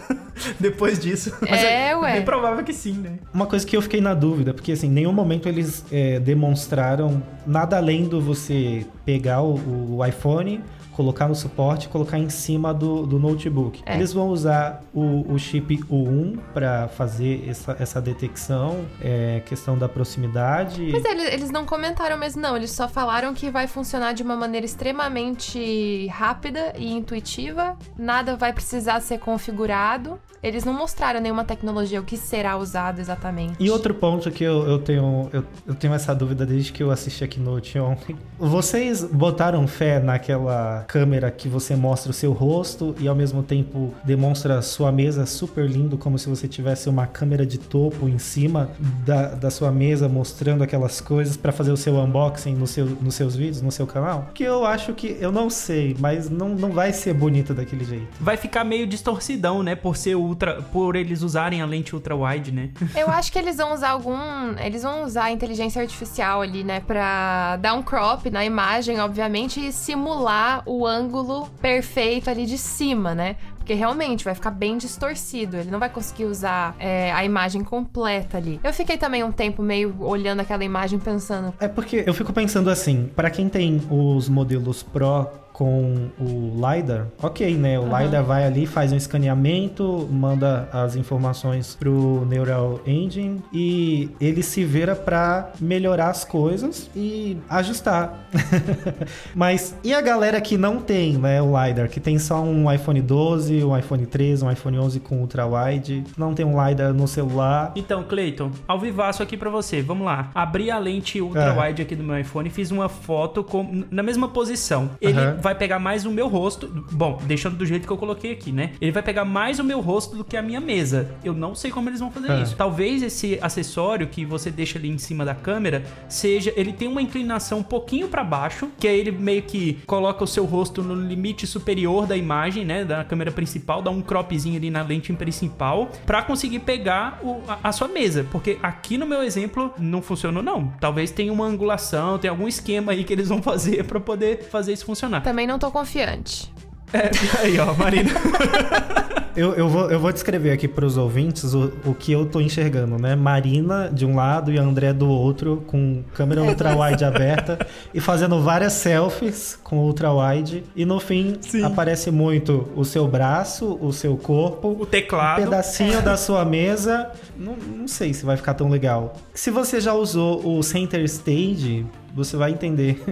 Depois 0.60 0.98
disso. 0.98 1.32
Mas 1.40 1.62
É, 1.62 1.96
ué. 1.96 2.12
bem 2.14 2.22
provável 2.24 2.64
que 2.64 2.72
sim, 2.72 2.92
né? 2.92 3.18
Uma 3.32 3.46
coisa 3.46 3.66
que 3.66 3.76
eu 3.76 3.82
fiquei 3.82 4.00
na 4.00 4.14
dúvida, 4.14 4.54
porque 4.54 4.72
assim, 4.72 4.86
em 4.86 4.90
nenhum 4.90 5.12
momento 5.12 5.48
eles 5.48 5.84
é, 5.90 6.20
demonstraram 6.20 7.22
nada 7.46 7.76
além 7.76 8.04
do 8.04 8.20
você 8.20 8.86
pegar 9.04 9.42
o, 9.42 9.96
o 9.96 10.04
iPhone, 10.04 10.62
colocar 10.96 11.28
no 11.28 11.34
suporte 11.34 11.84
e 11.84 11.88
colocar 11.88 12.18
em 12.18 12.30
cima 12.30 12.72
do, 12.72 13.06
do 13.06 13.18
notebook. 13.18 13.82
É. 13.84 13.96
Eles 13.96 14.14
vão 14.14 14.28
usar 14.28 14.82
o, 14.94 15.30
o 15.30 15.38
chip 15.38 15.76
U1 15.84 16.38
para 16.54 16.88
fazer 16.88 17.46
essa, 17.46 17.76
essa 17.78 18.00
detecção, 18.00 18.86
é, 18.98 19.42
questão 19.44 19.76
da 19.76 19.90
proximidade. 19.90 20.88
Mas 20.90 21.04
eles, 21.04 21.32
eles 21.34 21.50
não 21.50 21.66
comentaram 21.66 22.16
mesmo, 22.16 22.40
não. 22.40 22.56
Eles 22.56 22.70
só 22.70 22.88
falaram 22.88 23.34
que 23.34 23.50
vai 23.50 23.66
funcionar 23.66 24.14
de 24.14 24.22
uma 24.22 24.36
maneira 24.36 24.64
extremamente 24.64 26.06
rápida 26.06 26.72
e 26.78 26.90
intuitiva. 26.90 27.76
Nada 27.98 28.34
vai 28.34 28.54
precisar 28.54 29.00
ser 29.00 29.18
configurado. 29.18 30.18
Eles 30.42 30.64
não 30.64 30.72
mostraram 30.72 31.20
nenhuma 31.20 31.44
tecnologia, 31.44 32.00
o 32.00 32.04
que 32.04 32.16
será 32.16 32.56
usado 32.56 33.00
exatamente. 33.00 33.56
E 33.58 33.68
outro 33.68 33.92
ponto 33.94 34.30
que 34.30 34.44
eu, 34.44 34.66
eu 34.66 34.78
tenho 34.78 35.28
eu, 35.32 35.44
eu 35.66 35.74
tenho 35.74 35.92
essa 35.92 36.14
dúvida 36.14 36.46
desde 36.46 36.72
que 36.72 36.82
eu 36.82 36.90
assisti 36.90 37.24
a 37.24 37.28
Keynote 37.28 37.78
ontem. 37.78 38.16
Vocês 38.38 39.02
botaram 39.02 39.66
fé 39.66 39.98
naquela 39.98 40.84
câmera 40.86 41.30
que 41.30 41.48
você 41.48 41.74
mostra 41.74 42.10
o 42.10 42.14
seu 42.14 42.32
rosto 42.32 42.94
e 42.98 43.08
ao 43.08 43.14
mesmo 43.14 43.42
tempo 43.42 43.92
demonstra 44.04 44.62
sua 44.62 44.92
mesa 44.92 45.26
super 45.26 45.68
lindo, 45.68 45.98
como 45.98 46.18
se 46.18 46.28
você 46.28 46.46
tivesse 46.46 46.88
uma 46.88 47.06
câmera 47.06 47.44
de 47.44 47.58
topo 47.58 48.08
em 48.08 48.18
cima 48.18 48.70
da, 49.04 49.34
da 49.34 49.50
sua 49.50 49.70
mesa 49.70 50.08
mostrando 50.08 50.62
aquelas 50.62 51.00
coisas 51.00 51.36
para 51.36 51.52
fazer 51.52 51.72
o 51.72 51.76
seu 51.76 51.96
unboxing 51.96 52.54
no 52.54 52.66
seu, 52.66 52.86
nos 52.86 53.14
seus 53.14 53.34
vídeos, 53.34 53.62
no 53.62 53.72
seu 53.72 53.86
canal? 53.86 54.30
Que 54.34 54.44
eu 54.44 54.64
acho 54.64 54.94
que, 54.94 55.16
eu 55.20 55.32
não 55.32 55.50
sei, 55.50 55.96
mas 55.98 56.30
não, 56.30 56.50
não 56.50 56.70
vai 56.70 56.92
ser 56.92 57.14
bonito 57.14 57.52
daquele 57.52 57.84
jeito. 57.84 58.06
Vai 58.20 58.36
ficar 58.36 58.64
meio 58.64 58.86
distorcidão, 58.86 59.62
né? 59.62 59.74
Por 59.74 59.96
ser 59.96 60.16
ultra. 60.16 60.62
Por 60.62 60.96
eles 60.96 61.22
usarem 61.22 61.60
a 61.60 61.66
lente 61.66 61.94
ultra 61.94 62.14
wide, 62.14 62.52
né? 62.52 62.70
Eu 62.94 63.08
acho 63.08 63.32
que 63.32 63.38
eles 63.38 63.56
vão 63.56 63.74
usar 63.74 63.90
algum. 63.90 64.16
Eles 64.58 64.82
vão 64.82 65.04
usar 65.04 65.24
a 65.24 65.32
inteligência 65.32 65.82
artificial 65.82 66.42
ali, 66.42 66.62
né? 66.62 66.80
Pra 66.80 67.56
dar 67.56 67.74
um 67.74 67.82
crop 67.82 68.30
na 68.30 68.44
imagem, 68.44 69.00
obviamente, 69.00 69.60
e 69.60 69.72
simular 69.72 70.62
o 70.66 70.75
ângulo 70.84 71.48
perfeito 71.60 72.28
ali 72.28 72.44
de 72.44 72.58
cima, 72.58 73.14
né? 73.14 73.36
Porque 73.56 73.74
realmente 73.74 74.24
vai 74.24 74.34
ficar 74.34 74.50
bem 74.50 74.76
distorcido. 74.76 75.56
Ele 75.56 75.70
não 75.70 75.78
vai 75.78 75.88
conseguir 75.88 76.24
usar 76.24 76.76
é, 76.78 77.12
a 77.12 77.24
imagem 77.24 77.64
completa 77.64 78.36
ali. 78.36 78.60
Eu 78.62 78.72
fiquei 78.72 78.96
também 78.96 79.24
um 79.24 79.32
tempo 79.32 79.62
meio 79.62 79.94
olhando 80.00 80.40
aquela 80.40 80.64
imagem 80.64 80.98
pensando. 80.98 81.54
É 81.58 81.66
porque 81.66 82.04
eu 82.06 82.14
fico 82.14 82.32
pensando 82.32 82.70
assim, 82.70 83.10
para 83.14 83.30
quem 83.30 83.48
tem 83.48 83.82
os 83.90 84.28
modelos 84.28 84.82
Pro 84.82 85.28
com 85.56 86.10
o 86.20 86.52
LiDAR, 86.54 87.06
ok, 87.22 87.56
né? 87.56 87.78
O 87.80 87.84
Aham. 87.86 88.02
LiDAR 88.02 88.22
vai 88.22 88.44
ali, 88.44 88.66
faz 88.66 88.92
um 88.92 88.96
escaneamento, 88.96 90.06
manda 90.12 90.68
as 90.70 90.96
informações 90.96 91.74
pro 91.74 92.26
Neural 92.26 92.78
Engine 92.86 93.40
e 93.50 94.10
ele 94.20 94.42
se 94.42 94.62
vira 94.66 94.94
para 94.94 95.52
melhorar 95.58 96.10
as 96.10 96.26
coisas 96.26 96.90
e 96.94 97.38
ajustar. 97.48 98.28
Mas 99.34 99.74
e 99.82 99.94
a 99.94 100.00
galera 100.02 100.42
que 100.42 100.58
não 100.58 100.78
tem, 100.78 101.16
né, 101.16 101.40
o 101.40 101.46
LiDAR, 101.58 101.88
que 101.88 102.00
tem 102.00 102.18
só 102.18 102.42
um 102.42 102.70
iPhone 102.70 103.00
12, 103.00 103.64
um 103.64 103.74
iPhone 103.78 104.04
13, 104.04 104.44
um 104.44 104.50
iPhone 104.52 104.78
11 104.78 105.00
com 105.00 105.20
ultra 105.20 105.46
wide, 105.46 106.04
não 106.18 106.34
tem 106.34 106.44
um 106.44 106.62
LiDAR 106.62 106.92
no 106.92 107.08
celular, 107.08 107.72
Então, 107.76 108.02
Cleiton, 108.04 108.50
ao 108.68 108.78
vivaço 108.78 109.22
aqui 109.22 109.38
pra 109.38 109.48
você. 109.48 109.80
Vamos 109.80 110.04
lá. 110.04 110.30
Abri 110.34 110.70
a 110.70 110.78
lente 110.78 111.18
ultra 111.18 111.52
Ah. 111.54 111.62
wide 111.66 111.80
aqui 111.80 111.94
do 111.96 112.04
meu 112.04 112.18
iPhone 112.18 112.46
e 112.48 112.52
fiz 112.52 112.70
uma 112.70 112.90
foto 112.90 113.42
com, 113.42 113.84
na 113.90 114.02
mesma 114.02 114.28
posição. 114.28 114.90
Ele 115.00 115.18
Aham. 115.18 115.45
Vai 115.46 115.54
pegar 115.54 115.78
mais 115.78 116.04
o 116.04 116.10
meu 116.10 116.26
rosto. 116.26 116.66
Bom, 116.90 117.20
deixando 117.24 117.56
do 117.56 117.64
jeito 117.64 117.86
que 117.86 117.92
eu 117.92 117.96
coloquei 117.96 118.32
aqui, 118.32 118.50
né? 118.50 118.72
Ele 118.80 118.90
vai 118.90 119.00
pegar 119.02 119.24
mais 119.24 119.60
o 119.60 119.64
meu 119.64 119.80
rosto 119.80 120.16
do 120.16 120.24
que 120.24 120.36
a 120.36 120.42
minha 120.42 120.60
mesa. 120.60 121.12
Eu 121.22 121.32
não 121.32 121.54
sei 121.54 121.70
como 121.70 121.88
eles 121.88 122.00
vão 122.00 122.10
fazer 122.10 122.32
Ah. 122.32 122.40
isso. 122.40 122.56
Talvez 122.56 123.00
esse 123.00 123.38
acessório 123.40 124.08
que 124.08 124.24
você 124.24 124.50
deixa 124.50 124.76
ali 124.76 124.88
em 124.90 124.98
cima 124.98 125.24
da 125.24 125.36
câmera 125.36 125.84
seja. 126.08 126.52
Ele 126.56 126.72
tem 126.72 126.88
uma 126.88 127.00
inclinação 127.00 127.58
um 127.60 127.62
pouquinho 127.62 128.08
pra 128.08 128.24
baixo, 128.24 128.68
que 128.80 128.88
aí 128.88 128.98
ele 128.98 129.12
meio 129.12 129.42
que 129.42 129.78
coloca 129.86 130.24
o 130.24 130.26
seu 130.26 130.44
rosto 130.44 130.82
no 130.82 130.94
limite 130.94 131.46
superior 131.46 132.06
da 132.08 132.16
imagem, 132.16 132.64
né? 132.64 132.84
Da 132.84 133.04
câmera 133.04 133.30
principal, 133.30 133.80
dá 133.82 133.90
um 133.92 134.02
cropzinho 134.02 134.56
ali 134.56 134.68
na 134.68 134.82
lente 134.82 135.12
principal, 135.12 135.90
pra 136.04 136.22
conseguir 136.22 136.58
pegar 136.60 137.20
o- 137.22 137.40
a, 137.46 137.68
a 137.68 137.72
sua 137.72 137.86
mesa. 137.86 138.26
Porque 138.32 138.58
aqui 138.62 138.98
no 138.98 139.06
meu 139.06 139.22
exemplo 139.22 139.72
não 139.78 140.02
funcionou, 140.02 140.42
não. 140.42 140.72
Talvez 140.80 141.10
tenha 141.12 141.32
uma 141.32 141.46
angulação, 141.46 142.18
tem 142.18 142.28
algum 142.30 142.48
esquema 142.48 142.90
aí 142.92 143.04
que 143.04 143.12
eles 143.12 143.28
vão 143.28 143.40
fazer 143.42 143.84
pra 143.84 144.00
poder 144.00 144.44
fazer 144.50 144.72
isso 144.72 144.84
funcionar. 144.84 145.20
Também 145.36 145.46
não 145.46 145.58
tô 145.58 145.70
confiante. 145.70 146.50
É, 146.94 147.10
aí, 147.44 147.58
ó, 147.58 147.74
Marina. 147.74 148.10
Eu, 149.36 149.52
eu, 149.52 149.68
vou, 149.68 149.90
eu 149.90 150.00
vou 150.00 150.10
descrever 150.10 150.50
aqui 150.50 150.66
para 150.66 150.86
os 150.86 150.96
ouvintes 150.96 151.52
o, 151.52 151.70
o 151.84 151.94
que 151.94 152.10
eu 152.10 152.24
tô 152.24 152.40
enxergando, 152.40 152.98
né? 152.98 153.14
Marina 153.14 153.90
de 153.92 154.06
um 154.06 154.16
lado 154.16 154.50
e 154.50 154.56
André 154.56 154.94
do 154.94 155.10
outro, 155.10 155.62
com 155.66 156.02
câmera 156.14 156.40
ultra-wide 156.42 157.04
aberta 157.04 157.58
e 157.92 158.00
fazendo 158.00 158.40
várias 158.40 158.72
selfies 158.72 159.54
com 159.62 159.76
ultra-wide. 159.80 160.64
E 160.74 160.86
no 160.86 160.98
fim 160.98 161.36
Sim. 161.42 161.64
aparece 161.64 162.10
muito 162.10 162.66
o 162.74 162.82
seu 162.82 163.06
braço, 163.06 163.76
o 163.78 163.92
seu 163.92 164.16
corpo, 164.16 164.68
O 164.68 164.84
um 164.84 164.86
teclado. 164.86 165.42
pedacinho 165.42 166.00
da 166.00 166.16
sua 166.16 166.42
mesa. 166.42 167.10
Não, 167.36 167.56
não 167.56 167.86
sei 167.86 168.14
se 168.14 168.24
vai 168.24 168.38
ficar 168.38 168.54
tão 168.54 168.70
legal. 168.70 169.12
Se 169.34 169.50
você 169.50 169.82
já 169.82 169.92
usou 169.92 170.48
o 170.48 170.62
Center 170.62 171.04
Stage, 171.04 171.84
você 172.14 172.38
vai 172.38 172.52
entender 172.52 173.04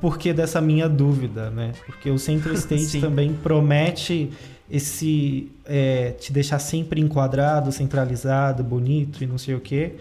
por 0.00 0.18
que 0.18 0.32
dessa 0.32 0.60
minha 0.60 0.88
dúvida, 0.88 1.50
né? 1.50 1.72
Porque 1.86 2.10
o 2.10 2.18
Center 2.18 2.52
Stage 2.56 2.86
Sim. 2.86 3.00
também 3.00 3.32
promete 3.32 4.30
esse 4.70 5.52
é, 5.64 6.10
te 6.12 6.32
deixar 6.32 6.58
sempre 6.58 7.00
enquadrado, 7.00 7.70
centralizado, 7.70 8.64
bonito 8.64 9.22
e 9.22 9.26
não 9.26 9.38
sei 9.38 9.54
o 9.54 9.60
que. 9.60 9.92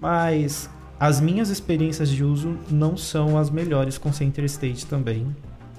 Mas 0.00 0.70
as 0.98 1.20
minhas 1.20 1.50
experiências 1.50 2.08
de 2.08 2.22
uso 2.22 2.56
não 2.70 2.96
são 2.96 3.36
as 3.36 3.50
melhores 3.50 3.98
com 3.98 4.12
Center 4.12 4.44
Stage 4.44 4.86
também. 4.86 5.26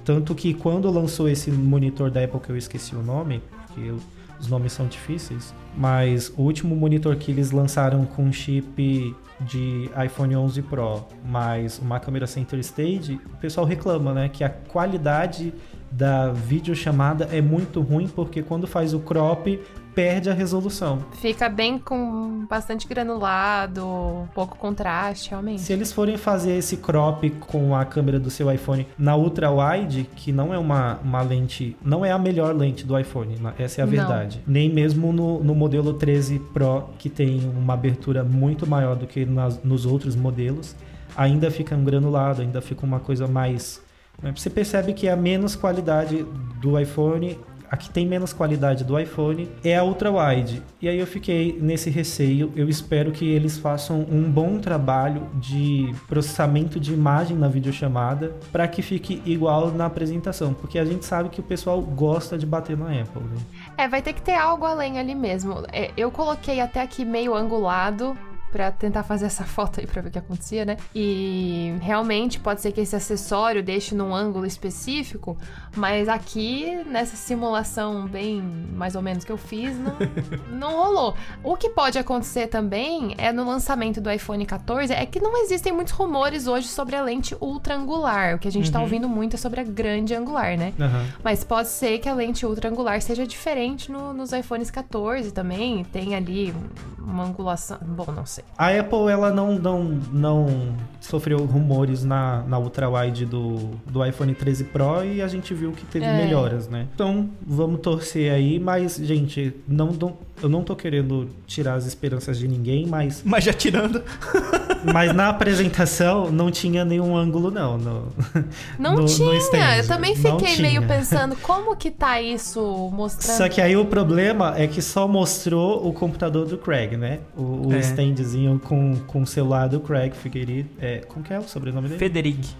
Tanto 0.03 0.36
que 0.36 0.53
quando 0.53 0.89
lançou 0.91 1.28
esse 1.28 1.49
monitor 1.49 2.11
da 2.11 2.24
Apple, 2.24 2.39
que 2.39 2.49
eu 2.51 2.57
esqueci 2.57 2.95
o 2.95 3.01
nome, 3.01 3.41
porque 3.66 3.91
os 4.39 4.47
nomes 4.47 4.74
são 4.74 4.86
difíceis, 4.88 5.53
mas 5.76 6.32
o 6.38 6.41
último 6.41 6.76
monitor 6.76 7.16
que 7.16 7.32
eles 7.32 7.51
lançaram 7.51 8.05
com 8.05 8.32
chip 8.32 9.16
de 9.41 9.89
iPhone 10.05 10.36
11 10.36 10.61
Pro, 10.63 11.05
mais 11.25 11.79
uma 11.79 11.99
câmera 11.99 12.25
Center 12.25 12.59
Stage, 12.59 13.19
o 13.33 13.38
pessoal 13.38 13.65
reclama, 13.65 14.13
né, 14.13 14.29
que 14.29 14.43
a 14.43 14.49
qualidade 14.49 15.53
da 15.91 16.31
videochamada 16.31 17.29
é 17.31 17.41
muito 17.41 17.81
ruim 17.81 18.07
porque 18.07 18.41
quando 18.41 18.67
faz 18.67 18.93
o 18.93 18.99
crop 18.99 19.59
perde 19.95 20.29
a 20.29 20.33
resolução. 20.33 20.99
Fica 21.13 21.47
bem 21.47 21.79
com 21.79 22.45
bastante 22.49 22.85
granulado, 22.87 24.27
pouco 24.35 24.57
contraste, 24.57 25.29
realmente. 25.29 25.61
Se 25.61 25.71
eles 25.71 25.93
forem 25.93 26.17
fazer 26.17 26.57
esse 26.57 26.77
crop 26.77 27.29
com 27.39 27.73
a 27.73 27.85
câmera 27.85 28.19
do 28.19 28.29
seu 28.29 28.51
iPhone 28.51 28.85
na 28.97 29.15
ultra 29.15 29.49
wide, 29.49 30.07
que 30.15 30.33
não 30.33 30.53
é 30.53 30.59
uma, 30.59 30.99
uma 31.03 31.21
lente, 31.21 31.77
não 31.83 32.05
é 32.05 32.11
a 32.11 32.19
melhor 32.19 32.53
lente 32.53 32.85
do 32.85 32.99
iPhone, 32.99 33.37
essa 33.57 33.81
é 33.81 33.83
a 33.83 33.87
verdade. 33.87 34.41
Não. 34.45 34.53
Nem 34.53 34.69
mesmo 34.69 35.13
no, 35.13 35.41
no 35.41 35.55
modelo 35.55 35.93
13 35.93 36.39
Pro, 36.53 36.89
que 36.99 37.09
tem 37.09 37.39
uma 37.55 37.73
abertura 37.73 38.23
muito 38.23 38.67
maior 38.67 38.95
do 38.95 39.07
que 39.07 39.25
nas, 39.25 39.63
nos 39.63 39.85
outros 39.85 40.15
modelos, 40.15 40.75
ainda 41.15 41.49
fica 41.49 41.73
um 41.73 41.83
granulado, 41.83 42.41
ainda 42.41 42.61
fica 42.61 42.85
uma 42.85 42.99
coisa 42.99 43.27
mais 43.27 43.81
né? 44.21 44.33
você 44.35 44.49
percebe 44.49 44.93
que 44.93 45.07
a 45.07 45.15
menos 45.15 45.55
qualidade 45.55 46.25
do 46.61 46.79
iPhone 46.79 47.37
a 47.70 47.78
que 47.78 47.89
tem 47.89 48.05
menos 48.05 48.34
qualidade 48.34 48.84
do 48.84 48.99
iPhone 48.99 49.49
é 49.63 49.78
a 49.78 49.84
ultra 49.84 50.11
wide. 50.11 50.61
E 50.82 50.89
aí 50.89 50.99
eu 50.99 51.07
fiquei 51.07 51.57
nesse 51.61 51.89
receio. 51.89 52.51
Eu 52.55 52.70
espero 52.70 53.11
que 53.11 53.28
eles 53.28 53.57
façam 53.57 54.05
um 54.09 54.24
bom 54.24 54.59
trabalho 54.59 55.28
de 55.36 55.93
processamento 56.07 56.80
de 56.80 56.93
imagem 56.93 57.38
na 57.38 57.47
videochamada 57.47 58.36
para 58.51 58.68
que 58.68 58.82
fique 58.82 59.22
igual 59.26 59.72
na 59.72 59.86
apresentação, 59.86 60.53
porque 60.53 60.78
a 60.80 60.86
gente 60.86 61.05
sabe 61.05 61.30
que 61.30 61.39
o 61.39 61.43
pessoal 61.43 61.82
gosta 61.82 62.38
de 62.38 62.45
bater 62.45 62.78
na 62.78 62.88
Apple. 62.88 63.24
Né? 63.24 63.38
É, 63.78 63.88
vai 63.88 64.01
ter 64.01 64.13
que 64.13 64.22
ter 64.22 64.36
algo 64.36 64.66
além 64.66 64.99
ali 64.99 65.16
mesmo. 65.16 65.63
É, 65.72 65.91
eu 65.97 66.11
coloquei 66.11 66.59
até 66.59 66.82
aqui 66.82 67.03
meio 67.03 67.34
angulado 67.34 68.18
para 68.56 68.72
tentar 68.72 69.03
fazer 69.03 69.26
essa 69.26 69.43
foto 69.43 69.82
aí 69.82 69.86
para 69.86 70.01
ver 70.01 70.08
o 70.08 70.12
que 70.14 70.18
acontecia, 70.18 70.64
né? 70.64 70.78
E 70.95 71.76
realmente 71.82 72.39
pode 72.39 72.62
ser 72.62 72.72
que 72.72 72.80
esse 72.80 72.95
acessório 72.95 73.62
deixe 73.62 73.93
num 73.93 74.16
ângulo 74.16 74.45
específico, 74.45 75.38
mas 75.76 76.08
aqui 76.08 76.82
nessa 76.86 77.18
simulação 77.18 78.08
bem 78.08 78.41
mais 78.41 78.95
ou 78.95 79.01
menos 79.01 79.26
que 79.26 79.32
eu 79.32 79.38
fiz, 79.38 79.78
não, 79.78 79.97
não 80.58 80.72
rolou. 80.72 81.16
O 81.43 81.58
que 81.58 81.70
pode 81.70 81.97
acontecer 81.97 82.47
também 82.47 83.14
é 83.18 83.34
no 83.34 83.45
lançamento 83.45 83.99
do 83.99 84.10
iPhone 84.10 84.45
14 84.45 84.93
é 84.93 85.06
que 85.06 85.20
não 85.20 85.36
existem 85.43 85.74
muitos 85.74 85.91
rumores 85.91 86.47
hoje 86.47 86.70
sobre 86.70 86.95
a 86.95 87.01
lente 87.01 87.36
ultra 87.41 87.76
angular. 87.76 88.36
O 88.36 88.39
que 88.39 88.47
a 88.47 88.51
gente 88.51 88.72
tá 88.72 88.80
uhum. 88.80 88.86
tá 88.86 88.86
ouvindo 88.86 89.10
muito 89.10 89.34
é 89.34 89.38
sobre 89.38 89.60
a 89.60 89.64
grande 89.66 90.16
angular, 90.16 90.58
né? 90.58 90.72
Uhum. 90.80 91.08
Mas 91.22 91.43
pode 91.43 91.68
ser 91.68 91.99
que 91.99 92.08
a 92.08 92.14
lente 92.14 92.45
ultra 92.45 92.70
angular 92.70 93.01
seja 93.01 93.28
diferente 93.28 93.91
no, 93.91 94.14
nos 94.14 94.32
iPhones 94.32 94.72
14 94.72 95.34
também. 95.34 95.84
Tem 95.84 96.16
ali 96.16 96.56
uma 96.97 97.26
angulação. 97.26 97.78
Bom, 97.82 98.06
não 98.14 98.26
sei. 98.26 98.44
A 98.57 98.69
Apple, 98.69 99.09
ela 99.11 99.31
não, 99.31 99.59
não, 99.59 99.83
não 100.11 100.75
sofreu 101.01 101.39
rumores 101.45 102.03
na, 102.05 102.43
na 102.47 102.57
ultra-wide 102.57 103.25
do, 103.25 103.71
do 103.85 104.05
iPhone 104.05 104.33
13 104.33 104.63
Pro 104.65 105.03
e 105.03 105.21
a 105.21 105.27
gente 105.27 105.53
viu 105.53 105.71
que 105.73 105.85
teve 105.85 106.05
é. 106.05 106.25
melhoras, 106.25 106.69
né? 106.69 106.87
Então, 106.93 107.29
vamos 107.45 107.81
torcer 107.81 108.31
aí, 108.31 108.57
mas, 108.57 108.95
gente, 108.95 109.53
não, 109.67 109.87
não, 109.87 110.17
eu 110.41 110.47
não 110.47 110.63
tô 110.63 110.73
querendo 110.73 111.29
tirar 111.45 111.73
as 111.73 111.85
esperanças 111.85 112.39
de 112.39 112.47
ninguém, 112.47 112.87
mas... 112.87 113.21
Mas 113.25 113.43
já 113.43 113.51
tirando... 113.51 114.01
mas 114.93 115.13
na 115.13 115.29
apresentação 115.29 116.31
não 116.31 116.49
tinha 116.49 116.85
nenhum 116.85 117.17
ângulo, 117.17 117.51
não. 117.51 117.77
No, 117.77 118.07
não 118.79 118.95
no, 118.95 119.05
tinha, 119.05 119.27
no 119.27 119.33
eu 119.33 119.87
também 119.87 120.15
fiquei 120.15 120.57
meio 120.57 120.87
pensando, 120.87 121.35
como 121.37 121.75
que 121.75 121.91
tá 121.91 122.21
isso 122.21 122.61
mostrando? 122.93 123.37
Só 123.37 123.49
que 123.49 123.59
aí 123.59 123.75
o 123.75 123.85
problema 123.85 124.53
é 124.55 124.67
que 124.67 124.81
só 124.81 125.07
mostrou 125.07 125.85
o 125.85 125.91
computador 125.91 126.45
do 126.45 126.57
Craig, 126.57 126.95
né? 126.95 127.19
O, 127.35 127.67
o 127.67 127.73
é. 127.73 127.79
standzinho 127.79 128.34
com, 128.63 128.95
com 129.07 129.21
o 129.21 129.27
celular 129.27 129.67
do 129.67 129.79
Craig 129.79 130.13
Figueiredo. 130.15 130.69
É, 130.79 130.99
como 131.07 131.23
que 131.23 131.33
é 131.33 131.39
o 131.39 131.43
sobrenome 131.43 131.88
dele? 131.88 131.99
Federic. 131.99 132.55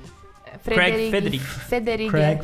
Craig 0.64 1.12
Federic. 1.12 1.40
Federic. 1.40 2.10
Craig. 2.10 2.42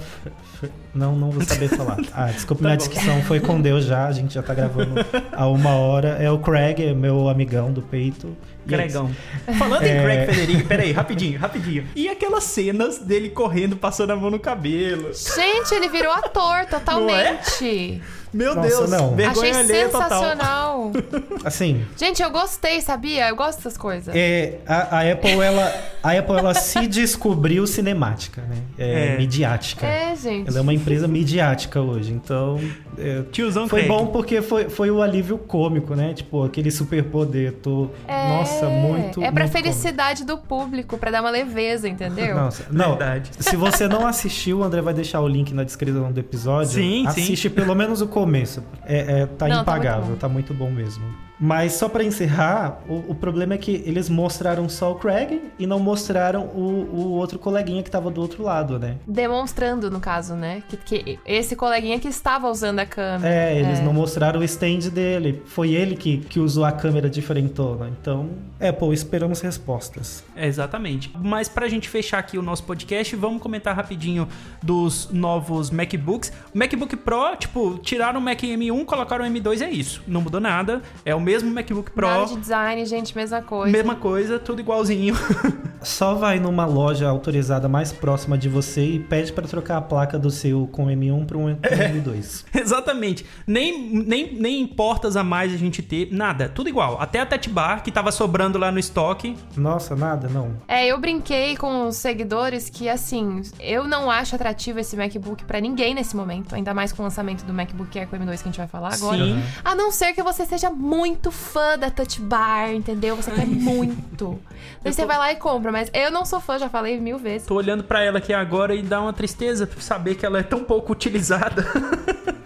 Não, 0.93 1.15
não 1.15 1.31
vou 1.31 1.43
saber 1.43 1.69
falar. 1.69 1.97
Ah, 2.13 2.25
desculpa, 2.25 2.61
tá 2.61 2.69
minha 2.69 2.77
descrição 2.77 3.21
foi 3.23 3.39
com 3.39 3.59
Deus 3.61 3.85
já. 3.85 4.05
A 4.05 4.11
gente 4.11 4.33
já 4.33 4.43
tá 4.43 4.53
gravando 4.53 4.93
há 5.31 5.47
uma 5.47 5.71
hora. 5.71 6.09
É 6.21 6.29
o 6.29 6.39
Craig, 6.39 6.83
é 6.83 6.93
meu 6.93 7.29
amigão 7.29 7.71
do 7.71 7.81
peito. 7.81 8.35
Craigão. 8.67 9.09
É 9.47 9.53
Falando 9.53 9.83
é... 9.83 9.97
em 9.97 10.03
Craig 10.03 10.25
Federico, 10.25 10.67
peraí, 10.67 10.91
rapidinho, 10.91 11.39
rapidinho. 11.39 11.87
E 11.95 12.09
aquelas 12.09 12.43
cenas 12.43 12.99
dele 12.99 13.29
correndo, 13.29 13.75
passando 13.75 14.11
a 14.11 14.15
mão 14.15 14.29
no 14.29 14.39
cabelo? 14.39 15.11
Gente, 15.13 15.73
ele 15.73 15.89
virou 15.89 16.11
ator 16.11 16.65
totalmente. 16.65 18.01
Meu 18.33 18.55
Nossa, 18.55 18.67
Deus, 18.69 18.89
não. 18.89 19.15
vergonha 19.15 19.51
Achei 19.51 19.65
sensacional. 19.65 20.91
Assim. 21.43 21.85
Gente, 21.97 22.21
eu 22.21 22.29
gostei, 22.29 22.81
sabia? 22.81 23.29
Eu 23.29 23.35
gosto 23.35 23.57
dessas 23.57 23.77
coisas. 23.77 24.13
É, 24.15 24.59
a, 24.65 24.99
a, 24.99 25.11
Apple, 25.11 25.39
ela, 25.39 25.73
a 26.01 26.11
Apple, 26.11 26.37
ela 26.37 26.53
se 26.53 26.87
descobriu 26.87 27.67
cinemática, 27.67 28.41
né? 28.41 28.57
É, 28.77 29.15
é. 29.15 29.17
midiática. 29.17 29.85
É, 29.85 30.15
gente. 30.15 30.47
Ela 30.47 30.59
é 30.59 30.61
uma 30.61 30.73
empresa 30.73 31.07
midiática 31.07 31.81
hoje, 31.81 32.11
então... 32.11 32.59
É, 32.97 33.23
Tiozão 33.31 33.67
Foi 33.67 33.83
Craig. 33.83 33.97
bom 33.97 34.07
porque 34.07 34.41
foi, 34.41 34.69
foi 34.69 34.91
o 34.91 35.01
alívio 35.01 35.37
cômico, 35.37 35.95
né? 35.95 36.13
Tipo, 36.13 36.43
aquele 36.43 36.69
superpoder. 36.69 37.53
Tô... 37.53 37.89
É, 38.07 38.27
Nossa, 38.27 38.67
muito. 38.67 39.23
É 39.23 39.31
pra 39.31 39.43
muito 39.43 39.53
felicidade 39.53 40.23
cômico. 40.23 40.41
do 40.41 40.47
público, 40.47 40.97
pra 40.97 41.09
dar 41.09 41.21
uma 41.21 41.29
leveza, 41.29 41.87
entendeu? 41.87 42.35
Nossa, 42.35 42.65
não. 42.69 42.89
Verdade. 42.89 43.31
Se 43.39 43.55
você 43.55 43.87
não 43.87 44.05
assistiu, 44.05 44.59
o 44.59 44.63
André 44.63 44.81
vai 44.81 44.93
deixar 44.93 45.21
o 45.21 45.27
link 45.27 45.53
na 45.53 45.63
descrição 45.63 46.11
do 46.11 46.19
episódio. 46.19 46.71
Sim, 46.71 47.07
Assiste 47.07 47.49
sim. 47.49 47.55
pelo 47.55 47.73
menos 47.73 48.01
o 48.01 48.07
começo. 48.25 48.63
É, 48.85 49.21
é 49.21 49.25
tá 49.25 49.47
não, 49.47 49.61
impagável, 49.61 50.15
tá 50.15 50.27
muito, 50.27 50.47
tá 50.47 50.53
muito 50.53 50.53
bom 50.53 50.71
mesmo. 50.71 51.03
Mas 51.43 51.73
só 51.73 51.89
para 51.89 52.03
encerrar, 52.03 52.83
o, 52.87 53.03
o, 53.09 53.15
problema 53.15 53.55
é 53.55 53.57
que 53.57 53.81
eles 53.83 54.07
mostraram 54.09 54.69
só 54.69 54.91
o 54.91 54.95
Craig 54.95 55.41
e 55.57 55.65
não 55.65 55.79
mostraram 55.79 56.43
o, 56.43 56.87
o 56.93 57.09
outro 57.13 57.39
coleguinha 57.39 57.81
que 57.81 57.89
tava 57.89 58.11
do 58.11 58.21
outro 58.21 58.43
lado, 58.43 58.77
né? 58.77 58.97
Demonstrando, 59.07 59.89
no 59.89 59.99
caso, 59.99 60.35
né? 60.35 60.61
Que, 60.69 60.77
que 60.77 61.19
esse 61.25 61.55
coleguinha 61.55 61.99
que 61.99 62.07
estava 62.07 62.47
usando 62.47 62.77
a 62.77 62.85
câmera. 62.85 63.33
É, 63.33 63.57
eles 63.57 63.79
é. 63.79 63.81
não 63.81 63.91
mostraram 63.91 64.39
o 64.39 64.43
stand 64.43 64.91
dele. 64.91 65.41
Foi 65.47 65.71
ele 65.71 65.95
que, 65.95 66.19
que 66.19 66.39
usou 66.39 66.63
a 66.63 66.71
câmera 66.71 67.09
diferentona. 67.09 67.89
Então, 67.89 68.29
é, 68.59 68.71
pô, 68.71 68.93
esperamos 68.93 69.41
respostas. 69.41 70.23
É, 70.35 70.45
exatamente. 70.45 71.11
Mas 71.19 71.49
pra 71.49 71.67
gente 71.67 71.89
fechar 71.89 72.19
aqui 72.19 72.37
o 72.37 72.43
nosso 72.43 72.63
podcast, 72.65 73.15
vamos 73.15 73.41
comentar 73.41 73.75
rapidinho 73.75 74.27
dos 74.61 75.09
novos 75.11 75.71
MacBooks. 75.71 76.31
O 76.53 76.57
MacBook 76.59 76.95
Pro, 76.97 77.35
tipo, 77.35 77.79
tiraram 77.79 78.19
o 78.19 78.23
Mac 78.23 78.41
M1, 78.41 78.85
colocaram 78.85 79.25
o 79.25 79.27
M2, 79.27 79.61
é 79.61 79.71
isso. 79.71 80.03
Não 80.07 80.21
mudou 80.21 80.39
nada. 80.39 80.83
É 81.03 81.15
o 81.15 81.19
mesmo 81.19 81.30
mesmo 81.31 81.49
MacBook 81.49 81.91
Pro. 81.91 82.07
Nada 82.07 82.25
de 82.25 82.35
design, 82.35 82.85
gente, 82.85 83.15
mesma 83.15 83.41
coisa. 83.41 83.71
Mesma 83.71 83.95
coisa, 83.95 84.37
tudo 84.37 84.59
igualzinho. 84.59 85.15
Só 85.81 86.13
vai 86.13 86.39
numa 86.39 86.65
loja 86.65 87.07
autorizada 87.07 87.67
mais 87.67 87.91
próxima 87.91 88.37
de 88.37 88.47
você 88.47 88.85
e 88.85 88.99
pede 88.99 89.33
para 89.33 89.47
trocar 89.47 89.77
a 89.77 89.81
placa 89.81 90.19
do 90.19 90.29
seu 90.29 90.67
com 90.67 90.85
M1 90.85 91.25
para 91.25 91.37
um 91.37 91.55
M2. 91.55 92.45
É, 92.53 92.59
exatamente. 92.61 93.25
Nem, 93.47 93.89
nem, 93.89 94.33
nem 94.33 94.67
portas 94.67 95.15
a 95.15 95.23
mais 95.23 95.53
a 95.53 95.57
gente 95.57 95.81
ter, 95.81 96.09
nada, 96.11 96.49
tudo 96.49 96.69
igual. 96.69 97.01
Até 97.01 97.21
a 97.21 97.25
Touch 97.25 97.49
Bar 97.49 97.81
que 97.81 97.91
tava 97.91 98.11
sobrando 98.11 98.59
lá 98.59 98.71
no 98.71 98.77
estoque. 98.77 99.35
Nossa, 99.55 99.95
nada, 99.95 100.27
não. 100.27 100.55
É, 100.67 100.85
eu 100.85 100.99
brinquei 100.99 101.55
com 101.57 101.87
os 101.87 101.95
seguidores 101.95 102.69
que 102.69 102.87
assim, 102.87 103.41
eu 103.59 103.85
não 103.85 104.11
acho 104.11 104.35
atrativo 104.35 104.79
esse 104.79 104.95
MacBook 104.95 105.45
para 105.45 105.59
ninguém 105.59 105.95
nesse 105.95 106.15
momento, 106.15 106.53
ainda 106.53 106.73
mais 106.73 106.91
com 106.91 107.01
o 107.01 107.05
lançamento 107.05 107.43
do 107.43 107.53
MacBook 107.53 107.97
Air 107.97 108.07
com 108.07 108.17
M2 108.17 108.25
que 108.25 108.31
a 108.31 108.51
gente 108.51 108.57
vai 108.57 108.67
falar 108.67 108.93
agora. 108.93 109.23
Sim. 109.23 109.41
A 109.63 109.73
não 109.73 109.91
ser 109.91 110.13
que 110.13 110.21
você 110.21 110.45
seja 110.45 110.69
muito 110.69 111.20
muito 111.21 111.31
fã 111.31 111.77
da 111.77 111.91
Touch 111.91 112.19
Bar, 112.19 112.73
entendeu? 112.73 113.15
Você 113.15 113.29
quer 113.29 113.45
muito. 113.45 114.39
Daí 114.83 114.91
você 114.91 115.05
vai 115.05 115.19
lá 115.19 115.31
e 115.31 115.35
compra, 115.35 115.71
mas 115.71 115.91
eu 115.93 116.09
não 116.09 116.25
sou 116.25 116.39
fã, 116.39 116.57
já 116.57 116.67
falei 116.67 116.99
mil 116.99 117.19
vezes. 117.19 117.47
Tô 117.47 117.53
olhando 117.53 117.83
para 117.83 118.03
ela 118.03 118.17
aqui 118.17 118.33
agora 118.33 118.73
e 118.73 118.81
dá 118.81 118.99
uma 118.99 119.13
tristeza 119.13 119.69
saber 119.77 120.15
que 120.15 120.25
ela 120.25 120.39
é 120.39 120.43
tão 120.43 120.63
pouco 120.63 120.91
utilizada. 120.91 121.63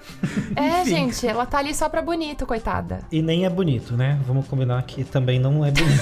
É, 0.55 0.81
Enfim. 0.81 0.89
gente, 0.89 1.27
ela 1.27 1.45
tá 1.45 1.57
ali 1.57 1.73
só 1.73 1.89
pra 1.89 2.01
bonito, 2.01 2.45
coitada. 2.45 2.99
E 3.11 3.21
nem 3.21 3.45
é 3.45 3.49
bonito, 3.49 3.93
né? 3.93 4.17
Vamos 4.25 4.47
combinar 4.47 4.81
que 4.83 5.03
também 5.03 5.37
não 5.37 5.65
é 5.65 5.71
bonito. 5.71 6.01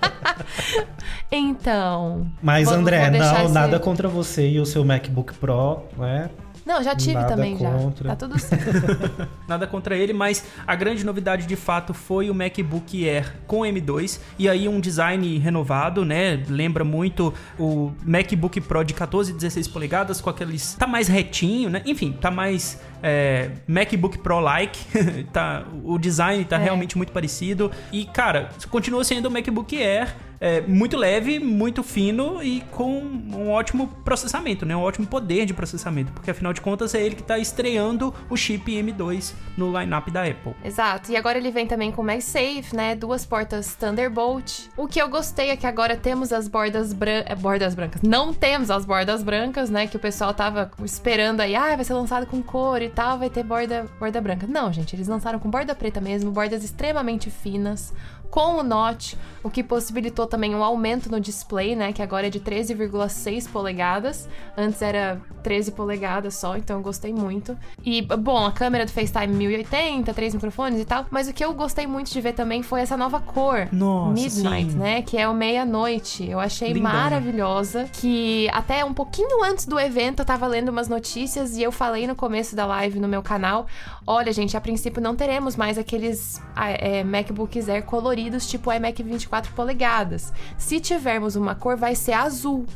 então. 1.32 2.26
Mas, 2.42 2.68
vou, 2.68 2.76
André, 2.76 3.10
vou 3.10 3.18
não, 3.18 3.44
esse... 3.44 3.52
nada 3.52 3.80
contra 3.80 4.08
você 4.08 4.46
e 4.46 4.60
o 4.60 4.66
seu 4.66 4.84
MacBook 4.84 5.32
Pro, 5.34 5.84
né? 5.96 6.28
Não, 6.70 6.80
já 6.84 6.94
tive 6.94 7.14
Nada 7.14 7.26
também 7.26 7.56
contra. 7.56 8.08
já. 8.08 8.14
Tá 8.14 8.28
tudo 8.28 8.38
certo. 8.38 9.28
Nada 9.48 9.66
contra 9.66 9.96
ele, 9.96 10.12
mas 10.12 10.44
a 10.64 10.76
grande 10.76 11.04
novidade 11.04 11.44
de 11.44 11.56
fato 11.56 11.92
foi 11.92 12.30
o 12.30 12.34
MacBook 12.34 13.08
Air 13.08 13.34
com 13.44 13.62
M2 13.62 14.20
e 14.38 14.48
aí 14.48 14.68
um 14.68 14.78
design 14.78 15.36
renovado, 15.38 16.04
né? 16.04 16.40
Lembra 16.48 16.84
muito 16.84 17.34
o 17.58 17.90
MacBook 18.06 18.60
Pro 18.60 18.84
de 18.84 18.94
14 18.94 19.32
e 19.32 19.34
16 19.34 19.66
polegadas 19.66 20.20
com 20.20 20.30
aqueles 20.30 20.74
tá 20.74 20.86
mais 20.86 21.08
retinho, 21.08 21.68
né? 21.70 21.82
Enfim, 21.84 22.12
tá 22.12 22.30
mais 22.30 22.78
é, 23.02 23.50
MacBook 23.66 24.18
Pro-like. 24.18 24.80
tá, 25.32 25.64
o 25.84 25.98
design 25.98 26.44
tá 26.44 26.56
é. 26.56 26.64
realmente 26.64 26.96
muito 26.96 27.12
parecido. 27.12 27.70
E, 27.92 28.04
cara, 28.04 28.50
continua 28.70 29.04
sendo 29.04 29.26
o 29.26 29.30
MacBook 29.30 29.80
Air. 29.80 30.14
É, 30.40 30.62
muito 30.62 30.96
leve, 30.96 31.38
muito 31.38 31.82
fino 31.82 32.42
e 32.42 32.62
com 32.70 33.02
um 33.02 33.50
ótimo 33.50 33.88
processamento, 34.02 34.64
né? 34.64 34.74
Um 34.74 34.80
ótimo 34.80 35.06
poder 35.06 35.44
de 35.44 35.52
processamento. 35.52 36.12
Porque 36.12 36.30
afinal 36.30 36.54
de 36.54 36.62
contas 36.62 36.94
é 36.94 37.02
ele 37.02 37.14
que 37.14 37.20
está 37.20 37.38
estreando 37.38 38.14
o 38.30 38.36
chip 38.38 38.72
M2 38.72 39.34
no 39.54 39.78
lineup 39.78 40.08
da 40.08 40.24
Apple. 40.24 40.54
Exato, 40.64 41.12
e 41.12 41.16
agora 41.16 41.36
ele 41.36 41.50
vem 41.50 41.66
também 41.66 41.92
com 41.92 42.02
MagSafe, 42.02 42.74
né? 42.74 42.94
Duas 42.94 43.26
portas 43.26 43.74
Thunderbolt. 43.74 44.68
O 44.78 44.86
que 44.86 44.98
eu 45.00 45.10
gostei 45.10 45.50
é 45.50 45.56
que 45.58 45.66
agora 45.66 45.94
temos 45.94 46.32
as 46.32 46.48
bordas, 46.48 46.94
bran 46.94 47.22
é, 47.26 47.34
bordas 47.34 47.74
brancas. 47.74 48.00
Não 48.00 48.32
temos 48.32 48.70
as 48.70 48.86
bordas 48.86 49.22
brancas, 49.22 49.68
né? 49.68 49.86
Que 49.86 49.96
o 49.98 50.00
pessoal 50.00 50.32
tava 50.32 50.70
esperando 50.82 51.40
aí, 51.40 51.54
ah, 51.54 51.76
vai 51.76 51.84
ser 51.84 51.92
lançado 51.92 52.24
com 52.24 52.42
cor 52.42 52.80
e 52.80 52.88
tal, 52.90 53.18
vai 53.18 53.30
ter 53.30 53.42
borda, 53.42 53.86
borda 53.98 54.20
branca. 54.20 54.46
Não, 54.46 54.72
gente, 54.72 54.94
eles 54.94 55.08
lançaram 55.08 55.38
com 55.38 55.50
borda 55.50 55.74
preta 55.74 56.00
mesmo, 56.00 56.30
bordas 56.30 56.62
extremamente 56.62 57.30
finas, 57.30 57.92
com 58.30 58.58
o 58.58 58.62
notch, 58.62 59.14
o 59.42 59.50
que 59.50 59.62
possibilitou 59.62 60.26
também 60.26 60.54
um 60.54 60.62
aumento 60.62 61.10
no 61.10 61.18
display, 61.20 61.74
né, 61.74 61.92
que 61.92 62.02
agora 62.02 62.28
é 62.28 62.30
de 62.30 62.40
13,6 62.40 63.48
polegadas. 63.50 64.28
Antes 64.56 64.80
era 64.82 65.20
13 65.42 65.72
polegadas 65.72 66.34
só, 66.34 66.56
então 66.56 66.76
eu 66.76 66.82
gostei 66.82 67.12
muito. 67.12 67.56
E 67.84 68.02
bom, 68.02 68.44
a 68.44 68.52
câmera 68.52 68.84
do 68.84 68.92
FaceTime 68.92 69.34
1080, 69.34 70.12
três 70.14 70.34
microfones 70.34 70.80
e 70.80 70.84
tal, 70.84 71.06
mas 71.10 71.28
o 71.28 71.32
que 71.32 71.44
eu 71.44 71.52
gostei 71.54 71.86
muito 71.86 72.10
de 72.10 72.20
ver 72.20 72.34
também 72.34 72.62
foi 72.62 72.80
essa 72.80 72.96
nova 72.96 73.20
cor, 73.20 73.68
Nossa, 73.72 74.12
Midnight, 74.12 74.72
sim. 74.72 74.78
né, 74.78 75.02
que 75.02 75.16
é 75.16 75.26
o 75.26 75.34
meia-noite. 75.34 76.28
Eu 76.28 76.38
achei 76.38 76.74
maravilhosa, 76.74 77.88
que 77.92 78.48
até 78.52 78.84
um 78.84 78.94
pouquinho 78.94 79.42
antes 79.42 79.66
do 79.66 79.80
evento 79.80 80.20
eu 80.20 80.24
tava 80.24 80.46
lendo 80.46 80.68
umas 80.68 80.88
notícias 80.88 81.56
e 81.56 81.62
eu 81.62 81.72
falei 81.72 82.06
no 82.06 82.14
começo 82.14 82.54
da 82.54 82.66
live 82.66 83.00
no 83.00 83.08
meu 83.08 83.22
canal, 83.22 83.66
olha, 84.06 84.32
gente, 84.32 84.56
a 84.56 84.60
princípio 84.60 85.02
não 85.02 85.16
teremos 85.16 85.56
mais 85.56 85.78
aqueles 85.78 86.40
é, 86.56 87.02
MacBooks 87.02 87.68
Air 87.68 87.84
coloridos 87.84 88.19
tipo 88.48 88.72
iMac 88.72 89.02
24 89.02 89.52
polegadas. 89.52 90.32
Se 90.58 90.80
tivermos 90.80 91.36
uma 91.36 91.54
cor, 91.54 91.76
vai 91.76 91.94
ser 91.94 92.12
azul. 92.12 92.66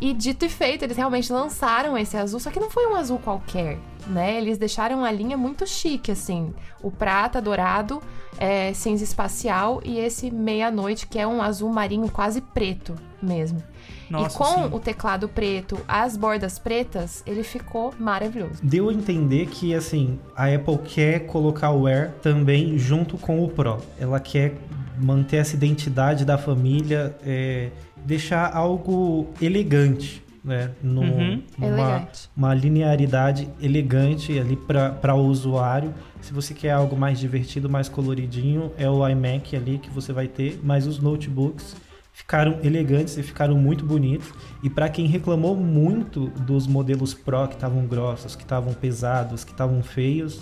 E 0.00 0.14
dito 0.14 0.44
e 0.44 0.48
feito, 0.48 0.84
eles 0.84 0.96
realmente 0.96 1.32
lançaram 1.32 1.98
esse 1.98 2.16
azul, 2.16 2.38
só 2.40 2.50
que 2.50 2.60
não 2.60 2.70
foi 2.70 2.86
um 2.86 2.94
azul 2.94 3.18
qualquer, 3.18 3.78
né? 4.06 4.38
Eles 4.38 4.56
deixaram 4.56 5.04
a 5.04 5.10
linha 5.10 5.36
muito 5.36 5.66
chique, 5.66 6.12
assim. 6.12 6.54
O 6.80 6.90
prata, 6.90 7.40
dourado, 7.40 8.00
é, 8.38 8.72
cinza 8.72 9.04
espacial 9.04 9.80
e 9.84 9.98
esse 9.98 10.30
meia-noite, 10.30 11.06
que 11.06 11.18
é 11.18 11.26
um 11.26 11.42
azul 11.42 11.70
marinho 11.70 12.08
quase 12.08 12.40
preto 12.40 12.94
mesmo. 13.20 13.62
Nossa, 14.10 14.34
e 14.34 14.38
com 14.38 14.44
sim. 14.64 14.68
o 14.72 14.78
teclado 14.80 15.28
preto, 15.28 15.78
as 15.88 16.16
bordas 16.16 16.58
pretas, 16.58 17.22
ele 17.26 17.42
ficou 17.42 17.94
maravilhoso. 17.98 18.54
Deu 18.62 18.88
a 18.88 18.92
entender 18.92 19.46
que, 19.46 19.74
assim, 19.74 20.18
a 20.36 20.46
Apple 20.46 20.78
quer 20.84 21.20
colocar 21.26 21.70
o 21.70 21.86
Air 21.86 22.12
também 22.22 22.78
junto 22.78 23.16
com 23.16 23.42
o 23.42 23.48
Pro. 23.48 23.78
Ela 23.98 24.20
quer 24.20 24.54
manter 24.98 25.36
essa 25.38 25.54
identidade 25.56 26.24
da 26.24 26.36
família, 26.36 27.16
é, 27.24 27.70
deixar 28.04 28.54
algo 28.54 29.28
elegante, 29.40 30.22
né? 30.44 30.70
No, 30.82 31.02
Uhum. 31.02 31.42
numa-. 31.56 32.08
Uma 32.36 32.52
linearidade 32.52 33.48
elegante 33.60 34.38
ali 34.38 34.56
para 34.56 35.14
o 35.14 35.24
usuário. 35.26 35.94
Se 36.20 36.32
você 36.32 36.52
quer 36.52 36.72
algo 36.72 36.96
mais 36.96 37.18
divertido, 37.18 37.68
mais 37.70 37.88
coloridinho, 37.88 38.72
é 38.76 38.88
o 38.88 39.06
iMac 39.08 39.56
ali 39.56 39.78
que 39.78 39.88
você 39.90 40.12
vai 40.12 40.26
ter, 40.28 40.60
mas 40.62 40.86
os 40.86 40.98
notebooks 41.00 41.74
ficaram 42.12 42.58
elegantes 42.62 43.16
e 43.16 43.22
ficaram 43.22 43.56
muito 43.56 43.84
bonitos. 43.84 44.32
E 44.62 44.70
para 44.70 44.88
quem 44.88 45.06
reclamou 45.06 45.56
muito 45.56 46.26
dos 46.40 46.66
modelos 46.66 47.14
Pro 47.14 47.48
que 47.48 47.54
estavam 47.54 47.86
grossos, 47.86 48.36
que 48.36 48.42
estavam 48.42 48.74
pesados, 48.74 49.42
que 49.42 49.52
estavam 49.52 49.82
feios, 49.82 50.40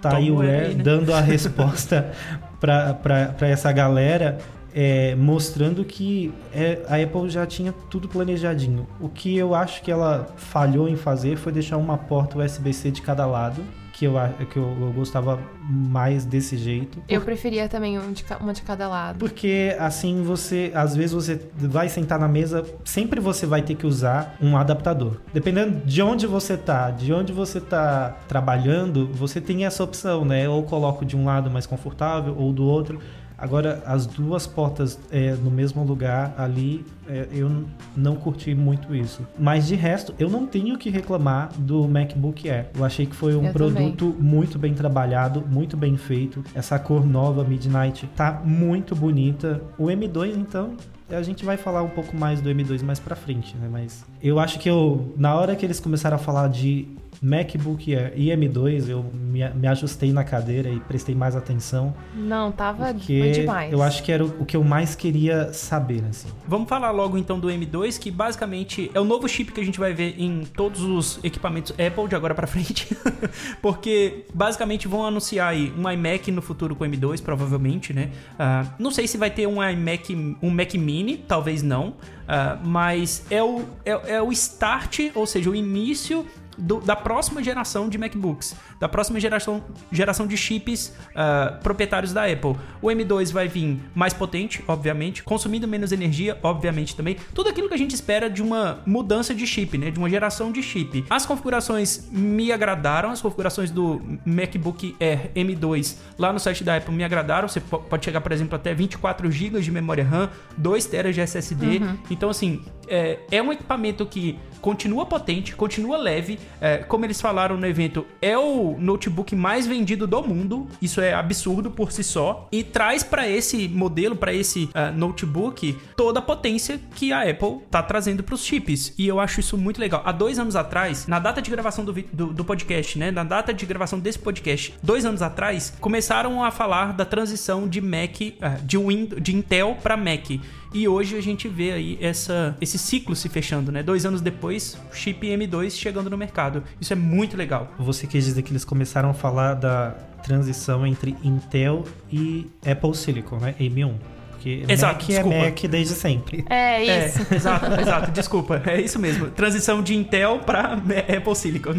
tá 0.00 0.16
aí 0.16 0.30
o 0.30 0.40
Air 0.40 0.76
né? 0.76 0.82
dando 0.82 1.12
a 1.12 1.20
resposta 1.20 2.12
para 2.60 3.48
essa 3.48 3.70
galera. 3.72 4.38
é, 4.74 5.14
mostrando 5.16 5.84
que 5.84 6.32
é, 6.52 6.82
a 6.88 7.02
Apple 7.02 7.28
já 7.30 7.44
tinha 7.46 7.72
tudo 7.90 8.06
planejadinho. 8.06 8.86
O 9.00 9.08
que 9.08 9.36
eu 9.36 9.54
acho 9.54 9.82
que 9.82 9.90
ela 9.90 10.28
falhou 10.36 10.88
em 10.88 10.94
fazer 10.94 11.36
foi 11.36 11.50
deixar 11.50 11.78
uma 11.78 11.96
porta 11.96 12.38
USB-C 12.38 12.90
de 12.90 13.02
cada 13.02 13.26
lado, 13.26 13.64
que 13.98 14.04
eu, 14.04 14.14
que 14.48 14.56
eu, 14.56 14.76
eu 14.80 14.92
gostava 14.92 15.40
mais 15.68 16.24
desse 16.24 16.56
jeito. 16.56 17.02
Eu 17.08 17.20
preferia 17.20 17.68
também 17.68 17.98
um 17.98 18.12
de 18.12 18.24
uma 18.40 18.52
de 18.52 18.62
cada 18.62 18.88
lado. 18.88 19.18
Porque 19.18 19.74
assim 19.76 20.22
você, 20.22 20.70
às 20.72 20.94
vezes 20.94 21.12
você 21.12 21.40
vai 21.56 21.88
sentar 21.88 22.16
na 22.16 22.28
mesa, 22.28 22.64
sempre 22.84 23.18
você 23.18 23.44
vai 23.44 23.60
ter 23.60 23.74
que 23.74 23.84
usar 23.84 24.36
um 24.40 24.56
adaptador. 24.56 25.16
Dependendo 25.34 25.84
de 25.84 26.00
onde 26.00 26.28
você 26.28 26.56
tá, 26.56 26.92
de 26.92 27.12
onde 27.12 27.32
você 27.32 27.60
tá 27.60 28.16
trabalhando, 28.28 29.08
você 29.12 29.40
tem 29.40 29.66
essa 29.66 29.82
opção, 29.82 30.24
né? 30.24 30.48
Ou 30.48 30.62
coloco 30.62 31.04
de 31.04 31.16
um 31.16 31.24
lado 31.24 31.50
mais 31.50 31.66
confortável 31.66 32.36
ou 32.38 32.52
do 32.52 32.64
outro. 32.64 33.00
Agora, 33.38 33.80
as 33.86 34.04
duas 34.04 34.48
portas 34.48 34.98
é, 35.12 35.32
no 35.32 35.50
mesmo 35.50 35.84
lugar 35.84 36.34
ali, 36.36 36.84
é, 37.08 37.28
eu 37.30 37.64
não 37.96 38.16
curti 38.16 38.52
muito 38.52 38.94
isso. 38.94 39.24
Mas 39.38 39.68
de 39.68 39.76
resto, 39.76 40.12
eu 40.18 40.28
não 40.28 40.44
tenho 40.44 40.74
o 40.74 40.78
que 40.78 40.90
reclamar 40.90 41.50
do 41.56 41.86
MacBook 41.86 42.50
Air. 42.50 42.66
Eu 42.76 42.84
achei 42.84 43.06
que 43.06 43.14
foi 43.14 43.36
um 43.36 43.46
Eu 43.46 43.52
produto 43.52 44.16
muito 44.18 44.58
bem 44.58 44.74
trabalhado, 44.74 45.44
muito 45.48 45.76
bem 45.76 45.96
feito. 45.96 46.42
Essa 46.52 46.80
cor 46.80 47.06
nova, 47.06 47.44
Midnight, 47.44 48.08
tá 48.16 48.42
muito 48.44 48.96
bonita. 48.96 49.62
O 49.78 49.84
M2, 49.84 50.36
então, 50.36 50.76
a 51.10 51.22
gente 51.22 51.44
vai 51.44 51.56
falar 51.56 51.82
um 51.82 51.88
pouco 51.88 52.16
mais 52.16 52.40
do 52.40 52.50
M2 52.50 52.82
mais 52.82 52.98
pra 52.98 53.16
frente, 53.16 53.56
né? 53.56 53.68
Mas 53.70 54.04
eu 54.22 54.38
acho 54.38 54.58
que 54.58 54.68
eu, 54.68 55.12
na 55.16 55.34
hora 55.34 55.56
que 55.56 55.64
eles 55.64 55.80
começaram 55.80 56.16
a 56.16 56.18
falar 56.18 56.48
de 56.48 56.88
MacBook 57.22 57.94
Air 57.94 58.12
e 58.14 58.28
M2, 58.28 58.88
eu 58.88 59.04
me, 59.12 59.48
me 59.50 59.66
ajustei 59.66 60.12
na 60.12 60.24
cadeira 60.24 60.68
e 60.68 60.78
prestei 60.80 61.14
mais 61.14 61.34
atenção. 61.34 61.94
Não, 62.14 62.52
tava 62.52 62.92
demais. 62.92 63.72
eu 63.72 63.82
acho 63.82 64.02
que 64.02 64.12
era 64.12 64.24
o, 64.24 64.28
o 64.40 64.46
que 64.46 64.56
eu 64.56 64.64
mais 64.64 64.94
queria 64.94 65.52
saber, 65.52 66.04
assim. 66.08 66.28
Vamos 66.46 66.68
falar 66.68 66.90
logo 66.90 67.18
então 67.18 67.38
do 67.38 67.48
M2, 67.48 67.98
que 67.98 68.10
basicamente 68.10 68.90
é 68.94 69.00
o 69.00 69.04
novo 69.04 69.28
chip 69.28 69.52
que 69.52 69.60
a 69.60 69.64
gente 69.64 69.78
vai 69.78 69.92
ver 69.92 70.14
em 70.18 70.44
todos 70.44 70.82
os 70.82 71.20
equipamentos 71.24 71.72
Apple 71.72 72.08
de 72.08 72.14
agora 72.14 72.34
pra 72.34 72.46
frente. 72.46 72.96
Porque 73.60 74.24
basicamente 74.32 74.86
vão 74.86 75.04
anunciar 75.04 75.48
aí 75.48 75.72
um 75.76 75.90
iMac 75.90 76.30
no 76.30 76.42
futuro 76.42 76.74
com 76.76 76.84
M2, 76.84 77.22
provavelmente, 77.22 77.92
né? 77.92 78.10
Ah, 78.38 78.64
não 78.78 78.90
sei 78.90 79.06
se 79.06 79.16
vai 79.16 79.30
ter 79.30 79.46
um 79.46 79.62
iMac, 79.62 80.36
um 80.42 80.50
Mac 80.50 80.74
Mini, 80.74 80.97
talvez 81.26 81.62
não. 81.62 81.94
Ah, 82.26 82.58
mas 82.62 83.24
é 83.30 83.42
o, 83.42 83.64
é, 83.84 84.14
é 84.16 84.22
o 84.22 84.30
start, 84.32 85.00
ou 85.14 85.26
seja, 85.26 85.48
o 85.50 85.54
início 85.54 86.26
do- 86.58 86.80
da 86.80 86.96
próxima 86.96 87.42
geração 87.42 87.88
de 87.88 87.96
MacBooks, 87.96 88.54
da 88.80 88.88
próxima 88.88 89.18
geração, 89.18 89.62
geração 89.90 90.26
de 90.26 90.36
chips 90.36 90.92
ah, 91.14 91.58
proprietários 91.62 92.12
da 92.12 92.24
Apple. 92.24 92.56
O 92.80 92.86
M2 92.88 93.32
vai 93.32 93.48
vir 93.48 93.78
mais 93.94 94.12
potente, 94.12 94.62
obviamente, 94.68 95.22
consumindo 95.22 95.66
menos 95.66 95.90
energia, 95.92 96.38
obviamente 96.42 96.94
também. 96.94 97.16
Tudo 97.34 97.48
aquilo 97.50 97.68
que 97.68 97.74
a 97.74 97.78
gente 97.78 97.94
espera 97.94 98.28
de 98.30 98.42
uma 98.42 98.80
mudança 98.86 99.34
de 99.34 99.46
chip, 99.46 99.76
né? 99.78 99.90
De 99.90 99.98
uma 99.98 100.08
geração 100.08 100.52
de 100.52 100.62
chip. 100.62 101.04
As 101.10 101.26
configurações 101.26 102.08
me 102.12 102.52
agradaram, 102.52 103.10
as 103.10 103.20
configurações 103.20 103.70
do 103.70 104.00
MacBook 104.24 104.94
Air 105.00 105.30
M2 105.34 105.96
lá 106.18 106.32
no 106.32 106.38
site 106.38 106.62
da 106.62 106.76
Apple 106.76 106.94
me 106.94 107.04
agradaram. 107.04 107.48
Você 107.48 107.60
po- 107.60 107.78
pode 107.80 108.04
chegar, 108.04 108.20
por 108.20 108.32
exemplo, 108.32 108.54
até 108.56 108.72
24 108.74 109.30
GB 109.30 109.60
de 109.60 109.70
memória 109.70 110.04
RAM, 110.04 110.30
2 110.56 110.86
TB 110.86 111.12
de 111.12 111.20
SSD. 111.20 111.80
Então, 112.10 112.30
assim, 112.30 112.62
é, 112.86 113.18
é 113.30 113.42
um 113.42 113.52
equipamento 113.52 114.04
que 114.06 114.38
continua 114.60 115.06
potente, 115.06 115.54
continua 115.54 115.96
leve. 115.96 116.38
É, 116.60 116.78
como 116.78 117.04
eles 117.04 117.20
falaram 117.20 117.56
no 117.56 117.66
evento, 117.66 118.06
é 118.20 118.36
o 118.36 118.67
notebook 118.78 119.34
mais 119.34 119.66
vendido 119.66 120.06
do 120.06 120.22
mundo. 120.22 120.66
Isso 120.82 121.00
é 121.00 121.14
absurdo 121.14 121.70
por 121.70 121.92
si 121.92 122.02
só. 122.02 122.48
E 122.50 122.62
traz 122.62 123.02
para 123.02 123.28
esse 123.28 123.68
modelo, 123.68 124.16
para 124.16 124.32
esse 124.32 124.68
ah, 124.74 124.90
notebook, 124.90 125.76
toda 125.96 126.18
a 126.18 126.22
potência 126.22 126.80
que 126.94 127.12
a 127.12 127.22
Apple 127.22 127.60
tá 127.70 127.82
trazendo 127.82 128.22
para 128.22 128.34
os 128.34 128.44
chips. 128.44 128.92
E 128.98 129.06
eu 129.06 129.20
acho 129.20 129.40
isso 129.40 129.56
muito 129.56 129.80
legal. 129.80 130.02
Há 130.04 130.12
dois 130.12 130.38
anos 130.38 130.56
atrás, 130.56 131.06
na 131.06 131.18
data 131.18 131.40
de 131.40 131.50
gravação 131.50 131.84
do, 131.84 131.92
do, 131.92 132.32
do 132.32 132.44
podcast, 132.44 132.98
né? 132.98 133.10
Na 133.10 133.24
data 133.24 133.54
de 133.54 133.64
gravação 133.64 133.98
desse 133.98 134.18
podcast, 134.18 134.74
dois 134.82 135.04
anos 135.04 135.22
atrás, 135.22 135.72
começaram 135.80 136.42
a 136.42 136.50
falar 136.50 136.92
da 136.92 137.04
transição 137.04 137.68
de 137.68 137.80
Mac, 137.80 138.16
ah, 138.40 138.58
de, 138.62 138.76
Windows, 138.76 139.22
de 139.22 139.34
Intel 139.34 139.76
para 139.82 139.96
Mac. 139.96 140.40
E 140.72 140.86
hoje 140.86 141.16
a 141.16 141.20
gente 141.20 141.48
vê 141.48 141.72
aí 141.72 141.98
essa, 142.00 142.56
esse 142.60 142.78
ciclo 142.78 143.16
se 143.16 143.28
fechando, 143.28 143.72
né? 143.72 143.82
Dois 143.82 144.04
anos 144.04 144.20
depois, 144.20 144.78
chip 144.92 145.26
M2 145.26 145.70
chegando 145.70 146.10
no 146.10 146.16
mercado. 146.16 146.62
Isso 146.80 146.92
é 146.92 146.96
muito 146.96 147.36
legal. 147.36 147.72
Você 147.78 148.06
quis 148.06 148.24
dizer 148.24 148.42
que 148.42 148.52
eles 148.52 148.64
começaram 148.64 149.10
a 149.10 149.14
falar 149.14 149.54
da 149.54 149.90
transição 150.22 150.86
entre 150.86 151.16
Intel 151.22 151.84
e 152.12 152.46
Apple 152.66 152.94
Silicon, 152.94 153.38
né? 153.38 153.54
M1. 153.58 153.94
Porque 154.38 154.64
Exato, 154.68 154.94
Mac 154.94 155.06
desculpa. 155.06 155.34
é 155.36 155.44
Mac 155.46 155.60
desde 155.64 155.94
sempre. 155.94 156.44
É 156.48 156.86
É, 156.86 157.06
isso. 157.08 157.26
exato, 157.34 157.80
exato, 157.80 158.10
desculpa. 158.12 158.62
É 158.64 158.80
isso 158.80 158.98
mesmo. 158.98 159.26
Transição 159.30 159.82
de 159.82 159.94
Intel 159.96 160.38
para 160.46 160.74
Apple 161.16 161.34
Silicon. 161.34 161.74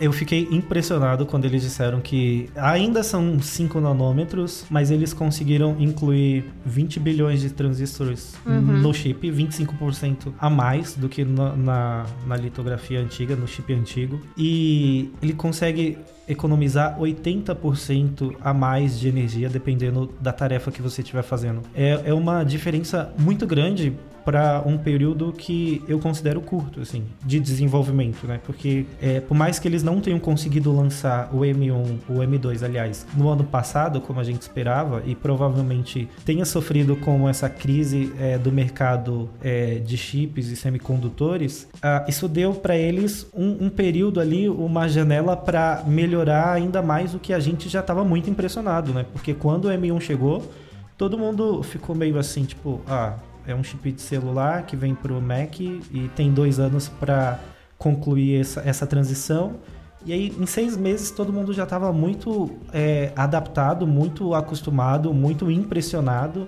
Eu 0.00 0.12
fiquei 0.12 0.48
impressionado 0.50 1.26
quando 1.26 1.44
eles 1.44 1.60
disseram 1.62 2.00
que 2.00 2.48
ainda 2.56 3.02
são 3.02 3.38
5 3.38 3.78
nanômetros, 3.80 4.64
mas 4.70 4.90
eles 4.90 5.12
conseguiram 5.12 5.76
incluir 5.78 6.44
20 6.64 6.98
bilhões 6.98 7.42
de 7.42 7.50
transistores 7.50 8.34
no 8.46 8.94
chip, 8.94 9.30
25% 9.30 10.32
a 10.38 10.48
mais 10.48 10.94
do 10.94 11.06
que 11.08 11.22
na, 11.22 11.54
na, 11.54 12.06
na 12.26 12.36
litografia 12.36 12.98
antiga, 12.98 13.36
no 13.36 13.46
chip 13.46 13.72
antigo. 13.74 14.18
E 14.38 15.10
ele 15.20 15.34
consegue 15.34 15.98
economizar 16.30 16.98
80% 16.98 18.36
a 18.40 18.54
mais 18.54 18.98
de 18.98 19.08
energia, 19.08 19.48
dependendo 19.48 20.10
da 20.20 20.32
tarefa 20.32 20.70
que 20.70 20.80
você 20.80 21.02
estiver 21.02 21.22
fazendo. 21.22 21.62
É, 21.74 22.00
é 22.06 22.14
uma 22.14 22.44
diferença 22.44 23.12
muito 23.18 23.46
grande 23.46 23.92
para 24.24 24.62
um 24.66 24.76
período 24.78 25.32
que 25.32 25.82
eu 25.88 25.98
considero 25.98 26.40
curto, 26.40 26.80
assim, 26.80 27.04
de 27.24 27.40
desenvolvimento, 27.40 28.26
né? 28.26 28.40
Porque 28.44 28.86
é, 29.00 29.20
por 29.20 29.34
mais 29.36 29.58
que 29.58 29.68
eles 29.68 29.82
não 29.82 30.00
tenham 30.00 30.18
conseguido 30.18 30.74
lançar 30.74 31.30
o 31.32 31.40
M1, 31.40 31.98
o 32.08 32.14
M2, 32.14 32.62
aliás, 32.62 33.06
no 33.16 33.28
ano 33.28 33.44
passado, 33.44 34.00
como 34.00 34.20
a 34.20 34.24
gente 34.24 34.42
esperava, 34.42 35.02
e 35.04 35.14
provavelmente 35.14 36.08
tenha 36.24 36.44
sofrido 36.44 36.96
com 36.96 37.28
essa 37.28 37.48
crise 37.48 38.12
é, 38.18 38.38
do 38.38 38.52
mercado 38.52 39.28
é, 39.42 39.74
de 39.76 39.96
chips 39.96 40.48
e 40.48 40.56
semicondutores, 40.56 41.68
ah, 41.82 42.04
isso 42.08 42.28
deu 42.28 42.54
para 42.54 42.76
eles 42.76 43.26
um, 43.34 43.66
um, 43.66 43.70
período 43.70 44.20
ali, 44.20 44.48
uma 44.48 44.88
janela 44.88 45.36
para 45.36 45.82
melhorar 45.86 46.52
ainda 46.52 46.82
mais 46.82 47.14
o 47.14 47.18
que 47.18 47.32
a 47.32 47.40
gente 47.40 47.68
já 47.68 47.80
estava 47.80 48.04
muito 48.04 48.28
impressionado, 48.28 48.92
né? 48.92 49.04
Porque 49.12 49.34
quando 49.34 49.66
o 49.66 49.68
M1 49.68 50.00
chegou, 50.00 50.50
todo 50.96 51.16
mundo 51.16 51.62
ficou 51.62 51.94
meio 51.96 52.18
assim, 52.18 52.44
tipo, 52.44 52.80
ah, 52.86 53.14
é 53.46 53.54
um 53.54 53.62
chip 53.62 53.92
de 53.92 54.00
celular 54.00 54.64
que 54.64 54.76
vem 54.76 54.94
pro 54.94 55.20
Mac 55.20 55.60
e 55.60 56.10
tem 56.14 56.32
dois 56.32 56.58
anos 56.58 56.88
para 56.88 57.38
concluir 57.78 58.40
essa, 58.40 58.60
essa 58.60 58.86
transição. 58.86 59.56
E 60.04 60.12
aí, 60.12 60.34
em 60.38 60.46
seis 60.46 60.76
meses, 60.76 61.10
todo 61.10 61.32
mundo 61.32 61.52
já 61.52 61.64
estava 61.64 61.92
muito 61.92 62.50
é, 62.72 63.12
adaptado, 63.14 63.86
muito 63.86 64.34
acostumado, 64.34 65.12
muito 65.12 65.50
impressionado. 65.50 66.46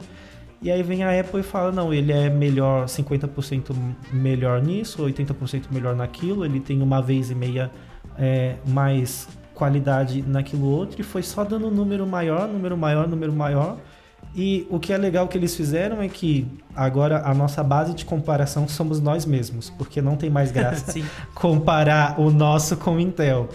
E 0.62 0.70
aí 0.70 0.82
vem 0.82 1.02
a 1.02 1.18
Apple 1.18 1.40
e 1.40 1.42
fala, 1.42 1.72
não, 1.72 1.92
ele 1.92 2.12
é 2.12 2.30
melhor, 2.30 2.86
50% 2.86 3.74
melhor 4.12 4.62
nisso, 4.62 5.02
80% 5.02 5.64
melhor 5.70 5.96
naquilo, 5.96 6.44
ele 6.44 6.60
tem 6.60 6.80
uma 6.80 7.02
vez 7.02 7.30
e 7.30 7.34
meia 7.34 7.70
é, 8.16 8.56
mais 8.66 9.28
qualidade 9.54 10.22
naquilo 10.22 10.66
outro, 10.66 11.00
e 11.00 11.04
foi 11.04 11.22
só 11.22 11.44
dando 11.44 11.70
número 11.70 12.06
maior, 12.06 12.46
número 12.46 12.76
maior, 12.76 13.08
número 13.08 13.32
maior. 13.32 13.76
E 14.34 14.66
o 14.70 14.80
que 14.80 14.92
é 14.92 14.96
legal 14.96 15.28
que 15.28 15.36
eles 15.36 15.54
fizeram 15.54 16.00
é 16.00 16.08
que 16.08 16.46
agora 16.74 17.22
a 17.26 17.34
nossa 17.34 17.62
base 17.62 17.94
de 17.94 18.04
comparação 18.04 18.66
somos 18.66 18.98
nós 18.98 19.26
mesmos, 19.26 19.68
porque 19.68 20.00
não 20.00 20.16
tem 20.16 20.30
mais 20.30 20.50
graça 20.50 20.98
comparar 21.34 22.18
o 22.18 22.30
nosso 22.30 22.76
com 22.76 22.96
o 22.96 23.00
Intel. 23.00 23.48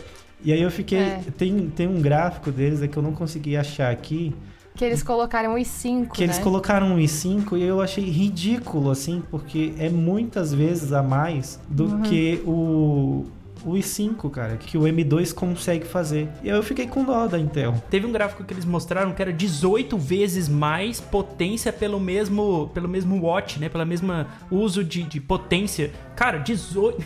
E 0.43 0.53
aí 0.53 0.61
eu 0.61 0.69
fiquei. 0.69 0.99
É. 0.99 1.21
Tem, 1.35 1.69
tem 1.69 1.87
um 1.87 1.99
gráfico 1.99 2.51
deles 2.51 2.81
é 2.81 2.87
que 2.87 2.95
eu 2.95 3.01
não 3.01 3.13
consegui 3.13 3.57
achar 3.57 3.91
aqui. 3.91 4.35
Que 4.75 4.85
eles 4.85 5.01
colocaram 5.01 5.55
o 5.55 5.57
i5. 5.57 6.11
Que 6.11 6.21
né? 6.21 6.27
eles 6.27 6.37
colocaram 6.37 6.95
o 6.95 6.99
i5 6.99 7.57
e 7.57 7.63
eu 7.63 7.81
achei 7.81 8.03
ridículo, 8.03 8.91
assim, 8.91 9.23
porque 9.31 9.73
é 9.79 9.89
muitas 9.89 10.53
vezes 10.53 10.93
a 10.93 11.01
mais 11.01 11.59
do 11.67 11.85
uhum. 11.85 12.01
que 12.03 12.43
o, 12.45 13.25
o 13.67 13.73
i5, 13.73 14.29
cara, 14.31 14.55
que 14.55 14.77
o 14.77 14.81
M2 14.83 15.33
consegue 15.33 15.85
fazer. 15.85 16.29
E 16.41 16.49
aí 16.49 16.55
eu 16.55 16.63
fiquei 16.63 16.87
com 16.87 17.03
dó 17.03 17.27
da 17.27 17.37
Intel. 17.37 17.73
Teve 17.89 18.07
um 18.07 18.11
gráfico 18.11 18.43
que 18.45 18.53
eles 18.53 18.63
mostraram 18.63 19.13
que 19.13 19.21
era 19.21 19.33
18 19.33 19.97
vezes 19.97 20.47
mais 20.47 21.01
potência 21.01 21.73
pelo 21.73 21.99
mesmo, 21.99 22.71
pelo 22.73 22.87
mesmo 22.87 23.21
watt, 23.21 23.59
né? 23.59 23.67
Pela 23.67 23.83
mesma 23.83 24.27
uso 24.49 24.83
de, 24.83 25.03
de 25.03 25.19
potência. 25.19 25.91
Cara, 26.15 26.37
18. 26.37 27.03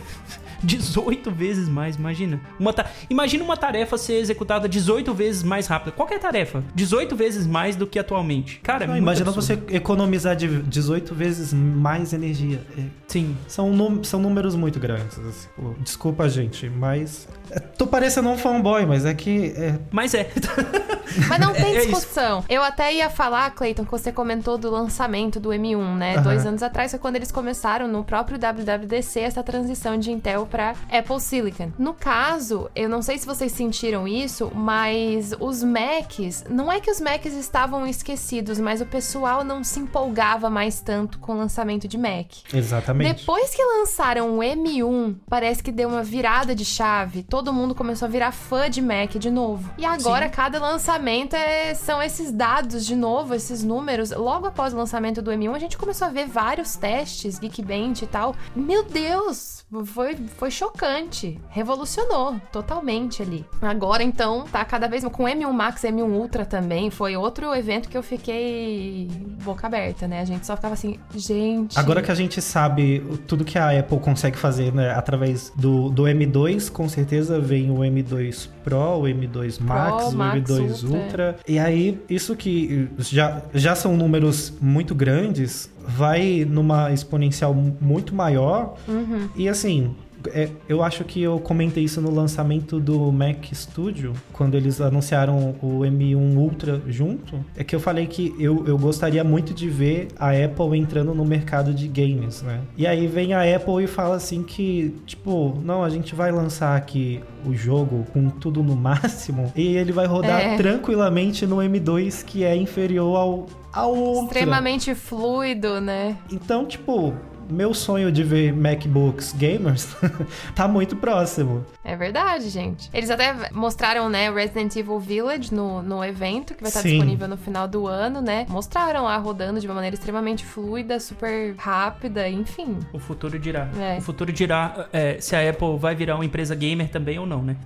18 0.62 1.30
vezes 1.30 1.68
mais, 1.68 1.96
imagina. 1.96 2.40
Uma 2.58 2.72
ta... 2.72 2.86
Imagina 3.08 3.44
uma 3.44 3.56
tarefa 3.56 3.98
ser 3.98 4.14
executada 4.14 4.68
18 4.68 5.12
vezes 5.14 5.42
mais 5.42 5.66
rápida. 5.66 5.92
Qualquer 5.92 6.18
tarefa. 6.18 6.62
18 6.74 7.16
vezes 7.16 7.46
mais 7.46 7.76
do 7.76 7.86
que 7.86 7.98
atualmente. 7.98 8.60
Cara, 8.62 8.86
Não, 8.86 8.96
imagina 8.96 9.30
você 9.30 9.58
economizar 9.68 10.36
de 10.36 10.62
18 10.62 11.14
vezes 11.14 11.52
mais 11.52 12.12
energia. 12.12 12.60
É, 12.78 12.82
Sim. 13.06 13.36
São, 13.46 14.02
são 14.04 14.20
números 14.20 14.54
muito 14.54 14.78
grandes. 14.78 15.18
Assim. 15.18 15.48
Desculpa, 15.80 16.28
gente, 16.28 16.68
mas. 16.68 17.28
É, 17.52 17.60
tô 17.60 17.86
parecendo 17.86 18.30
um 18.30 18.38
fanboy, 18.38 18.86
mas 18.86 19.04
é 19.04 19.12
que. 19.12 19.52
É... 19.56 19.78
Mas 19.90 20.14
é. 20.14 20.30
mas 21.28 21.38
não 21.38 21.52
tem 21.52 21.76
é, 21.76 21.82
é 21.82 21.86
discussão. 21.86 22.42
eu 22.48 22.62
até 22.62 22.94
ia 22.94 23.10
falar, 23.10 23.50
Clayton, 23.50 23.84
que 23.84 23.90
você 23.90 24.10
comentou 24.10 24.56
do 24.56 24.70
lançamento 24.70 25.38
do 25.38 25.50
M1, 25.50 25.96
né? 25.96 26.16
Uhum. 26.16 26.22
Dois 26.22 26.46
anos 26.46 26.62
atrás 26.62 26.90
foi 26.90 26.98
quando 26.98 27.16
eles 27.16 27.30
começaram 27.30 27.86
no 27.86 28.02
próprio 28.02 28.38
WWDC 28.38 29.20
essa 29.20 29.42
transição 29.42 29.98
de 29.98 30.10
Intel 30.10 30.46
para 30.46 30.74
Apple 30.90 31.20
Silicon. 31.20 31.72
No 31.78 31.92
caso, 31.92 32.70
eu 32.74 32.88
não 32.88 33.02
sei 33.02 33.18
se 33.18 33.26
vocês 33.26 33.52
sentiram 33.52 34.08
isso, 34.08 34.50
mas 34.54 35.32
os 35.38 35.62
Macs, 35.62 36.44
não 36.48 36.72
é 36.72 36.80
que 36.80 36.90
os 36.90 37.00
Macs 37.00 37.34
estavam 37.34 37.86
esquecidos, 37.86 38.58
mas 38.58 38.80
o 38.80 38.86
pessoal 38.86 39.44
não 39.44 39.62
se 39.62 39.80
empolgava 39.80 40.48
mais 40.48 40.80
tanto 40.80 41.18
com 41.18 41.32
o 41.32 41.36
lançamento 41.36 41.86
de 41.86 41.98
Mac. 41.98 42.28
Exatamente. 42.52 43.20
Depois 43.20 43.54
que 43.54 43.62
lançaram 43.62 44.38
o 44.38 44.40
M1, 44.40 45.16
parece 45.28 45.62
que 45.62 45.70
deu 45.70 45.88
uma 45.88 46.02
virada 46.02 46.54
de 46.54 46.64
chave, 46.64 47.22
todo 47.22 47.41
mundo 47.50 47.74
começou 47.74 48.04
a 48.04 48.10
virar 48.10 48.30
fã 48.30 48.68
de 48.68 48.82
Mac 48.82 49.12
de 49.12 49.30
novo. 49.30 49.72
E 49.78 49.86
agora 49.86 50.26
Sim. 50.26 50.32
cada 50.32 50.58
lançamento 50.60 51.34
é... 51.34 51.72
são 51.72 52.02
esses 52.02 52.30
dados 52.30 52.84
de 52.84 52.94
novo, 52.94 53.34
esses 53.34 53.64
números. 53.64 54.10
Logo 54.10 54.46
após 54.46 54.74
o 54.74 54.76
lançamento 54.76 55.22
do 55.22 55.30
M1, 55.30 55.54
a 55.54 55.58
gente 55.58 55.78
começou 55.78 56.08
a 56.08 56.10
ver 56.10 56.26
vários 56.26 56.76
testes, 56.76 57.38
Geekbench 57.38 58.04
e 58.04 58.06
tal. 58.06 58.36
Meu 58.54 58.82
Deus, 58.82 59.61
foi, 59.84 60.16
foi 60.36 60.50
chocante. 60.50 61.40
Revolucionou 61.48 62.40
totalmente 62.52 63.22
ali. 63.22 63.44
Agora, 63.60 64.02
então, 64.02 64.44
tá 64.50 64.64
cada 64.64 64.86
vez 64.86 65.02
mais. 65.02 65.12
Com 65.14 65.24
M1 65.24 65.52
Max, 65.52 65.82
M1 65.82 66.02
Ultra 66.02 66.44
também. 66.44 66.90
Foi 66.90 67.16
outro 67.16 67.54
evento 67.54 67.88
que 67.88 67.96
eu 67.96 68.02
fiquei 68.02 69.08
boca 69.42 69.66
aberta, 69.66 70.06
né? 70.06 70.20
A 70.20 70.24
gente 70.24 70.46
só 70.46 70.56
ficava 70.56 70.74
assim, 70.74 70.98
gente. 71.14 71.78
Agora 71.78 72.02
que 72.02 72.10
a 72.10 72.14
gente 72.14 72.40
sabe 72.40 73.00
tudo 73.26 73.44
que 73.44 73.58
a 73.58 73.78
Apple 73.78 73.98
consegue 73.98 74.36
fazer, 74.36 74.72
né? 74.72 74.90
Através 74.90 75.52
do, 75.56 75.88
do 75.90 76.04
M2, 76.04 76.70
com 76.70 76.88
certeza 76.88 77.40
vem 77.40 77.70
o 77.70 77.78
M2 77.78 78.48
Pro, 78.64 78.78
o 78.78 79.02
M2 79.02 79.60
Max, 79.60 79.96
Pro, 79.96 80.08
o 80.08 80.12
Max 80.12 80.50
M2 80.50 80.84
Ultra. 80.84 80.98
Ultra. 81.02 81.36
E 81.46 81.58
aí, 81.58 82.00
isso 82.08 82.36
que 82.36 82.88
já, 82.98 83.42
já 83.54 83.74
são 83.74 83.96
números 83.96 84.52
muito 84.60 84.94
grandes, 84.94 85.70
vai 85.86 86.46
numa 86.48 86.92
exponencial 86.92 87.54
muito 87.54 88.14
maior. 88.14 88.76
Uhum. 88.88 89.28
E 89.36 89.48
assim, 89.48 89.94
é, 90.28 90.48
eu 90.68 90.82
acho 90.82 91.04
que 91.04 91.22
eu 91.22 91.38
comentei 91.38 91.84
isso 91.84 92.00
no 92.00 92.10
lançamento 92.10 92.78
do 92.78 93.10
Mac 93.12 93.52
Studio, 93.52 94.12
quando 94.32 94.56
eles 94.56 94.80
anunciaram 94.80 95.56
o 95.62 95.80
M1 95.80 96.36
Ultra 96.36 96.82
junto. 96.86 97.44
É 97.56 97.64
que 97.64 97.74
eu 97.74 97.80
falei 97.80 98.06
que 98.06 98.34
eu, 98.38 98.66
eu 98.66 98.78
gostaria 98.78 99.24
muito 99.24 99.54
de 99.54 99.68
ver 99.68 100.08
a 100.18 100.30
Apple 100.30 100.78
entrando 100.78 101.14
no 101.14 101.24
mercado 101.24 101.72
de 101.72 101.88
games, 101.88 102.42
né? 102.42 102.60
E 102.76 102.86
aí 102.86 103.06
vem 103.06 103.34
a 103.34 103.42
Apple 103.56 103.84
e 103.84 103.86
fala 103.86 104.16
assim 104.16 104.42
que, 104.42 104.94
tipo, 105.06 105.58
não, 105.64 105.84
a 105.84 105.90
gente 105.90 106.14
vai 106.14 106.30
lançar 106.30 106.76
aqui 106.76 107.20
o 107.44 107.54
jogo 107.54 108.06
com 108.12 108.28
tudo 108.28 108.62
no 108.62 108.76
máximo 108.76 109.52
e 109.56 109.76
ele 109.76 109.92
vai 109.92 110.06
rodar 110.06 110.40
é. 110.40 110.56
tranquilamente 110.56 111.46
no 111.46 111.56
M2 111.56 112.24
que 112.24 112.44
é 112.44 112.54
inferior 112.56 113.16
ao 113.16 113.46
ao 113.72 113.94
Ultra. 113.94 114.38
Extremamente 114.38 114.94
fluido, 114.94 115.80
né? 115.80 116.18
Então, 116.30 116.66
tipo, 116.66 117.14
meu 117.50 117.74
sonho 117.74 118.10
de 118.10 118.22
ver 118.22 118.52
MacBooks 118.52 119.32
gamers 119.32 119.96
tá 120.54 120.66
muito 120.68 120.96
próximo. 120.96 121.64
É 121.84 121.96
verdade, 121.96 122.48
gente. 122.48 122.88
Eles 122.92 123.10
até 123.10 123.50
mostraram, 123.52 124.08
né, 124.08 124.30
Resident 124.30 124.74
Evil 124.76 124.98
Village 124.98 125.52
no, 125.52 125.82
no 125.82 126.04
evento, 126.04 126.54
que 126.54 126.62
vai 126.62 126.68
estar 126.68 126.80
Sim. 126.80 126.90
disponível 126.90 127.28
no 127.28 127.36
final 127.36 127.66
do 127.66 127.86
ano, 127.86 128.20
né? 128.20 128.46
Mostraram 128.48 129.04
lá 129.04 129.16
rodando 129.16 129.60
de 129.60 129.66
uma 129.66 129.74
maneira 129.74 129.94
extremamente 129.94 130.44
fluida, 130.44 130.98
super 131.00 131.54
rápida, 131.56 132.28
enfim. 132.28 132.78
O 132.92 132.98
futuro 132.98 133.38
dirá. 133.38 133.68
É. 133.78 133.98
O 133.98 134.00
futuro 134.00 134.32
dirá 134.32 134.88
é, 134.92 135.20
se 135.20 135.34
a 135.34 135.48
Apple 135.48 135.76
vai 135.78 135.94
virar 135.94 136.14
uma 136.14 136.24
empresa 136.24 136.54
gamer 136.54 136.88
também 136.88 137.18
ou 137.18 137.26
não, 137.26 137.42
né? 137.42 137.56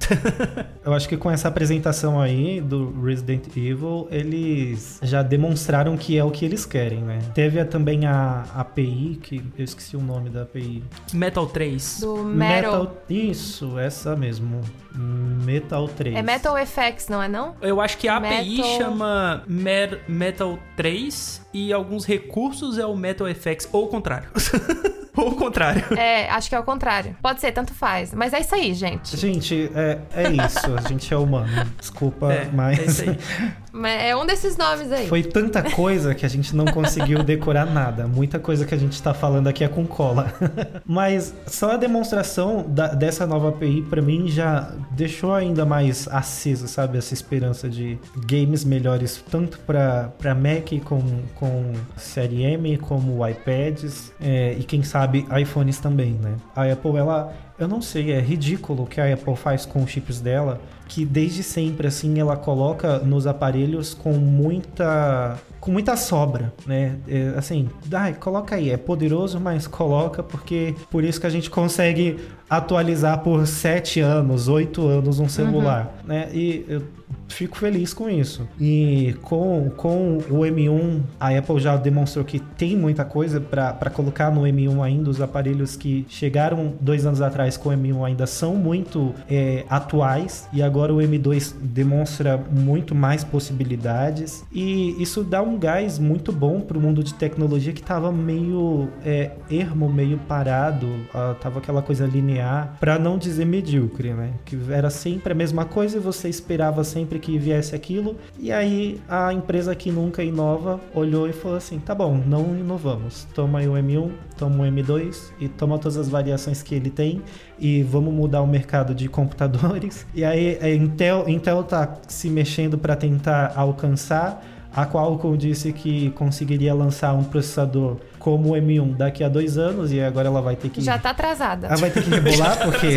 Eu 0.85 0.93
acho 0.93 1.09
que 1.09 1.17
com 1.17 1.31
essa 1.31 1.49
apresentação 1.49 2.21
aí 2.21 2.61
do 2.61 3.03
Resident 3.03 3.49
Evil, 3.57 4.07
eles 4.11 5.01
já 5.03 5.23
demonstraram 5.23 5.97
que 5.97 6.17
é 6.17 6.25
o 6.25 6.31
que 6.31 6.45
eles 6.45 6.65
querem, 6.65 7.01
né? 7.01 7.19
Teve 7.35 7.65
também 7.65 8.07
a 8.07 8.45
API, 8.55 9.19
que 9.23 9.66
esqueci 9.67 9.97
o 9.97 10.01
nome 10.01 10.31
da 10.31 10.43
API. 10.43 10.83
Metal 11.13 11.47
3. 11.47 12.01
Do 12.01 12.17
Metal. 12.25 12.81
Metal 12.81 13.03
isso, 13.09 13.79
essa 13.79 14.17
mesmo. 14.17 14.63
Metal 14.97 15.89
3. 15.89 16.17
É 16.17 16.23
Metal 16.23 16.55
FX, 16.67 17.09
não 17.09 17.23
é 17.23 17.29
não? 17.29 17.55
Eu 17.61 17.81
acho 17.81 17.99
que 17.99 18.09
a 18.09 18.17
API 18.17 18.57
Metal... 18.57 18.79
chama 18.79 19.45
Mer 19.47 20.03
Metal 20.09 20.59
3 20.77 21.47
e 21.53 21.73
alguns 21.73 22.05
recursos 22.05 22.79
é 22.79 22.87
o 22.87 22.97
Metal 22.97 23.27
FX, 23.29 23.69
ou 23.73 23.85
o 23.85 23.89
contrário. 23.89 24.29
ou 25.17 25.31
o 25.31 25.35
contrário. 25.35 25.83
É, 25.97 26.29
acho 26.31 26.49
que 26.49 26.55
é 26.55 26.61
o 26.61 26.63
contrário. 26.63 27.17
Pode 27.23 27.41
ser, 27.41 27.53
tanto 27.53 27.73
faz. 27.73 28.13
Mas 28.13 28.33
é 28.33 28.41
isso 28.41 28.55
aí, 28.55 28.75
gente. 28.75 29.17
Gente, 29.17 29.71
é, 29.75 29.99
é 30.15 30.31
isso. 30.31 30.75
A 30.77 30.89
gente 30.89 31.13
é 31.13 31.17
humano. 31.17 31.49
Desculpa, 31.79 32.33
é, 32.33 32.49
mas. 32.53 32.79
É 32.79 32.85
isso 32.85 33.11
aí. 33.11 33.19
É 33.85 34.17
um 34.17 34.25
desses 34.25 34.57
nomes 34.57 34.91
aí. 34.91 35.07
Foi 35.07 35.23
tanta 35.23 35.63
coisa 35.63 36.15
que 36.15 36.25
a 36.25 36.29
gente 36.31 36.57
não 36.57 36.65
conseguiu 36.65 37.23
decorar 37.23 37.67
nada. 37.67 38.07
Muita 38.07 38.39
coisa 38.39 38.65
que 38.65 38.75
a 38.75 38.79
gente 38.79 39.03
tá 39.03 39.13
falando 39.13 39.49
aqui 39.49 39.63
é 39.63 39.69
com 39.69 39.87
cola. 39.87 40.33
Mas 40.87 41.35
só 41.47 41.73
a 41.73 41.77
demonstração 41.77 42.65
da, 42.67 42.89
dessa 42.89 43.27
nova 43.27 43.51
API, 43.51 43.83
para 43.83 44.01
mim, 44.01 44.29
já 44.29 44.73
deixou 44.91 45.35
ainda 45.35 45.65
mais 45.65 46.09
aceso, 46.09 46.69
sabe? 46.69 46.99
Essa 46.99 47.15
esperança 47.15 47.69
de 47.69 47.99
games 48.27 48.65
melhores, 48.65 49.23
tanto 49.31 49.59
para 49.61 50.35
Mac 50.35 50.83
com, 50.85 51.01
com 51.35 51.73
série 51.97 52.43
M, 52.43 52.77
como 52.79 53.27
iPads, 53.27 54.13
é, 54.21 54.57
e 54.59 54.65
quem 54.65 54.83
sabe 54.83 55.27
iPhones 55.41 55.79
também, 55.79 56.13
né? 56.13 56.37
A 56.55 56.65
Apple, 56.65 56.97
ela 56.97 57.35
eu 57.59 57.67
não 57.67 57.81
sei, 57.81 58.13
é 58.13 58.21
ridículo 58.21 58.83
o 58.83 58.87
que 58.87 59.01
a 59.01 59.13
Apple 59.13 59.35
faz 59.35 59.65
com 59.65 59.83
os 59.83 59.91
chips 59.91 60.21
dela, 60.21 60.61
que 60.89 61.07
desde 61.07 61.43
sempre 61.43 61.87
assim 61.87 62.19
ela 62.19 62.37
coloca 62.37 62.99
nos 62.99 63.27
aparelhos 63.27 63.95
com 63.95 64.13
muita 64.13 65.39
com 65.59 65.73
muita 65.73 65.97
sobra, 65.97 66.53
né? 66.67 66.97
É, 67.09 67.35
assim, 67.37 67.69
ah, 67.93 68.13
coloca 68.13 68.55
aí, 68.55 68.71
é 68.71 68.77
poderoso, 68.77 69.41
mas 69.41 69.67
coloca 69.67 70.23
porque 70.23 70.75
por 70.91 71.03
isso 71.03 71.21
que 71.21 71.27
a 71.27 71.31
gente 71.31 71.49
consegue 71.51 72.19
atualizar 72.49 73.21
por 73.21 73.47
sete 73.47 74.01
anos, 74.01 74.49
oito 74.49 74.87
anos 74.87 75.19
um 75.19 75.29
celular, 75.29 75.97
uhum. 76.03 76.09
né? 76.09 76.29
E 76.33 76.65
eu 76.69 76.83
fico 77.29 77.57
feliz 77.57 77.93
com 77.93 78.09
isso. 78.09 78.47
E 78.61 79.15
com, 79.23 79.71
com 79.77 80.19
o 80.31 80.41
M1, 80.41 81.03
a 81.19 81.37
Apple 81.37 81.59
já 81.59 81.77
demonstrou 81.77 82.25
que 82.25 82.39
tem 82.39 82.77
muita 82.77 83.05
coisa 83.05 83.41
para 83.41 83.91
colocar 83.91 84.31
no 84.31 84.43
M1 84.43 84.83
ainda. 84.83 85.11
Os 85.11 85.21
aparelhos 85.21 85.77
que 85.77 86.07
chegaram 86.09 86.75
dois 86.81 87.05
anos 87.07 87.21
atrás 87.21 87.57
com 87.57 87.69
o 87.69 87.73
M1 87.73 88.07
ainda 88.07 88.27
são 88.27 88.55
muito 88.55 89.15
é, 89.29 89.65
atuais. 89.69 90.49
E 90.53 90.63
agora 90.63 90.93
o 90.95 90.99
M2 90.99 91.55
demonstra 91.61 92.43
muito 92.51 92.95
mais 92.95 93.25
possibilidades. 93.25 94.45
E 94.53 95.01
isso 95.03 95.23
dá 95.23 95.43
um 95.43 95.59
gás 95.59 95.99
muito 95.99 96.33
bom 96.33 96.61
para 96.61 96.79
o 96.79 96.81
mundo 96.81 97.03
de 97.03 97.15
tecnologia 97.15 97.73
que 97.73 97.81
estava 97.81 98.13
meio 98.13 98.89
é, 99.05 99.33
ermo, 99.51 99.89
meio 99.89 100.19
parado. 100.19 100.87
Uh, 100.87 101.35
tava 101.41 101.59
aquela 101.59 101.83
coisa 101.83 102.07
linear, 102.07 102.36
para 102.81 102.99
não 102.99 103.19
dizer 103.19 103.45
medíocre, 103.45 104.13
né? 104.13 104.33
Que 104.45 104.59
era 104.71 104.91
sempre 104.91 105.33
a 105.33 105.37
mesma 105.37 105.65
coisa 105.65 105.97
e 105.97 106.01
você 106.01 106.29
esperava 106.29 106.85
sempre 106.85 107.19
que 107.19 107.39
viesse 107.39 107.75
aquilo. 107.75 108.17
E 108.39 108.53
aí 108.53 109.01
a 109.09 109.33
empresa 109.33 109.75
que 109.75 109.91
nunca 109.91 110.23
inova 110.23 110.81
olhou 110.95 111.29
e 111.29 111.33
falou 111.33 111.57
assim: 111.57 111.79
tá 111.79 111.95
bom, 111.95 112.21
não 112.27 112.57
inovamos. 112.57 113.27
Toma 113.35 113.61
aí 113.61 113.69
o 113.69 113.73
M1, 113.73 114.11
toma 114.37 114.65
o 114.65 114.67
M2 114.67 115.31
e 115.41 115.49
toma 115.49 115.79
todas 115.79 115.97
as 115.97 116.09
variações 116.09 116.63
que 116.63 116.75
ele 116.75 116.91
tem 116.91 117.23
e 117.59 117.83
vamos 117.83 118.13
mudar 118.13 118.43
o 118.43 118.47
mercado 118.47 118.95
de 118.95 119.09
computadores. 119.09 120.07
E 120.17 120.25
aí 120.25 120.59
a 120.63 120.71
Intel, 120.71 121.29
Intel 121.29 121.63
tá 121.63 121.99
se 122.09 122.31
mexendo 122.31 122.79
para 122.79 122.97
tentar 122.97 123.53
alcançar. 123.55 124.43
A 124.75 124.87
Qualcomm 124.87 125.37
disse 125.37 125.73
que 125.73 126.11
conseguiria 126.11 126.75
lançar 126.75 127.13
um 127.15 127.25
processador 127.25 127.99
como 128.27 128.55
o 128.55 128.57
M1 128.57 128.97
daqui 128.97 129.23
a 129.23 129.29
dois 129.29 129.57
anos 129.57 129.93
e 129.93 130.01
agora 130.01 130.27
ela 130.27 130.43
vai 130.43 130.57
ter 130.57 130.69
que. 130.69 130.81
Já 130.81 130.99
tá 130.99 131.11
atrasada. 131.11 131.69
Ela 131.69 131.77
vai 131.77 131.91
ter 131.91 132.03
que 132.03 132.11
rebolar, 132.11 132.59
porque 132.59 132.97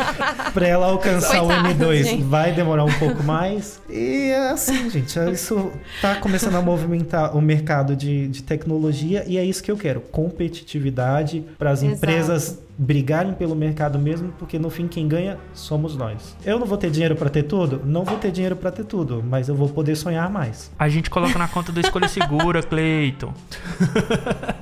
para 0.54 0.66
ela 0.66 0.86
alcançar 0.86 1.40
Coitado, 1.40 1.68
o 1.68 1.88
M2 1.90 2.04
gente. 2.04 2.22
vai 2.22 2.52
demorar 2.52 2.84
um 2.84 2.92
pouco 2.94 3.22
mais. 3.22 3.82
E 3.90 4.30
é 4.30 4.48
assim, 4.48 4.88
gente, 4.88 5.14
isso 5.30 5.70
tá 6.00 6.14
começando 6.14 6.54
a 6.54 6.62
movimentar 6.62 7.36
o 7.36 7.42
mercado 7.42 7.94
de, 7.94 8.28
de 8.28 8.42
tecnologia 8.42 9.22
e 9.26 9.36
é 9.36 9.44
isso 9.44 9.62
que 9.62 9.70
eu 9.70 9.76
quero: 9.76 10.00
competitividade 10.00 11.44
para 11.58 11.70
as 11.70 11.82
empresas 11.82 12.58
brigarem 12.78 13.34
pelo 13.34 13.54
mercado 13.54 13.98
mesmo, 13.98 14.32
porque 14.38 14.58
no 14.58 14.70
fim 14.70 14.88
quem 14.88 15.06
ganha 15.06 15.38
somos 15.52 15.94
nós. 15.96 16.36
Eu 16.44 16.58
não 16.58 16.66
vou 16.66 16.78
ter 16.78 16.90
dinheiro 16.90 17.14
para 17.14 17.28
ter 17.28 17.42
tudo? 17.42 17.82
Não 17.84 18.04
vou 18.04 18.18
ter 18.18 18.30
dinheiro 18.30 18.56
para 18.56 18.70
ter 18.70 18.84
tudo, 18.84 19.22
mas 19.22 19.48
eu 19.48 19.54
vou 19.54 19.68
poder 19.68 19.94
sonhar 19.96 20.30
mais. 20.30 20.70
A 20.78 20.88
gente 20.88 21.10
coloca 21.10 21.38
na 21.38 21.46
conta 21.46 21.70
do 21.70 21.78
Escolha 21.78 22.08
Segura, 22.08 22.62
Cleiton. 22.62 23.34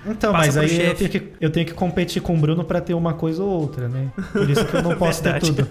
Então, 0.05 0.31
Passa 0.31 0.45
mas 0.45 0.57
aí 0.57 0.87
eu 0.87 0.95
tenho, 0.95 1.09
que, 1.09 1.33
eu 1.39 1.49
tenho 1.51 1.65
que 1.65 1.73
competir 1.73 2.21
com 2.21 2.35
o 2.35 2.37
Bruno 2.37 2.63
para 2.63 2.81
ter 2.81 2.93
uma 2.93 3.13
coisa 3.13 3.43
ou 3.43 3.49
outra, 3.49 3.87
né? 3.87 4.11
Por 4.31 4.49
isso 4.49 4.65
que 4.65 4.75
eu 4.75 4.81
não 4.81 4.95
posso 4.97 5.21
ter 5.21 5.39
tudo. 5.39 5.67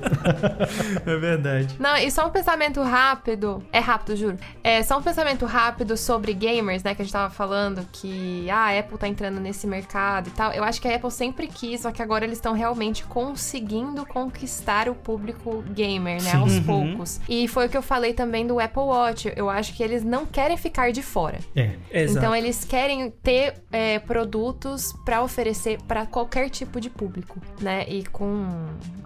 é 1.04 1.16
verdade. 1.16 1.76
Não, 1.78 1.96
e 1.96 2.10
só 2.10 2.26
um 2.26 2.30
pensamento 2.30 2.82
rápido. 2.82 3.62
É 3.72 3.78
rápido, 3.78 4.16
juro. 4.16 4.36
É 4.62 4.82
só 4.82 4.98
um 4.98 5.02
pensamento 5.02 5.44
rápido 5.46 5.96
sobre 5.96 6.32
gamers, 6.32 6.82
né? 6.82 6.94
Que 6.94 7.02
a 7.02 7.04
gente 7.04 7.12
tava 7.12 7.32
falando 7.32 7.86
que 7.92 8.48
ah, 8.50 8.68
a 8.68 8.78
Apple 8.78 8.98
tá 8.98 9.08
entrando 9.08 9.40
nesse 9.40 9.66
mercado 9.66 10.28
e 10.28 10.32
tal. 10.32 10.52
Eu 10.52 10.62
acho 10.62 10.80
que 10.80 10.88
a 10.88 10.94
Apple 10.94 11.10
sempre 11.10 11.46
quis, 11.46 11.80
só 11.80 11.90
que 11.90 12.02
agora 12.02 12.24
eles 12.24 12.38
estão 12.38 12.52
realmente 12.52 13.04
conseguindo 13.04 14.06
conquistar 14.06 14.88
o 14.88 14.94
público 14.94 15.62
gamer, 15.74 16.22
né? 16.22 16.30
Sim. 16.30 16.36
Aos 16.36 16.52
uhum. 16.54 16.62
poucos. 16.62 17.20
E 17.28 17.48
foi 17.48 17.66
o 17.66 17.68
que 17.68 17.76
eu 17.76 17.82
falei 17.82 18.14
também 18.14 18.46
do 18.46 18.60
Apple 18.60 18.82
Watch. 18.82 19.32
Eu 19.34 19.50
acho 19.50 19.74
que 19.74 19.82
eles 19.82 20.04
não 20.04 20.24
querem 20.24 20.56
ficar 20.56 20.92
de 20.92 21.02
fora. 21.02 21.38
É, 21.54 21.72
exato. 21.92 22.18
Então 22.18 22.36
eles 22.36 22.64
querem 22.64 23.10
ter 23.22 23.54
é, 23.72 23.98
produtos 24.20 24.92
para 25.04 25.22
oferecer 25.22 25.78
para 25.88 26.04
qualquer 26.04 26.50
tipo 26.50 26.78
de 26.78 26.90
público, 26.90 27.40
né? 27.60 27.88
E 27.88 28.04
com 28.04 28.46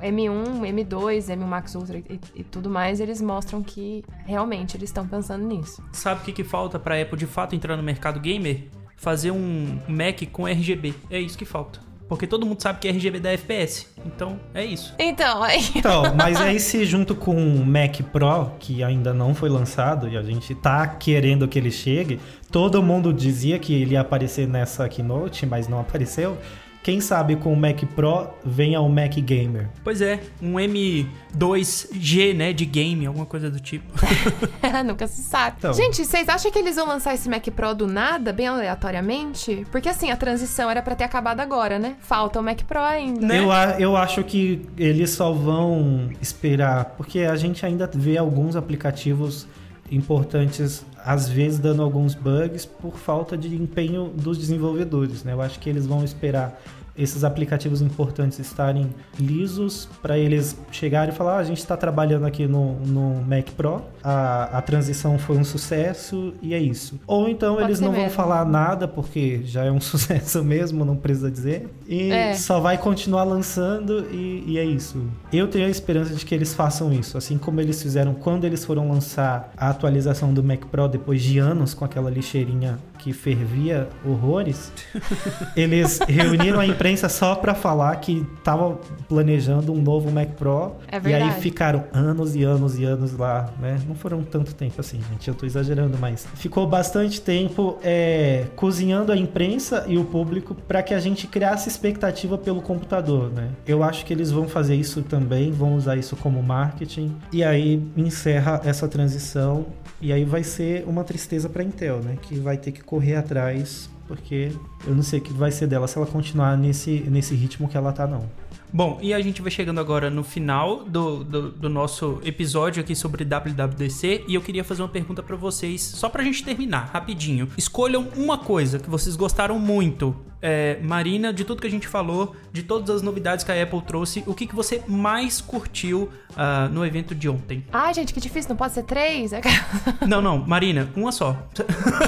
M1, 0.00 0.60
M2, 0.60 1.28
M1 1.28 1.36
Max 1.36 1.74
Ultra 1.76 1.98
e, 1.98 2.20
e 2.34 2.42
tudo 2.42 2.68
mais, 2.68 2.98
eles 2.98 3.20
mostram 3.20 3.62
que 3.62 4.04
realmente 4.26 4.76
eles 4.76 4.90
estão 4.90 5.06
pensando 5.06 5.46
nisso. 5.46 5.82
Sabe 5.92 6.22
o 6.22 6.24
que, 6.24 6.32
que 6.32 6.44
falta 6.44 6.78
para 6.78 7.00
Apple 7.00 7.16
de 7.16 7.26
fato 7.26 7.54
entrar 7.54 7.76
no 7.76 7.82
mercado 7.82 8.18
gamer? 8.18 8.64
Fazer 8.96 9.30
um 9.30 9.78
Mac 9.86 10.20
com 10.32 10.46
RGB. 10.48 10.94
É 11.10 11.20
isso 11.20 11.38
que 11.38 11.44
falta. 11.44 11.80
Porque 12.14 12.28
todo 12.28 12.46
mundo 12.46 12.62
sabe 12.62 12.78
que 12.78 12.88
RGB 12.88 13.18
dá 13.18 13.32
FPS. 13.32 13.88
Então, 14.06 14.38
é 14.54 14.64
isso. 14.64 14.94
Então, 14.98 15.42
aí. 15.42 15.60
Então, 15.74 16.02
mas 16.14 16.40
aí 16.40 16.60
se 16.60 16.84
junto 16.84 17.14
com 17.14 17.34
o 17.36 17.66
Mac 17.66 18.00
Pro, 18.12 18.52
que 18.60 18.84
ainda 18.84 19.12
não 19.12 19.34
foi 19.34 19.48
lançado 19.48 20.08
e 20.08 20.16
a 20.16 20.22
gente 20.22 20.54
tá 20.54 20.86
querendo 20.86 21.48
que 21.48 21.58
ele 21.58 21.72
chegue, 21.72 22.20
todo 22.52 22.80
mundo 22.80 23.12
dizia 23.12 23.58
que 23.58 23.74
ele 23.74 23.94
ia 23.94 24.00
aparecer 24.00 24.46
nessa 24.46 24.88
keynote, 24.88 25.44
mas 25.44 25.66
não 25.66 25.80
apareceu. 25.80 26.38
Quem 26.84 27.00
sabe 27.00 27.36
com 27.36 27.50
o 27.50 27.56
Mac 27.56 27.82
Pro 27.96 28.28
venha 28.44 28.78
o 28.78 28.90
Mac 28.90 29.14
Gamer. 29.14 29.70
Pois 29.82 30.02
é, 30.02 30.20
um 30.42 30.56
M2G, 30.56 32.36
né, 32.36 32.52
de 32.52 32.66
game, 32.66 33.06
alguma 33.06 33.24
coisa 33.24 33.50
do 33.50 33.58
tipo. 33.58 33.86
Nunca 34.84 35.06
se 35.06 35.22
sabe. 35.22 35.56
Então. 35.60 35.72
Gente, 35.72 36.04
vocês 36.04 36.28
acham 36.28 36.50
que 36.50 36.58
eles 36.58 36.76
vão 36.76 36.86
lançar 36.86 37.14
esse 37.14 37.26
Mac 37.26 37.42
Pro 37.56 37.74
do 37.74 37.86
nada, 37.86 38.34
bem 38.34 38.48
aleatoriamente? 38.48 39.66
Porque 39.72 39.88
assim, 39.88 40.10
a 40.10 40.16
transição 40.16 40.70
era 40.70 40.82
para 40.82 40.94
ter 40.94 41.04
acabado 41.04 41.40
agora, 41.40 41.78
né? 41.78 41.96
Falta 42.00 42.38
o 42.38 42.42
Mac 42.42 42.60
Pro 42.64 42.80
ainda. 42.80 43.28
Né? 43.28 43.38
Eu, 43.38 43.50
eu 43.80 43.96
acho 43.96 44.22
que 44.22 44.60
eles 44.76 45.08
só 45.08 45.32
vão 45.32 46.10
esperar, 46.20 46.96
porque 46.98 47.20
a 47.20 47.34
gente 47.34 47.64
ainda 47.64 47.90
vê 47.94 48.18
alguns 48.18 48.56
aplicativos 48.56 49.48
importantes 49.90 50.84
às 51.04 51.28
vezes 51.28 51.58
dando 51.58 51.82
alguns 51.82 52.14
bugs 52.14 52.64
por 52.64 52.96
falta 52.96 53.36
de 53.36 53.54
empenho 53.54 54.10
dos 54.14 54.38
desenvolvedores, 54.38 55.22
né? 55.22 55.32
Eu 55.32 55.42
acho 55.42 55.58
que 55.60 55.68
eles 55.68 55.86
vão 55.86 56.02
esperar 56.02 56.60
esses 56.96 57.24
aplicativos 57.24 57.82
importantes 57.82 58.38
estarem 58.38 58.90
lisos 59.18 59.88
para 60.00 60.16
eles 60.18 60.56
chegarem 60.70 61.12
e 61.12 61.16
falar: 61.16 61.36
ah, 61.36 61.38
a 61.38 61.44
gente 61.44 61.58
está 61.58 61.76
trabalhando 61.76 62.26
aqui 62.26 62.46
no, 62.46 62.74
no 62.80 63.22
Mac 63.22 63.50
Pro, 63.56 63.82
a, 64.02 64.58
a 64.58 64.62
transição 64.62 65.18
foi 65.18 65.36
um 65.36 65.44
sucesso 65.44 66.34
e 66.40 66.54
é 66.54 66.58
isso. 66.58 67.00
Ou 67.06 67.28
então 67.28 67.54
Pode 67.54 67.66
eles 67.66 67.80
não 67.80 67.90
mesmo. 67.90 68.06
vão 68.06 68.14
falar 68.14 68.44
nada 68.44 68.86
porque 68.86 69.40
já 69.44 69.64
é 69.64 69.70
um 69.70 69.80
sucesso 69.82 70.42
mesmo, 70.44 70.84
não 70.84 70.96
precisa 70.96 71.30
dizer, 71.30 71.68
e 71.86 72.10
é. 72.10 72.34
só 72.34 72.60
vai 72.60 72.78
continuar 72.78 73.24
lançando 73.24 74.06
e, 74.10 74.44
e 74.46 74.58
é 74.58 74.64
isso. 74.64 75.04
Eu 75.32 75.48
tenho 75.48 75.66
a 75.66 75.70
esperança 75.70 76.14
de 76.14 76.24
que 76.24 76.34
eles 76.34 76.54
façam 76.54 76.92
isso, 76.92 77.18
assim 77.18 77.38
como 77.38 77.60
eles 77.60 77.82
fizeram 77.82 78.14
quando 78.14 78.44
eles 78.44 78.64
foram 78.64 78.88
lançar 78.88 79.52
a 79.56 79.70
atualização 79.70 80.32
do 80.32 80.42
Mac 80.42 80.64
Pro 80.66 80.88
depois 80.88 81.22
de 81.22 81.38
anos 81.38 81.74
com 81.74 81.84
aquela 81.84 82.10
lixeirinha 82.10 82.78
que 82.98 83.12
fervia 83.12 83.88
horrores, 84.04 84.72
eles 85.54 85.98
reuniram 86.08 86.58
a 86.58 86.66
imprensa 86.84 87.08
só 87.08 87.34
para 87.34 87.54
falar 87.54 87.96
que 87.96 88.26
estavam 88.36 88.78
planejando 89.08 89.72
um 89.72 89.80
novo 89.80 90.10
Mac 90.10 90.28
Pro. 90.32 90.76
É 90.88 91.00
verdade. 91.00 91.30
E 91.30 91.34
aí 91.34 91.40
ficaram 91.40 91.84
anos 91.94 92.36
e 92.36 92.44
anos 92.44 92.78
e 92.78 92.84
anos 92.84 93.16
lá, 93.16 93.50
né? 93.58 93.80
Não 93.88 93.94
foram 93.94 94.22
tanto 94.22 94.54
tempo 94.54 94.78
assim, 94.82 95.00
gente. 95.10 95.26
Eu 95.26 95.34
tô 95.34 95.46
exagerando, 95.46 95.96
mas 95.98 96.26
ficou 96.34 96.66
bastante 96.66 97.22
tempo 97.22 97.78
é, 97.82 98.44
cozinhando 98.54 99.12
a 99.12 99.16
imprensa 99.16 99.86
e 99.88 99.96
o 99.96 100.04
público 100.04 100.54
para 100.54 100.82
que 100.82 100.92
a 100.92 101.00
gente 101.00 101.26
criasse 101.26 101.70
expectativa 101.70 102.36
pelo 102.36 102.60
computador, 102.60 103.32
né? 103.32 103.48
Eu 103.66 103.82
acho 103.82 104.04
que 104.04 104.12
eles 104.12 104.30
vão 104.30 104.46
fazer 104.46 104.74
isso 104.74 105.00
também, 105.00 105.50
vão 105.52 105.76
usar 105.76 105.96
isso 105.96 106.14
como 106.16 106.42
marketing. 106.42 107.16
E 107.32 107.42
aí 107.42 107.82
encerra 107.96 108.60
essa 108.62 108.86
transição 108.86 109.64
e 110.02 110.12
aí 110.12 110.22
vai 110.22 110.44
ser 110.44 110.84
uma 110.86 111.02
tristeza 111.02 111.48
para 111.48 111.64
Intel, 111.64 112.00
né? 112.00 112.18
Que 112.20 112.38
vai 112.38 112.58
ter 112.58 112.72
que 112.72 112.84
correr 112.84 113.16
atrás, 113.16 113.88
porque 114.06 114.52
eu 114.86 114.94
não 114.94 115.02
sei 115.02 115.18
o 115.18 115.22
que 115.22 115.32
vai 115.32 115.50
ser 115.50 115.66
dela 115.66 115.86
se 115.86 115.96
ela 115.96 116.06
continuar 116.06 116.56
nesse, 116.56 117.00
nesse 117.08 117.34
ritmo 117.34 117.68
que 117.68 117.76
ela 117.76 117.92
tá, 117.92 118.06
não. 118.06 118.28
Bom, 118.72 118.98
e 119.00 119.14
a 119.14 119.20
gente 119.20 119.40
vai 119.40 119.52
chegando 119.52 119.78
agora 119.78 120.10
no 120.10 120.24
final 120.24 120.84
do, 120.84 121.22
do, 121.22 121.50
do, 121.52 121.68
nosso 121.68 122.20
episódio 122.24 122.82
aqui 122.82 122.96
sobre 122.96 123.24
WWDC 123.24 124.24
e 124.26 124.34
eu 124.34 124.40
queria 124.40 124.64
fazer 124.64 124.82
uma 124.82 124.88
pergunta 124.88 125.22
para 125.22 125.36
vocês, 125.36 125.80
só 125.80 126.08
pra 126.08 126.24
gente 126.24 126.42
terminar, 126.42 126.90
rapidinho. 126.92 127.48
Escolham 127.56 128.08
uma 128.16 128.36
coisa 128.36 128.80
que 128.80 128.90
vocês 128.90 129.14
gostaram 129.14 129.60
muito. 129.60 130.16
É, 130.46 130.78
Marina, 130.82 131.32
de 131.32 131.42
tudo 131.42 131.62
que 131.62 131.66
a 131.66 131.70
gente 131.70 131.88
falou, 131.88 132.36
de 132.52 132.62
todas 132.62 132.96
as 132.96 133.00
novidades 133.00 133.42
que 133.42 133.50
a 133.50 133.62
Apple 133.62 133.80
trouxe, 133.80 134.22
o 134.26 134.34
que, 134.34 134.46
que 134.46 134.54
você 134.54 134.82
mais 134.86 135.40
curtiu 135.40 136.10
uh, 136.32 136.68
no 136.70 136.84
evento 136.84 137.14
de 137.14 137.30
ontem? 137.30 137.64
Ai, 137.72 137.94
gente, 137.94 138.12
que 138.12 138.20
difícil, 138.20 138.50
não 138.50 138.56
pode 138.56 138.74
ser 138.74 138.82
três? 138.82 139.30
não, 140.06 140.20
não, 140.20 140.36
Marina, 140.36 140.90
uma 140.94 141.10
só. 141.10 141.34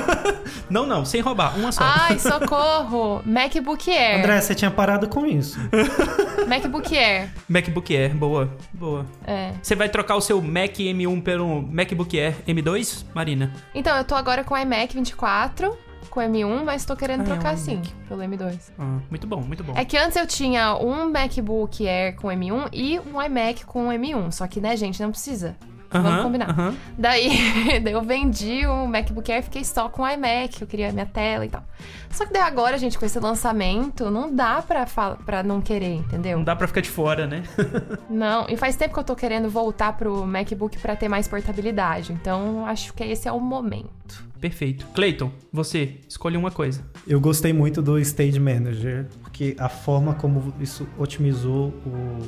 não, 0.69 0.85
não, 0.85 1.03
sem 1.03 1.23
roubar, 1.23 1.59
uma 1.59 1.73
só. 1.73 1.83
Ai, 1.83 2.19
socorro! 2.19 3.23
MacBook 3.25 3.91
Air. 3.91 4.19
André, 4.19 4.39
você 4.43 4.55
tinha 4.55 4.71
parado 4.71 5.09
com 5.09 5.25
isso. 5.25 5.59
MacBook 6.47 6.95
Air. 6.95 7.33
MacBook 7.49 7.97
Air, 7.97 8.15
boa, 8.15 8.55
boa. 8.75 9.07
É. 9.27 9.53
Você 9.63 9.75
vai 9.75 9.89
trocar 9.89 10.15
o 10.15 10.21
seu 10.21 10.43
Mac 10.43 10.77
M1 10.77 11.23
pelo 11.23 11.63
MacBook 11.63 12.21
Air 12.21 12.37
M2, 12.47 13.03
Marina? 13.15 13.51
Então, 13.75 13.97
eu 13.97 14.05
tô 14.05 14.15
agora 14.15 14.45
com 14.45 14.53
o 14.53 14.59
iMac 14.59 14.95
24 14.95 15.86
com 16.17 16.21
o 16.21 16.23
M1, 16.23 16.65
mas 16.65 16.87
tô 16.87 16.97
querendo 16.97 17.21
ah, 17.21 17.25
trocar 17.25 17.51
é 17.51 17.55
um 17.55 17.59
sim, 17.59 17.83
pelo 18.09 18.23
M2. 18.23 18.73
Ah, 18.79 19.01
muito 19.11 19.27
bom, 19.27 19.43
muito 19.43 19.63
bom. 19.63 19.75
É 19.77 19.85
que 19.85 19.99
antes 19.99 20.17
eu 20.17 20.27
tinha 20.27 20.75
um 20.79 21.11
MacBook 21.11 21.87
Air 21.87 22.17
com 22.17 22.29
M1 22.29 22.71
e 22.73 22.99
um 23.01 23.23
iMac 23.23 23.67
com 23.67 23.89
M1. 23.89 24.33
Só 24.33 24.47
que, 24.47 24.59
né, 24.59 24.75
gente, 24.79 24.99
não 25.03 25.11
precisa. 25.11 25.55
Uh 25.93 25.99
-huh, 25.99 26.03
vamos 26.03 26.23
combinar. 26.23 26.49
Uh 26.51 26.55
-huh. 26.55 26.75
daí, 26.97 27.29
daí 27.85 27.93
eu 27.93 28.01
vendi 28.01 28.67
o 28.67 28.87
MacBook 28.87 29.31
Air 29.31 29.41
e 29.41 29.43
fiquei 29.43 29.63
só 29.63 29.91
com 29.91 30.03
o 30.03 30.09
iMac. 30.09 30.63
Eu 30.63 30.67
queria 30.67 30.91
minha 30.91 31.05
tela 31.05 31.45
e 31.45 31.51
tal. 31.51 31.63
Só 32.11 32.25
que 32.25 32.33
daí 32.33 32.43
agora, 32.43 32.79
gente, 32.79 32.99
com 32.99 33.05
esse 33.05 33.21
lançamento, 33.21 34.11
não 34.11 34.35
dá 34.35 34.63
pra, 34.63 34.87
pra 35.23 35.43
não 35.43 35.61
querer, 35.61 35.97
entendeu? 35.97 36.39
Não 36.39 36.45
dá 36.45 36.57
pra 36.57 36.67
ficar 36.67 36.81
de 36.81 36.89
fora, 36.89 37.27
né? 37.27 37.43
não, 38.09 38.47
e 38.49 38.57
faz 38.57 38.75
tempo 38.75 38.95
que 38.95 39.01
eu 39.01 39.05
tô 39.05 39.15
querendo 39.15 39.51
voltar 39.51 39.93
pro 39.93 40.27
MacBook 40.27 40.79
para 40.79 40.97
ter 40.97 41.11
mais 41.11 41.29
portabilidade. 41.29 42.15
Então, 42.15 42.65
acho 42.65 42.95
que 42.95 43.05
esse 43.05 43.29
é 43.29 43.33
o 43.33 43.39
momento. 43.39 44.25
Perfeito. 44.41 44.87
Clayton, 44.95 45.31
você, 45.53 45.97
escolhe 46.09 46.37
uma 46.37 46.51
coisa. 46.51 46.85
Eu 47.07 47.21
gostei 47.21 47.53
muito 47.53 47.81
do 47.81 47.99
Stage 47.99 48.39
Manager, 48.39 49.07
porque 49.23 49.57
a 49.59 49.69
forma 49.69 50.15
como 50.15 50.53
isso 50.61 50.87
otimizou 50.99 51.69
o, 51.87 52.19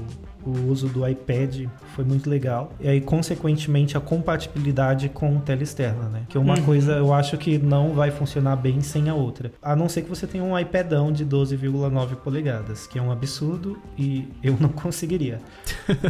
o 0.44 0.70
uso 0.70 0.89
do 0.89 1.06
iPad 1.06 1.66
foi 1.94 2.05
muito 2.05 2.28
legal. 2.28 2.73
E 2.81 2.89
aí, 2.89 3.01
consequentemente, 3.01 3.97
a 3.97 4.01
compatibilidade 4.01 5.09
com 5.09 5.39
tela 5.40 5.62
externa, 5.62 6.09
né? 6.09 6.23
Que 6.28 6.36
é 6.36 6.40
uma 6.40 6.56
uhum. 6.56 6.62
coisa 6.62 6.93
eu 6.93 7.12
acho 7.12 7.36
que 7.36 7.59
não 7.59 7.93
vai 7.93 8.10
funcionar 8.10 8.56
bem 8.56 8.81
sem 8.81 9.09
a 9.09 9.15
outra. 9.15 9.52
A 9.62 9.74
não 9.74 9.89
ser 9.89 10.02
que 10.02 10.09
você 10.09 10.27
tenha 10.27 10.44
um 10.44 10.59
iPadão 10.59 11.12
de 11.12 11.24
12,9 11.24 12.16
polegadas, 12.16 12.86
que 12.86 12.98
é 12.98 13.02
um 13.02 13.10
absurdo 13.10 13.78
e 13.97 14.28
eu 14.43 14.56
não 14.60 14.69
conseguiria. 14.70 15.40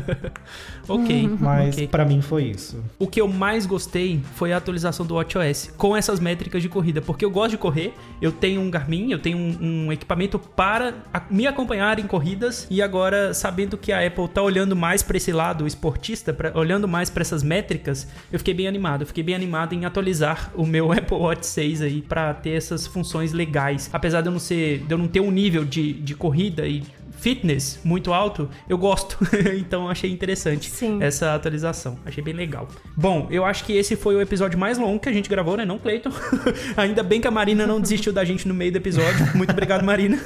ok. 0.89 1.31
Mas 1.41 1.75
okay. 1.75 1.89
para 1.89 2.05
mim 2.05 2.21
foi 2.21 2.45
isso. 2.45 2.83
O 2.99 3.07
que 3.07 3.21
eu 3.21 3.29
mais 3.29 3.67
gostei 3.67 4.21
foi 4.35 4.53
a 4.53 4.57
atualização 4.57 5.05
do 5.07 5.15
WatchOS 5.15 5.73
com 5.77 5.97
essas 5.97 6.21
métricas 6.21 6.63
de 6.63 6.69
corrida, 6.69 7.01
porque 7.01 7.25
eu 7.25 7.31
gosto 7.31 7.53
de 7.53 7.59
correr, 7.59 7.95
eu 8.21 8.33
tenho 8.33 8.61
um 8.61 8.71
Garmin, 8.71 9.11
eu 9.11 9.19
tenho 9.19 9.39
um, 9.39 9.87
um 9.87 9.93
equipamento 9.93 10.39
para 10.39 10.95
me 11.31 11.47
acompanhar 11.47 11.99
em 11.99 12.07
corridas 12.07 12.67
e 12.71 12.83
agora 12.83 13.33
sabendo 13.35 13.77
que 13.77 13.93
a 13.93 14.07
Apple 14.07 14.18
tá 14.27 14.43
olhando 14.43 14.75
mais 14.75 15.03
para 15.03 15.17
esse 15.17 15.31
lado 15.31 15.67
esportista, 15.67 16.33
pra, 16.33 16.53
olhando 16.59 16.89
mais 16.89 17.11
para 17.11 17.21
essas 17.21 17.43
métricas, 17.43 18.09
eu 18.33 18.39
fiquei 18.39 18.55
bem 18.55 18.67
animado. 18.67 19.03
Eu 19.03 19.07
fiquei 19.07 19.23
bem 19.23 19.35
animado 19.35 19.75
em 19.75 19.85
atualizar 19.85 20.51
o 20.55 20.67
meu 20.67 20.91
Apple 20.93 21.17
Watch 21.17 21.47
6 21.47 21.83
aí 21.83 22.03
para 22.03 22.35
ter 22.35 22.51
essas 22.51 22.87
funções 22.87 23.33
legais. 23.33 23.91
Apesar 23.93 24.23
de 24.23 24.29
eu 24.29 24.33
não 24.33 24.41
ser, 24.41 24.79
de 24.79 24.93
eu 24.93 24.99
não 24.99 25.07
ter 25.07 25.21
um 25.21 25.31
nível 25.31 25.65
de, 25.65 25.93
de 25.93 26.15
corrida 26.15 26.67
e 26.67 26.83
fitness 27.19 27.81
muito 27.85 28.13
alto, 28.13 28.49
eu 28.69 28.79
gosto. 28.79 29.19
então 29.59 29.89
achei 29.89 30.11
interessante 30.11 30.71
Sim. 30.71 31.03
essa 31.03 31.35
atualização. 31.35 31.99
Achei 32.07 32.23
bem 32.23 32.35
legal. 32.35 32.69
Bom, 32.97 33.27
eu 33.31 33.45
acho 33.45 33.65
que 33.65 33.73
esse 33.73 33.97
foi 33.97 34.15
o 34.15 34.21
episódio 34.21 34.59
mais 34.59 34.79
longo 34.79 35.01
que 35.01 35.09
a 35.09 35.13
gente 35.13 35.29
gravou, 35.29 35.57
né? 35.57 35.65
Não, 35.65 35.79
Cleiton? 35.79 36.11
Ainda 36.77 37.03
bem 37.03 37.21
que 37.21 37.29
a 37.29 37.31
Marina 37.31 37.67
não 37.67 37.81
desistiu 37.81 38.13
da 38.13 38.25
gente 38.25 38.47
no 38.47 38.55
meio 38.55 38.73
do 38.73 38.77
episódio. 38.77 39.37
Muito 39.37 39.51
obrigado, 39.51 39.85
Marina. 39.85 40.19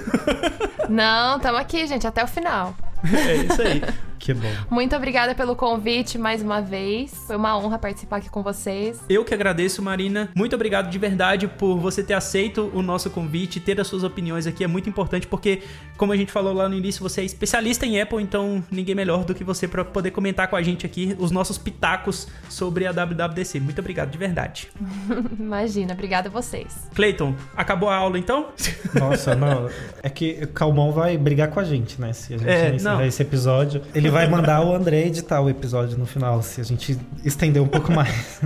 não, 0.88 1.40
tamo 1.40 1.58
aqui, 1.58 1.86
gente, 1.86 2.06
até 2.06 2.22
o 2.22 2.28
final. 2.28 2.74
É 3.04 3.34
isso 3.36 3.62
aí. 3.62 3.82
Que 4.22 4.32
bom. 4.32 4.52
Muito 4.70 4.94
obrigada 4.94 5.34
pelo 5.34 5.56
convite 5.56 6.16
mais 6.16 6.42
uma 6.42 6.62
vez. 6.62 7.12
Foi 7.26 7.34
uma 7.34 7.58
honra 7.58 7.76
participar 7.76 8.18
aqui 8.18 8.30
com 8.30 8.40
vocês. 8.40 9.00
Eu 9.08 9.24
que 9.24 9.34
agradeço, 9.34 9.82
Marina. 9.82 10.30
Muito 10.32 10.54
obrigado 10.54 10.88
de 10.88 10.96
verdade 10.96 11.48
por 11.48 11.76
você 11.76 12.04
ter 12.04 12.14
aceito 12.14 12.70
o 12.72 12.82
nosso 12.82 13.10
convite, 13.10 13.58
ter 13.58 13.80
as 13.80 13.88
suas 13.88 14.04
opiniões 14.04 14.46
aqui. 14.46 14.62
É 14.62 14.68
muito 14.68 14.88
importante 14.88 15.26
porque, 15.26 15.62
como 15.96 16.12
a 16.12 16.16
gente 16.16 16.30
falou 16.30 16.52
lá 16.52 16.68
no 16.68 16.76
início, 16.76 17.02
você 17.02 17.22
é 17.22 17.24
especialista 17.24 17.84
em 17.84 18.00
Apple, 18.00 18.22
então 18.22 18.62
ninguém 18.70 18.94
melhor 18.94 19.24
do 19.24 19.34
que 19.34 19.42
você 19.42 19.66
para 19.66 19.84
poder 19.84 20.12
comentar 20.12 20.46
com 20.46 20.54
a 20.54 20.62
gente 20.62 20.86
aqui 20.86 21.16
os 21.18 21.32
nossos 21.32 21.58
pitacos 21.58 22.28
sobre 22.48 22.86
a 22.86 22.92
WWDC. 22.92 23.58
Muito 23.58 23.80
obrigado 23.80 24.12
de 24.12 24.18
verdade. 24.18 24.70
Imagina, 25.36 25.94
obrigada 25.94 26.28
a 26.28 26.30
vocês. 26.30 26.88
Cleiton, 26.94 27.34
acabou 27.56 27.88
a 27.88 27.96
aula 27.96 28.20
então? 28.20 28.50
Nossa, 28.94 29.34
não. 29.34 29.68
É 30.00 30.08
que 30.08 30.38
o 30.44 30.46
Calmon 30.46 30.92
vai 30.92 31.18
brigar 31.18 31.48
com 31.48 31.58
a 31.58 31.64
gente, 31.64 32.00
né? 32.00 32.12
Se 32.12 32.34
a 32.34 32.38
gente 32.38 32.48
é, 32.48 32.72
encerrar 32.72 33.04
esse 33.04 33.20
episódio. 33.20 33.82
Ele 33.92 34.11
vai 34.12 34.28
mandar 34.28 34.64
o 34.64 34.74
André 34.74 35.06
editar 35.06 35.40
o 35.40 35.48
episódio 35.48 35.98
no 35.98 36.06
final, 36.06 36.42
se 36.42 36.60
a 36.60 36.64
gente 36.64 36.98
estender 37.24 37.60
um 37.60 37.66
pouco 37.66 37.90
mais. 37.92 38.40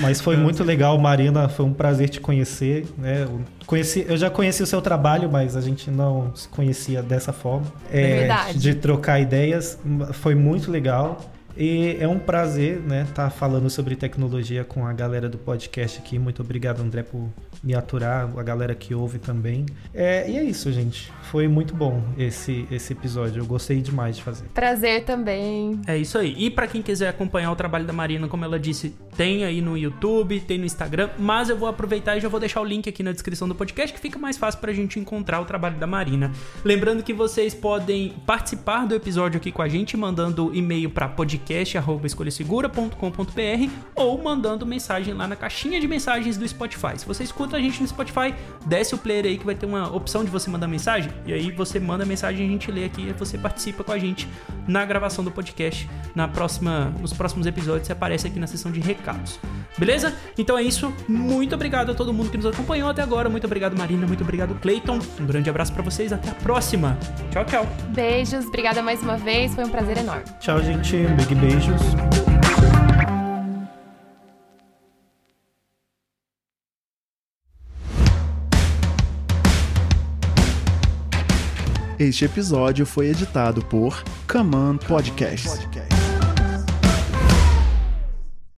Mas 0.00 0.20
foi 0.20 0.36
muito 0.36 0.64
legal, 0.64 0.98
Marina, 0.98 1.48
foi 1.48 1.64
um 1.64 1.72
prazer 1.72 2.08
te 2.08 2.20
conhecer, 2.20 2.86
né? 2.98 3.22
Eu, 3.22 3.40
conheci, 3.66 4.04
eu 4.08 4.16
já 4.16 4.30
conheci 4.30 4.62
o 4.62 4.66
seu 4.66 4.80
trabalho, 4.80 5.30
mas 5.30 5.56
a 5.56 5.60
gente 5.60 5.90
não 5.90 6.34
se 6.34 6.48
conhecia 6.48 7.02
dessa 7.02 7.32
forma. 7.32 7.66
É, 7.92 8.18
Verdade. 8.20 8.58
De 8.58 8.74
trocar 8.74 9.20
ideias, 9.20 9.78
foi 10.12 10.34
muito 10.34 10.70
legal. 10.70 11.18
E 11.56 11.96
é 12.00 12.08
um 12.08 12.18
prazer, 12.18 12.80
né, 12.80 13.02
estar 13.02 13.24
tá 13.24 13.30
falando 13.30 13.70
sobre 13.70 13.96
tecnologia 13.96 14.64
com 14.64 14.86
a 14.86 14.92
galera 14.92 15.28
do 15.28 15.38
podcast 15.38 15.98
aqui. 15.98 16.18
Muito 16.18 16.42
obrigado, 16.42 16.80
André, 16.80 17.02
por 17.02 17.28
me 17.62 17.74
aturar, 17.74 18.30
a 18.36 18.42
galera 18.42 18.74
que 18.74 18.94
ouve 18.94 19.18
também. 19.18 19.64
É, 19.92 20.28
e 20.30 20.36
é 20.36 20.42
isso, 20.42 20.70
gente. 20.70 21.12
Foi 21.22 21.48
muito 21.48 21.74
bom 21.74 22.02
esse, 22.18 22.66
esse 22.70 22.92
episódio. 22.92 23.40
Eu 23.40 23.46
gostei 23.46 23.80
demais 23.80 24.16
de 24.16 24.22
fazer. 24.22 24.44
Prazer 24.52 25.04
também. 25.04 25.80
É 25.86 25.96
isso 25.96 26.18
aí. 26.18 26.34
E 26.36 26.50
para 26.50 26.66
quem 26.66 26.82
quiser 26.82 27.08
acompanhar 27.08 27.50
o 27.50 27.56
trabalho 27.56 27.86
da 27.86 27.92
Marina, 27.92 28.28
como 28.28 28.44
ela 28.44 28.58
disse, 28.58 28.94
tem 29.16 29.44
aí 29.44 29.60
no 29.60 29.78
YouTube, 29.78 30.40
tem 30.40 30.58
no 30.58 30.64
Instagram, 30.64 31.10
mas 31.18 31.48
eu 31.48 31.56
vou 31.56 31.68
aproveitar 31.68 32.16
e 32.16 32.20
já 32.20 32.28
vou 32.28 32.38
deixar 32.38 32.60
o 32.60 32.64
link 32.64 32.88
aqui 32.88 33.02
na 33.02 33.12
descrição 33.12 33.48
do 33.48 33.54
podcast 33.54 33.94
que 33.94 34.00
fica 34.00 34.18
mais 34.18 34.36
fácil 34.36 34.60
pra 34.60 34.72
gente 34.72 34.98
encontrar 34.98 35.40
o 35.40 35.44
trabalho 35.44 35.76
da 35.76 35.86
Marina. 35.86 36.32
Lembrando 36.64 37.02
que 37.02 37.12
vocês 37.12 37.54
podem 37.54 38.12
participar 38.26 38.86
do 38.86 38.94
episódio 38.94 39.38
aqui 39.38 39.50
com 39.50 39.62
a 39.62 39.68
gente 39.68 39.96
mandando 39.96 40.54
e-mail 40.54 40.90
para 40.90 41.08
podcast@escolhasegura.com.br 41.44 43.70
ou 43.94 44.22
mandando 44.22 44.66
mensagem 44.66 45.14
lá 45.14 45.28
na 45.28 45.36
caixinha 45.36 45.80
de 45.80 45.86
mensagens 45.86 46.36
do 46.36 46.48
Spotify. 46.48 46.98
Se 46.98 47.06
você 47.06 47.22
escuta 47.22 47.56
a 47.56 47.60
gente 47.60 47.80
no 47.80 47.88
Spotify, 47.88 48.34
desce 48.66 48.94
o 48.94 48.98
player 48.98 49.26
aí 49.26 49.38
que 49.38 49.44
vai 49.44 49.54
ter 49.54 49.66
uma 49.66 49.94
opção 49.94 50.24
de 50.24 50.30
você 50.30 50.50
mandar 50.50 50.66
mensagem. 50.66 51.12
E 51.26 51.32
aí 51.32 51.50
você 51.50 51.78
manda 51.78 52.04
mensagem, 52.04 52.46
a 52.46 52.50
gente 52.50 52.72
lê 52.72 52.84
aqui 52.84 53.08
e 53.08 53.12
você 53.12 53.38
participa 53.38 53.84
com 53.84 53.92
a 53.92 53.98
gente 53.98 54.26
na 54.66 54.84
gravação 54.84 55.24
do 55.24 55.30
podcast. 55.30 55.88
Na 56.14 56.26
próxima, 56.26 56.92
nos 57.00 57.12
próximos 57.12 57.46
episódios 57.46 57.86
você 57.86 57.92
aparece 57.92 58.26
aqui 58.26 58.40
na 58.40 58.46
seção 58.46 58.72
de 58.72 58.80
recados. 58.80 59.38
Beleza? 59.76 60.14
Então 60.38 60.56
é 60.56 60.62
isso. 60.62 60.92
Muito 61.08 61.54
obrigado 61.54 61.90
a 61.90 61.94
todo 61.94 62.12
mundo 62.12 62.30
que 62.30 62.36
nos 62.36 62.46
acompanhou 62.46 62.88
até 62.88 63.02
agora. 63.02 63.28
Muito 63.28 63.46
obrigado, 63.46 63.76
Marina. 63.76 64.06
Muito 64.06 64.22
obrigado, 64.22 64.54
Clayton. 64.60 65.00
Um 65.20 65.26
grande 65.26 65.50
abraço 65.50 65.72
para 65.72 65.82
vocês. 65.82 66.12
Até 66.12 66.30
a 66.30 66.34
próxima. 66.34 66.96
Tchau, 67.30 67.44
tchau. 67.44 67.66
Beijos. 67.88 68.46
Obrigada 68.46 68.82
mais 68.82 69.02
uma 69.02 69.16
vez. 69.16 69.54
Foi 69.54 69.64
um 69.64 69.70
prazer 69.70 69.98
enorme. 69.98 70.24
Tchau, 70.40 70.62
gente. 70.62 70.96
Big 70.96 71.33
beijos. 71.34 71.80
Este 81.98 82.24
episódio 82.24 82.84
foi 82.84 83.06
editado 83.06 83.64
por 83.64 84.02
Command 84.28 84.78
Podcast. 84.84 86.03